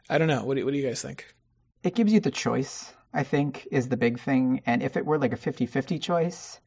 I 0.10 0.18
don't 0.18 0.28
know. 0.28 0.44
What 0.44 0.56
do, 0.56 0.66
what 0.66 0.72
do 0.72 0.78
you 0.78 0.88
guys 0.88 1.02
think? 1.02 1.34
It 1.84 1.96
gives 1.96 2.12
you 2.12 2.20
the 2.20 2.32
choice, 2.32 2.92
I 3.14 3.24
think, 3.24 3.68
is 3.72 3.88
the 3.88 3.98
big 3.98 4.20
thing. 4.20 4.62
And 4.66 4.82
if 4.82 4.98
it 4.98 5.06
were 5.06 5.18
like 5.18 5.34
a 5.34 5.38
50 5.38 5.66
50 5.66 6.00
choice, 6.00 6.60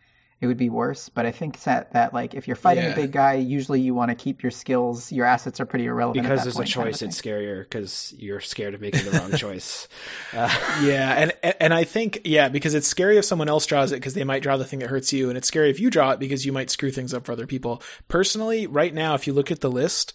it 0.42 0.46
would 0.48 0.58
be 0.58 0.68
worse. 0.68 1.08
But 1.08 1.24
I 1.24 1.30
think 1.32 1.62
that, 1.62 1.92
that 1.92 2.12
like 2.12 2.34
if 2.34 2.46
you're 2.46 2.56
fighting 2.56 2.82
Yeah. 2.84 2.90
a 2.90 2.96
big 2.96 3.12
guy, 3.12 3.34
usually 3.34 3.80
you 3.80 3.94
want 3.94 4.10
to 4.10 4.14
keep 4.14 4.42
your 4.42 4.50
skills, 4.50 5.10
your 5.10 5.24
assets 5.24 5.60
are 5.60 5.64
pretty 5.64 5.86
irrelevant. 5.86 6.26
at 6.26 6.28
Because 6.28 6.40
that 6.40 6.44
there's 6.44 6.56
a 6.56 6.58
point 6.58 6.72
kind 6.74 6.88
of 6.88 6.92
choice, 6.94 7.02
it's 7.02 7.22
scarier 7.22 7.62
because 7.62 8.12
you're 8.18 8.40
scared 8.40 8.74
of 8.74 8.80
making 8.80 9.04
the 9.04 9.12
wrong 9.12 9.32
choice. 9.36 9.86
Uh, 10.34 10.50
Yeah, 10.82 11.12
and 11.42 11.54
and 11.60 11.72
I 11.72 11.84
think 11.84 12.20
yeah, 12.24 12.48
because 12.48 12.74
it's 12.74 12.88
scary 12.88 13.16
if 13.18 13.24
someone 13.24 13.48
else 13.48 13.64
draws 13.64 13.92
it 13.92 13.96
because 13.96 14.14
they 14.14 14.24
might 14.24 14.42
draw 14.42 14.56
the 14.56 14.64
thing 14.64 14.80
that 14.80 14.90
hurts 14.90 15.12
you, 15.12 15.28
and 15.28 15.38
it's 15.38 15.46
scary 15.48 15.70
if 15.70 15.78
you 15.80 15.88
draw 15.88 16.10
it 16.10 16.18
because 16.20 16.44
you 16.44 16.52
might 16.52 16.70
screw 16.70 16.90
things 16.90 17.14
up 17.14 17.24
for 17.24 17.32
other 17.32 17.46
people. 17.46 17.80
Personally, 18.08 18.66
right 18.66 18.92
now, 18.92 19.14
if 19.14 19.26
you 19.26 19.32
look 19.32 19.50
at 19.52 19.60
the 19.60 19.70
list, 19.70 20.12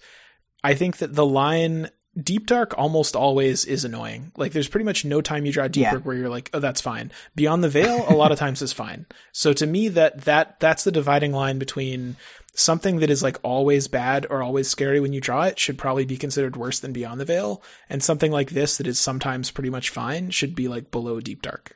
I 0.63 0.73
think 0.75 0.97
that 0.97 1.15
the 1.15 1.25
line 1.25 1.89
Deep 2.21 2.47
Dark 2.47 2.73
almost 2.77 3.15
always 3.15 3.63
is 3.65 3.85
annoying. 3.85 4.31
Like 4.35 4.51
there's 4.51 4.67
pretty 4.67 4.85
much 4.85 5.05
no 5.05 5.21
time 5.21 5.45
you 5.45 5.51
draw 5.51 5.67
Deep 5.67 5.81
Yeah. 5.83 5.91
Dark 5.91 6.05
where 6.05 6.15
you're 6.15 6.29
like, 6.29 6.49
oh, 6.53 6.59
that's 6.59 6.81
fine. 6.81 7.11
Beyond 7.35 7.63
the 7.63 7.69
Veil, 7.69 8.05
a 8.09 8.15
lot 8.15 8.31
of 8.31 8.39
times 8.39 8.61
is 8.61 8.73
fine. 8.73 9.05
So 9.31 9.53
to 9.53 9.67
me, 9.67 9.87
that 9.89 10.21
that 10.21 10.59
that's 10.59 10.83
the 10.83 10.91
dividing 10.91 11.31
line 11.31 11.59
between 11.59 12.15
something 12.55 12.97
that 12.99 13.11
is 13.11 13.21
like 13.21 13.37
always 13.43 13.87
bad 13.87 14.25
or 14.31 14.41
always 14.41 14.67
scary 14.67 14.99
when 14.99 15.13
you 15.13 15.21
draw 15.21 15.43
it 15.43 15.59
should 15.59 15.77
probably 15.77 16.05
be 16.05 16.17
considered 16.17 16.57
worse 16.57 16.79
than 16.79 16.91
Beyond 16.91 17.19
the 17.21 17.25
Veil, 17.25 17.61
and 17.89 18.01
something 18.01 18.31
like 18.31 18.49
this 18.49 18.77
that 18.77 18.87
is 18.87 18.97
sometimes 18.97 19.51
pretty 19.51 19.69
much 19.69 19.91
fine 19.91 20.31
should 20.31 20.55
be 20.55 20.67
like 20.67 20.89
below 20.89 21.19
Deep 21.19 21.41
Dark. 21.43 21.75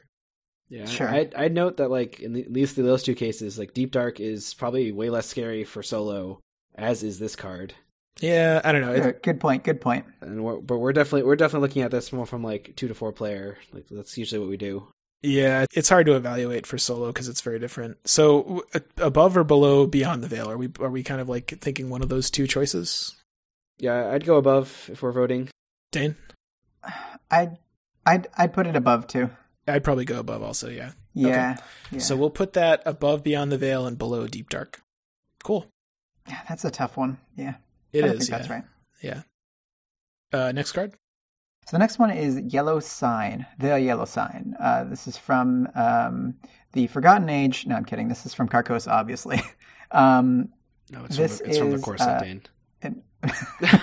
Yeah, 0.70 0.86
Sure. 0.86 1.10
I'd, 1.10 1.36
I'd 1.36 1.54
note 1.54 1.78
that 1.78 1.92
like 1.92 2.20
in 2.22 2.34
the, 2.34 2.42
at 2.42 2.52
least 2.52 2.78
in 2.78 2.86
those 2.86 3.04
two 3.04 3.14
cases, 3.14 3.60
like 3.60 3.74
Deep 3.74 3.92
Dark 3.92 4.20
is 4.20 4.54
probably 4.56 4.92
way 4.92 5.10
less 5.10 5.28
scary 5.28 5.66
for 5.66 5.84
solo, 5.84 6.40
as 6.76 7.04
is 7.04 7.20
this 7.20 7.36
card. 7.36 7.76
Yeah, 8.22 8.62
I 8.64 8.72
don't 8.72 8.82
know. 8.82 8.94
It- 8.94 9.24
Good 9.24 9.40
point. 9.40 9.64
Good 9.64 9.82
point. 9.82 10.06
And 10.22 10.44
we're, 10.44 10.58
but 10.62 10.78
we're 10.78 10.94
definitely 10.94 11.24
we're 11.24 11.36
definitely 11.36 11.68
looking 11.68 11.82
at 11.82 11.92
this 11.92 12.14
more 12.14 12.26
from 12.26 12.44
like 12.44 12.74
two 12.76 12.88
to 12.88 12.94
four 12.96 13.12
player. 13.12 13.58
Like 13.74 13.86
that's 13.92 14.18
usually 14.18 14.40
what 14.40 14.50
we 14.50 14.58
do. 14.58 14.88
yeah, 15.24 15.66
it's 15.74 15.90
hard 15.90 16.06
to 16.08 16.16
evaluate 16.16 16.66
for 16.66 16.78
solo 16.78 17.08
because 17.08 17.28
it's 17.28 17.42
very 17.42 17.60
different. 17.60 17.98
So 18.08 18.42
w- 18.44 18.64
above 18.98 19.36
or 19.38 19.44
below 19.44 19.86
Beyond 19.88 20.24
the 20.24 20.28
Veil, 20.28 20.50
are 20.50 20.58
we 20.58 20.70
are 20.80 20.90
we 20.90 21.04
kind 21.04 21.20
of 21.22 21.28
like 21.30 21.60
thinking 21.62 21.90
one 21.90 22.02
of 22.02 22.10
those 22.10 22.30
two 22.32 22.48
choices? 22.48 23.16
Yeah, 23.80 24.12
I'd 24.12 24.26
go 24.26 24.38
above 24.38 24.90
if 24.92 25.02
we're 25.02 25.12
voting. 25.12 25.50
Dane, 25.92 26.16
I'd, 27.30 27.58
I'd, 28.06 28.28
I'd 28.38 28.54
put 28.54 28.68
it 28.68 28.76
above 28.76 29.08
too. 29.08 29.30
I'd 29.68 29.84
probably 29.84 30.06
go 30.06 30.20
above 30.20 30.42
also. 30.44 30.70
Yeah. 30.70 30.92
Yeah. 31.14 31.58
yeah. 31.92 32.00
So 32.00 32.16
we'll 32.16 32.30
put 32.30 32.54
that 32.54 32.82
above 32.86 33.24
Beyond 33.24 33.52
the 33.52 33.58
Veil 33.58 33.86
and 33.86 33.98
below 33.98 34.28
Deep 34.28 34.50
Dark. 34.50 34.82
Cool. 35.44 35.68
Yeah, 36.30 36.40
that's 36.48 36.64
a 36.64 36.72
tough 36.72 36.96
one. 36.98 37.18
Yeah. 37.36 37.56
It 37.94 38.06
is. 38.06 38.30
yeah. 38.30 38.38
that's 38.38 38.50
right. 38.50 38.64
Yeah. 39.02 39.22
Uh, 40.34 40.52
next 40.52 40.72
card. 40.72 40.94
So 41.68 41.76
the 41.78 41.80
next 41.80 42.00
one 42.00 42.10
is 42.12 42.40
Yellow 42.40 42.80
Sign, 42.80 43.46
the 43.60 43.80
Yellow 43.80 44.06
Sign. 44.06 44.56
Uh, 44.60 44.84
this 44.86 45.08
is 45.08 45.18
from 45.18 45.68
um, 45.76 46.36
the 46.74 46.88
Forgotten 46.88 47.30
Age. 47.30 47.66
No, 47.68 47.76
I'm 47.76 47.86
kidding. 47.86 48.08
This 48.08 48.26
is 48.26 48.34
from 48.34 48.48
Carcosa, 48.50 48.92
obviously. 48.92 49.42
Um, 49.94 50.48
No, 50.90 51.04
it's 51.04 51.18
This 51.18 51.40
from 51.40 51.46
the, 51.46 51.50
it's 51.50 51.58
from 51.60 51.70
the 51.72 51.94
is, 51.96 52.02
uh, 52.02 52.20
Dane. 52.22 52.42
and- 52.82 53.02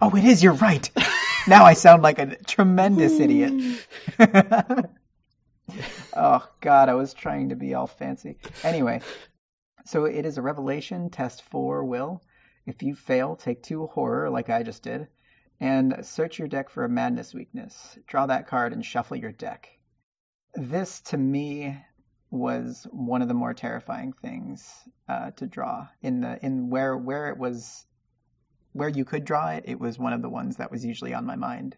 oh, 0.00 0.16
it 0.16 0.24
is. 0.24 0.42
You're 0.42 0.54
right. 0.54 0.90
Now 1.46 1.64
I 1.64 1.72
sound 1.74 2.02
like 2.02 2.18
a 2.18 2.36
tremendous 2.44 3.12
idiot. 3.20 3.52
oh 6.16 6.46
God, 6.60 6.88
I 6.88 6.94
was 6.94 7.14
trying 7.14 7.50
to 7.50 7.56
be 7.56 7.74
all 7.74 7.86
fancy. 7.86 8.36
Anyway, 8.62 9.00
so 9.86 10.04
it 10.04 10.24
is 10.26 10.38
a 10.38 10.42
revelation 10.42 11.10
test 11.10 11.42
for 11.42 11.84
Will. 11.84 12.22
If 12.68 12.82
you 12.82 12.94
fail, 12.94 13.34
take 13.34 13.62
two 13.62 13.86
horror, 13.86 14.28
like 14.28 14.50
I 14.50 14.62
just 14.62 14.82
did, 14.82 15.08
and 15.58 16.04
search 16.04 16.38
your 16.38 16.48
deck 16.48 16.68
for 16.68 16.84
a 16.84 16.88
madness 16.88 17.32
weakness. 17.32 17.98
Draw 18.06 18.26
that 18.26 18.46
card 18.46 18.74
and 18.74 18.84
shuffle 18.84 19.16
your 19.16 19.32
deck. 19.32 19.70
This, 20.52 21.00
to 21.02 21.16
me, 21.16 21.82
was 22.30 22.86
one 22.90 23.22
of 23.22 23.28
the 23.28 23.32
more 23.32 23.54
terrifying 23.54 24.12
things 24.12 24.86
uh, 25.08 25.30
to 25.30 25.46
draw. 25.46 25.88
In 26.02 26.20
the 26.20 26.44
in 26.44 26.68
where 26.68 26.94
where 26.94 27.30
it 27.30 27.38
was, 27.38 27.86
where 28.72 28.90
you 28.90 29.06
could 29.06 29.24
draw 29.24 29.48
it, 29.48 29.64
it 29.66 29.80
was 29.80 29.98
one 29.98 30.12
of 30.12 30.20
the 30.20 30.28
ones 30.28 30.58
that 30.58 30.70
was 30.70 30.84
usually 30.84 31.14
on 31.14 31.24
my 31.24 31.36
mind. 31.36 31.74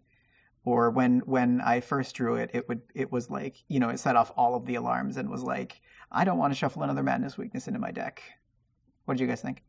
Or 0.64 0.90
when 0.90 1.20
when 1.20 1.60
I 1.60 1.82
first 1.82 2.16
drew 2.16 2.34
it, 2.34 2.50
it 2.52 2.68
would 2.68 2.82
it 2.96 3.12
was 3.12 3.30
like 3.30 3.62
you 3.68 3.78
know 3.78 3.90
it 3.90 4.00
set 4.00 4.16
off 4.16 4.32
all 4.36 4.56
of 4.56 4.66
the 4.66 4.74
alarms 4.74 5.18
and 5.18 5.30
was 5.30 5.44
like 5.44 5.80
I 6.10 6.24
don't 6.24 6.38
want 6.38 6.52
to 6.52 6.58
shuffle 6.58 6.82
another 6.82 7.04
madness 7.04 7.38
weakness 7.38 7.68
into 7.68 7.78
my 7.78 7.92
deck. 7.92 8.24
What 9.04 9.16
did 9.16 9.22
you 9.22 9.28
guys 9.28 9.40
think? 9.40 9.62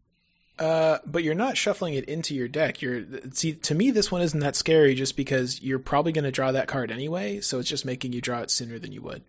Uh, 0.59 0.99
but 1.05 1.23
you're 1.23 1.33
not 1.33 1.57
shuffling 1.57 1.95
it 1.95 2.05
into 2.05 2.35
your 2.35 2.47
deck. 2.47 2.81
You're 2.81 3.03
see 3.31 3.53
to 3.53 3.73
me 3.73 3.89
this 3.89 4.11
one 4.11 4.21
isn't 4.21 4.39
that 4.41 4.55
scary 4.55 4.93
just 4.93 5.17
because 5.17 5.61
you're 5.61 5.79
probably 5.79 6.11
going 6.11 6.25
to 6.25 6.31
draw 6.31 6.51
that 6.51 6.67
card 6.67 6.91
anyway, 6.91 7.39
so 7.41 7.57
it's 7.59 7.69
just 7.69 7.85
making 7.85 8.13
you 8.13 8.21
draw 8.21 8.41
it 8.41 8.51
sooner 8.51 8.77
than 8.77 8.91
you 8.91 9.01
would. 9.01 9.23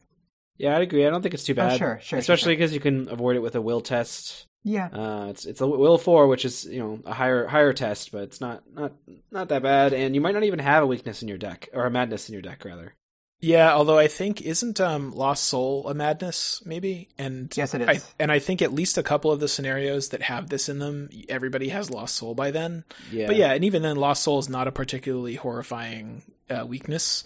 Yeah, 0.58 0.76
I'd 0.76 0.82
agree. 0.82 1.06
I 1.06 1.10
don't 1.10 1.22
think 1.22 1.34
it's 1.34 1.44
too 1.44 1.54
bad. 1.54 1.72
Oh, 1.74 1.78
sure, 1.78 2.00
sure, 2.02 2.18
Especially 2.18 2.52
sure, 2.52 2.56
because 2.58 2.74
you 2.74 2.80
can 2.80 3.08
avoid 3.08 3.36
it 3.36 3.42
with 3.42 3.54
a 3.56 3.60
will 3.62 3.80
test. 3.80 4.46
Yeah, 4.64 4.86
Uh, 4.92 5.26
it's 5.30 5.44
it's 5.46 5.60
a 5.60 5.66
will 5.66 5.98
four, 5.98 6.28
which 6.28 6.44
is 6.44 6.64
you 6.66 6.78
know 6.78 7.00
a 7.04 7.12
higher 7.14 7.46
higher 7.46 7.72
test, 7.72 8.12
but 8.12 8.22
it's 8.24 8.40
not 8.40 8.62
not 8.72 8.92
not 9.30 9.48
that 9.48 9.62
bad. 9.62 9.92
And 9.92 10.14
you 10.14 10.20
might 10.20 10.34
not 10.34 10.44
even 10.44 10.60
have 10.60 10.84
a 10.84 10.86
weakness 10.86 11.22
in 11.22 11.28
your 11.28 11.38
deck 11.38 11.68
or 11.72 11.84
a 11.86 11.90
madness 11.90 12.28
in 12.28 12.34
your 12.34 12.42
deck, 12.42 12.64
rather. 12.64 12.94
Yeah, 13.42 13.74
although 13.74 13.98
I 13.98 14.06
think 14.06 14.40
isn't 14.40 14.80
um 14.80 15.10
Lost 15.10 15.44
Soul 15.44 15.88
a 15.88 15.94
madness 15.94 16.62
maybe, 16.64 17.08
and 17.18 17.54
yes, 17.56 17.74
it 17.74 17.82
is. 17.82 17.88
I, 17.88 18.00
and 18.20 18.30
I 18.30 18.38
think 18.38 18.62
at 18.62 18.72
least 18.72 18.96
a 18.96 19.02
couple 19.02 19.32
of 19.32 19.40
the 19.40 19.48
scenarios 19.48 20.10
that 20.10 20.22
have 20.22 20.48
this 20.48 20.68
in 20.68 20.78
them, 20.78 21.10
everybody 21.28 21.68
has 21.70 21.90
Lost 21.90 22.14
Soul 22.14 22.34
by 22.36 22.52
then. 22.52 22.84
Yeah, 23.10 23.26
But 23.26 23.36
yeah, 23.36 23.52
and 23.52 23.64
even 23.64 23.82
then, 23.82 23.96
Lost 23.96 24.22
Soul 24.22 24.38
is 24.38 24.48
not 24.48 24.68
a 24.68 24.72
particularly 24.72 25.34
horrifying 25.34 26.22
uh, 26.48 26.64
weakness. 26.66 27.24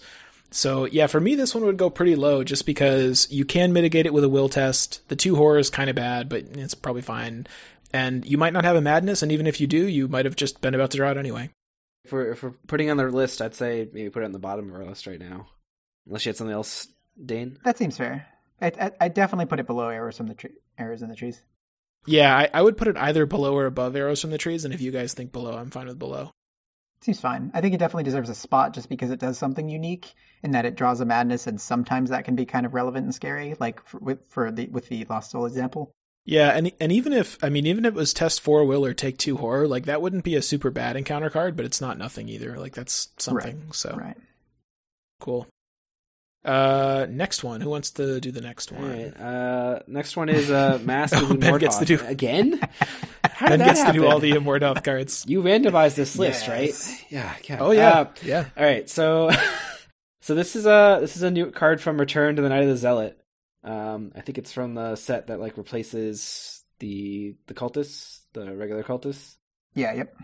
So 0.49 0.85
yeah, 0.85 1.05
for 1.05 1.19
me, 1.19 1.35
this 1.35 1.53
one 1.53 1.65
would 1.65 1.77
go 1.77 1.91
pretty 1.91 2.15
low 2.15 2.43
just 2.43 2.65
because 2.65 3.27
you 3.29 3.45
can 3.45 3.71
mitigate 3.71 4.07
it 4.07 4.13
with 4.13 4.23
a 4.23 4.29
will 4.29 4.49
test. 4.49 5.07
The 5.09 5.15
two 5.15 5.35
horror 5.35 5.59
is 5.59 5.69
kind 5.69 5.89
of 5.89 5.95
bad, 5.95 6.29
but 6.29 6.45
it's 6.53 6.73
probably 6.73 7.03
fine. 7.03 7.45
And 7.93 8.25
you 8.25 8.39
might 8.39 8.53
not 8.53 8.65
have 8.65 8.75
a 8.75 8.81
madness, 8.81 9.21
and 9.21 9.31
even 9.31 9.45
if 9.45 9.61
you 9.61 9.67
do, 9.67 9.87
you 9.87 10.07
might 10.07 10.25
have 10.25 10.35
just 10.35 10.61
been 10.61 10.73
about 10.73 10.91
to 10.91 10.97
draw 10.97 11.11
it 11.11 11.17
anyway. 11.17 11.51
If 12.05 12.11
we're, 12.11 12.31
if 12.31 12.41
we're 12.41 12.53
putting 12.67 12.89
on 12.89 12.97
the 12.97 13.07
list, 13.07 13.41
I'd 13.41 13.53
say 13.55 13.87
maybe 13.93 14.09
put 14.09 14.23
it 14.23 14.25
on 14.25 14.31
the 14.31 14.39
bottom 14.39 14.69
of 14.69 14.75
our 14.75 14.85
list 14.85 15.05
right 15.07 15.19
now, 15.19 15.47
unless 16.07 16.25
you 16.25 16.29
had 16.29 16.37
something 16.37 16.53
else, 16.53 16.87
Dane. 17.23 17.59
That 17.63 17.77
seems 17.77 17.97
fair. 17.97 18.25
I, 18.61 18.71
I, 18.79 18.91
I 19.01 19.07
definitely 19.09 19.45
put 19.45 19.59
it 19.59 19.67
below 19.67 19.89
arrows 19.89 20.17
from 20.17 20.27
the 20.27 20.33
tree, 20.33 20.51
arrows 20.77 21.01
in 21.01 21.09
the 21.09 21.15
trees. 21.15 21.41
Yeah, 22.05 22.35
I, 22.35 22.49
I 22.53 22.61
would 22.61 22.77
put 22.77 22.87
it 22.87 22.97
either 22.97 23.25
below 23.25 23.53
or 23.55 23.65
above 23.65 23.95
arrows 23.95 24.21
from 24.21 24.29
the 24.31 24.37
trees, 24.37 24.65
and 24.65 24.73
if 24.73 24.81
you 24.81 24.91
guys 24.91 25.13
think 25.13 25.31
below, 25.31 25.57
I'm 25.57 25.69
fine 25.69 25.87
with 25.87 25.99
below. 25.99 26.31
Seems 27.01 27.19
fine. 27.19 27.51
I 27.53 27.61
think 27.61 27.75
it 27.75 27.77
definitely 27.77 28.05
deserves 28.05 28.29
a 28.29 28.35
spot 28.35 28.73
just 28.73 28.89
because 28.89 29.11
it 29.11 29.19
does 29.19 29.37
something 29.37 29.69
unique 29.69 30.13
in 30.41 30.51
that 30.51 30.65
it 30.65 30.75
draws 30.75 30.99
a 30.99 31.05
madness, 31.05 31.45
and 31.45 31.59
sometimes 31.61 32.09
that 32.09 32.25
can 32.25 32.35
be 32.35 32.45
kind 32.45 32.65
of 32.65 32.73
relevant 32.73 33.03
and 33.05 33.13
scary, 33.13 33.55
like 33.59 33.85
for, 33.85 33.99
with 33.99 34.19
for 34.27 34.51
the 34.51 34.67
with 34.67 34.87
the 34.87 35.05
Lost 35.05 35.31
Soul 35.31 35.45
example. 35.45 35.91
Yeah, 36.25 36.49
and 36.49 36.71
and 36.79 36.91
even 36.91 37.13
if 37.13 37.37
I 37.43 37.49
mean 37.49 37.67
even 37.67 37.85
if 37.85 37.93
it 37.93 37.97
was 37.97 38.13
test 38.13 38.41
four 38.41 38.65
will 38.65 38.85
or 38.85 38.93
take 38.93 39.17
two 39.17 39.37
horror, 39.37 39.67
like 39.67 39.85
that 39.85 40.01
wouldn't 40.01 40.23
be 40.23 40.35
a 40.35 40.41
super 40.41 40.71
bad 40.71 40.95
encounter 40.95 41.29
card, 41.29 41.55
but 41.55 41.65
it's 41.65 41.79
not 41.79 41.97
nothing 41.97 42.29
either. 42.29 42.57
Like 42.57 42.73
that's 42.73 43.09
something. 43.17 43.71
So 43.73 43.95
Right. 43.95 44.17
cool. 45.19 45.47
Uh, 46.45 47.05
next 47.09 47.43
one. 47.43 47.59
Who 47.61 47.69
wants 47.69 47.91
to 47.91 48.21
do 48.21 48.31
the 48.31 48.41
next 48.41 48.71
one? 48.71 48.89
right. 48.89 49.19
Uh, 49.19 49.79
next 49.87 50.15
one 50.15 50.29
is 50.29 50.49
uh, 50.49 50.79
Mask 50.85 51.13
Oh, 51.17 51.31
of 51.31 51.39
Ben 51.39 51.57
gets 51.59 51.77
to 51.77 51.85
do- 51.85 51.99
again. 52.05 52.59
How 53.23 53.49
Ben 53.49 53.59
that 53.59 53.65
gets 53.65 53.83
to 53.83 53.91
do 53.91 54.05
all 54.07 54.19
the 54.19 54.31
Umordhoth 54.31 54.83
cards. 54.83 55.25
You 55.29 55.41
randomized 55.43 55.95
this 55.95 56.17
list, 56.17 56.47
Yes. 56.47 56.49
right? 56.89 57.05
Yeah. 57.11 57.33
yeah. 57.49 57.57
Oh 57.59 57.71
yeah, 57.71 57.89
Uh, 57.99 58.05
yeah. 58.23 58.45
all 58.57 58.63
right. 58.65 58.89
So, 58.89 59.29
so 60.21 60.35
this 60.35 60.55
is 60.55 60.65
a 60.65 60.99
this 61.01 61.15
is 61.17 61.23
a 61.23 61.31
new 61.31 61.51
card 61.51 61.81
from 61.81 61.99
Return 61.99 62.35
to 62.37 62.41
the 62.41 62.49
Night 62.49 62.63
of 62.63 62.69
the 62.69 62.77
Zealot. 62.77 63.19
Um, 63.63 64.11
I 64.15 64.21
think 64.21 64.37
it's 64.37 64.53
from 64.53 64.73
the 64.75 64.95
set 64.95 65.27
that 65.27 65.39
like 65.39 65.57
replaces 65.57 66.63
the 66.79 67.35
the 67.47 67.53
cultists, 67.53 68.21
the 68.33 68.55
regular 68.55 68.83
cultists. 68.83 69.35
Yeah. 69.75 69.93
Yep. 69.93 70.15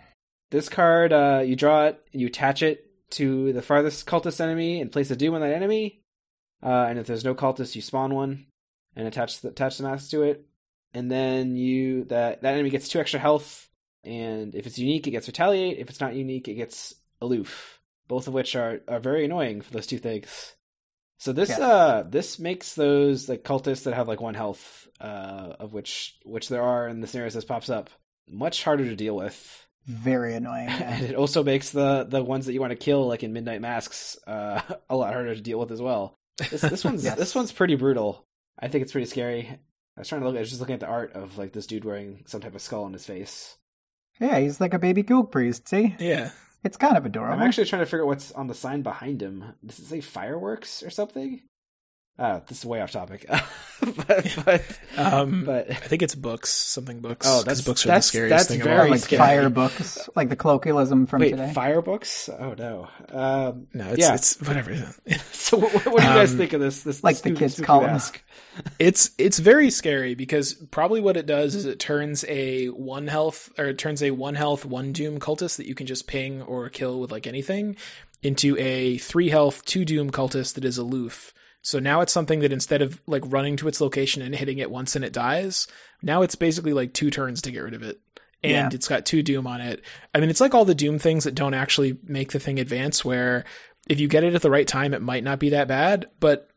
This 0.52 0.70
card, 0.70 1.12
uh, 1.12 1.42
you 1.46 1.56
draw 1.56 1.86
it, 1.88 2.00
you 2.12 2.28
attach 2.28 2.62
it 2.64 2.86
to 3.12 3.52
the 3.54 3.62
farthest 3.62 4.06
cultist 4.06 4.40
enemy, 4.40 4.80
and 4.82 4.92
place 4.92 5.12
a 5.12 5.16
doom 5.16 5.34
on 5.36 5.42
that 5.42 5.52
enemy. 5.54 6.03
Uh, 6.64 6.86
and 6.90 6.98
if 6.98 7.08
there's 7.08 7.26
no 7.26 7.36
cultist, 7.36 7.76
you 7.76 7.82
spawn 7.82 8.14
one 8.14 8.46
and 8.96 9.08
attach 9.08 9.42
the 9.42 9.50
attach 9.50 9.78
the 9.78 9.84
mask 9.84 10.10
to 10.12 10.22
it. 10.24 10.46
And 10.94 11.12
then 11.12 11.56
you 11.56 12.06
that 12.06 12.42
that 12.42 12.54
enemy 12.54 12.70
gets 12.70 12.88
two 12.88 13.00
extra 13.00 13.20
health. 13.20 13.70
And 14.04 14.54
if 14.56 14.68
it's 14.68 14.78
unique, 14.78 15.08
it 15.08 15.12
gets 15.12 15.28
retaliate. 15.28 15.80
If 15.80 15.90
it's 15.90 16.02
not 16.02 16.16
unique, 16.16 16.48
it 16.48 16.56
gets 16.56 16.94
aloof. 17.22 17.80
Both 18.08 18.28
of 18.28 18.34
which 18.34 18.56
are, 18.56 18.82
are 18.88 19.00
very 19.00 19.26
annoying 19.26 19.62
for 19.62 19.72
those 19.72 19.88
two 19.88 19.98
things. 19.98 20.56
So 21.20 21.32
this 21.34 21.50
Yes. 21.50 21.60
uh 21.60 22.04
this 22.08 22.38
makes 22.40 22.76
those 22.76 23.30
like 23.30 23.44
cultists 23.44 23.84
that 23.84 23.94
have 23.94 24.08
like 24.08 24.22
one 24.22 24.34
health, 24.36 24.88
uh, 25.02 25.56
of 25.60 25.74
which 25.74 26.18
which 26.26 26.50
there 26.50 26.62
are 26.64 26.88
in 26.88 27.00
the 27.02 27.08
scenarios 27.08 27.34
this 27.34 27.46
pops 27.46 27.70
up, 27.70 27.90
much 28.30 28.64
harder 28.64 28.84
to 28.86 28.96
deal 28.96 29.16
with 29.16 29.66
Very 29.86 30.34
annoying. 30.36 30.68
and 30.70 31.06
it 31.06 31.16
also 31.16 31.44
makes 31.44 31.72
the 31.72 32.06
the 32.08 32.24
ones 32.24 32.46
that 32.46 32.54
you 32.54 32.60
want 32.62 32.72
to 32.72 32.76
kill, 32.78 33.08
like 33.08 33.24
in 33.24 33.34
Midnight 33.34 33.62
Masks, 33.62 34.18
uh, 34.28 34.62
a 34.90 34.96
lot 34.96 35.14
harder 35.14 35.34
to 35.34 35.42
deal 35.42 35.60
with 35.60 35.72
as 35.72 35.82
well. 35.82 36.16
This 36.38 36.62
this 36.62 36.84
one's 36.84 37.04
Yes. 37.06 37.18
this 37.18 37.36
one's 37.36 37.52
pretty 37.52 37.76
brutal. 37.76 38.26
I 38.60 38.68
think 38.68 38.84
it's 38.84 38.92
pretty 38.92 39.08
scary. 39.08 39.48
I 39.96 40.02
was 40.02 40.08
trying 40.08 40.22
to 40.22 40.28
look. 40.28 40.36
I 40.36 40.40
was 40.40 40.50
just 40.50 40.60
looking 40.62 40.74
at 40.76 40.80
the 40.80 40.88
art 40.88 41.14
of 41.14 41.38
like 41.38 41.54
this 41.54 41.68
dude 41.68 41.86
wearing 41.86 42.24
some 42.28 42.42
type 42.42 42.56
of 42.56 42.62
skull 42.62 42.84
on 42.86 42.94
his 42.94 43.06
face. 43.06 43.58
yeah, 44.20 44.40
he's 44.40 44.60
like 44.62 44.74
a 44.74 44.80
baby 44.80 45.04
goog 45.04 45.32
priest. 45.32 45.68
See, 45.68 45.96
Yeah. 46.00 46.32
it's 46.64 46.78
kind 46.78 46.98
of 46.98 47.06
adorable. 47.06 47.34
I'm 47.36 47.48
actually 47.48 47.66
trying 47.66 47.82
to 47.82 47.86
figure 47.86 48.02
out 48.04 48.08
what's 48.08 48.32
on 48.32 48.48
the 48.48 48.54
sign 48.56 48.82
behind 48.82 49.22
him. 49.22 49.54
Does 49.66 49.80
it 49.80 49.86
say 49.86 50.02
fireworks 50.02 50.82
or 50.84 50.90
something? 50.90 51.42
Uh, 52.20 52.42
this 52.48 52.60
is 52.60 52.66
way 52.66 52.80
off 52.80 52.92
topic. 52.92 53.26
but 53.82 54.38
but, 54.46 54.80
Um, 54.98 55.46
but 55.46 55.72
I 55.72 55.74
think 55.74 56.04
it's 56.04 56.14
books, 56.14 56.52
something 56.52 57.00
books. 57.00 57.26
Oh, 57.28 57.40
that's- 57.40 57.62
books 57.62 57.84
are 57.86 57.88
that's- 57.88 58.06
the 58.06 58.10
scariest 58.10 58.30
that's 58.38 58.50
thing 58.50 58.62
very 58.62 58.76
of 58.76 58.82
all. 58.84 58.90
like 58.92 59.00
scary. 59.02 59.18
fire 59.18 59.50
books, 59.50 60.10
like 60.16 60.30
the 60.30 60.36
colloquialism 60.36 61.08
from 61.08 61.22
wait, 61.22 61.32
today. 61.32 61.52
fire 61.54 61.82
books? 61.82 62.30
Oh 62.30 62.54
no. 62.54 62.88
Um, 63.10 63.68
No, 63.74 63.90
it's 63.90 64.00
Yeah. 64.00 64.14
it's 64.14 64.40
whatever. 64.42 64.76
so 65.32 65.58
what, 65.58 65.74
what 65.74 65.84
do 65.86 65.90
you 65.90 65.98
guys 66.14 66.32
Um, 66.34 66.38
think 66.38 66.54
of 66.54 66.62
this? 66.62 66.84
This 66.84 67.04
like 67.04 67.18
the 67.18 67.32
kids 67.32 67.54
spooky 67.56 67.66
call 67.66 67.84
'em. 67.86 68.00
It's 68.78 69.10
it's 69.18 69.40
very 69.40 69.72
scary 69.72 70.14
because 70.14 70.54
probably 70.54 71.02
what 71.02 71.18
it 71.18 71.26
does 71.26 71.56
is 71.56 71.66
it 71.66 71.80
turns 71.80 72.24
a 72.30 72.68
one 72.68 73.08
health 73.08 73.52
or 73.58 73.66
it 73.66 73.80
turns 73.80 74.04
a 74.04 74.12
one 74.12 74.36
health 74.36 74.66
one 74.66 74.92
doom 74.92 75.20
cultist 75.20 75.58
that 75.58 75.66
you 75.66 75.74
can 75.74 75.88
just 75.88 76.06
ping 76.06 76.44
or 76.44 76.70
kill 76.70 77.00
with 77.00 77.12
like 77.12 77.26
anything 77.26 77.76
into 78.22 78.56
a 78.60 79.00
three 79.00 79.30
health 79.30 79.66
two 79.66 79.84
doom 79.84 80.12
cultist 80.12 80.54
that 80.54 80.64
is 80.64 80.78
aloof. 80.78 81.34
So 81.64 81.80
now 81.80 82.02
it's 82.02 82.14
something 82.14 82.42
that 82.42 82.52
instead 82.54 82.82
of 82.82 83.02
like 83.08 83.24
running 83.26 83.56
to 83.58 83.68
its 83.68 83.82
location 83.82 84.22
and 84.22 84.36
hitting 84.36 84.58
it 84.60 84.70
once 84.70 84.96
and 84.96 85.04
it 85.04 85.14
dies, 85.14 85.66
now 86.02 86.22
it's 86.22 86.36
basically 86.36 86.74
like 86.74 86.94
two 86.94 87.10
turns 87.10 87.42
to 87.42 87.52
get 87.52 87.64
rid 87.64 87.74
of 87.74 87.82
it. 87.82 88.00
And 88.44 88.52
Yeah. 88.52 88.70
it's 88.74 88.90
got 88.90 89.06
two 89.06 89.24
doom 89.24 89.48
on 89.48 89.62
it. 89.62 89.82
I 90.14 90.20
mean, 90.20 90.30
it's 90.30 90.42
like 90.42 90.54
all 90.54 90.66
the 90.66 90.76
doom 90.76 91.00
things 91.00 91.24
that 91.24 91.36
don't 91.36 91.54
actually 91.54 91.98
make 92.04 92.34
the 92.34 92.40
thing 92.40 92.60
advance 92.60 93.04
where 93.06 93.46
if 93.88 94.00
you 94.00 94.08
get 94.10 94.24
it 94.26 94.36
at 94.36 94.42
the 94.42 94.52
right 94.52 94.68
time, 94.68 94.94
it 94.94 95.02
might 95.02 95.24
not 95.24 95.40
be 95.40 95.50
that 95.50 95.70
bad, 95.70 96.08
but 96.20 96.50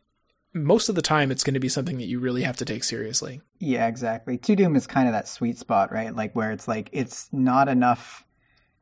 most 0.53 0.89
of 0.89 0.95
the 0.97 1.03
time 1.03 1.31
it's 1.31 1.45
going 1.45 1.55
to 1.55 1.61
be 1.61 1.69
something 1.69 1.99
that 1.99 2.07
you 2.07 2.19
really 2.19 2.43
have 2.43 2.57
to 2.57 2.65
take 2.65 2.83
seriously. 2.83 3.41
Yeah, 3.61 3.87
exactly. 3.87 4.39
Two 4.39 4.57
Doom 4.57 4.75
is 4.75 4.87
kind 4.89 5.07
of 5.07 5.13
that 5.13 5.29
sweet 5.29 5.59
spot, 5.59 5.93
right? 5.93 6.15
Like 6.17 6.35
where 6.35 6.51
it's 6.51 6.67
like 6.67 6.89
it's 6.93 7.29
not 7.33 7.69
enough. 7.69 8.25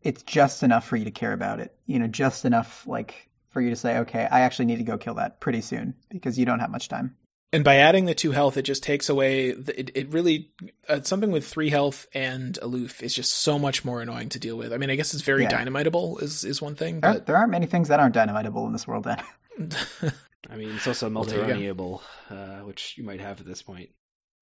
It's 0.01 0.23
just 0.23 0.63
enough 0.63 0.87
for 0.87 0.97
you 0.97 1.05
to 1.05 1.11
care 1.11 1.33
about 1.33 1.61
it. 1.61 1.77
You 1.87 1.99
know, 1.99 2.07
just 2.07 2.45
enough 2.47 2.87
like 2.87 3.29
for 3.55 3.63
you 3.63 3.71
to 3.71 3.77
say, 3.77 3.99
okay, 4.01 4.29
I 4.31 4.41
actually 4.41 4.67
need 4.67 4.77
to 4.79 4.85
go 4.85 4.99
kill 4.99 5.15
that 5.15 5.41
pretty 5.41 5.63
soon 5.63 5.95
because 6.11 6.39
you 6.39 6.45
don't 6.45 6.61
have 6.61 6.71
much 6.71 6.89
time. 6.89 7.17
And 7.53 7.63
by 7.63 7.77
adding 7.77 8.05
the 8.07 8.15
two 8.15 8.33
health, 8.33 8.57
it 8.57 8.63
just 8.63 8.83
takes 8.83 9.09
away. 9.09 9.53
The, 9.53 9.79
it, 9.79 9.91
it 9.95 10.09
really 10.13 10.51
uh, 10.89 11.01
something 11.03 11.31
with 11.31 11.47
three 11.47 11.71
health 11.71 12.07
and 12.13 12.59
aloof 12.61 13.01
is 13.03 13.15
just 13.15 13.31
so 13.31 13.59
much 13.61 13.85
more 13.85 14.03
annoying 14.03 14.29
to 14.31 14.41
deal 14.41 14.57
with. 14.57 14.73
I 14.73 14.77
mean, 14.77 14.91
I 14.91 14.97
guess 14.97 15.15
it's 15.15 15.23
very 15.23 15.45
Yeah. 15.45 15.51
dynamitable 15.65 16.21
is 16.21 16.45
is 16.45 16.61
one 16.61 16.75
thing, 16.75 17.01
There, 17.01 17.13
but 17.15 17.27
there 17.27 17.37
aren't 17.37 17.53
many 17.53 17.67
things 17.67 17.89
that 17.89 18.01
aren't 18.01 18.15
dynamitable 18.17 18.67
in 18.67 18.73
this 18.73 18.87
world. 18.89 19.05
Then 19.05 19.23
I 20.51 20.57
mean, 20.57 20.71
it's 20.75 20.87
also 20.89 21.09
Well, 21.09 21.23
there 21.25 21.39
you 21.39 21.47
go. 21.47 21.55
multi-runnyable, 21.55 22.01
uh, 22.31 22.65
which 22.65 22.99
you 22.99 23.05
might 23.05 23.21
have 23.21 23.41
at 23.41 23.47
this 23.47 23.63
point, 23.63 23.91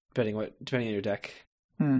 depending 0.09 0.35
what 0.35 0.57
depending 0.65 0.87
on 0.89 0.93
your 0.93 1.01
deck. 1.03 1.31
Hmm. 1.77 1.99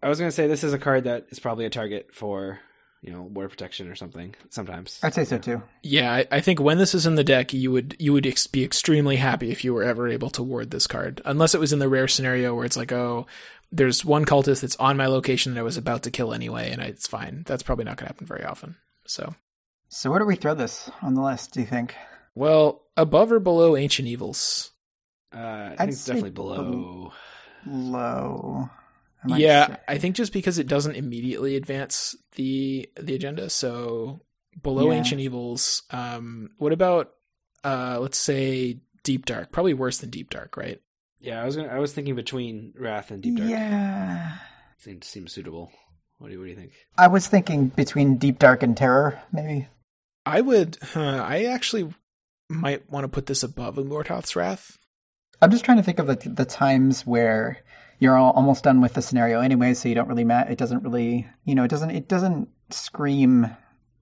I 0.00 0.08
was 0.08 0.18
gonna 0.20 0.30
say 0.30 0.46
this 0.46 0.62
is 0.64 0.72
a 0.72 0.78
card 0.78 1.04
that 1.04 1.26
is 1.30 1.40
probably 1.40 1.64
a 1.64 1.70
target 1.70 2.10
for 2.14 2.60
you 3.02 3.12
know 3.12 3.22
ward 3.22 3.50
protection 3.50 3.88
or 3.88 3.94
something. 3.94 4.34
Sometimes 4.50 4.98
I'd 5.02 5.14
say 5.14 5.24
so 5.24 5.38
too. 5.38 5.62
yeah, 5.82 6.12
I, 6.12 6.26
I 6.30 6.40
think 6.40 6.60
when 6.60 6.78
this 6.78 6.94
is 6.94 7.04
in 7.06 7.16
the 7.16 7.24
deck, 7.24 7.52
you 7.52 7.70
would 7.72 7.96
you 7.98 8.12
would 8.12 8.26
ex- 8.26 8.46
be 8.46 8.62
extremely 8.64 9.16
happy 9.16 9.50
if 9.50 9.64
you 9.64 9.74
were 9.74 9.82
ever 9.82 10.08
able 10.08 10.30
to 10.30 10.42
ward 10.42 10.70
this 10.70 10.86
card, 10.86 11.20
unless 11.24 11.54
it 11.54 11.60
was 11.60 11.72
in 11.72 11.78
the 11.80 11.88
rare 11.88 12.08
scenario 12.08 12.54
where 12.54 12.64
it's 12.64 12.76
like, 12.76 12.92
oh, 12.92 13.26
there's 13.72 14.04
one 14.04 14.24
cultist 14.24 14.60
that's 14.60 14.76
on 14.76 14.96
my 14.96 15.06
location 15.06 15.54
that 15.54 15.60
I 15.60 15.64
was 15.64 15.76
about 15.76 16.02
to 16.04 16.10
kill 16.10 16.32
anyway, 16.32 16.70
and 16.70 16.80
I, 16.80 16.86
it's 16.86 17.06
fine. 17.08 17.42
That's 17.46 17.62
probably 17.62 17.84
not 17.84 17.96
going 17.96 18.06
to 18.06 18.12
happen 18.14 18.26
very 18.26 18.44
often. 18.44 18.76
So, 19.06 19.34
So 19.88 20.10
where 20.10 20.20
do 20.20 20.26
we 20.26 20.36
throw 20.36 20.54
this 20.54 20.90
on 21.02 21.14
the 21.14 21.22
list? 21.22 21.52
Do 21.54 21.60
you 21.60 21.66
think? 21.66 21.94
well, 22.34 22.82
above 22.96 23.32
or 23.32 23.40
below 23.40 23.76
Ancient 23.76 24.06
Evils? 24.08 24.70
Uh, 25.34 25.38
I 25.38 25.70
I'd 25.72 25.78
think 25.78 25.90
it's 25.92 26.04
definitely 26.04 26.30
below. 26.30 27.12
Low. 27.66 28.68
Am 29.24 29.32
I 29.32 29.38
yeah, 29.38 29.66
sick? 29.66 29.80
I 29.88 29.98
think 29.98 30.16
just 30.16 30.32
because 30.32 30.58
it 30.58 30.66
doesn't 30.66 30.96
immediately 30.96 31.56
advance 31.56 32.16
the 32.36 32.88
the 33.00 33.14
agenda. 33.14 33.50
So 33.50 34.20
below 34.62 34.90
Yeah. 34.90 34.98
Ancient 34.98 35.20
Evils, 35.20 35.82
um, 35.90 36.50
what 36.58 36.72
about 36.72 37.12
uh, 37.64 37.98
let's 38.00 38.18
say 38.18 38.80
Deep 39.04 39.26
Dark? 39.26 39.52
Probably 39.52 39.74
worse 39.74 39.98
than 39.98 40.10
Deep 40.10 40.30
Dark, 40.30 40.56
right? 40.56 40.80
Yeah, 41.20 41.40
I 41.40 41.44
was 41.44 41.54
gonna, 41.56 41.68
I 41.68 41.78
was 41.78 41.92
thinking 41.92 42.16
between 42.16 42.74
Wrath 42.76 43.10
and 43.12 43.22
Deep 43.22 43.36
Dark. 43.36 43.48
Yeah. 43.50 44.36
Seems 44.78 45.06
seems 45.06 45.32
suitable. 45.32 45.70
What 46.18 46.28
do 46.28 46.34
you 46.34 46.40
what 46.40 46.44
do 46.46 46.50
you 46.50 46.56
think? 46.56 46.72
I 46.98 47.08
was 47.08 47.26
thinking 47.28 47.68
between 47.68 48.16
Deep 48.18 48.38
Dark 48.38 48.62
and 48.62 48.76
Terror, 48.76 49.20
maybe. 49.32 49.68
I 50.26 50.40
would. 50.40 50.78
Huh, 50.82 51.24
I 51.24 51.44
actually 51.44 51.92
might 52.48 52.90
want 52.90 53.04
to 53.04 53.08
put 53.08 53.26
this 53.26 53.42
above 53.42 53.76
Umordhoth's 53.76 54.34
Wrath. 54.36 54.78
I'm 55.40 55.50
just 55.50 55.64
trying 55.64 55.78
to 55.78 55.82
think 55.82 55.98
of 55.98 56.06
the 56.06 56.16
the 56.28 56.44
times 56.44 57.06
where 57.06 57.58
you're 58.02 58.16
all, 58.16 58.32
almost 58.32 58.64
done 58.64 58.80
with 58.80 58.94
the 58.94 59.02
scenario 59.02 59.40
anyway, 59.40 59.74
so 59.74 59.88
you 59.88 59.94
don't 59.94 60.08
really 60.08 60.24
ma- 60.24 60.42
it 60.48 60.58
doesn't 60.58 60.82
really 60.82 61.26
you 61.44 61.54
know 61.54 61.64
it 61.64 61.68
doesn't 61.70 61.90
it 61.90 62.08
doesn't 62.08 62.48
scream 62.70 63.46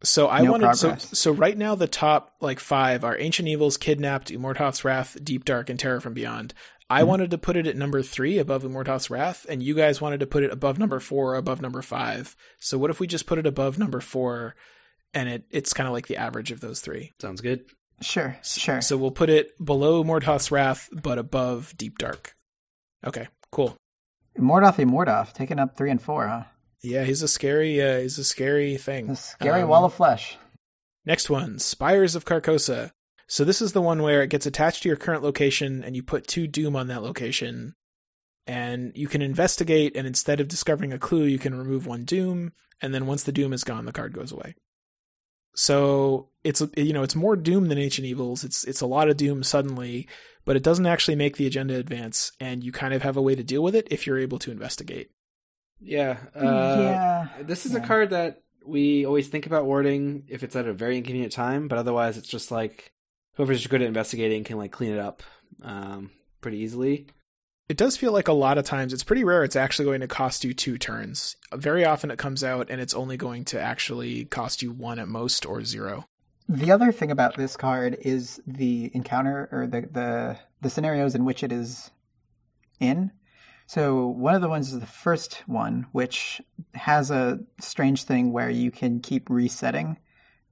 So 0.02 0.28
I 0.28 0.40
No 0.42 0.52
wanted 0.52 0.74
so 0.76 0.88
progress. 0.88 1.18
so 1.18 1.30
right 1.32 1.56
now 1.58 1.74
the 1.74 1.86
top 1.86 2.32
like 2.40 2.58
five 2.60 3.04
are 3.04 3.18
Ancient 3.18 3.46
Evils, 3.48 3.76
Kidnapped, 3.76 4.30
Umordhoth's 4.30 4.84
Wrath, 4.84 5.16
Deep 5.22 5.44
Dark, 5.44 5.68
and 5.68 5.78
Terror 5.78 6.00
from 6.00 6.14
Beyond. 6.14 6.54
I 6.88 7.02
Mhm. 7.02 7.06
wanted 7.06 7.30
to 7.32 7.38
put 7.38 7.56
it 7.56 7.66
at 7.68 7.76
number 7.76 8.02
three 8.02 8.38
above 8.38 8.64
Umordhoth's 8.64 9.10
Wrath, 9.10 9.46
and 9.48 9.62
you 9.62 9.74
guys 9.74 10.00
wanted 10.00 10.18
to 10.20 10.26
put 10.26 10.42
it 10.42 10.50
above 10.50 10.78
number 10.78 10.98
four, 10.98 11.34
above 11.36 11.60
number 11.60 11.82
five. 11.82 12.34
So 12.58 12.78
what 12.78 12.90
if 12.90 12.98
we 12.98 13.06
just 13.06 13.26
put 13.26 13.38
it 13.38 13.46
above 13.46 13.78
number 13.78 14.00
four, 14.00 14.56
and 15.14 15.28
it 15.28 15.44
it's 15.50 15.72
kind 15.74 15.86
of 15.86 15.92
like 15.92 16.06
the 16.08 16.16
average 16.16 16.50
of 16.50 16.60
those 16.60 16.80
three. 16.80 17.12
Sounds 17.20 17.40
good. 17.42 17.60
Sure, 18.00 18.36
sure. 18.42 18.80
So 18.80 18.96
we'll 18.96 19.10
put 19.10 19.28
it 19.28 19.52
below 19.62 20.02
Umordhoth's 20.02 20.50
Wrath, 20.50 20.88
but 20.90 21.18
above 21.18 21.74
Deep 21.76 21.98
Dark. 21.98 22.34
Okay, 23.06 23.28
cool. 23.52 23.76
Mordhoth 24.40 24.76
Umordhoth 24.76 25.32
taking 25.32 25.58
up 25.58 25.76
three 25.76 25.90
and 25.90 26.00
four, 26.00 26.26
huh? 26.28 26.44
Yeah, 26.82 27.04
he's 27.04 27.22
a 27.22 27.28
scary 27.28 27.80
uh, 27.82 28.00
he's 28.00 28.18
a 28.18 28.24
scary 28.24 28.76
thing. 28.76 29.08
The 29.08 29.16
scary 29.16 29.62
Um, 29.62 29.68
wall 29.68 29.84
of 29.84 29.94
flesh. 29.94 30.38
Next 31.04 31.30
one, 31.30 31.58
Spires 31.58 32.14
of 32.14 32.24
Carcosa. 32.24 32.92
So 33.26 33.44
this 33.44 33.62
is 33.62 33.72
the 33.72 33.82
one 33.82 34.02
where 34.02 34.22
it 34.22 34.30
gets 34.30 34.46
attached 34.46 34.82
to 34.82 34.88
your 34.88 34.96
current 34.96 35.22
location 35.22 35.84
and 35.84 35.94
you 35.94 36.02
put 36.02 36.26
two 36.26 36.46
doom 36.46 36.74
on 36.74 36.88
that 36.88 37.02
location. 37.02 37.74
And 38.46 38.92
you 38.96 39.06
can 39.06 39.22
investigate 39.22 39.96
and 39.96 40.06
instead 40.06 40.40
of 40.40 40.48
discovering 40.48 40.92
a 40.92 40.98
clue, 40.98 41.24
you 41.24 41.38
can 41.38 41.54
remove 41.54 41.86
one 41.86 42.04
doom 42.04 42.52
and 42.80 42.92
then 42.94 43.06
once 43.06 43.22
the 43.22 43.32
doom 43.32 43.52
is 43.52 43.62
gone, 43.62 43.84
the 43.84 43.92
card 43.92 44.12
goes 44.12 44.32
away. 44.32 44.56
So 45.54 46.29
it's 46.44 46.62
you 46.76 46.92
know, 46.92 47.02
it's 47.02 47.16
more 47.16 47.36
doom 47.36 47.68
than 47.68 47.78
ancient 47.78 48.06
evils. 48.06 48.44
It's 48.44 48.64
it's 48.64 48.80
a 48.80 48.86
lot 48.86 49.08
of 49.08 49.16
doom 49.16 49.42
suddenly, 49.42 50.08
but 50.44 50.56
it 50.56 50.62
doesn't 50.62 50.86
actually 50.86 51.16
make 51.16 51.36
the 51.36 51.46
agenda 51.46 51.76
advance 51.76 52.32
and 52.40 52.64
you 52.64 52.72
kind 52.72 52.94
of 52.94 53.02
have 53.02 53.16
a 53.16 53.22
way 53.22 53.34
to 53.34 53.42
deal 53.42 53.62
with 53.62 53.74
it 53.74 53.88
if 53.90 54.06
you're 54.06 54.18
able 54.18 54.38
to 54.40 54.50
investigate. 54.50 55.10
Yeah. 55.80 56.18
Uh, 56.34 56.42
yeah. 56.44 57.28
This 57.42 57.66
is 57.66 57.74
a 57.74 57.80
card 57.80 58.10
that 58.10 58.42
we 58.66 59.06
always 59.06 59.28
think 59.28 59.46
about 59.46 59.64
warding 59.64 60.24
if 60.28 60.42
it's 60.42 60.56
at 60.56 60.66
a 60.66 60.72
very 60.72 60.98
inconvenient 60.98 61.32
time, 61.32 61.68
but 61.68 61.78
otherwise 61.78 62.18
it's 62.18 62.28
just 62.28 62.50
like 62.50 62.92
whoever's 63.36 63.66
good 63.66 63.80
at 63.82 63.88
investigating 63.88 64.44
can 64.44 64.58
like 64.58 64.72
clean 64.72 64.92
it 64.92 64.98
up 64.98 65.22
um, 65.62 66.10
pretty 66.40 66.58
easily. 66.58 67.06
it 67.68 67.76
does 67.76 67.96
feel 67.96 68.12
like 68.12 68.28
a 68.28 68.32
lot 68.32 68.58
of 68.58 68.64
times 68.64 68.92
it's 68.92 69.04
pretty 69.04 69.24
rare 69.24 69.44
it's 69.44 69.56
actually 69.56 69.86
going 69.86 70.00
to 70.00 70.08
cost 70.08 70.44
you 70.44 70.52
two 70.52 70.76
turns. 70.76 71.36
Very 71.54 71.84
often 71.84 72.10
it 72.10 72.18
comes 72.18 72.44
out 72.44 72.68
and 72.70 72.80
it's 72.80 72.94
only 72.94 73.16
going 73.16 73.44
to 73.46 73.60
actually 73.60 74.24
cost 74.26 74.60
you 74.62 74.72
one 74.72 74.98
at 74.98 75.08
most 75.08 75.46
or 75.46 75.64
zero. 75.64 76.06
The 76.52 76.72
other 76.72 76.90
thing 76.90 77.12
about 77.12 77.36
this 77.36 77.56
card 77.56 77.96
is 78.00 78.42
the 78.44 78.90
encounter 78.92 79.48
or 79.52 79.68
the 79.68 79.82
the, 79.82 80.38
the 80.60 80.68
scenarios 80.68 81.14
in 81.14 81.24
which 81.24 81.44
it 81.44 81.52
is 81.52 81.92
in. 82.80 83.12
So 83.68 84.08
one 84.08 84.34
of 84.34 84.40
the 84.40 84.48
ones 84.48 84.72
is 84.72 84.80
the 84.80 84.86
first 84.86 85.44
one, 85.46 85.86
which 85.92 86.42
has 86.74 87.12
a 87.12 87.38
strange 87.60 88.02
thing 88.02 88.32
where 88.32 88.50
you 88.50 88.72
can 88.72 88.98
keep 88.98 89.30
resetting 89.30 89.96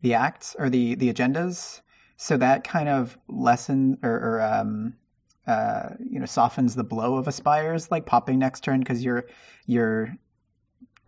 the 0.01 0.15
acts 0.15 0.55
or 0.57 0.71
the 0.71 0.95
the 0.95 1.13
agendas. 1.13 1.81
So 2.17 2.37
that 2.37 2.63
kind 2.63 2.89
of 2.89 3.19
lessen 3.27 3.99
or, 4.05 4.13
or 4.13 4.41
um, 4.41 4.95
uh, 5.49 5.95
you 5.99 6.21
know 6.21 6.27
softens 6.27 6.77
the 6.77 6.85
blow 6.85 7.17
of 7.17 7.27
aspires, 7.27 7.91
like 7.91 8.07
popping 8.07 8.39
next 8.39 8.63
turn 8.63 8.79
because 8.79 9.03
your 9.05 9.25
your 9.67 10.17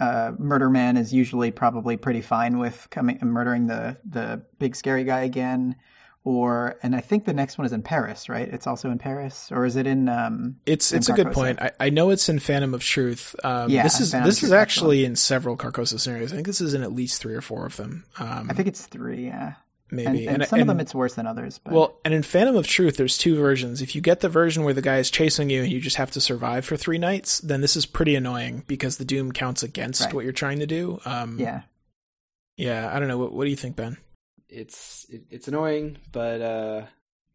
uh, 0.00 0.32
murder 0.38 0.70
man 0.70 0.96
is 0.96 1.12
usually 1.12 1.50
probably 1.50 1.96
pretty 1.96 2.22
fine 2.22 2.58
with 2.58 2.88
coming 2.90 3.18
murdering 3.22 3.66
the 3.66 3.96
the 4.04 4.42
big 4.58 4.74
scary 4.74 5.04
guy 5.04 5.20
again. 5.20 5.76
Or 6.22 6.76
and 6.82 6.94
I 6.94 7.00
think 7.00 7.24
the 7.24 7.32
next 7.32 7.56
one 7.56 7.64
is 7.64 7.72
in 7.72 7.82
Paris, 7.82 8.28
right? 8.28 8.46
It's 8.46 8.66
also 8.66 8.90
in 8.90 8.98
Paris, 8.98 9.50
or 9.50 9.64
is 9.64 9.76
it 9.76 9.86
in? 9.86 10.06
Um, 10.06 10.56
It's 10.66 10.92
in 10.92 10.98
it's 10.98 11.08
a 11.08 11.14
good 11.14 11.32
point. 11.32 11.62
I, 11.62 11.70
I 11.80 11.88
know 11.88 12.10
it's 12.10 12.28
in 12.28 12.38
Phantom 12.38 12.74
of 12.74 12.82
Truth. 12.82 13.34
Um, 13.42 13.70
Yeah, 13.70 13.82
this 13.84 14.00
is 14.00 14.12
Phantom 14.12 14.28
this 14.28 14.42
is 14.42 14.52
actually 14.52 15.06
in 15.06 15.16
several 15.16 15.56
Carcosa 15.56 15.98
scenarios. 15.98 16.30
I 16.32 16.34
think 16.34 16.46
this 16.46 16.60
is 16.60 16.74
in 16.74 16.82
at 16.82 16.92
least 16.92 17.22
three 17.22 17.34
or 17.34 17.40
four 17.40 17.64
of 17.64 17.76
them. 17.76 18.04
Um, 18.18 18.48
I 18.50 18.52
think 18.52 18.68
it's 18.68 18.84
three, 18.84 19.26
yeah. 19.26 19.54
Maybe. 19.90 20.26
And, 20.26 20.42
and 20.42 20.48
some 20.48 20.60
of 20.60 20.66
them 20.66 20.80
it's 20.80 20.94
worse 20.94 21.14
than 21.14 21.26
others. 21.26 21.58
But 21.58 21.72
Well, 21.72 21.96
and 22.04 22.14
in 22.14 22.22
Phantom 22.22 22.56
of 22.56 22.66
Truth, 22.66 22.96
there's 22.96 23.18
two 23.18 23.36
versions. 23.36 23.82
If 23.82 23.94
you 23.94 24.00
get 24.00 24.20
the 24.20 24.28
version 24.28 24.64
where 24.64 24.74
the 24.74 24.82
guy 24.82 24.98
is 24.98 25.10
chasing 25.10 25.50
you 25.50 25.62
and 25.62 25.70
you 25.72 25.80
just 25.80 25.96
have 25.96 26.10
to 26.12 26.20
survive 26.20 26.64
for 26.64 26.76
three 26.76 26.98
nights, 26.98 27.40
then 27.40 27.60
this 27.60 27.76
is 27.76 27.86
pretty 27.86 28.14
annoying 28.14 28.64
because 28.66 28.98
the 28.98 29.04
doom 29.04 29.32
counts 29.32 29.62
against 29.62 30.02
Right. 30.04 30.14
what 30.14 30.24
you're 30.24 30.32
trying 30.32 30.60
to 30.60 30.66
do. 30.66 31.00
Um, 31.04 31.38
yeah, 31.38 31.62
yeah. 32.56 32.90
I 32.94 32.98
don't 32.98 33.08
know. 33.08 33.18
What, 33.18 33.32
what 33.32 33.44
do 33.44 33.50
you 33.50 33.56
think, 33.56 33.76
Ben? 33.76 33.96
It's 34.48 35.06
it, 35.08 35.22
it's 35.30 35.48
annoying, 35.48 35.98
but 36.10 36.40
uh, 36.40 36.82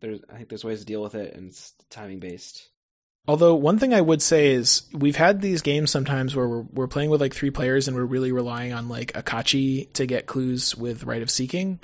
there's 0.01 0.19
I 0.31 0.37
think 0.37 0.49
there's 0.49 0.65
ways 0.65 0.79
to 0.79 0.85
deal 0.85 1.01
with 1.01 1.15
it, 1.15 1.33
and 1.35 1.47
it's 1.49 1.73
timing 1.89 2.19
based. 2.19 2.67
Although 3.27 3.55
one 3.55 3.79
thing 3.79 3.91
I 3.91 4.01
would 4.01 4.21
say 4.21 4.51
is 4.51 4.83
we've 4.93 5.15
had 5.15 5.41
these 5.41 5.63
games 5.63 5.89
sometimes 5.89 6.35
where 6.35 6.47
we're 6.47 6.65
we're 6.73 6.87
playing 6.87 7.09
with 7.09 7.21
like 7.21 7.33
three 7.33 7.49
players 7.49 7.87
and 7.87 7.97
we're 7.97 8.05
really 8.05 8.31
relying 8.31 8.71
on 8.71 8.87
like 8.87 9.13
Akachi 9.13 9.91
to 9.93 10.05
get 10.05 10.27
clues 10.27 10.75
with 10.75 11.05
Rite 11.05 11.23
of 11.23 11.31
Seeking. 11.31 11.79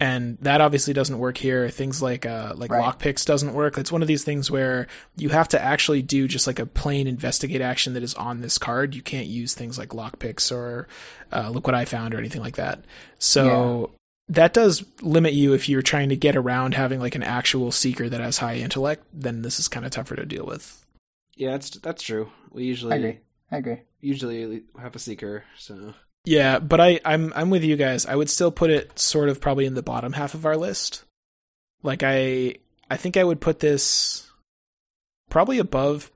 And 0.00 0.38
that 0.40 0.60
obviously 0.60 0.92
doesn't 0.92 1.18
work 1.18 1.36
here. 1.38 1.68
Things 1.68 2.02
like 2.02 2.26
uh 2.26 2.54
like 2.56 2.70
Right. 2.72 2.82
lockpicks 2.82 3.24
doesn't 3.24 3.54
work. 3.54 3.78
It's 3.78 3.92
one 3.92 4.02
of 4.02 4.08
these 4.08 4.24
things 4.24 4.50
where 4.50 4.88
you 5.16 5.28
have 5.28 5.48
to 5.48 5.62
actually 5.62 6.02
do 6.02 6.26
just 6.26 6.46
like 6.48 6.58
a 6.58 6.66
plain 6.66 7.06
investigate 7.06 7.60
action 7.60 7.94
that 7.94 8.02
is 8.02 8.14
on 8.14 8.40
this 8.40 8.58
card. 8.58 8.94
You 8.94 9.02
can't 9.02 9.28
use 9.28 9.54
things 9.54 9.78
like 9.78 9.90
lockpicks 9.90 10.50
or 10.50 10.88
uh, 11.32 11.48
look 11.50 11.66
what 11.66 11.76
I 11.76 11.84
found 11.84 12.12
or 12.12 12.18
anything 12.18 12.42
like 12.42 12.56
that. 12.56 12.84
So 13.18 13.92
that 14.28 14.52
does 14.52 14.84
limit 15.00 15.32
you 15.34 15.52
if 15.54 15.68
you're 15.68 15.82
trying 15.82 16.08
to 16.08 16.16
get 16.16 16.34
around 16.36 16.74
having 16.74 16.98
like 16.98 17.14
an 17.14 17.22
actual 17.22 17.70
seeker 17.70 18.08
that 18.08 18.20
has 18.20 18.38
high 18.38 18.56
intellect. 18.56 19.04
Then 19.12 19.42
this 19.42 19.60
is 19.60 19.68
kind 19.68 19.86
of 19.86 19.92
tougher 19.92 20.16
to 20.16 20.26
deal 20.26 20.44
with. 20.44 20.84
Yeah, 21.36 21.52
that's 21.52 21.70
that's 21.70 22.02
true. 22.02 22.30
We 22.50 22.62
I 22.62 22.66
usually 22.66 22.96
agree. 22.96 23.18
I 23.52 23.56
agree. 23.58 23.80
usually 24.00 24.62
have 24.80 24.96
a 24.96 24.98
seeker, 24.98 25.44
so 25.56 25.94
Yeah, 26.24 26.58
but 26.58 26.80
I, 26.80 27.00
I'm 27.04 27.32
I'm 27.36 27.50
with 27.50 27.64
you 27.64 27.76
guys. 27.76 28.06
I 28.06 28.14
would 28.16 28.30
still 28.30 28.50
put 28.50 28.70
it 28.70 28.98
sort 28.98 29.28
of 29.28 29.40
probably 29.40 29.66
in 29.66 29.74
the 29.74 29.82
bottom 29.82 30.12
half 30.14 30.34
of 30.34 30.46
our 30.46 30.56
list. 30.56 31.04
Like 31.82 32.02
I 32.02 32.56
I 32.90 32.96
think 32.96 33.16
I 33.16 33.24
would 33.24 33.40
put 33.40 33.60
this 33.60 34.30
probably 35.30 35.58
above 35.58 36.10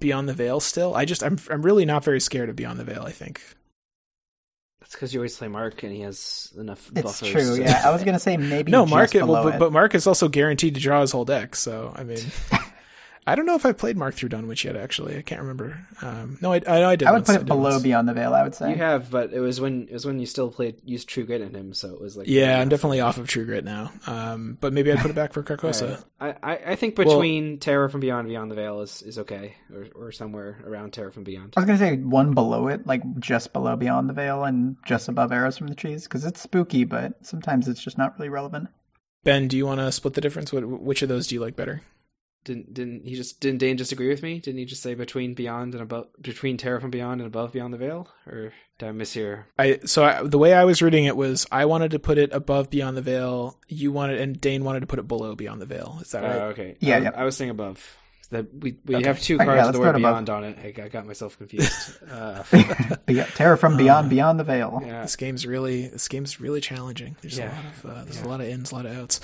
Beyond 0.00 0.28
the 0.28 0.34
Veil 0.34 0.60
still. 0.60 0.94
I 0.94 1.04
just 1.06 1.22
I'm 1.22 1.38
I'm 1.50 1.62
really 1.62 1.86
not 1.86 2.04
very 2.04 2.20
scared 2.20 2.50
of 2.50 2.56
Beyond 2.56 2.78
the 2.78 2.84
Veil, 2.84 3.04
I 3.06 3.12
think. 3.12 3.40
that's 4.80 4.92
because 4.92 5.14
you 5.14 5.20
always 5.20 5.36
play 5.36 5.48
Mark 5.48 5.82
and 5.82 5.92
he 5.92 6.00
has 6.02 6.52
enough 6.58 6.90
It's 6.94 7.02
buffers. 7.02 7.30
true. 7.30 7.56
to- 7.56 7.62
Yeah, 7.62 7.82
I 7.86 7.90
was 7.90 8.04
gonna 8.04 8.18
say 8.18 8.36
maybe 8.36 8.70
no, 8.70 8.82
just 8.82 8.90
Mark 8.90 9.14
it, 9.14 9.20
below 9.20 9.44
but, 9.44 9.54
it. 9.54 9.58
but 9.58 9.72
Mark 9.72 9.94
is 9.94 10.06
also 10.06 10.28
guaranteed 10.28 10.74
to 10.74 10.80
draw 10.80 11.00
his 11.00 11.10
whole 11.12 11.24
deck, 11.24 11.56
so 11.56 11.92
I 11.96 12.04
mean 12.04 12.18
I 13.28 13.34
don't 13.34 13.46
know 13.46 13.54
if 13.54 13.66
I 13.66 13.72
played 13.72 13.96
Mark 13.96 14.14
through 14.14 14.30
Dunwich 14.30 14.64
yet 14.64 14.74
actually. 14.76 15.16
I 15.16 15.22
can't 15.22 15.40
remember. 15.42 15.86
Um 16.02 16.38
no, 16.40 16.52
I 16.52 16.60
I, 16.66 16.90
I 16.90 16.96
did 16.96 17.06
I 17.06 17.12
would 17.12 17.18
once. 17.18 17.26
put 17.28 17.40
it 17.42 17.46
below 17.46 17.70
once. 17.70 17.82
Beyond 17.82 18.08
the 18.08 18.14
Veil. 18.14 18.32
I 18.34 18.42
would 18.42 18.54
say. 18.54 18.70
You 18.70 18.76
have, 18.76 19.10
but 19.10 19.32
it 19.32 19.40
was 19.40 19.60
when 19.60 19.86
it 19.88 19.92
was 19.92 20.06
when 20.06 20.18
you 20.18 20.26
still 20.26 20.50
played 20.50 20.80
used 20.84 21.08
True 21.08 21.24
Grit 21.24 21.40
in 21.40 21.54
him, 21.54 21.74
so 21.74 21.92
it 21.94 22.00
was 22.00 22.16
like 22.16 22.26
Yeah, 22.28 22.58
I'm 22.60 22.68
definitely 22.68 23.00
off 23.00 23.18
of 23.18 23.28
True 23.28 23.44
Grit 23.44 23.64
now. 23.64 23.92
Um 24.06 24.56
but 24.60 24.72
maybe 24.72 24.90
I'd 24.90 24.98
put 24.98 25.10
it 25.10 25.14
back 25.14 25.32
for 25.32 25.42
Carcosa. 25.44 26.02
I, 26.20 26.34
I 26.42 26.56
I 26.68 26.76
think 26.76 26.96
between 26.96 27.58
Terror 27.58 27.88
from 27.88 28.00
Beyond 28.00 28.28
Beyond 28.28 28.50
the 28.50 28.54
Veil 28.54 28.80
is, 28.80 29.02
is 29.02 29.18
okay, 29.18 29.54
or 29.72 29.86
or 29.94 30.12
somewhere 30.12 30.62
around 30.64 30.92
Terror 30.92 31.10
from 31.10 31.24
Beyond. 31.24 31.54
I 31.56 31.60
was 31.60 31.66
gonna 31.66 31.78
say 31.78 31.96
one 31.96 32.34
below 32.34 32.68
it, 32.68 32.86
like 32.86 33.02
just 33.20 33.52
below 33.52 33.76
Beyond 33.76 34.08
the 34.08 34.14
Veil 34.14 34.44
and 34.44 34.76
just 34.86 35.08
above 35.08 35.32
Arrows 35.32 35.58
from 35.58 35.66
the 35.68 35.74
Trees, 35.74 36.04
because 36.04 36.24
it's 36.24 36.40
spooky, 36.40 36.84
but 36.84 37.14
sometimes 37.26 37.68
it's 37.68 37.82
just 37.82 37.98
not 37.98 38.18
really 38.18 38.30
relevant. 38.30 38.68
Ben, 39.24 39.48
do 39.48 39.56
you 39.56 39.66
want 39.66 39.80
to 39.80 39.92
split 39.92 40.14
the 40.14 40.20
difference? 40.20 40.52
What, 40.52 40.64
which 40.66 41.02
of 41.02 41.08
those 41.08 41.26
do 41.26 41.34
you 41.34 41.40
like 41.40 41.56
better? 41.56 41.82
Didn't 42.48 42.72
didn't 42.72 43.04
he 43.06 43.14
just 43.14 43.40
didn't 43.40 43.58
Dane 43.58 43.76
just 43.76 43.92
agree 43.92 44.08
with 44.08 44.22
me? 44.22 44.40
Didn't 44.40 44.58
he 44.58 44.64
just 44.64 44.82
say 44.82 44.94
between 44.94 45.34
Beyond 45.34 45.74
and 45.74 45.82
above 45.82 46.06
between 46.20 46.56
Terror 46.56 46.80
from 46.80 46.90
Beyond 46.90 47.20
and 47.20 47.26
above 47.26 47.52
Beyond 47.52 47.74
the 47.74 47.78
Veil? 47.78 48.08
Or 48.26 48.52
did 48.78 48.88
I 48.88 48.92
miss 48.92 49.12
here? 49.12 49.46
I 49.58 49.80
so 49.84 50.02
I, 50.04 50.22
the 50.22 50.38
way 50.38 50.54
I 50.54 50.64
was 50.64 50.80
reading 50.80 51.04
it 51.04 51.14
was 51.16 51.46
I 51.52 51.66
wanted 51.66 51.90
to 51.90 51.98
put 51.98 52.16
it 52.16 52.30
above 52.32 52.70
Beyond 52.70 52.96
the 52.96 53.02
Veil. 53.02 53.58
You 53.68 53.92
wanted 53.92 54.18
and 54.20 54.40
Dane 54.40 54.64
wanted 54.64 54.80
to 54.80 54.86
put 54.86 54.98
it 54.98 55.06
below 55.06 55.34
Beyond 55.34 55.60
the 55.60 55.66
Veil. 55.66 55.98
Is 56.00 56.10
that 56.12 56.24
Oh, 56.24 56.28
right? 56.28 56.40
okay. 56.52 56.76
Yeah, 56.80 56.94
I, 56.94 56.98
was- 57.00 57.04
yeah. 57.04 57.20
I 57.20 57.24
was 57.24 57.36
saying 57.36 57.50
above. 57.50 57.96
That 58.30 58.46
we 58.54 58.76
we 58.84 58.96
Okay. 58.96 59.06
have 59.06 59.20
two 59.20 59.36
Okay, 59.36 59.44
cards 59.46 59.58
yeah, 59.58 59.66
with 59.66 59.74
the 59.74 59.80
word 59.80 59.92
put 59.92 60.00
above. 60.00 60.12
Beyond 60.26 60.30
on 60.30 60.44
it. 60.44 60.58
I, 60.78 60.82
I 60.84 60.88
got 60.88 61.06
myself 61.06 61.38
confused. 61.38 61.72
uh, 62.10 62.42
Be- 63.06 63.22
Terror 63.34 63.56
from 63.56 63.76
Beyond, 63.82 64.06
Uh, 64.06 64.10
Beyond 64.10 64.38
the 64.40 64.44
Veil. 64.44 64.82
yeah. 64.84 65.00
This 65.02 65.16
game's 65.16 65.46
really 65.46 65.88
this 65.88 66.08
game's 66.08 66.38
really 66.40 66.60
challenging. 66.60 67.16
There's 67.22 67.38
Yeah. 67.38 67.52
a 67.52 67.56
lot 67.56 67.64
of 67.64 67.84
uh, 67.86 68.04
there's 68.04 68.20
Yeah. 68.20 68.26
a 68.26 68.28
lot 68.28 68.40
of 68.40 68.46
ins, 68.48 68.70
a 68.70 68.74
lot 68.74 68.86
of 68.86 68.96
outs. 68.96 69.20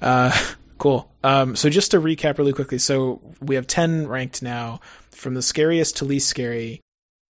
Cool. 0.78 1.10
Um, 1.24 1.56
so 1.56 1.70
just 1.70 1.90
to 1.92 2.00
recap 2.00 2.38
really 2.38 2.52
quickly, 2.52 2.78
so 2.78 3.20
we 3.40 3.54
have 3.54 3.66
ten 3.66 4.06
ranked 4.06 4.42
now, 4.42 4.80
from 5.10 5.34
the 5.34 5.42
scariest 5.42 5.96
to 5.98 6.04
least 6.04 6.28
scary. 6.28 6.80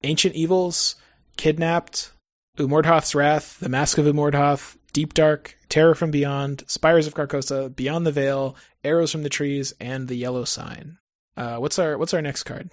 Ancient 0.03 0.35
Evils, 0.35 0.97
Kidnapped, 1.37 2.13
Umordhoth's 2.59 3.15
Wrath, 3.15 3.59
The 3.61 3.69
Mask 3.69 3.99
of 3.99 4.07
Umordhoth, 4.07 4.77
Deep 4.93 5.15
Dark, 5.15 5.57
Terror 5.69 5.95
from 5.95 6.11
Beyond, 6.11 6.65
Spires 6.67 7.07
of 7.07 7.15
Carcosa, 7.15 7.75
Beyond 7.75 8.07
the 8.07 8.13
Veil, 8.13 8.57
Arrows 8.83 9.13
from 9.13 9.23
the 9.23 9.29
Trees, 9.29 9.75
and 9.81 10.09
The 10.09 10.17
Yellow 10.17 10.45
Sign. 10.45 10.99
Uh, 11.37 11.57
what's 11.57 11.79
our 11.79 11.99
what's 11.99 12.15
our 12.15 12.23
next 12.23 12.45
card? 12.45 12.71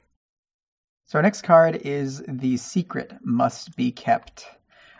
So 1.05 1.19
our 1.19 1.23
next 1.23 1.41
card 1.43 1.81
is 1.83 2.23
The 2.27 2.57
Secret 2.57 3.13
Must 3.23 3.75
Be 3.75 3.91
Kept. 3.91 4.45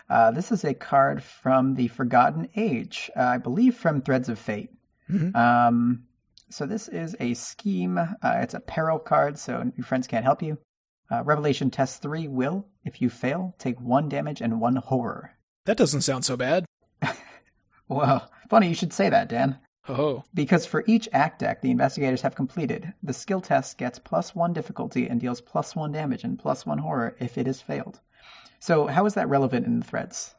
Uh, 0.10 0.32
this 0.32 0.52
is 0.52 0.66
a 0.66 0.74
card 0.74 1.24
from 1.24 1.76
the 1.76 1.88
Forgotten 1.88 2.50
Age, 2.56 3.10
uh, 3.16 3.22
I 3.24 3.38
believe 3.38 3.76
from 3.76 4.02
Threads 4.02 4.30
of 4.30 4.38
Fate. 4.38 4.70
Mhm. 5.10 5.36
Um, 5.36 6.04
so 6.50 6.66
this 6.66 6.88
is 6.88 7.16
a 7.20 7.34
scheme. 7.34 7.98
Uh, 7.98 8.16
it's 8.42 8.54
a 8.54 8.60
peril 8.60 9.00
card, 9.00 9.38
so 9.38 9.72
your 9.76 9.86
friends 9.86 10.08
can't 10.08 10.26
help 10.26 10.42
you. 10.42 10.58
Uh, 11.12 11.24
Revelation 11.24 11.70
Test 11.70 12.02
3 12.02 12.28
will, 12.28 12.66
if 12.86 13.02
you 13.02 13.10
fail, 13.10 13.56
take 13.60 13.80
one 13.80 14.10
damage 14.10 14.42
and 14.42 14.60
one 14.60 14.76
horror. 14.78 15.32
That 15.66 15.78
doesn't 15.78 16.02
sound 16.02 16.26
so 16.26 16.38
bad. 16.38 16.66
Well, 17.90 18.32
funny 18.50 18.70
you 18.70 18.74
should 18.76 18.94
say 18.94 19.10
that, 19.10 19.28
Dan. 19.30 19.60
Oh, 19.90 20.24
Because 20.34 20.66
for 20.66 20.84
each 20.88 21.10
act 21.12 21.40
deck 21.40 21.62
the 21.62 21.70
investigators 21.70 22.22
have 22.22 22.34
completed, 22.36 22.94
the 23.04 23.12
skill 23.14 23.42
test 23.42 23.78
gets 23.78 24.00
plus 24.00 24.34
one 24.34 24.54
difficulty 24.54 25.08
and 25.10 25.20
deals 25.20 25.42
plus 25.42 25.76
one 25.76 25.92
damage 25.92 26.24
and 26.24 26.40
plus 26.40 26.66
one 26.66 26.78
horror 26.78 27.16
if 27.20 27.38
it 27.38 27.48
is 27.48 27.62
failed. 27.62 28.00
So 28.60 28.88
how 28.88 29.06
is 29.06 29.16
that 29.16 29.28
relevant 29.28 29.66
in 29.66 29.80
the 29.80 29.86
threads? 29.86 30.34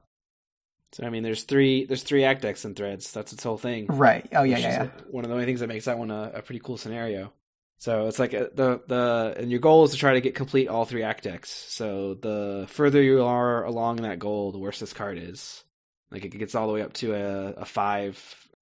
So 0.94 1.04
I 1.04 1.10
mean, 1.10 1.24
there's 1.24 1.42
three 1.42 1.86
there's 1.86 2.04
three 2.04 2.22
act 2.22 2.42
decks 2.42 2.64
and 2.64 2.76
threads. 2.76 3.10
That's 3.10 3.32
its 3.32 3.42
whole 3.42 3.58
thing. 3.58 3.86
Right. 3.88 4.28
Oh 4.32 4.44
yeah, 4.44 4.58
yeah, 4.58 4.84
yeah. 4.84 4.88
One 5.10 5.24
of 5.24 5.28
the 5.28 5.34
only 5.34 5.44
things 5.44 5.58
that 5.58 5.66
makes 5.66 5.86
that 5.86 5.98
one 5.98 6.12
a, 6.12 6.30
a 6.36 6.42
pretty 6.42 6.60
cool 6.60 6.76
scenario. 6.76 7.32
So 7.78 8.06
it's 8.06 8.20
like 8.20 8.32
a, 8.32 8.48
the 8.54 8.80
the 8.86 9.34
and 9.36 9.50
your 9.50 9.58
goal 9.58 9.82
is 9.82 9.90
to 9.90 9.96
try 9.96 10.14
to 10.14 10.20
get 10.20 10.36
complete 10.36 10.68
all 10.68 10.84
three 10.84 11.02
act 11.02 11.24
decks. 11.24 11.50
So 11.50 12.14
the 12.14 12.66
further 12.68 13.02
you 13.02 13.24
are 13.24 13.64
along 13.64 14.02
that 14.02 14.20
goal, 14.20 14.52
the 14.52 14.58
worse 14.58 14.78
this 14.78 14.92
card 14.92 15.18
is. 15.18 15.64
Like 16.12 16.24
it 16.24 16.38
gets 16.38 16.54
all 16.54 16.68
the 16.68 16.72
way 16.74 16.82
up 16.82 16.92
to 16.94 17.12
a, 17.12 17.62
a 17.62 17.64
five 17.64 18.16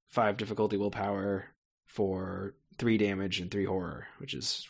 five 0.09 0.39
difficulty 0.39 0.79
willpower 0.79 1.51
for 1.85 2.55
three 2.79 2.97
damage 2.97 3.41
and 3.41 3.51
three 3.51 3.67
horror, 3.67 4.07
which 4.17 4.33
is 4.33 4.67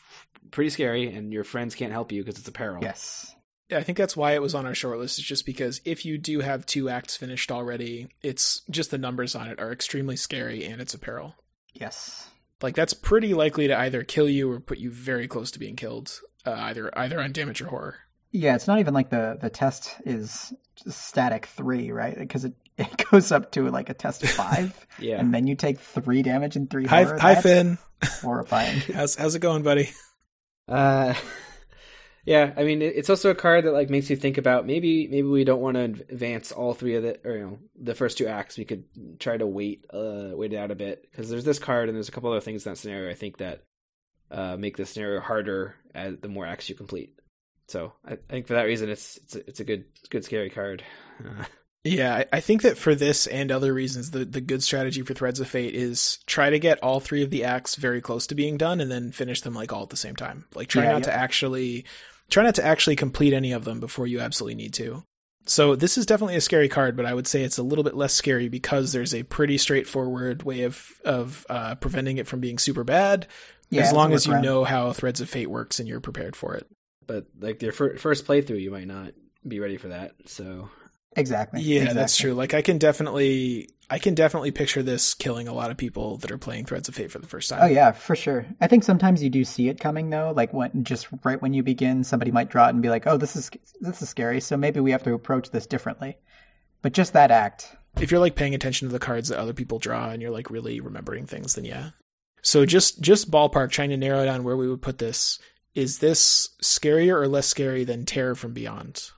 pretty 0.50 0.70
scary. 0.70 1.14
And 1.14 1.32
your 1.32 1.44
friends 1.44 1.76
can't 1.76 1.92
help 1.92 2.10
you 2.10 2.24
because 2.24 2.40
it's 2.40 2.48
a 2.48 2.52
peril. 2.52 2.82
Yes. 2.82 3.32
Yeah, 3.72 3.78
I 3.78 3.82
think 3.82 3.96
that's 3.98 4.16
why 4.16 4.32
it 4.32 4.42
was 4.42 4.54
on 4.54 4.66
our 4.66 4.74
short 4.74 4.98
list. 4.98 5.18
Is 5.18 5.24
just 5.24 5.46
because 5.46 5.80
if 5.86 6.04
you 6.04 6.18
do 6.18 6.40
have 6.40 6.66
two 6.66 6.88
acts 6.90 7.16
finished 7.16 7.50
already, 7.50 8.08
it's 8.22 8.60
just 8.70 8.90
the 8.90 8.98
numbers 8.98 9.34
on 9.34 9.48
it 9.48 9.58
are 9.58 9.72
extremely 9.72 10.14
scary, 10.16 10.64
and 10.66 10.80
it's 10.80 10.92
a 10.94 10.98
peril. 10.98 11.34
Yes. 11.72 12.28
Like 12.60 12.74
that's 12.74 12.92
pretty 12.94 13.32
likely 13.34 13.68
to 13.68 13.78
either 13.78 14.04
kill 14.04 14.28
you 14.28 14.50
or 14.52 14.60
put 14.60 14.78
you 14.78 14.90
very 14.90 15.26
close 15.26 15.50
to 15.52 15.58
being 15.58 15.74
killed, 15.74 16.20
uh, 16.46 16.52
either 16.52 16.96
either 16.98 17.18
on 17.20 17.32
damage 17.32 17.60
or 17.62 17.66
horror. 17.68 17.96
Yeah, 18.30 18.54
it's 18.54 18.66
not 18.68 18.78
even 18.78 18.94
like 18.94 19.10
the 19.10 19.38
the 19.40 19.50
test 19.50 19.96
is 20.04 20.52
static 20.86 21.46
three, 21.46 21.90
right? 21.92 22.16
Because 22.16 22.44
it, 22.44 22.52
it 22.78 23.04
goes 23.10 23.32
up 23.32 23.52
to 23.52 23.68
like 23.70 23.88
a 23.88 23.94
test 23.94 24.22
of 24.22 24.30
five, 24.42 24.86
Yeah. 24.98 25.18
and 25.18 25.32
then 25.34 25.46
you 25.46 25.54
take 25.56 25.80
three 25.80 26.22
damage 26.22 26.56
and 26.56 26.70
three 26.70 26.84
Hi, 26.86 27.04
horror. 27.04 27.18
hi, 27.18 27.34
That's 27.34 27.42
Finn. 27.46 27.78
Horrifying. 28.20 28.78
How's 28.94 29.14
how's 29.16 29.34
it 29.34 29.40
going, 29.40 29.62
buddy? 29.62 29.90
Uh, 30.68 31.14
yeah, 32.24 32.52
I 32.56 32.62
mean, 32.64 32.82
it's 32.82 33.10
also 33.10 33.30
a 33.30 33.34
card 33.34 33.64
that 33.64 33.72
like 33.72 33.90
makes 33.90 34.08
you 34.10 34.16
think 34.16 34.38
about 34.38 34.66
maybe 34.66 35.08
maybe 35.08 35.26
we 35.26 35.44
don't 35.44 35.60
want 35.60 35.76
to 35.76 35.82
advance 35.84 36.52
all 36.52 36.72
three 36.74 36.94
of 36.94 37.02
the 37.02 37.18
or 37.26 37.36
you 37.36 37.42
know 37.44 37.58
the 37.80 37.94
first 37.94 38.18
two 38.18 38.26
acts. 38.26 38.56
We 38.56 38.64
could 38.64 38.84
try 39.18 39.36
to 39.36 39.46
wait 39.46 39.84
uh 39.92 40.30
wait 40.32 40.52
it 40.52 40.56
out 40.56 40.70
a 40.70 40.74
bit 40.76 41.02
because 41.10 41.28
there's 41.30 41.44
this 41.44 41.58
card 41.58 41.88
and 41.88 41.96
there's 41.96 42.08
a 42.08 42.12
couple 42.12 42.30
other 42.30 42.40
things 42.40 42.64
in 42.64 42.72
that 42.72 42.76
scenario. 42.78 43.10
I 43.10 43.14
think 43.14 43.38
that 43.38 43.62
uh 44.30 44.56
make 44.56 44.76
the 44.76 44.86
scenario 44.86 45.20
harder 45.20 45.74
as 45.94 46.16
the 46.18 46.28
more 46.28 46.46
acts 46.46 46.68
you 46.68 46.74
complete. 46.74 47.14
So 47.68 47.92
I, 48.04 48.12
I 48.12 48.16
think 48.28 48.46
for 48.46 48.54
that 48.54 48.64
reason, 48.64 48.88
it's 48.88 49.16
it's 49.18 49.34
a, 49.36 49.48
it's 49.48 49.60
a 49.60 49.64
good 49.64 49.84
good 50.10 50.24
scary 50.24 50.50
card. 50.50 50.82
Uh, 51.24 51.44
Yeah, 51.84 52.14
I- 52.14 52.26
I 52.34 52.38
think 52.38 52.62
that 52.62 52.78
for 52.78 52.94
this 52.94 53.26
and 53.26 53.50
other 53.50 53.74
reasons, 53.74 54.12
the, 54.12 54.24
the 54.24 54.40
good 54.40 54.62
strategy 54.62 55.02
for 55.02 55.14
Threads 55.14 55.40
of 55.40 55.48
Fate 55.48 55.74
is 55.74 56.20
try 56.28 56.48
to 56.48 56.60
get 56.60 56.78
all 56.80 57.00
three 57.00 57.24
of 57.24 57.30
the 57.30 57.42
acts 57.42 57.74
very 57.74 58.00
close 58.00 58.28
to 58.28 58.36
being 58.36 58.56
done 58.56 58.80
and 58.80 58.88
then 58.88 59.10
finish 59.10 59.40
them 59.40 59.54
like 59.54 59.72
all 59.72 59.82
at 59.82 59.90
the 59.90 59.96
same 59.96 60.14
time. 60.14 60.44
Like 60.54 60.68
try 60.68 60.84
Yeah, 60.84 60.92
not 60.92 60.98
yeah. 61.00 61.06
to 61.06 61.14
actually 61.14 61.84
try 62.32 62.42
not 62.42 62.56
to 62.56 62.64
actually 62.64 62.96
complete 62.96 63.32
any 63.32 63.52
of 63.52 63.64
them 63.64 63.78
before 63.78 64.06
you 64.08 64.18
absolutely 64.20 64.56
need 64.56 64.72
to. 64.74 65.04
So 65.44 65.74
this 65.76 65.98
is 65.98 66.06
definitely 66.06 66.36
a 66.36 66.40
scary 66.40 66.68
card, 66.68 66.96
but 66.96 67.04
I 67.06 67.14
would 67.14 67.26
say 67.26 67.42
it's 67.42 67.58
a 67.58 67.62
little 67.64 67.82
bit 67.84 67.96
less 67.96 68.14
scary 68.14 68.48
because 68.48 68.92
there's 68.92 69.12
a 69.14 69.24
pretty 69.24 69.58
straightforward 69.58 70.44
way 70.44 70.62
of 70.62 70.88
of 71.04 71.44
uh, 71.50 71.74
preventing 71.76 72.16
it 72.18 72.26
from 72.28 72.38
being 72.40 72.58
super 72.58 72.84
bad, 72.84 73.26
Yeah, 73.68 73.82
as 73.82 73.92
long 73.92 74.12
as 74.12 74.24
you 74.26 74.32
workaround. 74.34 74.42
know 74.44 74.64
how 74.64 74.92
Threads 74.92 75.20
of 75.20 75.28
Fate 75.28 75.50
works 75.50 75.80
and 75.80 75.88
you're 75.88 76.00
prepared 76.00 76.36
for 76.36 76.54
it. 76.54 76.66
but 77.06 77.26
like 77.40 77.60
your 77.60 77.72
fir- 77.72 77.96
first 77.96 78.24
playthrough, 78.26 78.60
you 78.60 78.70
might 78.70 78.86
not 78.86 79.14
be 79.46 79.58
ready 79.58 79.76
for 79.76 79.88
that. 79.88 80.12
So 80.26 80.70
Exactly. 81.16 81.60
Yeah, 81.60 81.80
exactly. 81.80 82.00
that's 82.00 82.16
true. 82.16 82.34
Like 82.34 82.54
I 82.54 82.62
can 82.62 82.78
definitely 82.78 83.68
I 83.90 83.98
can 83.98 84.14
definitely 84.14 84.50
picture 84.52 84.82
this 84.82 85.12
killing 85.12 85.48
a 85.48 85.52
lot 85.52 85.70
of 85.70 85.76
people 85.76 86.16
that 86.18 86.30
are 86.30 86.38
playing 86.38 86.64
Threads 86.64 86.88
of 86.88 86.94
Fate 86.94 87.10
for 87.10 87.18
the 87.18 87.26
first 87.26 87.50
time. 87.50 87.60
Oh 87.62 87.66
yeah, 87.66 87.92
for 87.92 88.16
sure. 88.16 88.46
I 88.60 88.66
think 88.66 88.84
sometimes 88.84 89.22
you 89.22 89.28
do 89.28 89.44
see 89.44 89.68
it 89.68 89.78
coming 89.78 90.08
though, 90.08 90.32
like 90.34 90.52
when 90.54 90.84
just 90.84 91.08
right 91.24 91.40
when 91.40 91.52
you 91.52 91.62
begin, 91.62 92.02
somebody 92.02 92.30
might 92.30 92.48
draw 92.48 92.66
it 92.66 92.70
and 92.70 92.80
be 92.82 92.88
like, 92.88 93.06
"Oh, 93.06 93.18
this 93.18 93.36
is 93.36 93.50
this 93.80 94.00
is 94.00 94.08
scary, 94.08 94.40
so 94.40 94.56
maybe 94.56 94.80
we 94.80 94.92
have 94.92 95.02
to 95.02 95.12
approach 95.12 95.50
this 95.50 95.66
differently." 95.66 96.16
But 96.80 96.92
just 96.94 97.12
that 97.12 97.30
act, 97.30 97.76
If 98.00 98.10
you're 98.10 98.18
like 98.20 98.34
paying 98.34 98.54
attention 98.54 98.88
to 98.88 98.92
the 98.92 98.98
cards 98.98 99.28
that 99.28 99.38
other 99.38 99.52
people 99.52 99.78
draw 99.78 100.08
and 100.08 100.22
you're 100.22 100.30
like 100.30 100.50
really 100.50 100.80
remembering 100.80 101.26
things, 101.26 101.54
then 101.54 101.64
yeah. 101.66 101.90
So 102.40 102.64
just 102.64 103.00
just 103.02 103.30
ballpark 103.30 103.70
trying 103.70 103.90
to 103.90 103.96
narrow 103.96 104.24
down 104.24 104.42
where 104.42 104.56
we 104.56 104.68
would 104.68 104.82
put 104.82 104.98
this. 104.98 105.38
Is 105.74 105.98
this 105.98 106.48
scarier 106.62 107.20
or 107.20 107.28
less 107.28 107.46
scary 107.46 107.84
than 107.84 108.04
Terror 108.04 108.34
from 108.34 108.52
Beyond? 108.52 109.10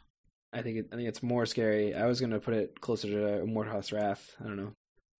I 0.55 0.62
think 0.62 0.78
it, 0.78 0.86
I 0.92 0.96
think 0.96 1.09
it's 1.09 1.22
more 1.22 1.46
scary. 1.46 1.94
I 1.94 2.07
was 2.07 2.20
gonna 2.20 2.40
put 2.40 2.55
it 2.55 2.80
closer 2.80 3.09
to 3.09 3.44
Mordhoth's 3.44 3.92
Wrath. 3.92 4.34
I 4.40 4.44
don't 4.44 4.57
know. 4.57 4.72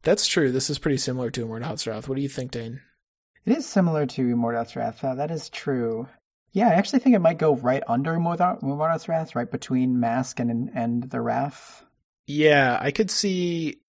That's 0.03 0.26
true. 0.26 0.53
This 0.53 0.70
is 0.70 0.78
pretty 0.78 0.99
similar 0.99 1.30
to 1.32 1.47
Mordhoth's 1.47 1.87
Wrath. 1.87 2.09
What 2.09 2.16
do 2.16 2.22
you 2.22 2.28
think, 2.28 2.53
Dane? 2.53 2.80
it 3.47 3.59
is 3.59 3.66
similar 3.66 4.07
to 4.07 4.22
Mordhoth's 4.37 4.76
Wrath. 4.76 5.05
Uh, 5.05 5.16
that 5.16 5.30
is 5.30 5.49
true. 5.51 6.09
Yeah, 6.53 6.68
I 6.68 6.74
actually 6.74 7.01
think 7.01 7.16
it 7.16 7.20
might 7.20 7.39
go 7.39 7.57
right 7.57 7.82
under 7.89 8.12
Mordhoth's 8.14 9.09
Wrath, 9.09 9.35
right 9.35 9.51
between 9.51 9.99
Mask 10.01 10.39
and 10.41 10.70
and 10.74 11.11
the 11.11 11.20
Wrath. 11.20 11.85
Yeah, 12.26 12.78
I 12.80 12.91
could 12.91 13.11
see. 13.11 13.80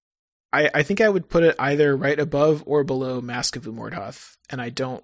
I 0.52 0.70
I 0.74 0.84
think 0.84 1.00
I 1.00 1.10
would 1.10 1.30
put 1.30 1.44
it 1.44 1.56
either 1.60 1.96
right 1.96 2.20
above 2.20 2.64
or 2.66 2.84
below 2.84 3.22
Mask 3.22 3.56
of 3.56 3.66
Umordhoth, 3.66 4.36
and 4.50 4.60
I 4.60 4.70
don't 4.70 5.04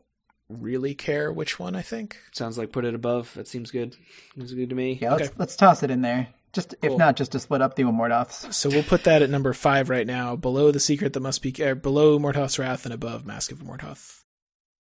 really 0.60 0.93
care 0.95 1.32
which 1.32 1.60
one. 1.60 1.76
I 1.76 1.82
think. 1.82 2.18
Sounds 2.32 2.58
like 2.58 2.72
put 2.72 2.86
it 2.86 2.95
above. 2.95 3.34
That 3.36 3.47
seems 3.47 3.72
good. 3.72 3.95
Seems 4.36 4.54
good 4.54 4.70
to 4.70 4.76
me. 4.76 4.97
Yeah, 5.02 5.12
let's 5.14 5.30
Okay. 5.30 5.36
let's 5.38 5.56
toss 5.56 5.84
it 5.84 5.91
in 5.91 6.02
there. 6.02 6.28
Just 6.54 6.76
if 6.82 6.97
not, 6.97 7.16
just 7.16 7.32
to 7.32 7.39
split 7.39 7.62
up 7.62 7.76
the 7.76 7.84
Mordhoths. 7.84 8.54
So 8.54 8.70
we'll 8.70 8.84
put 8.84 9.06
that 9.06 9.22
at 9.22 9.30
number 9.30 9.54
five 9.54 9.89
right 9.89 10.06
now, 10.06 10.36
below 10.36 10.72
the 10.72 10.82
secret 10.82 11.14
that 11.14 11.22
must 11.22 11.41
be 11.41 11.54
er, 11.62 11.76
below 11.76 12.20
Mordhoth's 12.20 12.60
Wrath 12.60 12.84
and 12.86 12.93
above 12.93 13.26
Mask 13.26 13.54
of 13.54 13.60
Mordhoth. 13.60 14.20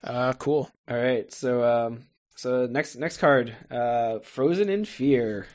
Uh, 0.03 0.33
cool. 0.33 0.71
All 0.89 0.97
right. 0.97 1.31
So 1.31 1.63
um 1.63 2.05
so 2.35 2.65
next 2.65 2.95
next 2.95 3.17
card, 3.17 3.55
uh 3.69 4.19
Frozen 4.19 4.69
in 4.69 4.83
Fear. 4.85 5.45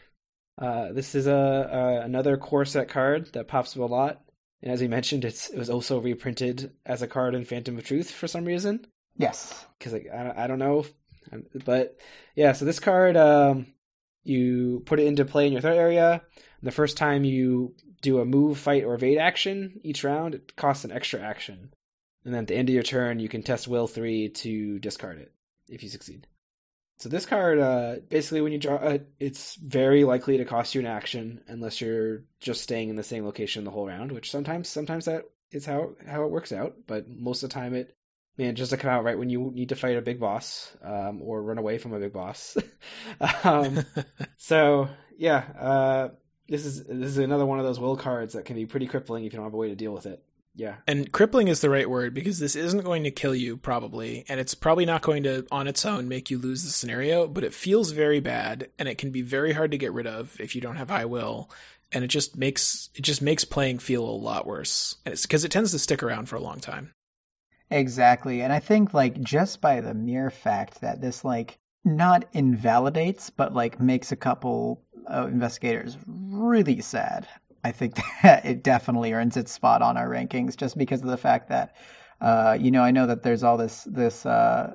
Uh 0.56 0.92
this 0.92 1.16
is 1.16 1.26
a, 1.26 1.32
a 1.32 2.04
another 2.04 2.36
core 2.36 2.64
set 2.64 2.88
card 2.88 3.32
that 3.32 3.48
pops 3.48 3.74
up 3.76 3.82
a 3.82 3.86
lot. 3.86 4.20
And 4.62 4.72
as 4.72 4.80
we 4.80 4.86
mentioned, 4.88 5.24
it's 5.24 5.50
it 5.50 5.58
was 5.58 5.68
also 5.68 5.98
reprinted 5.98 6.72
as 6.86 7.02
a 7.02 7.08
card 7.08 7.34
in 7.34 7.44
Phantom 7.44 7.76
of 7.76 7.84
Truth 7.84 8.12
for 8.12 8.28
some 8.28 8.44
reason. 8.44 8.86
Yes. 9.16 9.64
because 9.78 9.92
like, 9.92 10.08
I, 10.12 10.44
I 10.44 10.46
don't 10.46 10.58
know, 10.58 10.86
but 11.64 11.98
yeah. 12.34 12.52
So 12.52 12.64
this 12.64 12.80
card, 12.80 13.16
um, 13.16 13.66
you 14.22 14.82
put 14.86 15.00
it 15.00 15.06
into 15.06 15.24
play 15.24 15.46
in 15.46 15.52
your 15.52 15.60
threat 15.60 15.76
area. 15.76 16.22
The 16.62 16.70
first 16.70 16.96
time 16.96 17.24
you 17.24 17.74
do 18.00 18.20
a 18.20 18.24
move, 18.24 18.58
fight, 18.58 18.84
or 18.84 18.94
evade 18.94 19.18
action 19.18 19.80
each 19.82 20.04
round, 20.04 20.34
it 20.34 20.56
costs 20.56 20.84
an 20.84 20.92
extra 20.92 21.20
action. 21.20 21.74
And 22.24 22.32
then 22.32 22.42
at 22.42 22.48
the 22.48 22.56
end 22.56 22.68
of 22.70 22.74
your 22.74 22.82
turn, 22.82 23.20
you 23.20 23.28
can 23.28 23.42
test 23.42 23.68
Will 23.68 23.86
three 23.86 24.30
to 24.30 24.78
discard 24.78 25.18
it 25.18 25.32
if 25.68 25.82
you 25.82 25.88
succeed. 25.88 26.26
So 26.96 27.08
this 27.08 27.26
card, 27.26 27.58
uh, 27.58 27.96
basically, 28.08 28.40
when 28.40 28.52
you 28.52 28.58
draw 28.58 28.76
it, 28.76 29.08
it's 29.18 29.56
very 29.56 30.04
likely 30.04 30.38
to 30.38 30.44
cost 30.44 30.74
you 30.74 30.80
an 30.80 30.86
action 30.86 31.40
unless 31.48 31.80
you're 31.80 32.22
just 32.40 32.62
staying 32.62 32.88
in 32.88 32.96
the 32.96 33.02
same 33.02 33.24
location 33.26 33.64
the 33.64 33.70
whole 33.70 33.86
round. 33.86 34.12
Which 34.12 34.30
sometimes, 34.30 34.68
sometimes 34.68 35.04
that 35.04 35.24
is 35.50 35.66
how 35.66 35.96
how 36.06 36.24
it 36.24 36.30
works 36.30 36.52
out. 36.52 36.76
But 36.86 37.08
most 37.10 37.42
of 37.42 37.50
the 37.50 37.54
time, 37.54 37.74
it 37.74 37.96
manages 38.37 38.70
to 38.70 38.76
come 38.76 38.91
out 38.91 39.05
right 39.05 39.18
when 39.18 39.30
you 39.30 39.51
need 39.55 39.68
to 39.68 39.76
fight 39.76 39.97
a 39.97 40.03
big 40.03 40.18
boss 40.18 40.76
um, 40.82 41.20
or 41.22 41.43
run 41.43 41.59
away 41.59 41.78
from 41.78 41.93
a 41.93 41.99
big 41.99 42.12
boss. 42.12 42.57
um, 43.45 43.85
so 44.37 44.89
yeah, 45.16 45.45
uh, 45.59 46.09
this 46.49 46.64
is 46.64 46.85
this 46.85 47.09
is 47.09 47.18
another 47.18 47.47
one 47.47 47.59
of 47.59 47.64
those 47.64 47.80
will 47.80 47.97
cards 47.97 48.35
that 48.35 48.45
can 48.45 48.57
be 48.57 48.66
pretty 48.66 48.87
crippling 48.87 49.24
if 49.24 49.32
you 49.32 49.39
don't 49.39 49.47
have 49.47 49.55
a 49.55 49.59
way 49.59 49.68
to 49.68 49.76
deal 49.76 49.93
with 49.93 50.07
it. 50.07 50.22
Yeah, 50.57 50.76
and 50.87 51.11
crippling 51.11 51.49
is 51.49 51.61
the 51.61 51.70
right 51.70 51.89
word 51.89 52.14
because 52.14 52.39
this 52.39 52.55
isn't 52.55 52.85
going 52.85 53.05
to 53.05 53.11
kill 53.11 53.35
you 53.35 53.57
probably, 53.57 54.24
and 54.28 54.39
it's 54.39 54.55
probably 54.55 54.87
not 54.87 55.03
going 55.03 55.24
to 55.24 55.47
on 55.51 55.66
its 55.66 55.85
own 55.85 56.09
make 56.09 56.30
you 56.30 56.39
lose 56.39 56.62
the 56.62 56.70
scenario, 56.70 57.26
but 57.26 57.43
it 57.43 57.53
feels 57.53 57.91
very 57.91 58.20
bad 58.20 58.68
and 58.78 58.89
it 58.89 58.97
can 58.97 59.11
be 59.11 59.22
very 59.22 59.53
hard 59.53 59.72
to 59.72 59.78
get 59.78 59.93
rid 59.93 60.07
of 60.07 60.41
if 60.41 60.55
you 60.55 60.61
don't 60.61 60.76
have 60.76 60.91
high 60.91 61.07
will. 61.07 61.51
And 61.91 62.05
it 62.05 62.09
just 62.09 62.37
makes 62.37 62.89
it 62.95 63.03
just 63.03 63.22
makes 63.22 63.45
playing 63.45 63.78
feel 63.78 64.05
a 64.05 64.11
lot 64.11 64.47
worse, 64.47 64.97
and 65.05 65.12
it's 65.12 65.22
because 65.22 65.45
it 65.45 65.51
tends 65.51 65.72
to 65.72 65.78
stick 65.78 66.03
around 66.03 66.28
for 66.28 66.37
a 66.37 66.41
long 66.41 66.61
time. 66.61 66.93
Exactly. 67.74 68.40
And 68.40 68.52
I 68.52 68.60
think 68.60 68.94
like 68.94 69.20
just 69.20 69.60
by 69.60 69.80
the 69.80 69.94
mere 69.94 70.30
fact 70.30 70.80
that 70.80 71.00
this 71.00 71.24
like 71.24 71.58
not 71.84 72.24
invalidates, 72.32 73.30
but 73.30 73.52
like 73.52 73.80
makes 73.80 74.12
a 74.12 74.16
couple 74.16 74.80
uh, 75.12 75.26
investigators 75.26 75.98
really 76.06 76.80
sad. 76.80 77.26
I 77.64 77.72
think 77.72 77.96
that 78.22 78.44
it 78.44 78.62
definitely 78.62 79.12
earns 79.12 79.36
its 79.36 79.50
spot 79.50 79.82
on 79.82 79.96
our 79.96 80.08
rankings 80.08 80.56
just 80.56 80.78
because 80.78 81.00
of 81.02 81.08
the 81.08 81.16
fact 81.16 81.48
that, 81.48 81.74
uh, 82.20 82.56
you 82.60 82.70
know, 82.70 82.82
I 82.82 82.92
know 82.92 83.08
that 83.08 83.24
there's 83.24 83.42
all 83.42 83.56
this 83.56 83.82
this 83.90 84.24
uh, 84.24 84.72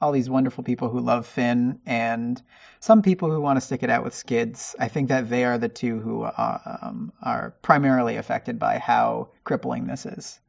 all 0.00 0.12
these 0.12 0.30
wonderful 0.30 0.64
people 0.64 0.88
who 0.90 1.00
love 1.00 1.26
Finn 1.26 1.80
and 1.86 2.42
some 2.80 3.02
people 3.02 3.30
who 3.30 3.40
want 3.40 3.56
to 3.56 3.60
stick 3.60 3.82
it 3.82 3.90
out 3.90 4.04
with 4.04 4.14
Skids. 4.14 4.76
I 4.78 4.88
think 4.88 5.08
that 5.08 5.30
they 5.30 5.44
are 5.44 5.58
the 5.58 5.68
two 5.68 6.00
who 6.00 6.22
are, 6.22 6.78
um, 6.82 7.12
are 7.22 7.56
primarily 7.62 8.16
affected 8.16 8.58
by 8.58 8.78
how 8.78 9.30
crippling 9.44 9.86
this 9.88 10.06
is. 10.06 10.40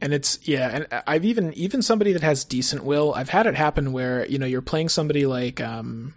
And 0.00 0.14
it's 0.14 0.38
yeah, 0.48 0.68
and 0.70 1.02
I've 1.06 1.24
even 1.24 1.52
even 1.54 1.82
somebody 1.82 2.12
that 2.14 2.22
has 2.22 2.44
decent 2.44 2.84
will, 2.84 3.12
I've 3.14 3.28
had 3.28 3.46
it 3.46 3.54
happen 3.54 3.92
where, 3.92 4.24
you 4.26 4.38
know, 4.38 4.46
you're 4.46 4.62
playing 4.62 4.88
somebody 4.88 5.26
like 5.26 5.60
um 5.60 6.14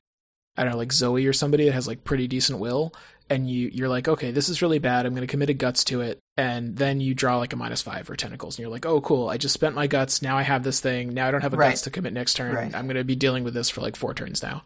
I 0.56 0.64
don't 0.64 0.74
know, 0.74 0.78
like 0.78 0.90
Zoey 0.90 1.28
or 1.28 1.34
somebody 1.34 1.66
that 1.66 1.74
has 1.74 1.88
like 1.88 2.04
pretty 2.04 2.28
decent 2.28 2.60
will, 2.60 2.94
and 3.30 3.50
you 3.50 3.70
you're 3.74 3.90
like, 3.90 4.08
okay, 4.08 4.32
this 4.32 4.48
is 4.50 4.62
really 4.62 4.80
bad. 4.80 5.06
I'm 5.06 5.14
going 5.14 5.28
to 5.28 5.32
commit 5.32 5.50
a 5.50 5.54
guts 5.54 5.84
to 5.86 6.02
it, 6.02 6.20
and 6.38 6.78
then 6.78 7.02
you 7.02 7.14
draw 7.16 7.38
like 7.40 7.52
a 7.54 7.56
minus 7.58 7.82
five 7.82 8.10
or 8.10 8.16
tentacles, 8.16 8.56
and 8.56 8.62
you're 8.64 8.72
like, 8.72 8.86
oh, 8.86 9.02
cool. 9.02 9.28
I 9.30 9.38
just 9.38 9.54
spent 9.54 9.76
my 9.76 9.88
guts. 9.88 10.22
Now 10.22 10.38
I 10.38 10.44
have 10.44 10.64
this 10.64 10.80
thing. 10.80 11.14
Now 11.14 11.28
I 11.28 11.32
don't 11.32 11.42
have 11.42 11.54
a 11.54 11.58
Right. 11.58 11.70
guts 11.72 11.82
to 11.82 11.90
commit 11.90 12.14
next 12.14 12.36
turn. 12.36 12.56
Right. 12.56 12.74
I'm 12.76 12.86
going 12.86 12.98
to 12.98 13.04
be 13.04 13.16
dealing 13.16 13.44
with 13.44 13.54
this 13.56 13.70
for 13.70 13.82
like 13.82 13.96
four 13.96 14.14
turns 14.14 14.42
now. 14.44 14.64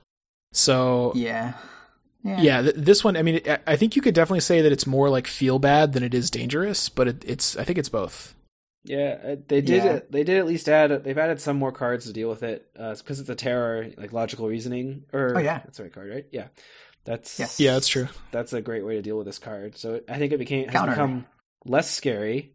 So 0.54 1.12
Yeah. 1.16 1.54
Yeah. 2.24 2.42
yeah, 2.42 2.62
th- 2.64 2.76
this 2.76 3.04
one. 3.04 3.16
I 3.16 3.22
mean, 3.22 3.42
I- 3.48 3.60
I 3.66 3.76
think 3.78 3.96
you 3.96 4.02
could 4.02 4.14
definitely 4.14 4.42
say 4.42 4.62
that 4.62 4.72
it's 4.72 4.86
more 4.88 5.10
like 5.10 5.28
feel 5.28 5.60
bad 5.60 5.94
than 5.94 6.04
it 6.04 6.14
is 6.14 6.30
dangerous, 6.30 6.90
but 6.90 7.08
it, 7.08 7.24
it's 7.26 7.56
I 7.56 7.64
think 7.64 7.78
it's 7.80 7.90
both. 7.90 8.34
Yeah, 8.88 9.18
uh, 9.24 9.36
they 9.48 9.62
did. 9.62 9.84
Yeah. 9.84 10.00
They 10.10 10.24
did 10.24 10.38
at 10.38 10.46
least 10.46 10.68
add. 10.70 11.04
They've 11.04 11.18
added 11.18 11.42
some 11.42 11.58
more 11.58 11.72
cards 11.72 12.06
to 12.06 12.14
deal 12.14 12.30
with 12.30 12.42
it 12.44 12.68
because 12.74 13.20
it's 13.20 13.30
a 13.30 13.36
terror, 13.36 13.90
like 13.98 14.14
logical 14.14 14.48
reasoning. 14.48 15.04
Or 15.14 15.34
Oh, 15.36 15.40
yeah. 15.40 15.60
that's 15.60 15.78
the 15.78 15.84
right 15.84 15.94
card, 15.94 16.10
right? 16.10 16.26
Yeah, 16.32 16.48
that's 17.04 17.38
Yes. 17.40 17.60
Yeah, 17.60 17.74
that's 17.74 17.88
true. 17.90 18.08
that's 18.32 18.54
a 18.54 18.62
great 18.62 18.86
way 18.86 18.96
to 18.96 19.02
deal 19.02 19.18
with 19.18 19.28
this 19.28 19.40
card. 19.40 19.78
So 19.78 20.02
I 20.08 20.18
think 20.18 20.32
it 20.34 20.40
became 20.40 20.66
has 20.66 20.74
Counter. 20.74 20.92
become 20.94 21.26
less 21.66 21.92
scary, 21.92 22.54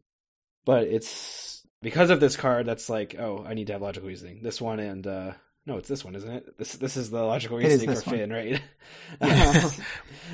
but 0.65 0.85
it's 0.85 1.63
because 1.83 2.11
of 2.11 2.21
this 2.21 2.37
card 2.37 2.65
that's 2.67 2.89
like, 2.89 3.17
oh, 3.19 3.45
I 3.47 3.55
need 3.55 3.67
to 3.67 3.75
have 3.75 3.83
logical 3.83 4.09
reasoning. 4.09 4.41
This 4.43 4.61
one 4.61 4.81
and 4.81 5.07
uh 5.07 5.33
no, 5.65 5.77
it's 5.77 5.89
this 5.89 6.05
one, 6.05 6.17
isn't 6.17 6.29
it? 6.31 6.59
This 6.59 6.73
this 6.75 6.97
is 6.97 7.11
the 7.11 7.23
logical 7.23 7.57
reasoning 7.57 7.87
for 7.87 7.95
this 7.95 8.07
one. 8.07 8.17
Finn, 8.17 8.33
right? 8.33 8.61
Yeah. 9.21 9.71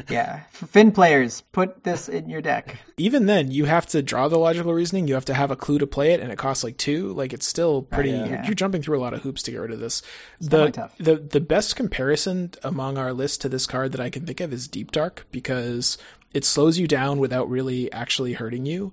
Yeah. 0.09 0.41
Finn 0.53 0.91
players, 0.91 1.43
put 1.53 1.85
this 1.85 2.09
in 2.09 2.29
your 2.29 2.41
deck. 2.41 2.79
even 2.97 3.27
then 3.27 3.51
you 3.51 3.67
have 3.67 3.87
to 3.87 4.03
draw 4.03 4.29
the 4.29 4.39
logical 4.39 4.73
reasoning 4.73 5.07
you 5.07 5.15
have 5.15 5.25
to 5.27 5.35
have 5.35 5.51
a 5.51 5.57
clue 5.57 5.79
to 5.79 5.87
play 5.87 6.13
it 6.13 6.21
and 6.21 6.33
it 6.33 6.39
costs 6.39 6.65
like 6.65 6.77
two 6.77 7.13
like 7.13 7.33
it's 7.33 7.47
still 7.47 7.83
pretty 7.83 8.11
yeah. 8.11 8.27
you're, 8.27 8.45
you're 8.47 8.55
jumping 8.55 8.83
through 8.83 8.99
a 8.99 9.01
lot 9.01 9.15
of 9.15 9.23
hoops 9.23 9.43
to 9.43 9.51
get 9.51 9.59
rid 9.59 9.71
of 9.71 9.81
this 9.81 10.03
definitely 10.41 11.05
the, 11.05 11.15
the 11.15 11.21
the 11.21 11.41
best 11.41 11.77
comparison 11.77 12.51
among 12.65 12.99
our 12.99 13.13
list 13.13 13.41
to 13.41 13.49
this 13.49 13.67
card 13.67 13.93
that 13.93 14.01
i 14.01 14.11
can 14.11 14.27
think 14.27 14.41
of 14.41 14.53
is 14.53 14.67
deep 14.67 14.91
dark 14.91 15.27
because 15.31 15.99
it 16.33 16.45
slows 16.45 16.79
you 16.79 16.89
down 16.89 17.19
without 17.19 17.49
really 17.49 17.91
actually 17.93 18.33
hurting 18.33 18.67
you 18.67 18.93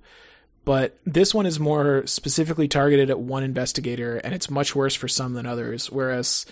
but 0.66 1.00
this 1.06 1.34
one 1.34 1.46
is 1.46 1.60
more 1.60 2.06
specifically 2.06 2.68
targeted 2.68 3.10
at 3.10 3.20
one 3.20 3.44
investigator 3.44 4.18
and 4.18 4.34
it's 4.34 4.50
much 4.50 4.76
worse 4.76 4.96
for 4.96 5.08
some 5.08 5.34
than 5.34 5.46
others 5.46 5.92
whereas 5.92 6.46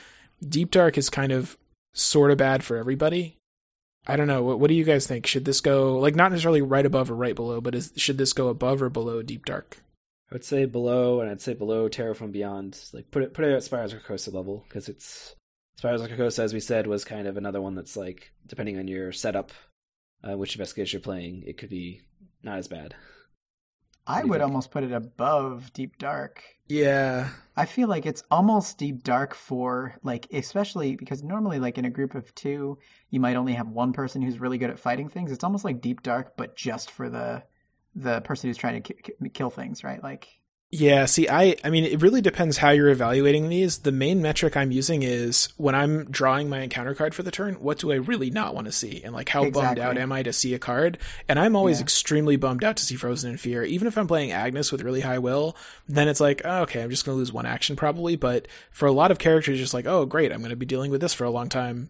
deep 0.47 0.71
dark 0.71 0.97
is 0.97 1.09
kind 1.09 1.31
of 1.31 1.57
sort 1.93 2.31
of 2.31 2.37
bad 2.37 2.63
for 2.63 2.77
everybody 2.77 3.37
I 4.05 4.17
don't 4.17 4.27
know. 4.27 4.43
What, 4.43 4.59
what 4.59 4.67
do 4.67 4.73
you 4.73 4.83
guys 4.83 5.07
think? 5.07 5.25
Should 5.25 5.45
this 5.45 5.61
go 5.61 5.97
like 5.97 6.15
not 6.15 6.31
necessarily 6.31 6.61
right 6.61 6.85
above 6.85 7.09
or 7.09 7.15
right 7.15 7.35
below, 7.35 7.61
but 7.61 7.75
is 7.75 7.93
should 7.95 8.17
this 8.17 8.33
go 8.33 8.49
above 8.49 8.81
or 8.81 8.89
below 8.89 9.21
Deep 9.21 9.45
Dark? 9.45 9.77
I 10.29 10.35
would 10.35 10.43
say 10.43 10.65
below, 10.65 11.21
and 11.21 11.29
I'd 11.29 11.41
say 11.41 11.53
below 11.53 11.87
Terror 11.87 12.13
from 12.13 12.31
Beyond. 12.31 12.77
Like 12.91 13.11
put 13.11 13.23
it 13.23 13.33
put 13.33 13.45
it 13.45 13.53
at 13.53 13.63
spires 13.63 13.93
Carcosa 13.93 14.33
level 14.33 14.65
because 14.67 14.89
it's 14.89 15.35
spires 15.77 16.01
Carcosa, 16.01 16.39
as 16.39 16.53
we 16.53 16.59
said, 16.59 16.85
was 16.85 17.05
kind 17.05 17.27
of 17.27 17.37
another 17.37 17.61
one 17.61 17.75
that's 17.75 17.95
like 17.95 18.33
depending 18.45 18.77
on 18.77 18.87
your 18.87 19.11
setup, 19.13 19.51
uh, 20.23 20.37
which 20.37 20.55
investigators 20.55 20.91
you're 20.91 20.99
playing, 20.99 21.43
it 21.45 21.57
could 21.57 21.69
be 21.69 22.01
not 22.43 22.57
as 22.57 22.67
bad. 22.67 22.95
I 24.07 24.23
would 24.23 24.39
think? 24.39 24.41
almost 24.41 24.71
put 24.71 24.83
it 24.83 24.91
above 24.91 25.73
Deep 25.73 25.97
Dark. 25.97 26.43
Yeah, 26.67 27.29
I 27.55 27.65
feel 27.65 27.87
like 27.87 28.05
it's 28.05 28.23
almost 28.31 28.77
deep 28.77 29.03
dark 29.03 29.35
for 29.35 29.95
like 30.03 30.27
especially 30.33 30.95
because 30.95 31.23
normally 31.23 31.59
like 31.59 31.77
in 31.77 31.85
a 31.85 31.89
group 31.89 32.15
of 32.15 32.33
two 32.35 32.79
you 33.09 33.19
might 33.19 33.35
only 33.35 33.53
have 33.53 33.67
one 33.69 33.93
person 33.93 34.21
who's 34.21 34.39
really 34.39 34.57
good 34.57 34.69
at 34.71 34.79
fighting 34.79 35.09
things. 35.09 35.31
It's 35.31 35.43
almost 35.43 35.65
like 35.65 35.81
deep 35.81 36.01
dark 36.03 36.35
but 36.37 36.55
just 36.55 36.89
for 36.91 37.09
the 37.09 37.43
the 37.95 38.21
person 38.21 38.49
who's 38.49 38.57
trying 38.57 38.81
to 38.81 38.93
ki- 38.93 39.29
kill 39.33 39.49
things, 39.51 39.83
right? 39.83 40.01
Like 40.01 40.27
yeah. 40.75 41.05
See, 41.05 41.29
I 41.29 41.55
I 41.63 41.69
mean, 41.69 41.83
it 41.83 42.01
really 42.01 42.19
depends 42.19 42.57
how 42.57 42.71
you're 42.71 42.89
evaluating 42.89 43.47
these. 43.47 43.77
The 43.79 43.91
main 43.91 44.23
metric 44.23 44.57
I'm 44.57 44.71
using 44.71 45.03
is 45.03 45.49
when 45.57 45.75
I'm 45.75 46.05
drawing 46.05 46.49
my 46.49 46.61
encounter 46.61 46.95
card 46.95 47.13
for 47.13 47.21
the 47.21 47.29
turn. 47.29 47.53
What 47.55 47.77
do 47.77 47.91
I 47.91 47.95
really 47.95 48.31
not 48.31 48.55
want 48.55 48.65
to 48.65 48.71
see, 48.71 49.03
and 49.03 49.13
like 49.13 49.29
how 49.29 49.47
bummed 49.51 49.77
out 49.77 49.99
am 49.99 50.11
I 50.11 50.23
to 50.23 50.33
see 50.33 50.55
a 50.55 50.59
card? 50.59 50.97
And 51.29 51.37
I'm 51.37 51.55
always 51.55 51.77
Yeah. 51.77 51.83
extremely 51.83 52.37
bummed 52.37 52.63
out 52.63 52.75
to 52.77 52.83
see 52.83 52.95
Frozen 52.95 53.29
in 53.31 53.37
Fear. 53.37 53.63
Even 53.63 53.87
if 53.87 53.97
I'm 53.97 54.07
playing 54.07 54.31
Agnes 54.31 54.71
with 54.71 54.81
really 54.81 55.01
high 55.01 55.19
will, 55.19 55.55
then 55.87 56.07
it's 56.07 56.19
like, 56.19 56.41
oh, 56.43 56.61
okay, 56.63 56.81
I'm 56.81 56.89
just 56.89 57.05
going 57.05 57.15
to 57.15 57.19
lose 57.19 57.31
one 57.31 57.45
action 57.45 57.75
probably. 57.75 58.15
But 58.15 58.47
for 58.71 58.87
a 58.87 58.91
lot 58.91 59.11
of 59.11 59.19
characters, 59.19 59.59
just 59.59 59.75
like, 59.75 59.85
oh, 59.85 60.05
great, 60.07 60.31
I'm 60.31 60.39
going 60.39 60.49
to 60.49 60.55
be 60.55 60.65
dealing 60.65 60.89
with 60.89 61.01
this 61.01 61.13
for 61.13 61.23
a 61.23 61.29
long 61.29 61.49
time. 61.49 61.89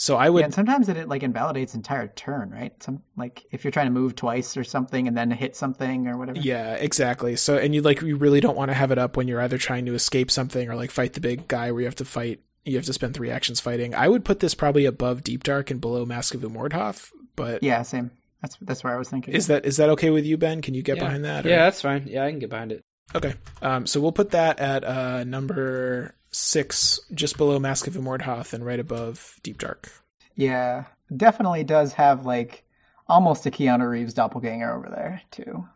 So 0.00 0.16
I 0.16 0.30
would 0.30 0.38
yeah, 0.38 0.44
and 0.46 0.54
sometimes 0.54 0.88
it 0.88 1.08
like 1.10 1.22
invalidates 1.22 1.74
entire 1.74 2.08
turn, 2.08 2.48
right? 2.48 2.72
Some 2.82 3.02
like 3.18 3.44
if 3.50 3.64
you're 3.64 3.70
trying 3.70 3.84
to 3.84 3.92
move 3.92 4.16
twice 4.16 4.56
or 4.56 4.64
something 4.64 5.06
and 5.06 5.14
then 5.14 5.30
hit 5.30 5.54
something 5.54 6.08
or 6.08 6.16
whatever. 6.16 6.38
Yeah, 6.40 6.72
exactly. 6.76 7.36
So, 7.36 7.58
and 7.58 7.74
you 7.74 7.82
like, 7.82 8.00
you 8.00 8.16
really 8.16 8.40
don't 8.40 8.56
want 8.56 8.70
to 8.70 8.74
have 8.74 8.92
it 8.92 8.96
up 8.96 9.18
when 9.18 9.28
you're 9.28 9.42
either 9.42 9.58
trying 9.58 9.84
to 9.84 9.92
escape 9.92 10.30
something 10.30 10.70
or 10.70 10.74
like 10.74 10.90
fight 10.90 11.12
the 11.12 11.20
big 11.20 11.48
guy 11.48 11.70
where 11.70 11.82
you 11.82 11.86
have 11.86 11.96
to 11.96 12.06
fight. 12.06 12.40
You 12.64 12.76
have 12.76 12.86
to 12.86 12.94
spend 12.94 13.12
three 13.12 13.30
actions 13.30 13.60
fighting. 13.60 13.94
I 13.94 14.08
would 14.08 14.24
put 14.24 14.40
this 14.40 14.54
probably 14.54 14.86
above 14.86 15.22
Deep 15.22 15.44
Dark 15.44 15.70
and 15.70 15.82
below 15.82 16.06
Mask 16.06 16.32
of 16.32 16.40
Umordhoth. 16.40 17.10
But 17.36 17.62
Yeah, 17.62 17.82
same. 17.82 18.10
That's 18.40 18.56
that's 18.62 18.82
where 18.82 18.94
I 18.94 18.98
was 18.98 19.10
thinking. 19.10 19.34
is 19.34 19.48
that 19.48 19.66
is 19.66 19.76
that 19.76 19.90
okay 19.90 20.08
with 20.08 20.24
you, 20.24 20.38
Ben? 20.38 20.62
Can 20.62 20.72
you 20.72 20.82
get 20.82 20.96
yeah. 20.96 21.04
behind 21.04 21.26
that? 21.26 21.44
or- 21.44 21.50
Yeah, 21.50 21.64
that's 21.64 21.82
fine. 21.82 22.06
Yeah, 22.08 22.24
I 22.24 22.30
can 22.30 22.38
get 22.38 22.48
behind 22.48 22.72
it. 22.72 22.80
Okay. 23.14 23.34
Um. 23.60 23.86
So 23.86 24.00
we'll 24.00 24.12
put 24.12 24.30
that 24.30 24.60
at 24.60 24.82
uh 24.82 25.24
number 25.24 26.14
six, 26.30 27.00
just 27.14 27.36
below 27.36 27.58
Mask 27.58 27.86
of 27.86 27.94
Umordhoth 27.94 28.52
and 28.52 28.64
right 28.64 28.80
above 28.80 29.36
Deep 29.42 29.58
Dark. 29.58 29.90
Yeah, 30.36 30.84
definitely 31.16 31.64
does 31.64 31.92
have 31.94 32.24
like 32.24 32.64
almost 33.08 33.46
a 33.46 33.50
Keanu 33.50 33.88
Reeves 33.88 34.14
doppelganger 34.14 34.72
over 34.74 34.88
there 34.88 35.22
too. 35.30 35.66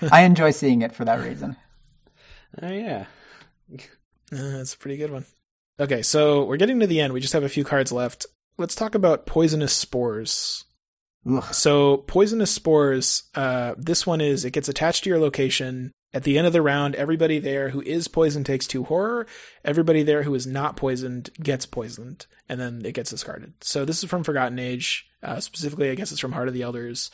I 0.10 0.22
enjoy 0.22 0.50
seeing 0.52 0.82
it 0.82 0.94
for 0.94 1.04
that 1.04 1.20
reason. 1.20 1.56
Oh 2.62 2.70
yeah, 2.70 3.06
Uh, 3.72 3.78
that's 4.30 4.74
a 4.74 4.78
pretty 4.78 4.96
good 4.96 5.10
one. 5.10 5.24
Okay, 5.80 6.02
so 6.02 6.44
we're 6.44 6.58
getting 6.58 6.80
to 6.80 6.86
the 6.86 7.00
end. 7.00 7.12
We 7.12 7.20
just 7.20 7.32
have 7.32 7.42
a 7.42 7.48
few 7.48 7.64
cards 7.64 7.90
left. 7.92 8.26
Let's 8.58 8.74
talk 8.74 8.94
about 8.94 9.26
poisonous 9.26 9.72
spores. 9.72 10.64
Ugh. 11.28 11.42
So 11.54 11.98
poisonous 11.98 12.50
spores, 12.50 13.24
uh, 13.34 13.74
this 13.78 14.06
one 14.06 14.20
is 14.20 14.44
it 14.44 14.50
gets 14.52 14.68
attached 14.68 15.04
to 15.04 15.10
your 15.10 15.18
location. 15.18 15.92
At 16.14 16.24
the 16.24 16.36
end 16.36 16.46
of 16.46 16.52
the 16.52 16.62
round, 16.62 16.94
everybody 16.94 17.38
there 17.38 17.70
who 17.70 17.80
is 17.80 18.06
poisoned 18.06 18.44
takes 18.44 18.66
two 18.66 18.84
horror. 18.84 19.26
Everybody 19.64 20.02
there 20.02 20.24
who 20.24 20.34
is 20.34 20.46
not 20.46 20.76
poisoned 20.76 21.30
gets 21.42 21.64
poisoned, 21.64 22.26
and 22.48 22.60
then 22.60 22.82
it 22.84 22.92
gets 22.92 23.10
discarded. 23.10 23.54
So 23.62 23.84
this 23.84 24.02
is 24.02 24.10
from 24.10 24.24
Forgotten 24.24 24.58
Age. 24.58 25.06
Uh, 25.22 25.40
specifically, 25.40 25.90
I 25.90 25.94
guess 25.94 26.12
it's 26.12 26.20
from 26.20 26.32
Heart 26.32 26.48
of 26.48 26.54
the 26.54 26.62
Elders, 26.62 27.10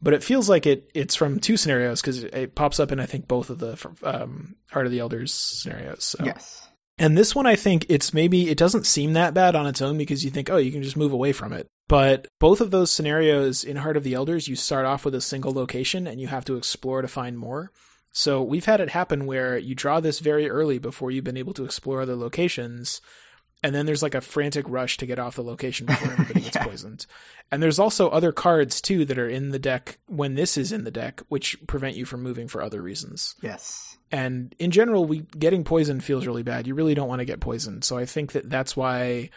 but 0.00 0.14
it 0.14 0.22
feels 0.22 0.48
like 0.48 0.66
it 0.66 0.90
it's 0.94 1.14
from 1.14 1.40
two 1.40 1.56
scenarios 1.56 2.00
because 2.00 2.22
it, 2.22 2.34
it 2.34 2.54
pops 2.54 2.80
up 2.80 2.92
in 2.92 3.00
I 3.00 3.06
think 3.06 3.28
both 3.28 3.50
of 3.50 3.58
the 3.58 3.76
um, 4.02 4.56
Heart 4.70 4.86
of 4.86 4.92
the 4.92 5.00
Elders 5.00 5.34
scenarios. 5.34 6.04
So. 6.04 6.24
Yes. 6.24 6.68
And 6.98 7.16
this 7.16 7.34
one, 7.34 7.46
I 7.46 7.54
think 7.54 7.86
it's 7.88 8.12
maybe, 8.12 8.50
it 8.50 8.58
doesn't 8.58 8.84
seem 8.84 9.12
that 9.12 9.32
bad 9.32 9.54
on 9.54 9.68
its 9.68 9.80
own 9.80 9.96
because 9.96 10.24
you 10.24 10.32
think, 10.32 10.50
oh, 10.50 10.56
you 10.56 10.72
can 10.72 10.82
just 10.82 10.96
move 10.96 11.12
away 11.12 11.32
from 11.32 11.52
it. 11.52 11.68
But 11.86 12.26
both 12.40 12.60
of 12.60 12.72
those 12.72 12.90
scenarios 12.90 13.62
in 13.62 13.76
Heart 13.76 13.96
of 13.96 14.02
the 14.02 14.14
Elders, 14.14 14.48
you 14.48 14.56
start 14.56 14.84
off 14.84 15.04
with 15.04 15.14
a 15.14 15.20
single 15.20 15.52
location 15.52 16.08
and 16.08 16.20
you 16.20 16.26
have 16.26 16.44
to 16.46 16.56
explore 16.56 17.00
to 17.00 17.08
find 17.08 17.38
more. 17.38 17.70
So 18.12 18.42
we've 18.42 18.64
had 18.64 18.80
it 18.80 18.90
happen 18.90 19.26
where 19.26 19.56
you 19.58 19.74
draw 19.74 20.00
this 20.00 20.18
very 20.18 20.48
early 20.48 20.78
before 20.78 21.10
you've 21.10 21.24
been 21.24 21.36
able 21.36 21.54
to 21.54 21.64
explore 21.64 22.00
other 22.00 22.16
locations. 22.16 23.00
And 23.62 23.74
then 23.74 23.86
there's 23.86 24.02
like 24.04 24.14
a 24.14 24.20
frantic 24.20 24.64
rush 24.68 24.96
to 24.98 25.06
get 25.06 25.18
off 25.18 25.34
the 25.36 25.42
location 25.42 25.86
before 25.86 26.12
everybody 26.12 26.40
gets 26.40 26.56
poisoned. 26.56 27.06
And 27.50 27.62
there's 27.62 27.78
also 27.78 28.08
other 28.08 28.30
cards 28.32 28.80
too 28.80 29.04
that 29.06 29.18
are 29.18 29.28
in 29.28 29.50
the 29.50 29.58
deck 29.58 29.98
when 30.06 30.34
this 30.34 30.56
is 30.56 30.70
in 30.72 30.84
the 30.84 30.90
deck, 30.90 31.20
which 31.28 31.56
prevent 31.66 31.96
you 31.96 32.04
from 32.04 32.22
moving 32.22 32.46
for 32.48 32.62
other 32.62 32.80
reasons 32.80 33.34
Yes. 33.42 33.98
and 34.12 34.54
in 34.58 34.70
general 34.70 35.04
we 35.04 35.20
getting 35.38 35.64
poisoned 35.64 36.02
feels 36.04 36.26
really 36.26 36.42
bad 36.42 36.66
you 36.66 36.74
really 36.74 36.94
don't 36.94 37.08
want 37.08 37.18
to 37.20 37.24
get 37.26 37.40
poisoned 37.40 37.84
so 37.84 37.98
i 37.98 38.06
think 38.06 38.32
that 38.32 38.48
that's 38.48 38.74
why 38.76 39.28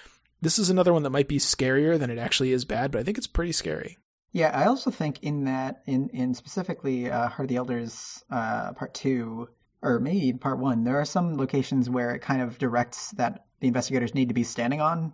this 0.42 0.58
is 0.60 0.70
another 0.70 0.94
one 0.94 1.04
that 1.04 1.10
might 1.10 1.28
be 1.28 1.40
scarier 1.40 1.98
than 2.00 2.10
it 2.10 2.18
actually 2.18 2.52
is 2.54 2.64
bad 2.64 2.90
but 2.92 3.00
i 3.00 3.04
think 3.04 3.18
it's 3.18 3.28
pretty 3.28 3.52
scary 3.52 3.98
Yeah, 4.34 4.52
I 4.58 4.66
also 4.66 4.92
think 4.92 5.24
in 5.24 5.44
that, 5.46 5.82
in 5.86 6.10
in 6.10 6.34
specifically 6.34 7.10
uh, 7.12 7.28
Heart 7.28 7.46
of 7.46 7.50
the 7.50 7.56
Elders 7.58 8.24
uh, 8.30 8.72
Part 8.74 8.94
Two, 8.94 9.50
or 9.82 10.00
maybe 10.00 10.32
Part 10.38 10.60
One, 10.60 10.84
there 10.84 11.00
are 11.00 11.06
some 11.06 11.38
locations 11.38 11.90
where 11.90 12.12
it 12.16 12.20
kind 12.22 12.42
of 12.42 12.58
directs 12.58 13.12
that 13.12 13.46
the 13.60 13.68
investigators 13.68 14.16
need 14.16 14.30
to 14.30 14.34
be 14.34 14.44
standing 14.44 14.80
on 14.82 15.14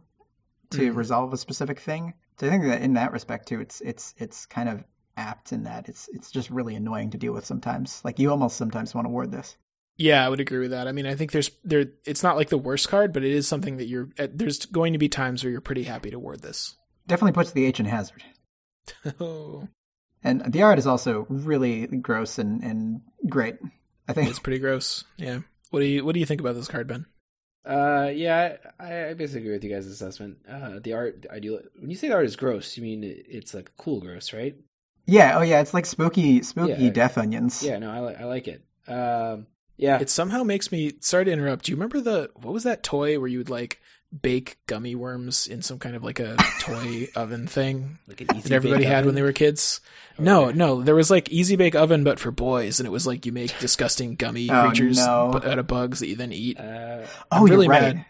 to 0.71 0.91
Mhm. 0.91 0.95
resolve 0.95 1.33
a 1.33 1.37
specific 1.37 1.79
thing. 1.79 2.13
So 2.39 2.47
I 2.47 2.49
think 2.51 2.63
that 2.65 2.81
in 2.81 2.93
that 2.93 3.11
respect 3.11 3.47
too, 3.47 3.59
it's 3.59 3.81
it's 3.81 4.13
it's 4.17 4.45
kind 4.45 4.69
of 4.69 4.83
apt 5.15 5.51
in 5.51 5.63
that 5.63 5.89
it's 5.89 6.07
it's 6.13 6.29
just 6.29 6.51
really 6.51 6.75
annoying 6.75 7.09
to 7.09 7.17
deal 7.17 7.33
with 7.33 7.45
sometimes. 7.45 8.01
Like 8.05 8.19
you 8.19 8.29
almost 8.29 8.55
sometimes 8.57 8.93
want 8.93 9.05
to 9.05 9.09
ward 9.09 9.31
this. 9.31 9.57
Yeah, 9.99 10.23
I 10.23 10.29
would 10.29 10.39
agree 10.39 10.59
with 10.59 10.69
that. 10.71 10.87
I 10.87 10.91
mean, 10.91 11.07
I 11.07 11.15
think 11.15 11.31
there's 11.31 11.49
there. 11.63 11.85
It's 12.05 12.21
not 12.21 12.35
like 12.37 12.49
the 12.49 12.57
worst 12.59 12.87
card, 12.87 13.13
but 13.13 13.23
it 13.23 13.31
is 13.31 13.47
something 13.47 13.77
that 13.77 13.87
you're. 13.87 14.09
There's 14.31 14.67
going 14.67 14.93
to 14.93 14.99
be 14.99 15.09
times 15.09 15.43
where 15.43 15.49
you're 15.49 15.59
pretty 15.61 15.85
happy 15.85 16.11
to 16.11 16.19
ward 16.19 16.41
this. 16.43 16.75
Definitely 17.07 17.31
puts 17.31 17.51
the 17.51 17.65
H 17.65 17.79
in 17.79 17.87
hazard. 17.87 18.23
Oh, 19.19 19.67
And 20.23 20.51
the 20.51 20.63
art 20.63 20.79
is 20.79 20.87
also 20.87 21.25
really 21.29 21.85
gross 21.87 22.37
and, 22.39 22.63
and 22.63 23.01
great. 23.29 23.55
I 24.09 24.13
think 24.13 24.29
it's 24.29 24.39
pretty 24.39 24.59
gross. 24.59 25.03
Yeah. 25.17 25.39
What 25.69 25.79
do 25.79 25.85
you 25.85 26.03
What 26.05 26.13
do 26.13 26.19
you 26.19 26.25
think 26.25 26.41
about 26.41 26.55
this 26.55 26.67
card, 26.67 26.87
Ben? 26.87 27.05
Uh, 27.65 28.09
yeah, 28.13 28.57
I, 28.79 29.09
I 29.09 29.13
basically 29.13 29.41
agree 29.41 29.51
with 29.53 29.63
you 29.63 29.69
guys' 29.73 29.85
assessment. 29.87 30.37
Uh, 30.49 30.79
the 30.81 30.93
art, 30.93 31.25
I 31.31 31.39
do. 31.39 31.59
When 31.77 31.89
you 31.89 31.95
say 31.97 32.07
the 32.07 32.15
art 32.15 32.25
is 32.25 32.35
gross, 32.37 32.77
you 32.77 32.83
mean 32.83 33.01
it's 33.03 33.53
like 33.53 33.71
cool 33.77 33.99
gross, 34.01 34.31
right? 34.33 34.55
Yeah, 35.05 35.37
oh 35.37 35.41
yeah, 35.41 35.61
it's 35.61 35.73
like 35.73 35.85
spooky 35.85 36.41
spooky 36.43 36.83
Yeah. 36.85 36.89
death 36.89 37.17
onions. 37.17 37.61
Yeah, 37.63 37.77
no, 37.79 37.91
I 37.91 37.99
like 37.99 38.19
I 38.19 38.23
like 38.25 38.47
it. 38.47 38.63
Um, 38.87 39.47
yeah, 39.77 39.99
It 39.99 40.09
somehow 40.09 40.43
makes 40.43 40.71
me. 40.71 40.93
Sorry 41.01 41.25
to 41.25 41.31
interrupt. 41.31 41.65
Do 41.65 41.71
you 41.71 41.75
remember 41.75 42.01
the 42.01 42.31
what 42.35 42.53
was 42.53 42.63
that 42.63 42.83
toy 42.83 43.19
where 43.19 43.27
you 43.29 43.37
would 43.37 43.49
like 43.49 43.79
bake 44.21 44.57
gummy 44.67 44.95
worms 44.95 45.47
in 45.47 45.61
some 45.61 45.79
kind 45.79 45.95
of 45.95 46.03
like 46.03 46.19
a 46.19 46.35
toy 46.59 47.07
oven 47.15 47.45
thing 47.47 47.99
like 48.07 48.21
an 48.21 48.27
that 48.27 48.51
everybody 48.51 48.85
had 48.85 49.05
when 49.05 49.15
they 49.15 49.21
were 49.21 49.33
kids? 49.33 49.81
No, 50.19 50.49
no, 50.49 50.81
there 50.81 50.95
was 50.95 51.11
like 51.11 51.29
Easy 51.29 51.55
Bake 51.55 51.75
Oven, 51.75 52.03
but 52.03 52.19
for 52.19 52.31
boys, 52.31 52.79
and 52.79 52.87
it 52.87 52.91
was 52.91 53.05
like 53.05 53.25
you 53.25 53.31
make 53.31 53.57
disgusting 53.59 54.15
gummy 54.15 54.49
Oh, 54.49 54.63
creatures 54.69 54.97
no. 54.97 55.31
out 55.43 55.59
of 55.59 55.67
bugs 55.67 55.99
that 55.99 56.07
you 56.07 56.15
then 56.15 56.31
eat. 56.31 56.59
Uh, 56.59 57.05
Oh, 57.31 57.37
I'm 57.37 57.43
really 57.45 57.65
you're 57.67 57.71
right. 57.75 57.95
mad. 57.97 58.05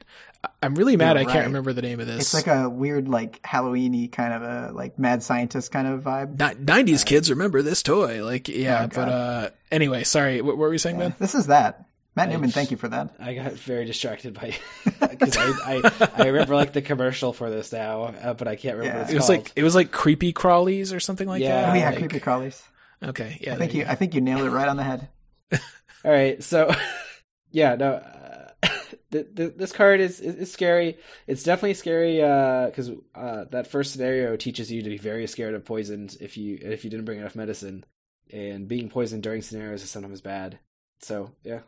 I'm 0.61 0.75
really 0.75 0.95
mad. 0.95 1.17
I 1.17 1.21
You're 1.21 1.25
can't 1.31 1.39
right. 1.39 1.45
remember 1.47 1.73
the 1.73 1.81
name 1.81 1.99
of 1.99 2.07
this. 2.07 2.33
It's 2.33 2.33
like 2.33 2.47
a 2.47 2.69
weird 2.69 3.09
like 3.09 3.41
Halloweeny 3.41 4.09
kind 4.11 4.33
of 4.33 4.41
a 4.43 4.71
like 4.71 4.97
mad 4.97 5.21
scientist 5.23 5.71
kind 5.71 5.87
of 5.87 6.01
vibe. 6.03 6.39
Ni- 6.39 6.63
90s 6.93 7.05
kids 7.05 7.29
remember 7.31 7.61
this 7.63 7.81
toy. 7.83 8.23
Like, 8.23 8.47
yeah, 8.47 8.83
Oh, 8.85 8.87
but 8.93 9.09
uh, 9.09 9.49
anyway, 9.71 10.03
sorry. 10.03 10.37
What, 10.41 10.55
what 10.57 10.59
were 10.59 10.69
we 10.69 10.77
saying, 10.77 10.97
Yeah, 10.99 11.09
Ben? 11.09 11.15
This 11.19 11.33
is 11.35 11.47
that. 11.47 11.86
Matt 12.18 12.28
I- 12.30 12.32
Newman, 12.34 12.49
thank 12.51 12.72
you 12.72 12.78
for 12.78 12.89
that. 12.89 13.15
I 13.20 13.34
got 13.36 13.53
very 13.53 13.86
distracted 13.86 14.34
by 14.34 14.53
because 14.99 15.38
I, 15.38 15.53
I 15.65 16.09
I 16.18 16.28
remember 16.28 16.55
like 16.55 16.74
the 16.74 16.82
commercial 16.82 17.32
for 17.32 17.49
this 17.49 17.72
now, 17.72 18.03
uh, 18.05 18.34
but 18.34 18.47
I 18.47 18.55
can't 18.57 18.76
remember 18.78 18.97
Yeah. 18.97 19.03
what 19.03 19.03
it's 19.05 19.11
It 19.13 19.15
was 19.15 19.26
called. 19.28 19.38
like 19.39 19.51
it 19.55 19.63
was 19.63 19.76
like 19.76 19.91
creepy 19.91 20.34
crawlies 20.34 20.93
or 20.93 20.99
something 20.99 21.28
like 21.28 21.41
Yeah, 21.41 21.61
that. 21.61 21.70
Oh 21.72 21.74
yeah, 21.76 21.89
Like- 21.91 21.99
creepy 21.99 22.20
crawlies. 22.20 22.61
Okay, 23.03 23.38
yeah. 23.41 23.53
I 23.53 23.57
think 23.57 23.72
there 23.72 23.82
you 23.86 23.88
I 23.88 23.95
think 23.95 24.15
you 24.15 24.22
nailed 24.22 24.41
it 24.41 24.49
right 24.49 24.68
on 24.68 24.76
the 24.78 24.84
head. 24.84 25.07
All 25.53 26.11
right, 26.11 26.41
so 26.43 26.74
yeah, 27.51 27.76
no, 27.76 27.93
uh, 27.93 28.68
th- 29.11 29.28
th- 29.36 29.53
this 29.55 29.72
card 29.72 29.99
is, 29.99 30.20
is 30.20 30.36
is 30.36 30.51
scary. 30.51 30.97
It's 31.28 31.43
definitely 31.43 31.76
scary 31.76 32.15
because 32.15 32.89
uh, 33.15 33.45
that 33.51 33.68
first 33.68 33.93
scenario 33.93 34.36
teaches 34.36 34.72
you 34.72 34.82
to 34.82 34.89
be 34.89 34.97
very 34.97 35.28
scared 35.28 35.53
of 35.53 35.63
poisons 35.65 36.15
if 36.20 36.38
you 36.38 36.57
if 36.61 36.84
you 36.84 36.89
didn't 36.89 37.05
bring 37.05 37.20
enough 37.20 37.36
medicine, 37.36 37.86
and 38.34 38.68
being 38.68 38.89
poisoned 38.89 39.22
during 39.24 39.41
scenarios 39.43 39.84
is 39.84 39.91
sometimes 39.91 40.22
bad. 40.22 40.57
So 41.01 41.32
yeah, 41.43 41.59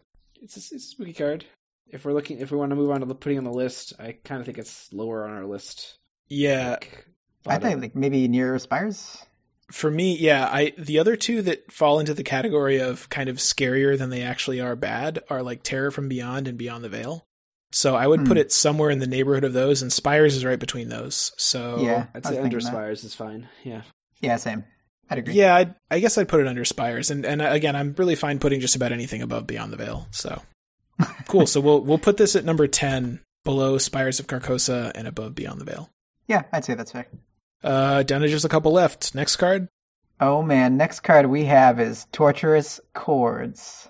it's 0.41 0.55
a, 0.57 0.59
it's 0.59 0.71
a 0.73 0.79
spooky 0.79 1.13
card. 1.13 1.45
If 1.87 2.05
we're 2.05 2.13
looking, 2.13 2.39
if 2.39 2.51
we 2.51 2.57
want 2.57 2.69
to 2.69 2.75
move 2.75 2.91
on 2.91 2.99
to 2.99 3.05
the, 3.05 3.15
putting 3.15 3.37
on 3.39 3.43
the 3.43 3.51
list, 3.51 3.93
I 3.99 4.17
kind 4.23 4.39
of 4.39 4.45
think 4.45 4.57
it's 4.59 4.91
lower 4.93 5.25
on 5.25 5.31
our 5.35 5.45
list. 5.45 5.97
Yeah, 6.27 6.71
Like, 6.71 7.07
I 7.47 7.57
think 7.57 7.81
like 7.81 7.95
maybe 7.95 8.27
near 8.27 8.57
Spires. 8.59 9.17
for 9.71 9.89
me, 9.89 10.15
yeah. 10.17 10.47
I 10.51 10.73
the 10.77 10.99
other 10.99 11.15
two 11.15 11.41
that 11.43 11.71
fall 11.71 11.99
into 11.99 12.13
the 12.13 12.23
category 12.23 12.79
of 12.79 13.09
kind 13.09 13.29
of 13.29 13.37
scarier 13.37 13.97
than 13.97 14.11
they 14.11 14.21
actually 14.21 14.59
are 14.61 14.75
bad 14.75 15.19
are 15.29 15.41
like 15.41 15.63
Terror 15.63 15.89
from 15.89 16.07
Beyond 16.09 16.47
and 16.47 16.57
Beyond 16.57 16.83
the 16.83 16.89
Veil. 16.89 17.25
So 17.71 17.95
I 17.95 18.05
would 18.07 18.21
Hmm. 18.21 18.25
put 18.27 18.37
it 18.37 18.51
somewhere 18.51 18.89
in 18.91 18.99
the 18.99 19.07
neighborhood 19.07 19.43
of 19.43 19.53
those, 19.53 19.81
and 19.81 19.91
Spires 19.93 20.35
is 20.35 20.45
right 20.45 20.59
between 20.59 20.89
those. 20.89 21.31
So 21.37 21.77
Yeah. 21.81 22.07
I'd 22.13 22.25
say 22.25 22.37
under. 22.37 22.59
Spires 22.59 23.03
is 23.03 23.15
fine. 23.15 23.47
Yeah. 23.63 23.81
Yeah, 24.21 24.35
same. 24.37 24.63
I'd 25.09 25.17
agree. 25.19 25.33
Yeah, 25.33 25.55
I'd, 25.55 25.75
I 25.89 25.99
guess 25.99 26.17
I'd 26.17 26.27
put 26.27 26.39
it 26.39 26.47
under 26.47 26.65
Spires, 26.65 27.09
and 27.09 27.25
and 27.25 27.41
again, 27.41 27.75
I'm 27.75 27.95
really 27.97 28.15
fine 28.15 28.39
putting 28.39 28.59
just 28.59 28.75
about 28.75 28.91
anything 28.91 29.21
above 29.21 29.47
Beyond 29.47 29.73
the 29.73 29.77
Veil. 29.77 30.07
So 30.11 30.41
cool. 31.27 31.47
So 31.47 31.59
we'll 31.61 31.81
we'll 31.81 31.97
put 31.97 32.17
this 32.17 32.35
at 32.35 32.45
number 32.45 32.67
ten, 32.67 33.21
below 33.43 33.77
Spires 33.77 34.19
of 34.19 34.27
Carcosa, 34.27 34.91
and 34.95 35.07
above 35.07 35.35
Beyond 35.35 35.61
the 35.61 35.65
Veil. 35.65 35.89
Yeah, 36.27 36.43
I'd 36.53 36.65
say 36.65 36.75
that's 36.75 36.91
fair. 36.91 37.07
Uh, 37.63 38.03
down 38.03 38.21
to 38.21 38.27
just 38.27 38.45
a 38.45 38.49
couple 38.49 38.71
left. 38.71 39.15
Next 39.15 39.35
card. 39.37 39.67
Oh 40.21 40.43
man, 40.43 40.77
next 40.77 40.99
card 41.01 41.25
we 41.25 41.45
have 41.45 41.79
is 41.79 42.05
Torturous 42.11 42.79
Chords. 42.93 43.87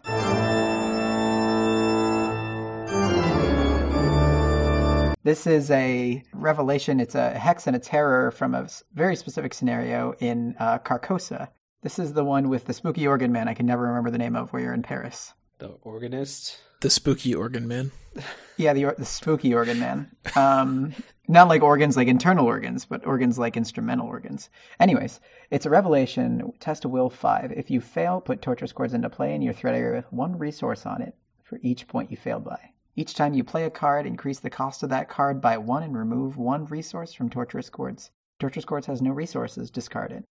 This 5.29 5.45
is 5.45 5.69
a 5.69 6.23
revelation. 6.33 6.99
It's 6.99 7.13
a 7.13 7.29
hex 7.29 7.67
and 7.67 7.75
a 7.75 7.79
terror 7.79 8.31
from 8.31 8.55
a 8.55 8.67
very 8.95 9.15
specific 9.15 9.53
scenario 9.53 10.15
in 10.17 10.55
uh, 10.57 10.79
Carcosa. 10.79 11.49
This 11.83 11.99
is 11.99 12.13
the 12.13 12.23
one 12.23 12.49
with 12.49 12.65
the 12.65 12.73
spooky 12.73 13.05
organ 13.05 13.31
man 13.31 13.47
I 13.47 13.53
can 13.53 13.67
never 13.67 13.83
remember 13.83 14.09
the 14.09 14.17
name 14.17 14.35
of 14.35 14.51
where 14.51 14.63
you're 14.63 14.73
in 14.73 14.81
Paris. 14.81 15.31
The 15.59 15.67
organist. 15.83 16.59
The 16.81 16.89
spooky 16.89 17.35
organ 17.35 17.67
man. 17.67 17.91
Yeah, 18.57 18.73
the, 18.73 18.95
the 18.97 19.05
spooky 19.05 19.53
organ 19.53 19.79
man. 19.79 20.09
Um, 20.35 20.95
not 21.27 21.47
like 21.47 21.61
organs 21.61 21.95
like 21.95 22.07
internal 22.07 22.47
organs, 22.47 22.85
but 22.85 23.05
organs 23.05 23.37
like 23.37 23.55
instrumental 23.55 24.07
organs. 24.07 24.49
Anyways, 24.79 25.19
it's 25.51 25.67
a 25.67 25.69
revelation. 25.69 26.53
Test 26.59 26.85
of 26.85 26.91
will 26.91 27.11
five. 27.11 27.51
If 27.51 27.69
you 27.69 27.81
fail, 27.81 28.19
put 28.19 28.41
torture 28.41 28.67
chords 28.67 28.95
into 28.95 29.11
play 29.11 29.35
in 29.35 29.43
your 29.43 29.53
threat 29.53 29.75
area 29.75 29.97
with 29.97 30.11
one 30.11 30.39
resource 30.39 30.87
on 30.87 31.03
it 31.03 31.13
for 31.43 31.59
each 31.61 31.87
point 31.87 32.09
you 32.09 32.17
failed 32.17 32.45
by. 32.45 32.71
Each 32.99 33.13
time 33.13 33.33
you 33.33 33.45
play 33.45 33.63
a 33.63 33.69
card, 33.69 34.05
increase 34.05 34.39
the 34.39 34.49
cost 34.49 34.83
of 34.83 34.89
that 34.89 35.07
card 35.07 35.39
by 35.39 35.57
one 35.57 35.83
and 35.83 35.97
remove 35.97 36.35
one 36.35 36.65
resource 36.65 37.13
from 37.13 37.29
Torturous 37.29 37.69
Chords. 37.69 38.11
Torturous 38.39 38.65
Chords 38.65 38.87
has 38.87 39.01
no 39.01 39.11
resources. 39.11 39.71
Discard 39.71 40.11
it. 40.11 40.25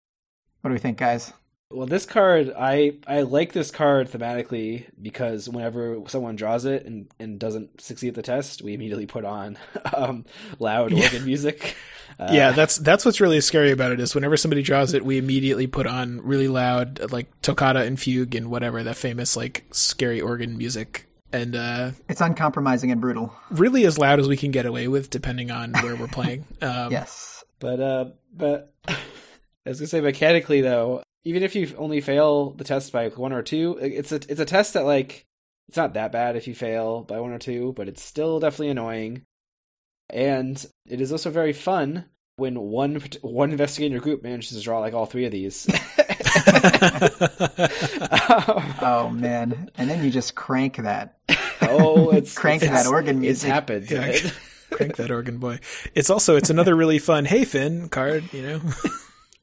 What 0.60 0.72
do 0.72 0.74
we 0.74 0.80
think, 0.80 0.98
guys? 0.98 1.32
Well, 1.72 1.88
this 1.88 2.06
card, 2.06 2.54
I 2.58 2.98
I 3.08 3.22
like 3.22 3.54
this 3.54 3.72
card 3.72 4.10
thematically 4.12 4.86
because 5.02 5.48
whenever 5.48 6.02
someone 6.08 6.36
draws 6.36 6.66
it 6.66 6.86
and, 6.86 7.08
and 7.22 7.40
doesn't 7.40 7.80
succeed 7.80 8.16
the 8.16 8.22
test, 8.22 8.62
we 8.62 8.74
immediately 8.74 9.06
put 9.06 9.24
on 9.24 9.58
um, 9.94 10.26
loud 10.60 10.92
Yeah. 10.92 11.06
organ 11.06 11.24
music. 11.26 11.78
Uh, 12.20 12.28
yeah, 12.34 12.52
that's 12.52 12.76
that's 12.78 13.06
what's 13.06 13.22
really 13.22 13.40
scary 13.40 13.72
about 13.72 13.94
it 13.94 14.02
is 14.02 14.14
whenever 14.14 14.36
somebody 14.36 14.62
draws 14.62 14.94
it, 14.94 15.06
we 15.06 15.18
immediately 15.18 15.68
put 15.68 15.88
on 15.88 16.20
really 16.22 16.50
loud 16.50 17.14
like 17.14 17.28
toccata 17.42 17.80
and 17.84 17.98
fugue 17.98 18.36
and 18.36 18.50
whatever 18.50 18.84
that 18.84 18.98
famous 18.98 19.38
like 19.38 19.64
scary 19.72 20.20
organ 20.20 20.58
music, 20.58 21.07
and 21.34 21.56
uh, 21.56 21.92
It's 22.10 22.22
uncompromising 22.22 22.92
and 22.92 23.02
brutal. 23.02 23.34
really 23.52 23.86
as 23.86 23.98
loud 23.98 24.20
as 24.20 24.28
we 24.28 24.38
can 24.38 24.52
get 24.52 24.66
away 24.66 24.88
with, 24.88 25.10
depending 25.10 25.52
on 25.52 25.74
where 25.74 25.96
we're 25.96 26.08
playing. 26.08 26.46
Um, 26.62 26.92
Yes. 26.92 27.44
but 27.60 27.80
uh, 27.80 28.06
but 28.34 28.74
I 28.88 28.96
was 29.66 29.80
gonna 29.80 29.88
say 29.88 30.02
mechanically 30.02 30.62
though, 30.62 31.04
even 31.26 31.44
if 31.44 31.56
you 31.56 31.74
only 31.78 32.00
fail 32.02 32.52
the 32.52 32.64
test 32.64 32.92
by 32.94 33.10
one 33.10 33.34
or 33.34 33.42
two, 33.44 33.78
it's 33.82 34.12
a 34.12 34.16
it's 34.16 34.40
a 34.40 34.46
test 34.46 34.74
that 34.74 34.86
like 34.86 35.26
it's 35.68 35.76
not 35.78 35.94
that 35.96 36.12
bad 36.14 36.36
if 36.38 36.48
you 36.48 36.56
fail 36.56 37.02
by 37.04 37.20
one 37.20 37.32
or 37.32 37.40
two, 37.40 37.74
but 37.76 37.88
it's 37.90 38.02
still 38.02 38.40
definitely 38.40 38.70
annoying. 38.70 39.24
And 40.10 40.66
it 40.90 41.02
is 41.02 41.12
also 41.12 41.30
very 41.30 41.52
fun 41.52 42.06
when 42.38 42.58
one 42.60 43.02
one 43.22 43.52
investigator 43.52 44.00
group 44.00 44.24
manages 44.24 44.58
to 44.58 44.64
draw 44.64 44.80
like 44.80 44.94
all 44.94 45.06
three 45.06 45.26
of 45.26 45.32
these. 45.32 45.68
Oh 48.80 49.10
man. 49.10 49.70
And 49.78 49.90
then 49.90 50.04
you 50.04 50.12
just 50.12 50.36
crank 50.36 50.78
that. 50.78 51.18
oh, 51.62 52.10
it's 52.12 52.38
Crank 52.38 52.64
it's, 52.64 52.72
that 52.72 52.88
organ 52.88 53.20
music. 53.20 53.48
It's 53.48 53.54
happened. 53.54 53.90
Yeah. 53.90 54.18
Crank 54.72 54.96
that 54.98 55.12
organ 55.12 55.38
boy. 55.38 55.60
It's 55.96 56.10
also 56.10 56.36
it's 56.36 56.50
another 56.50 56.76
really 56.76 57.00
fun 57.00 57.26
hey 57.26 57.46
Finn 57.46 57.90
card, 57.90 58.32
you 58.34 58.42
know. 58.44 58.62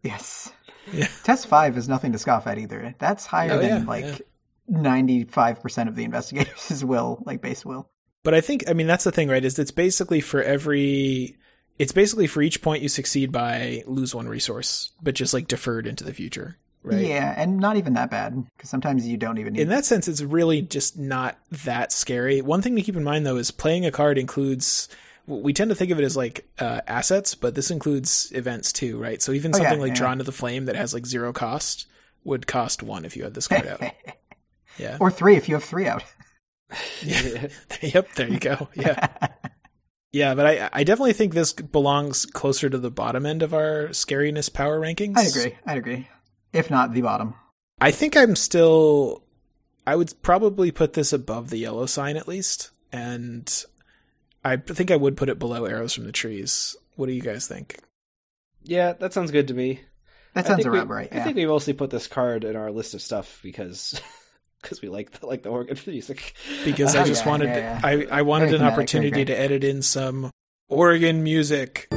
Yes. 0.03 0.53
Yeah. 0.93 1.09
Test 1.23 1.47
five 1.47 1.77
is 1.79 1.89
nothing 1.89 2.13
to 2.13 2.19
scoff 2.19 2.47
at 2.47 2.59
either. 2.59 2.95
That's 2.99 3.25
higher 3.27 3.53
Oh, 3.53 3.59
than 3.59 3.83
yeah, 3.83 3.89
like 3.89 4.23
ninety 4.69 5.25
five 5.25 5.63
percent 5.63 5.89
of 5.89 5.97
the 5.97 6.05
investigators' 6.05 6.85
will, 6.85 7.23
like 7.25 7.41
base 7.41 7.65
will. 7.65 7.89
But 8.23 8.35
I 8.35 8.41
think 8.41 8.65
I 8.69 8.73
mean 8.75 8.87
that's 8.87 9.05
the 9.05 9.13
thing, 9.13 9.29
right? 9.29 9.45
Is 9.45 9.59
it's 9.59 9.71
basically 9.71 10.21
for 10.21 10.43
every 10.43 11.37
it's 11.79 11.93
basically 11.93 12.27
for 12.27 12.43
each 12.43 12.63
point 12.63 12.83
you 12.83 12.89
succeed 12.89 13.33
by 13.33 13.83
lose 13.87 14.15
one 14.15 14.29
resource, 14.29 14.93
but 15.03 15.15
just 15.15 15.35
like 15.35 15.49
deferred 15.49 15.87
into 15.87 16.05
the 16.05 16.15
future, 16.15 16.59
right? 16.85 17.05
Yeah, 17.05 17.35
and 17.37 17.59
not 17.59 17.77
even 17.77 17.95
that 17.95 18.11
bad 18.11 18.45
because 18.57 18.71
sometimes 18.71 19.07
you 19.07 19.17
don't 19.17 19.39
even 19.39 19.55
need. 19.55 19.63
In 19.63 19.69
that 19.71 19.85
sense, 19.85 20.07
it's 20.07 20.23
really 20.23 20.63
just 20.63 20.99
not 20.99 21.39
that 21.65 21.91
scary. 21.93 22.41
One 22.43 22.63
thing 22.63 22.77
to 22.77 22.83
keep 22.83 22.97
in 22.97 23.05
mind 23.05 23.27
though 23.27 23.37
is 23.37 23.51
playing 23.51 23.87
a 23.87 23.91
card 23.91 24.19
includes 24.19 24.89
we 25.27 25.53
tend 25.53 25.71
to 25.71 25.75
think 25.75 25.91
of 25.91 25.99
it 25.99 26.05
as 26.05 26.17
like 26.17 26.47
uh, 26.59 26.83
assets, 26.87 27.35
but 27.35 27.55
this 27.55 27.71
includes 27.71 28.31
events 28.35 28.73
too, 28.73 28.99
right? 28.99 29.23
So 29.23 29.33
even 29.33 29.55
Oh, 29.55 29.59
yeah, 29.59 29.65
something 29.65 29.81
like 29.81 29.91
yeah. 29.91 29.95
Drawn 29.95 30.19
to 30.19 30.25
the 30.25 30.33
Flame 30.33 30.67
that 30.67 30.77
has 30.77 30.93
like 30.93 31.07
zero 31.07 31.33
cost 31.33 31.87
would 32.25 32.47
cost 32.47 32.83
one 32.83 33.05
if 33.05 33.17
you 33.17 33.25
had 33.25 33.35
this 33.35 33.49
card 33.49 33.67
out. 33.67 33.81
Yeah. 34.77 34.97
or 34.99 35.09
three 35.09 35.37
if 35.37 35.49
you 35.49 35.55
have 35.55 35.63
three 35.63 35.87
out. 35.87 36.03
yeah. 37.03 37.47
yep. 37.81 38.13
There 38.17 38.29
you 38.29 38.41
go. 38.41 38.69
Yeah. 38.75 39.07
Yeah, 40.11 40.35
but 40.35 40.47
I 40.47 40.69
I 40.73 40.83
definitely 40.85 41.13
think 41.13 41.33
this 41.33 41.53
belongs 41.53 42.27
closer 42.27 42.69
to 42.69 42.79
the 42.79 42.91
bottom 42.91 43.25
end 43.25 43.43
of 43.43 43.55
our 43.55 43.89
scariness 43.91 44.53
power 44.53 44.81
rankings. 44.81 45.17
I 45.17 45.23
agree. 45.23 45.59
I 45.65 45.75
agree. 45.77 46.09
If 46.55 46.71
not 46.71 46.93
the 46.95 47.03
bottom. 47.03 47.35
I 47.81 47.91
think 47.91 48.17
I'm 48.17 48.37
still 48.37 49.23
I 49.87 49.97
would 49.97 50.13
probably 50.23 50.71
put 50.71 50.95
this 50.95 51.13
above 51.13 51.51
the 51.51 51.59
yellow 51.59 51.85
sign 51.87 52.17
at 52.17 52.27
least 52.29 52.71
and 52.93 53.65
I 54.45 54.57
think 54.57 54.91
I 54.91 54.97
would 54.97 55.17
put 55.17 55.29
it 55.29 55.39
below 55.39 55.65
arrows 55.67 55.93
from 55.95 56.05
the 56.05 56.13
trees. 56.13 56.77
What 56.97 57.07
do 57.07 57.13
you 57.13 57.21
guys 57.23 57.47
think? 57.47 57.79
yeah, 58.63 58.93
that 58.95 59.13
sounds 59.13 59.31
good 59.31 59.49
to 59.49 59.55
me. 59.55 59.81
That 60.35 60.47
sounds 60.47 60.63
think 60.63 60.73
we- 60.73 60.79
about 60.79 60.89
right. 60.89 61.09
I 61.13 61.21
think 61.23 61.37
we 61.37 61.45
mostly 61.47 61.75
put 61.75 61.91
this 61.91 62.07
card 62.07 62.45
in 62.45 62.57
our 62.57 62.71
list 62.71 62.95
of 62.95 63.03
stuff 63.03 63.41
because 63.43 64.01
because 64.63 64.81
we 64.81 64.89
like 64.89 65.11
the, 65.21 65.27
like 65.27 65.43
the 65.43 65.51
organ 65.51 65.77
music. 65.87 66.35
because 66.65 66.95
I 66.95 67.03
Oh, 67.03 67.05
just 67.05 67.25
yeah, 67.25 67.31
wanted 67.31 67.49
yeah, 67.49 67.81
yeah. 67.85 68.07
I 68.11 68.19
I 68.19 68.23
wanted 68.23 68.51
Very 68.51 68.61
an 68.61 68.67
opportunity 68.67 69.25
to 69.27 69.39
edit 69.39 69.65
in 69.65 69.83
some 69.83 70.31
organ 70.69 71.23
music. 71.23 71.89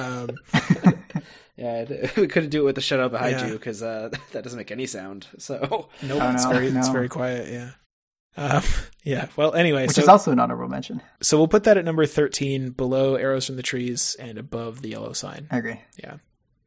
Um, 0.00 0.30
yeah, 1.56 1.84
we 2.16 2.26
couldn't 2.26 2.50
do 2.50 2.62
it 2.62 2.64
with 2.64 2.74
the 2.74 2.80
shut 2.80 3.00
up 3.00 3.12
behind 3.12 3.38
Yeah. 3.40 3.46
you 3.48 3.52
because 3.54 3.82
uh, 3.82 4.10
that 4.32 4.42
doesn't 4.44 4.56
make 4.58 4.70
any 4.70 4.86
sound. 4.86 5.26
So 5.38 5.58
nope. 6.02 6.22
Oh, 6.22 6.30
it's 6.32 6.44
no, 6.44 6.50
very 6.50 6.68
it's 6.68 6.88
very 6.88 7.08
quiet. 7.08 7.48
Yeah. 7.52 7.70
Um, 8.36 8.62
yeah. 9.02 9.26
Well, 9.36 9.54
anyway, 9.54 9.82
Which 9.86 9.96
so 9.96 10.02
is 10.02 10.08
also 10.08 10.30
an 10.32 10.38
honorable 10.38 10.68
mention. 10.68 11.02
so 11.20 11.36
we'll 11.36 11.48
put 11.48 11.64
that 11.64 11.76
at 11.76 11.84
number 11.84 12.06
thirteen, 12.06 12.70
below 12.70 13.16
arrows 13.16 13.46
from 13.46 13.56
the 13.56 13.62
trees 13.62 14.16
and 14.18 14.38
above 14.38 14.82
the 14.82 14.90
yellow 14.90 15.12
sign. 15.12 15.48
I 15.50 15.58
agree. 15.58 15.80
Yeah. 15.98 16.16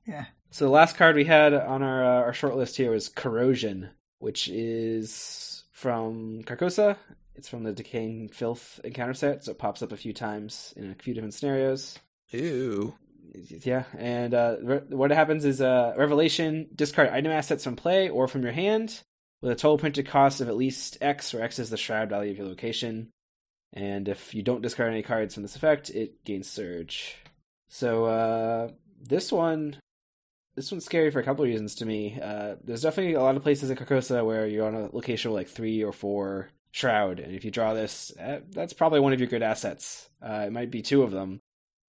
Yeah. 0.05 0.25
So 0.51 0.65
the 0.65 0.71
last 0.71 0.97
card 0.97 1.15
we 1.15 1.25
had 1.25 1.53
on 1.53 1.81
our 1.81 2.03
uh, 2.03 2.21
our 2.25 2.33
short 2.33 2.55
list 2.55 2.77
here 2.77 2.91
was 2.91 3.09
Corrosion, 3.09 3.89
which 4.19 4.49
is 4.49 5.63
from 5.71 6.43
Carcosa. 6.43 6.97
It's 7.35 7.47
from 7.49 7.63
the 7.63 7.71
Decaying 7.71 8.29
Filth 8.29 8.79
encounter 8.83 9.15
set, 9.15 9.43
so 9.43 9.51
it 9.51 9.57
pops 9.57 9.81
up 9.81 9.91
a 9.91 9.97
few 9.97 10.13
times 10.13 10.71
in 10.77 10.91
a 10.91 10.95
few 10.95 11.15
different 11.15 11.33
scenarios. 11.33 11.97
Ew. 12.29 12.93
Yeah, 13.33 13.83
and 13.97 14.33
uh, 14.33 14.55
re- 14.61 14.81
what 14.89 15.11
happens 15.11 15.45
is 15.45 15.61
uh, 15.61 15.93
Revelation 15.97 16.69
discard 16.75 17.09
item 17.09 17.31
assets 17.31 17.63
from 17.63 17.75
play 17.75 18.09
or 18.09 18.27
from 18.27 18.43
your 18.43 18.51
hand 18.51 19.01
with 19.41 19.51
a 19.51 19.55
total 19.55 19.77
printed 19.77 20.07
cost 20.07 20.41
of 20.41 20.47
at 20.47 20.55
least 20.55 20.97
X, 21.01 21.33
where 21.33 21.43
X 21.43 21.59
is 21.59 21.69
the 21.69 21.77
shroud 21.77 22.09
value 22.09 22.31
of 22.31 22.37
your 22.37 22.47
location. 22.47 23.09
And 23.73 24.07
if 24.07 24.33
you 24.33 24.43
don't 24.43 24.61
discard 24.61 24.91
any 24.91 25.01
cards 25.01 25.33
from 25.33 25.43
this 25.43 25.55
effect, 25.55 25.89
it 25.89 26.23
gains 26.23 26.47
Surge. 26.47 27.17
So 27.67 28.05
uh, 28.05 28.69
this 29.01 29.31
one, 29.31 29.77
this 30.55 30.71
one's 30.71 30.85
scary 30.85 31.09
for 31.09 31.19
a 31.19 31.23
couple 31.23 31.43
reasons 31.43 31.75
to 31.75 31.85
me. 31.85 32.19
Uh, 32.21 32.55
there's 32.63 32.83
definitely 32.83 33.15
a 33.15 33.21
lot 33.21 33.35
of 33.35 33.43
places 33.43 33.71
in 33.71 33.77
Carcosa 33.77 34.23
where 34.23 34.45
you're 34.45 34.67
on 34.67 34.75
a 34.75 34.89
location 34.93 35.31
with 35.31 35.39
like 35.39 35.49
three 35.49 35.83
or 35.83 35.91
four 35.91 36.49
shroud, 36.71 37.19
and 37.19 37.35
if 37.35 37.43
you 37.45 37.51
draw 37.51 37.73
this, 37.73 38.11
eh, 38.19 38.39
that's 38.49 38.73
probably 38.73 38.99
one 38.99 39.13
of 39.13 39.19
your 39.19 39.29
good 39.29 39.43
assets. 39.43 40.09
Uh, 40.21 40.43
it 40.47 40.51
might 40.51 40.71
be 40.71 40.81
two 40.81 41.03
of 41.03 41.11
them. 41.11 41.39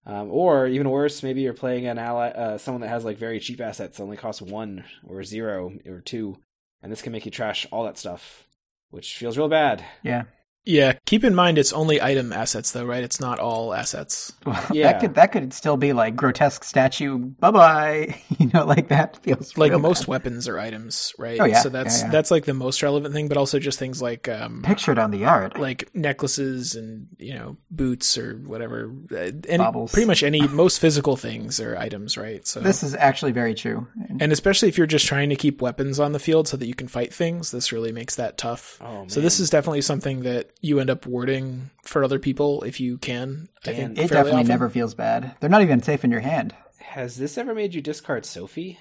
Um, 0.07 0.31
or 0.31 0.67
even 0.67 0.91
worse, 0.91 1.23
maybe 1.23 1.41
you're 1.41 1.55
playing 1.55 1.87
an 1.87 1.99
ally, 1.99 2.29
uh, 2.29 2.59
someone 2.59 2.83
that 2.83 2.89
has 2.89 3.05
like 3.05 3.17
very 3.17 3.41
cheap 3.41 3.61
assets 3.61 4.01
only 4.01 4.17
costs 4.19 4.43
one 4.43 4.85
or 5.07 5.25
zero 5.25 5.73
or 5.87 6.01
two, 6.01 6.37
and 6.83 6.93
this 6.93 7.01
can 7.01 7.13
make 7.13 7.25
you 7.25 7.31
trash 7.31 7.67
all 7.73 7.85
that 7.85 7.97
stuff, 7.97 8.47
which 8.91 9.17
feels 9.17 9.39
real 9.39 9.49
bad. 9.49 9.83
Yeah. 10.03 10.25
Yeah. 10.67 10.95
Keep 11.05 11.25
in 11.25 11.35
mind, 11.35 11.59
it's 11.59 11.73
only 11.73 12.01
item 12.01 12.33
assets, 12.33 12.73
though, 12.73 12.85
right? 12.85 13.05
It's 13.05 13.21
not 13.21 13.39
all 13.39 13.75
assets. 13.75 14.33
Well, 14.47 14.63
Yeah. 14.73 14.93
That 14.93 15.01
could 15.01 15.15
that 15.15 15.33
could 15.33 15.53
still 15.53 15.77
be 15.77 15.93
like 15.93 16.17
grotesque 16.17 16.65
statue. 16.65 17.19
Bye 17.19 17.51
bye. 17.51 18.21
You 18.39 18.51
know, 18.53 18.65
like 18.67 18.89
that 18.89 19.23
feels 19.23 19.57
Like 19.57 19.71
real 19.71 19.79
most 19.79 20.01
bad. 20.03 20.09
weapons 20.09 20.49
are 20.49 20.59
items, 20.59 21.15
right? 21.19 21.39
Oh, 21.41 21.45
yeah. 21.45 21.61
So 21.61 21.69
that's 21.69 22.01
Yeah, 22.01 22.07
yeah. 22.07 22.11
that's 22.13 22.31
like 22.31 22.45
the 22.47 22.55
most 22.55 22.83
relevant 22.83 23.15
thing, 23.15 23.29
but 23.29 23.37
also 23.37 23.59
just 23.59 23.79
things 23.79 24.03
like 24.03 24.29
um, 24.29 24.63
pictured 24.63 24.99
on 24.99 25.11
the 25.13 25.25
art, 25.27 25.59
like 25.59 25.89
necklaces 25.95 26.75
and 26.75 27.07
you 27.19 27.35
know 27.35 27.57
boots 27.71 28.17
or 28.19 28.35
whatever. 28.37 28.93
Uh, 29.11 29.31
Any, 29.49 29.59
Baubles. 29.59 29.93
pretty 29.93 30.07
much 30.07 30.23
any 30.23 30.47
most 30.49 30.81
physical 30.81 31.17
things 31.17 31.61
are 31.61 31.77
items, 31.77 32.17
right? 32.19 32.47
So 32.47 32.61
This 32.61 32.83
is 32.83 32.95
actually 32.95 33.33
very 33.33 33.55
true. 33.55 33.87
and 34.21 34.33
especially 34.33 34.69
if 34.69 34.79
you're 34.79 34.87
just 34.87 35.07
trying 35.07 35.29
to 35.31 35.37
keep 35.37 35.61
weapons 35.63 36.01
on 36.01 36.13
the 36.13 36.19
field 36.19 36.49
so 36.49 36.57
that 36.57 36.67
you 36.67 36.75
can 36.75 36.89
fight 36.89 37.13
things, 37.15 37.51
this 37.51 37.73
really 37.73 37.93
makes 37.93 38.17
that 38.17 38.37
tough. 38.39 38.79
Oh, 38.83 39.05
So 39.09 39.21
this 39.21 39.41
is 39.41 39.51
definitely 39.51 39.83
something 39.83 40.23
that 40.23 40.51
you 40.65 40.81
end 40.81 40.91
up 40.91 41.07
warding 41.07 41.71
for 41.85 42.03
other 42.05 42.19
people 42.19 42.63
if 42.63 42.81
you 42.81 42.99
can. 42.99 43.49
I 43.67 43.73
Dan, 43.73 43.95
think 43.95 43.99
it 43.99 44.03
definitely 44.09 44.33
often. 44.33 44.47
never 44.49 44.69
feels 44.71 44.95
bad. 44.95 45.35
They're 45.41 45.51
not 45.51 45.63
even 45.63 45.83
safe 45.83 46.05
in 46.05 46.11
your 46.11 46.21
hand. 46.21 46.55
Has 46.81 47.17
this 47.17 47.37
ever 47.39 47.55
made 47.55 47.75
you 47.75 47.81
discard 47.83 48.25
Sophie? 48.27 48.79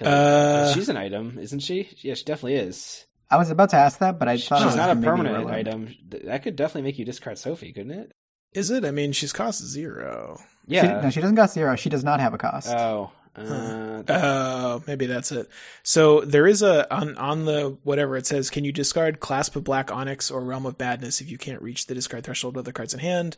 Uh, 0.00 0.72
she's 0.74 0.88
an 0.88 0.96
item, 0.96 1.38
isn't 1.38 1.60
she? 1.60 1.88
Yeah, 1.98 2.14
she 2.14 2.24
definitely 2.24 2.56
is. 2.56 3.06
I 3.30 3.38
was 3.38 3.50
about 3.50 3.70
to 3.70 3.76
ask 3.76 3.98
that, 4.00 4.18
but 4.18 4.28
I 4.28 4.36
thought 4.36 4.56
it 4.60 4.64
She's 4.64 4.66
was 4.66 4.76
not 4.76 4.90
a 4.90 5.00
permanent 5.00 5.36
irrelevant. 5.36 5.68
item. 5.68 5.94
Th- 6.10 6.24
That 6.24 6.42
could 6.42 6.54
definitely 6.54 6.82
make 6.82 6.98
you 6.98 7.04
discard 7.04 7.38
Sophie, 7.38 7.72
couldn't 7.72 7.92
it? 7.92 8.12
Is 8.52 8.70
it? 8.70 8.84
I 8.84 8.90
mean, 8.90 9.12
she's 9.12 9.32
cost 9.32 9.64
zero. 9.64 10.38
She, 10.68 10.74
Yeah. 10.74 11.00
no, 11.00 11.10
she 11.10 11.20
doesn't 11.20 11.36
cost 11.36 11.54
zero. 11.54 11.76
She 11.76 11.88
does 11.90 12.04
not 12.04 12.20
have 12.20 12.34
a 12.34 12.38
cost. 12.38 12.68
oh. 12.68 13.10
Uh, 13.36 14.02
Oh, 14.08 14.82
maybe 14.86 15.06
that's 15.06 15.32
it. 15.32 15.48
So 15.82 16.20
there 16.20 16.46
is 16.46 16.62
a 16.62 16.92
on 16.94 17.16
on 17.16 17.44
the 17.44 17.76
whatever 17.82 18.16
it 18.16 18.26
says. 18.26 18.50
Can 18.50 18.62
you 18.64 18.72
discard 18.72 19.20
Clasp 19.20 19.56
of 19.56 19.64
Black 19.64 19.90
Onyx 19.90 20.30
or 20.30 20.40
Realm 20.42 20.64
of 20.66 20.78
Badness 20.78 21.20
if 21.20 21.30
you 21.30 21.38
can't 21.38 21.60
reach 21.60 21.86
the 21.86 21.94
discard 21.94 22.24
threshold 22.24 22.56
of 22.56 22.64
the 22.64 22.72
cards 22.72 22.94
in 22.94 23.00
hand? 23.00 23.36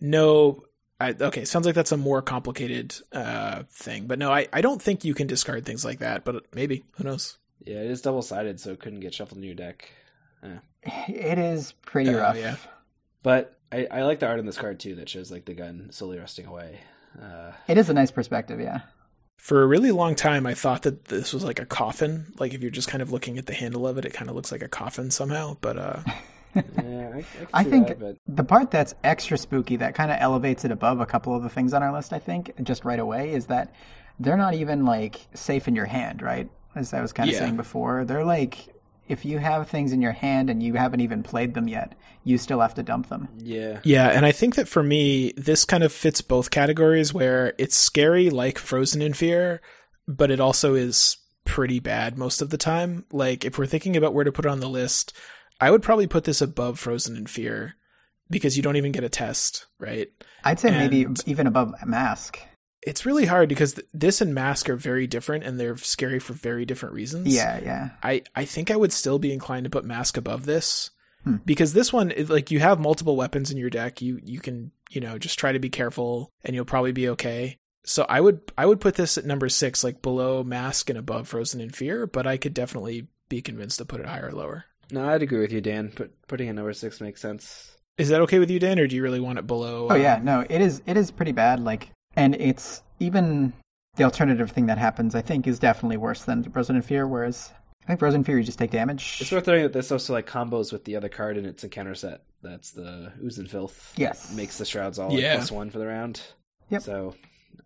No. 0.00 0.64
I, 1.00 1.14
okay, 1.20 1.44
sounds 1.44 1.64
like 1.64 1.76
that's 1.76 1.92
a 1.92 1.96
more 1.96 2.20
complicated 2.22 2.92
uh, 3.12 3.62
thing, 3.70 4.08
but 4.08 4.18
no, 4.18 4.32
I, 4.32 4.48
I 4.52 4.60
don't 4.62 4.82
think 4.82 5.04
you 5.04 5.14
can 5.14 5.28
discard 5.28 5.64
things 5.64 5.84
like 5.84 6.00
that. 6.00 6.24
But 6.24 6.46
maybe 6.52 6.82
who 6.96 7.04
knows? 7.04 7.38
yeah, 7.64 7.76
it 7.76 7.90
is 7.90 8.02
double 8.02 8.22
sided, 8.22 8.58
so 8.58 8.72
it 8.72 8.80
couldn't 8.80 8.98
get 9.00 9.14
shuffled 9.14 9.38
in 9.38 9.44
your 9.44 9.54
deck. 9.54 9.88
It 10.82 11.38
is 11.38 11.72
pretty 11.86 12.10
Oh, 12.14 12.18
rough. 12.18 12.36
yeah. 12.36 12.56
But 13.22 13.56
I, 13.70 13.86
I 13.90 14.02
like 14.02 14.18
the 14.20 14.26
art 14.26 14.38
on 14.40 14.46
this 14.46 14.56
card 14.58 14.80
too 14.80 14.96
that 14.96 15.08
shows 15.08 15.30
like 15.30 15.44
the 15.44 15.54
gun 15.54 15.88
slowly 15.92 16.18
rusting 16.18 16.46
away. 16.46 16.80
Uh, 17.20 17.52
It 17.68 17.78
is 17.78 17.88
a 17.90 17.94
nice 17.94 18.10
perspective, 18.10 18.60
yeah. 18.60 18.80
For 19.38 19.62
a 19.62 19.66
really 19.66 19.92
long 19.92 20.14
time, 20.14 20.46
I 20.46 20.52
thought 20.54 20.82
that 20.82 21.06
this 21.06 21.32
was 21.32 21.42
like 21.42 21.58
a 21.58 21.64
coffin. 21.64 22.26
Like 22.38 22.52
if 22.52 22.60
you're 22.60 22.70
just 22.70 22.88
kind 22.88 23.00
of 23.00 23.10
looking 23.12 23.38
at 23.38 23.46
the 23.46 23.54
handle 23.54 23.86
of 23.86 23.96
it, 23.96 24.04
it 24.04 24.12
kind 24.12 24.28
of 24.28 24.36
looks 24.36 24.52
like 24.52 24.62
a 24.62 24.68
coffin 24.68 25.10
somehow. 25.10 25.56
But 25.60 25.78
uh, 25.78 26.00
yeah, 26.54 27.10
I, 27.14 27.18
I, 27.18 27.46
I 27.54 27.64
think 27.64 27.88
that, 27.88 28.00
but 28.00 28.16
the 28.26 28.44
part 28.44 28.70
that's 28.70 28.94
extra 29.04 29.38
spooky 29.38 29.76
that 29.76 29.94
kind 29.94 30.10
of 30.10 30.18
elevates 30.20 30.64
it 30.64 30.70
above 30.72 31.00
a 31.00 31.06
couple 31.06 31.34
of 31.34 31.42
the 31.42 31.48
things 31.48 31.72
on 31.72 31.82
our 31.82 31.92
list, 31.92 32.12
I 32.12 32.18
think, 32.18 32.52
just 32.62 32.84
right 32.84 32.98
away, 32.98 33.32
is 33.32 33.46
that 33.46 33.72
they're 34.18 34.36
not 34.36 34.54
even 34.54 34.84
like 34.84 35.20
safe 35.34 35.68
in 35.68 35.74
your 35.76 35.86
hand, 35.86 36.20
right? 36.20 36.50
As 36.74 36.92
I 36.92 37.00
was 37.00 37.12
kind 37.12 37.30
of 37.30 37.34
Yeah. 37.34 37.38
saying 37.40 37.56
before, 37.56 38.04
they're 38.04 38.24
like 38.24 38.68
if 39.08 39.24
you 39.24 39.38
have 39.38 39.68
things 39.68 39.92
in 39.92 40.02
your 40.02 40.12
hand 40.12 40.50
and 40.50 40.62
you 40.62 40.74
haven't 40.74 41.00
even 41.00 41.22
played 41.22 41.54
them 41.54 41.68
yet, 41.68 41.94
you 42.24 42.38
still 42.38 42.60
have 42.60 42.74
to 42.74 42.82
dump 42.82 43.08
them. 43.08 43.28
yeah, 43.38 43.80
Yeah, 43.82 44.08
and 44.08 44.26
I 44.26 44.32
think 44.32 44.54
that 44.56 44.68
for 44.68 44.82
me, 44.82 45.32
this 45.36 45.64
kind 45.64 45.82
of 45.82 45.92
fits 45.92 46.20
both 46.20 46.50
categories 46.50 47.14
where 47.14 47.54
it's 47.58 47.76
scary 47.76 48.30
like 48.30 48.58
Frozen 48.58 49.02
in 49.02 49.14
Fear, 49.14 49.60
but 50.06 50.30
it 50.30 50.40
also 50.40 50.74
is 50.74 51.16
pretty 51.44 51.80
bad 51.80 52.18
most 52.18 52.42
of 52.42 52.50
the 52.50 52.58
time. 52.58 53.04
Like, 53.10 53.44
if 53.44 53.58
we're 53.58 53.66
thinking 53.66 53.96
about 53.96 54.14
where 54.14 54.24
to 54.24 54.32
put 54.32 54.44
it 54.44 54.50
on 54.50 54.60
the 54.60 54.68
list, 54.68 55.16
I 55.60 55.70
would 55.70 55.82
probably 55.82 56.06
put 56.06 56.24
this 56.24 56.42
above 56.42 56.78
Frozen 56.78 57.16
in 57.16 57.26
Fear 57.26 57.76
because 58.30 58.56
you 58.56 58.62
don't 58.62 58.76
even 58.76 58.92
get 58.92 59.04
a 59.04 59.08
test, 59.08 59.66
right? 59.78 60.08
I'd 60.44 60.60
say 60.60 60.70
maybe 60.70 61.06
even 61.26 61.46
above 61.46 61.74
Mask. 61.86 62.38
It's 62.82 63.04
really 63.04 63.26
hard 63.26 63.48
because 63.48 63.74
th- 63.74 63.86
this 63.92 64.20
and 64.20 64.34
Mask 64.34 64.68
are 64.70 64.76
very 64.76 65.06
different 65.06 65.44
and 65.44 65.58
they're 65.58 65.76
scary 65.76 66.18
for 66.18 66.32
very 66.32 66.64
different 66.64 66.94
reasons. 66.94 67.26
Yeah, 67.34 67.58
yeah. 67.62 67.90
I, 68.02 68.22
I 68.34 68.44
think 68.44 68.70
I 68.70 68.76
would 68.76 68.92
still 68.92 69.18
be 69.18 69.32
inclined 69.32 69.64
to 69.64 69.70
put 69.70 69.84
Mask 69.84 70.16
above 70.16 70.46
this 70.46 70.90
Hmm. 71.24 71.36
because 71.44 71.72
this 71.72 71.92
one, 71.92 72.12
it, 72.12 72.28
like 72.30 72.52
you 72.52 72.60
have 72.60 72.78
multiple 72.78 73.16
weapons 73.16 73.50
in 73.50 73.56
your 73.58 73.70
deck. 73.70 74.00
You 74.00 74.20
you 74.22 74.38
can 74.38 74.70
you 74.90 75.00
know 75.00 75.18
just 75.18 75.36
try 75.38 75.50
to 75.50 75.58
be 75.58 75.68
careful 75.68 76.30
and 76.44 76.54
you'll 76.54 76.64
probably 76.64 76.92
be 76.92 77.08
okay. 77.08 77.56
So 77.84 78.06
I 78.08 78.20
would 78.20 78.40
I 78.56 78.64
would 78.66 78.80
put 78.80 78.94
this 78.94 79.18
at 79.18 79.24
number 79.26 79.48
six, 79.48 79.82
like 79.82 80.00
below 80.00 80.44
Mask 80.44 80.88
and 80.88 80.98
above 80.98 81.26
Frozen 81.26 81.60
in 81.60 81.70
Fear, 81.70 82.06
but 82.06 82.26
I 82.28 82.36
could 82.36 82.54
definitely 82.54 83.08
be 83.28 83.42
convinced 83.42 83.78
to 83.78 83.84
put 83.84 83.98
it 84.00 84.06
higher 84.06 84.28
or 84.28 84.32
lower. 84.32 84.64
no, 84.92 85.08
I'd 85.08 85.22
agree 85.22 85.40
with 85.40 85.52
you, 85.52 85.60
Dan. 85.60 85.90
Put, 85.90 86.12
putting 86.28 86.46
it 86.48 86.52
number 86.52 86.72
six 86.72 87.00
makes 87.00 87.20
sense. 87.20 87.76
Is 87.98 88.10
that 88.10 88.20
okay 88.22 88.38
with 88.38 88.48
you, 88.50 88.60
Dan, 88.60 88.78
or 88.78 88.86
do 88.86 88.94
you 88.94 89.02
really 89.02 89.18
want 89.20 89.40
it 89.40 89.46
below? 89.48 89.88
Oh 89.90 89.96
yeah, 89.96 90.18
um, 90.18 90.24
no, 90.24 90.40
it 90.48 90.60
is 90.60 90.80
it 90.86 90.96
is 90.96 91.10
pretty 91.10 91.32
bad. 91.32 91.58
Like, 91.58 91.90
and 92.18 92.34
it's 92.36 92.82
even 93.00 93.52
the 93.96 94.04
alternative 94.04 94.50
thing 94.50 94.66
that 94.66 94.78
happens. 94.78 95.14
I 95.14 95.22
think 95.22 95.46
is 95.46 95.58
definitely 95.58 95.96
worse 95.96 96.24
than 96.24 96.42
Frozen 96.42 96.82
Fear. 96.82 97.06
Whereas 97.06 97.50
I 97.84 97.86
think 97.86 98.00
Frozen 98.00 98.24
Fear 98.24 98.38
you 98.38 98.44
just 98.44 98.58
take 98.58 98.70
damage. 98.70 99.18
It's 99.20 99.32
worth 99.32 99.46
noting 99.46 99.62
that 99.62 99.72
this 99.72 99.90
also 99.90 100.12
like 100.12 100.26
combos 100.26 100.72
with 100.72 100.84
the 100.84 100.96
other 100.96 101.08
card 101.08 101.36
in 101.36 101.46
its 101.46 101.64
encounter 101.64 101.94
set. 101.94 102.22
That's 102.42 102.70
the 102.72 103.12
Ooze 103.22 103.38
and 103.38 103.50
Filth. 103.50 103.94
Yes. 103.96 104.32
makes 104.34 104.58
the 104.58 104.64
shrouds 104.64 104.98
all 104.98 105.12
like, 105.12 105.24
plus 105.24 105.50
one 105.50 105.70
for 105.70 105.78
the 105.78 105.86
round. 105.86 106.20
Yep. 106.70 106.82
So 106.82 107.14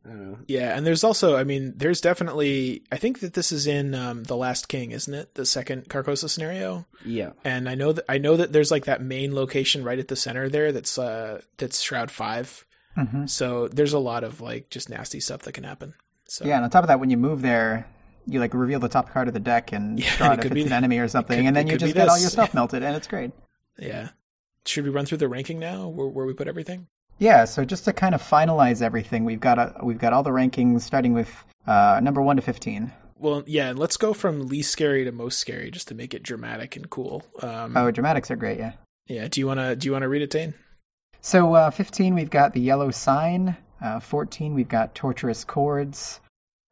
I 0.05 0.09
don't 0.09 0.31
know. 0.33 0.39
Yeah, 0.49 0.77
and 0.77 0.87
there's 0.87 1.05
also, 1.05 1.37
I 1.37 1.45
mean, 1.45 1.75
there's 1.77 2.01
definitely. 2.01 2.83
I 2.91 2.97
think 2.97 3.21
that 3.21 3.35
this 3.35 3.53
is 3.53 3.67
in 3.67 3.95
um, 3.95 4.25
the 4.25 4.37
Last 4.37 4.69
King, 4.69 4.91
isn't 4.91 5.13
it? 5.13 5.35
The 5.35 5.47
second 5.47 5.89
Carcosa 5.89 6.29
scenario. 6.29 6.87
Yeah, 7.05 7.33
and 7.45 7.69
I 7.69 7.75
know 7.75 7.93
that 7.93 8.05
I 8.09 8.19
know 8.19 8.37
that 8.37 8.53
there's 8.53 8.71
like 8.71 8.87
that 8.87 9.03
main 9.03 9.35
location 9.35 9.85
right 9.85 9.99
at 9.99 10.09
the 10.09 10.17
center 10.17 10.49
there 10.49 10.73
that's 10.73 10.99
uh 10.99 11.41
that's 11.57 11.81
Shroud 11.81 12.11
Five. 12.11 12.65
Hmm 12.95 13.27
So 13.27 13.69
there's 13.69 13.93
a 13.93 13.99
lot 13.99 14.25
of 14.25 14.41
like 14.41 14.71
just 14.71 14.89
nasty 14.91 15.21
stuff 15.21 15.43
that 15.43 15.53
can 15.53 15.65
happen. 15.65 15.95
So 16.29 16.45
Yeah, 16.45 16.57
and 16.57 16.65
on 16.65 16.71
top 16.71 16.85
of 16.85 16.89
that, 16.89 17.01
when 17.01 17.11
you 17.11 17.17
move 17.17 17.43
there, 17.43 17.87
you 18.27 18.39
like 18.41 18.55
reveal 18.55 18.81
the 18.81 18.89
top 18.89 19.11
card 19.13 19.29
of 19.29 19.35
the 19.35 19.41
deck 19.41 19.73
and 19.73 19.99
Yeah, 20.05 20.17
draw 20.17 20.33
it 20.33 20.39
it 20.41 20.45
if 20.47 20.53
it's 20.53 20.55
be- 20.55 20.63
an 20.65 20.73
enemy 20.73 20.99
or 20.99 21.09
something, 21.09 21.39
could- 21.39 21.47
and 21.47 21.57
then 21.57 21.67
you 21.67 21.77
just 21.77 21.95
get 21.95 22.09
all 22.09 22.19
your 22.19 22.31
stuff 22.31 22.55
melted, 22.55 22.83
and 22.83 22.95
it's 22.97 23.07
great. 23.07 23.33
yeah. 23.79 24.11
Should 24.65 24.85
we 24.85 24.91
run 24.91 25.07
through 25.07 25.19
the 25.19 25.29
ranking 25.29 25.59
now, 25.59 25.89
where, 25.89 26.07
where 26.07 26.25
we 26.25 26.35
put 26.35 26.47
everything? 26.47 26.87
Yeah, 27.19 27.45
so 27.47 27.65
just 27.65 27.85
to 27.87 27.93
kind 27.93 28.15
of 28.15 28.23
finalize 28.23 28.81
everything, 28.83 29.25
we've 29.25 29.41
got 29.41 29.59
a, 29.59 29.75
we've 29.83 29.99
got 29.99 30.13
all 30.13 30.23
the 30.23 30.31
rankings 30.31 30.83
starting 30.83 31.13
with 31.13 31.29
uh, 31.67 32.01
number 32.03 32.23
one 32.23 32.37
to 32.37 32.43
fifteen. 32.43 32.93
Well, 33.17 33.45
yeah, 33.47 33.71
and 33.71 33.79
let's 33.79 33.97
go 33.97 34.13
from 34.13 34.49
least 34.49 34.71
scary 34.73 35.05
to 35.05 35.13
most 35.13 35.39
scary, 35.39 35.71
just 35.71 35.87
to 35.89 35.95
make 35.95 36.15
it 36.15 36.23
dramatic 36.25 36.75
and 36.77 36.89
cool. 36.91 37.25
Um, 37.41 37.77
Oh, 37.77 37.91
dramatics 37.93 38.31
are 38.33 38.37
great, 38.37 38.59
yeah. 38.59 38.73
yeah. 39.07 39.29
Do 39.29 39.41
you 39.41 39.47
wanna 39.47 39.77
do 39.77 39.87
you 39.87 39.93
wanna 39.93 40.09
read 40.09 40.23
it, 40.23 40.31
Dane? 40.31 40.55
So 41.25 41.55
uh, 41.55 41.71
15, 41.71 42.17
we've 42.17 42.31
got 42.31 42.53
the 42.53 42.61
yellow 42.61 42.91
sign. 42.91 43.57
Uh, 43.81 44.01
14, 44.01 44.55
we've 44.55 44.69
got 44.69 44.97
Torturous 44.97 45.45
Chords. 45.45 46.21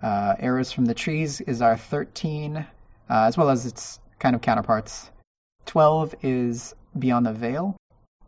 Uh, 0.02 0.34
Arrows 0.40 0.72
from 0.72 0.86
the 0.86 0.94
Trees 0.94 1.40
is 1.40 1.62
our 1.62 1.76
13, 1.76 2.56
uh, 2.56 2.64
as 3.08 3.36
well 3.36 3.48
as 3.48 3.64
its 3.64 4.00
kind 4.18 4.34
of 4.34 4.42
counterparts. 4.42 5.08
12 5.66 6.16
is 6.22 6.74
Beyond 6.98 7.26
the 7.26 7.32
Veil. 7.32 7.76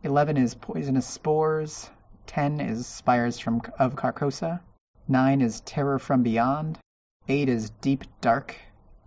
11 0.03 0.37
is 0.37 0.55
Poisonous 0.55 1.05
Spores. 1.05 1.89
10 2.27 2.61
is 2.61 2.87
Spires 2.87 3.37
from 3.37 3.61
of 3.77 3.97
Carcosa. 3.97 4.61
9 5.09 5.41
is 5.41 5.59
Terror 5.65 5.99
from 5.99 6.23
Beyond. 6.23 6.79
8 7.27 7.49
is 7.49 7.69
Deep 7.81 8.05
Dark. 8.21 8.55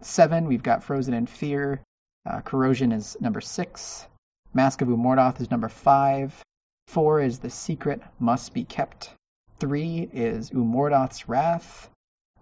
7, 0.02 0.46
we've 0.46 0.62
got 0.62 0.84
Frozen 0.84 1.14
in 1.14 1.24
Fear. 1.24 1.80
Uh, 2.26 2.42
Corrosion 2.42 2.92
is 2.92 3.16
number 3.22 3.40
6. 3.40 4.06
Mask 4.52 4.82
of 4.82 4.88
Umordhoth 4.88 5.40
is 5.40 5.50
number 5.50 5.70
5. 5.70 6.44
4 6.86 7.20
is 7.20 7.38
The 7.40 7.50
Secret 7.50 8.00
Must 8.20 8.54
Be 8.54 8.64
Kept. 8.64 9.10
3 9.58 10.08
is 10.12 10.50
Umordhoth's 10.50 11.28
Wrath. 11.28 11.90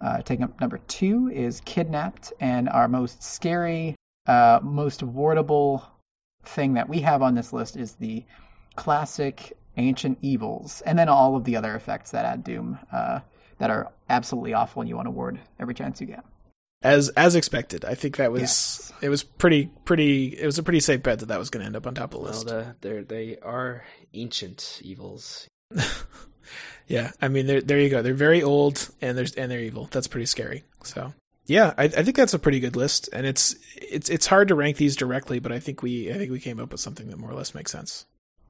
Uh, 0.01 0.22
taking 0.22 0.45
up 0.45 0.61
number 0.61 0.78
2 0.78 1.30
is 1.34 1.61
Kidnapped. 1.62 2.32
And 2.40 2.68
our 2.68 2.86
most 2.86 3.22
scary, 3.22 3.97
uh, 4.26 4.61
most 4.62 5.01
wardable 5.01 5.82
thing 6.45 6.74
that 6.74 6.88
we 6.88 7.01
have 7.01 7.22
on 7.22 7.34
this 7.34 7.53
list 7.53 7.76
is 7.76 7.95
the 7.95 8.24
classic 8.76 9.57
Ancient 9.76 10.18
Evils. 10.22 10.82
And 10.82 10.99
then 10.99 11.09
all 11.09 11.36
of 11.36 11.45
the 11.45 11.57
other 11.57 11.74
effects 11.74 12.11
that 12.12 12.24
add 12.24 12.45
Doom 12.45 12.78
uh, 12.92 13.20
that 13.59 13.70
are 13.70 13.92
absolutely 14.09 14.55
awful 14.55 14.82
and 14.82 14.88
you 14.88 14.97
want 14.97 15.07
to 15.07 15.11
ward 15.11 15.40
every 15.59 15.74
chance 15.74 16.01
you 16.01 16.07
get. 16.07 16.24
As 16.85 17.09
as 17.11 17.35
expected, 17.35 17.85
I 17.85 17.95
think 17.95 18.18
that 18.18 18.30
was 18.30 18.43
Yes. 18.43 18.93
it 19.01 19.09
was 19.09 19.22
pretty 19.24 19.70
pretty 19.85 20.39
it 20.39 20.45
was 20.47 20.59
a 20.59 20.62
pretty 20.62 20.80
safe 20.80 21.03
bet 21.03 21.18
that 21.20 21.26
that 21.26 21.39
was 21.39 21.51
going 21.51 21.62
to 21.62 21.66
end 21.66 21.76
up 21.76 21.87
on 21.87 21.95
top 21.95 22.12
of 22.14 22.20
the 22.20 22.24
Well, 22.24 22.32
list. 22.32 22.47
the, 22.47 22.76
they're, 22.80 23.85
ancient 24.12 24.80
evils. 24.85 25.49
yeah, 26.87 27.11
I 27.20 27.28
mean 27.28 27.47
there 27.47 27.61
there 27.62 27.80
you 27.80 27.89
go. 27.89 28.03
They're 28.03 28.14
very 28.14 28.43
old 28.43 28.89
and 29.01 29.16
there's 29.16 29.35
and 29.35 29.51
they're 29.51 29.61
evil. 29.61 29.89
That's 29.91 30.07
pretty 30.07 30.26
scary. 30.26 30.62
So 30.82 31.14
yeah, 31.47 31.74
I, 31.76 31.85
I 31.85 31.89
think 32.03 32.16
that's 32.16 32.35
a 32.35 32.39
pretty 32.39 32.61
good 32.61 32.76
list, 32.76 33.09
and 33.12 33.26
it's 33.26 33.57
it's 33.76 34.09
it's 34.09 34.26
hard 34.26 34.49
to 34.49 34.55
rank 34.55 34.76
these 34.76 34.97
directly, 34.97 35.39
but 35.39 35.53
I 35.53 35.59
think 35.59 35.82
we 35.82 36.11
I 36.12 36.16
think 36.18 36.30
we 36.30 36.41
came 36.41 36.61
up 36.61 36.70
with 36.72 36.80
something 36.80 37.09
that 37.09 37.18
more 37.18 37.30
or 37.30 37.35
less 37.35 37.55
makes 37.55 37.70
sense. 37.72 38.07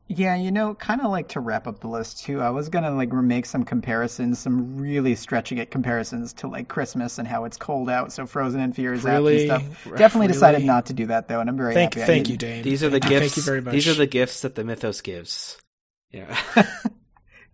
Yeah, 0.07 0.37
you 0.37 0.51
know, 0.53 0.75
kind 0.75 1.01
of 1.01 1.11
like 1.11 1.29
to 1.29 1.41
wrap 1.41 1.67
up 1.67 1.81
the 1.81 1.89
list 1.89 2.25
too. 2.25 2.41
I 2.43 2.51
was 2.51 2.69
gonna 2.69 2.91
like 2.95 3.11
make 3.11 3.47
some 3.47 3.65
comparisons, 3.65 4.39
some 4.39 4.77
really 4.77 5.15
stretching 5.15 5.57
it 5.59 5.71
comparisons 5.71 6.35
to 6.35 6.47
like 6.49 6.69
Christmas 6.69 7.19
and 7.19 7.27
how 7.27 7.45
it's 7.45 7.57
cold 7.57 7.89
out, 7.89 8.13
so 8.13 8.27
Frozen 8.27 8.61
and 8.61 8.77
Fear 8.77 8.93
is 8.93 9.03
Really? 9.05 9.51
out 9.51 9.63
and 9.63 9.73
stuff. 9.77 9.85
Definitely 9.97 10.27
Really? 10.27 10.33
decided 10.35 10.65
not 10.65 10.87
to 10.87 10.93
do 10.93 11.07
that 11.07 11.29
though, 11.29 11.41
and 11.41 11.49
I'm 11.49 11.57
very 11.57 11.73
Thank 11.73 11.95
happy. 11.95 12.07
Thank 12.07 12.29
you, 12.29 12.37
Dane. 12.37 12.63
These 12.63 12.85
are 12.85 12.91
the 12.91 13.01
Thank- 13.01 13.11
gifts. 13.13 13.21
Thank 13.35 13.37
you 13.39 13.43
very 13.45 13.61
much. 13.63 13.73
These 13.73 13.89
are 13.89 13.95
the 13.95 14.07
gifts 14.07 14.43
that 14.43 14.55
the 14.57 14.65
mythos 14.65 15.01
gives. 15.01 15.57
Yeah. 16.11 16.37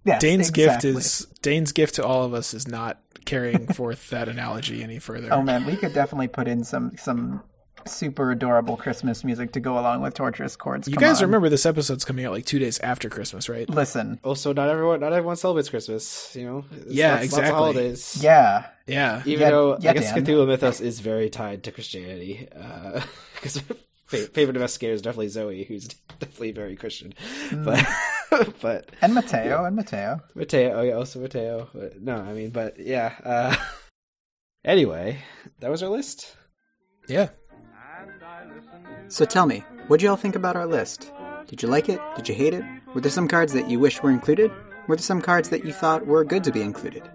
Yes, 0.03 0.23
Dane's 0.23 0.49
exactly. 0.49 0.93
gift 0.93 0.99
is 0.99 1.27
Dane's 1.43 1.73
gift 1.73 1.97
to 1.97 2.05
all 2.07 2.25
of 2.25 2.33
us 2.33 2.55
is 2.55 2.67
not 2.67 3.03
carrying 3.27 3.67
forth 3.67 4.09
that 4.09 4.31
analogy 4.31 4.83
any 4.83 4.99
further. 4.99 5.29
Oh 5.33 5.43
man, 5.43 5.67
we 5.67 5.77
could 5.77 5.93
definitely 5.93 6.29
put 6.29 6.49
in 6.49 6.65
some 6.65 6.97
some 6.97 7.43
super 7.87 8.31
adorable 8.31 8.77
Christmas 8.77 9.25
music 9.25 9.53
to 9.53 9.61
go 9.61 9.79
along 9.79 10.03
with 10.03 10.15
Torturous 10.15 10.57
Chords. 10.57 10.89
you 10.89 10.95
Come 10.95 11.01
guys 11.03 11.19
on. 11.23 11.29
remember 11.29 11.49
this 11.49 11.67
episode's 11.67 12.05
coming 12.05 12.25
out 12.25 12.33
like 12.33 12.45
two 12.47 12.59
days 12.59 12.79
after 12.81 13.09
Christmas, 13.09 13.49
right? 13.49 13.69
Listen, 13.69 14.19
also, 14.23 14.53
not 14.53 14.69
everyone, 14.69 15.01
not 15.01 15.13
everyone 15.13 15.37
celebrates 15.37 15.69
Christmas. 15.71 16.35
You 16.37 16.45
know. 16.45 16.65
It's 16.73 16.93
Yeah, 16.95 17.09
lots, 17.13 17.21
Lots 17.23 17.25
exactly. 17.25 17.49
of 17.51 17.55
holidays. 17.57 18.19
yeah, 18.23 18.67
Yeah. 18.87 19.23
Even 19.27 19.41
Yeah, 19.41 19.51
though 19.51 19.79
yeah, 19.81 19.91
I 19.91 19.95
guess 19.95 20.13
Dan. 20.13 20.25
Cthulhu 20.25 20.47
Mythos 20.47 20.81
is 20.81 21.01
very 21.01 21.31
tied 21.31 21.65
to 21.65 21.73
Christianity, 21.73 22.49
because 23.35 23.63
favorite 24.07 24.57
investigator 24.57 24.93
is 24.95 25.03
definitely 25.03 25.29
Zoey, 25.29 25.67
who's 25.67 25.87
definitely 26.19 26.53
very 26.53 26.77
Christian. 26.77 27.15
Mm. 27.49 27.65
But 27.65 28.55
but 28.61 28.91
and 29.03 29.15
Mateo 29.15 29.65
and 29.65 29.77
Mateo. 29.77 30.21
Mateo, 30.35 30.79
oh 30.79 30.83
yeah, 30.83 30.95
also 30.95 31.21
Mateo. 31.21 31.69
But, 31.75 32.01
no, 32.03 32.17
I 32.17 32.33
mean, 32.33 32.51
but 32.51 32.79
yeah. 32.81 33.15
Uh, 33.25 33.57
anyway, 34.65 35.19
that 35.61 35.71
was 35.71 35.83
our 35.83 35.89
list. 35.89 36.37
Yeah. 37.09 37.29
So 39.09 39.25
tell 39.25 39.47
me, 39.47 39.65
what'd 39.89 40.03
you 40.03 40.11
all 40.11 40.17
think 40.17 40.37
about 40.37 40.57
our 40.57 40.67
list? 40.67 41.13
Did 41.47 41.63
you 41.63 41.69
like 41.69 41.89
it? 41.89 42.01
Did 42.15 42.29
you 42.29 42.35
hate 42.35 42.55
it? 42.55 42.65
Were 42.95 43.01
there 43.01 43.11
some 43.11 43.29
cards 43.29 43.53
that 43.55 43.69
you 43.69 43.81
wish 43.81 44.03
were 44.03 44.11
included? 44.11 44.51
Were 44.87 44.97
there 44.97 45.03
some 45.03 45.21
cards 45.21 45.49
that 45.51 45.65
you 45.65 45.73
thought 45.73 46.07
were 46.07 46.25
good 46.25 46.45
to 46.45 46.53
be 46.53 46.63
included? 46.63 47.09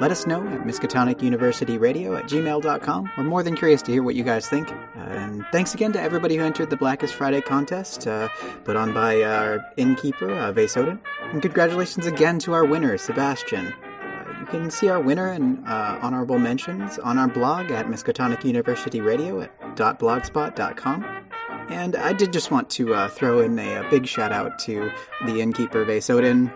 Let 0.00 0.10
us 0.10 0.26
know 0.26 0.44
at 0.48 0.62
Miskatonic 0.62 1.22
University 1.22 1.78
Radio 1.78 2.16
at 2.16 2.24
gmail.com. 2.24 3.10
We're 3.16 3.24
more 3.24 3.42
than 3.42 3.54
curious 3.56 3.82
to 3.82 3.92
hear 3.92 4.02
what 4.02 4.14
you 4.14 4.24
guys 4.24 4.48
think. 4.48 4.70
Uh, 4.70 4.98
and 4.98 5.44
thanks 5.52 5.74
again 5.74 5.92
to 5.92 6.00
everybody 6.00 6.36
who 6.36 6.42
entered 6.42 6.70
the 6.70 6.76
Blackest 6.76 7.14
Friday 7.14 7.40
contest, 7.40 8.06
uh, 8.06 8.28
put 8.64 8.74
on 8.74 8.92
by 8.94 9.22
our 9.22 9.64
innkeeper, 9.76 10.30
uh, 10.30 10.50
Vase 10.50 10.76
Odin. 10.76 10.98
And 11.30 11.42
congratulations 11.42 12.06
again 12.06 12.38
to 12.40 12.52
our 12.52 12.64
winner, 12.64 12.96
Sebastian. 12.98 13.66
Uh, 13.66 14.34
you 14.40 14.46
can 14.46 14.70
see 14.70 14.88
our 14.88 14.98
winner 14.98 15.28
and 15.28 15.64
uh, 15.68 15.98
honorable 16.02 16.38
mentions 16.38 16.98
on 16.98 17.18
our 17.18 17.28
blog 17.28 17.70
at 17.70 17.86
Miskatonic 17.86 18.42
University 18.44 19.00
Radio 19.00 19.40
at 19.42 19.52
.blogspot.com. 19.76 21.22
And 21.68 21.96
I 21.96 22.12
did 22.12 22.32
just 22.32 22.50
want 22.50 22.68
to 22.70 22.94
uh, 22.94 23.08
throw 23.08 23.40
in 23.40 23.58
a, 23.58 23.76
a 23.86 23.90
big 23.90 24.06
shout 24.06 24.32
out 24.32 24.58
to 24.60 24.90
the 25.26 25.40
innkeeper 25.40 25.84
Vase 25.84 26.10
Odin. 26.10 26.52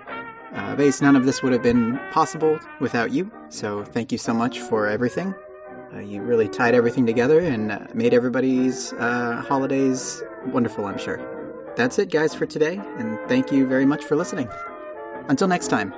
Uh, 0.53 0.75
Vase, 0.77 1.01
none 1.01 1.17
of 1.17 1.25
this 1.25 1.43
would 1.43 1.53
have 1.53 1.63
been 1.63 2.01
possible 2.13 2.59
without 2.81 3.13
you, 3.13 3.31
so 3.49 3.85
thank 3.85 4.11
you 4.11 4.19
so 4.19 4.33
much 4.33 4.61
for 4.61 4.87
everything. 4.87 5.35
Uh, 5.95 6.01
you 6.01 6.23
really 6.23 6.49
tied 6.49 6.75
everything 6.75 7.07
together 7.07 7.41
and 7.41 7.73
uh, 7.73 7.79
made 7.95 8.13
everybody's 8.13 8.93
uh, 8.95 9.43
holidays 9.47 10.23
wonderful, 10.47 10.87
I'm 10.87 10.99
sure. 10.99 11.21
That's 11.77 11.99
it, 11.99 12.11
guys, 12.11 12.35
for 12.35 12.47
today, 12.47 12.81
and 12.97 13.19
thank 13.29 13.53
you 13.53 13.67
very 13.67 13.85
much 13.85 14.03
for 14.05 14.17
listening. 14.17 14.49
Until 15.29 15.49
next 15.49 15.69
time. 15.69 15.93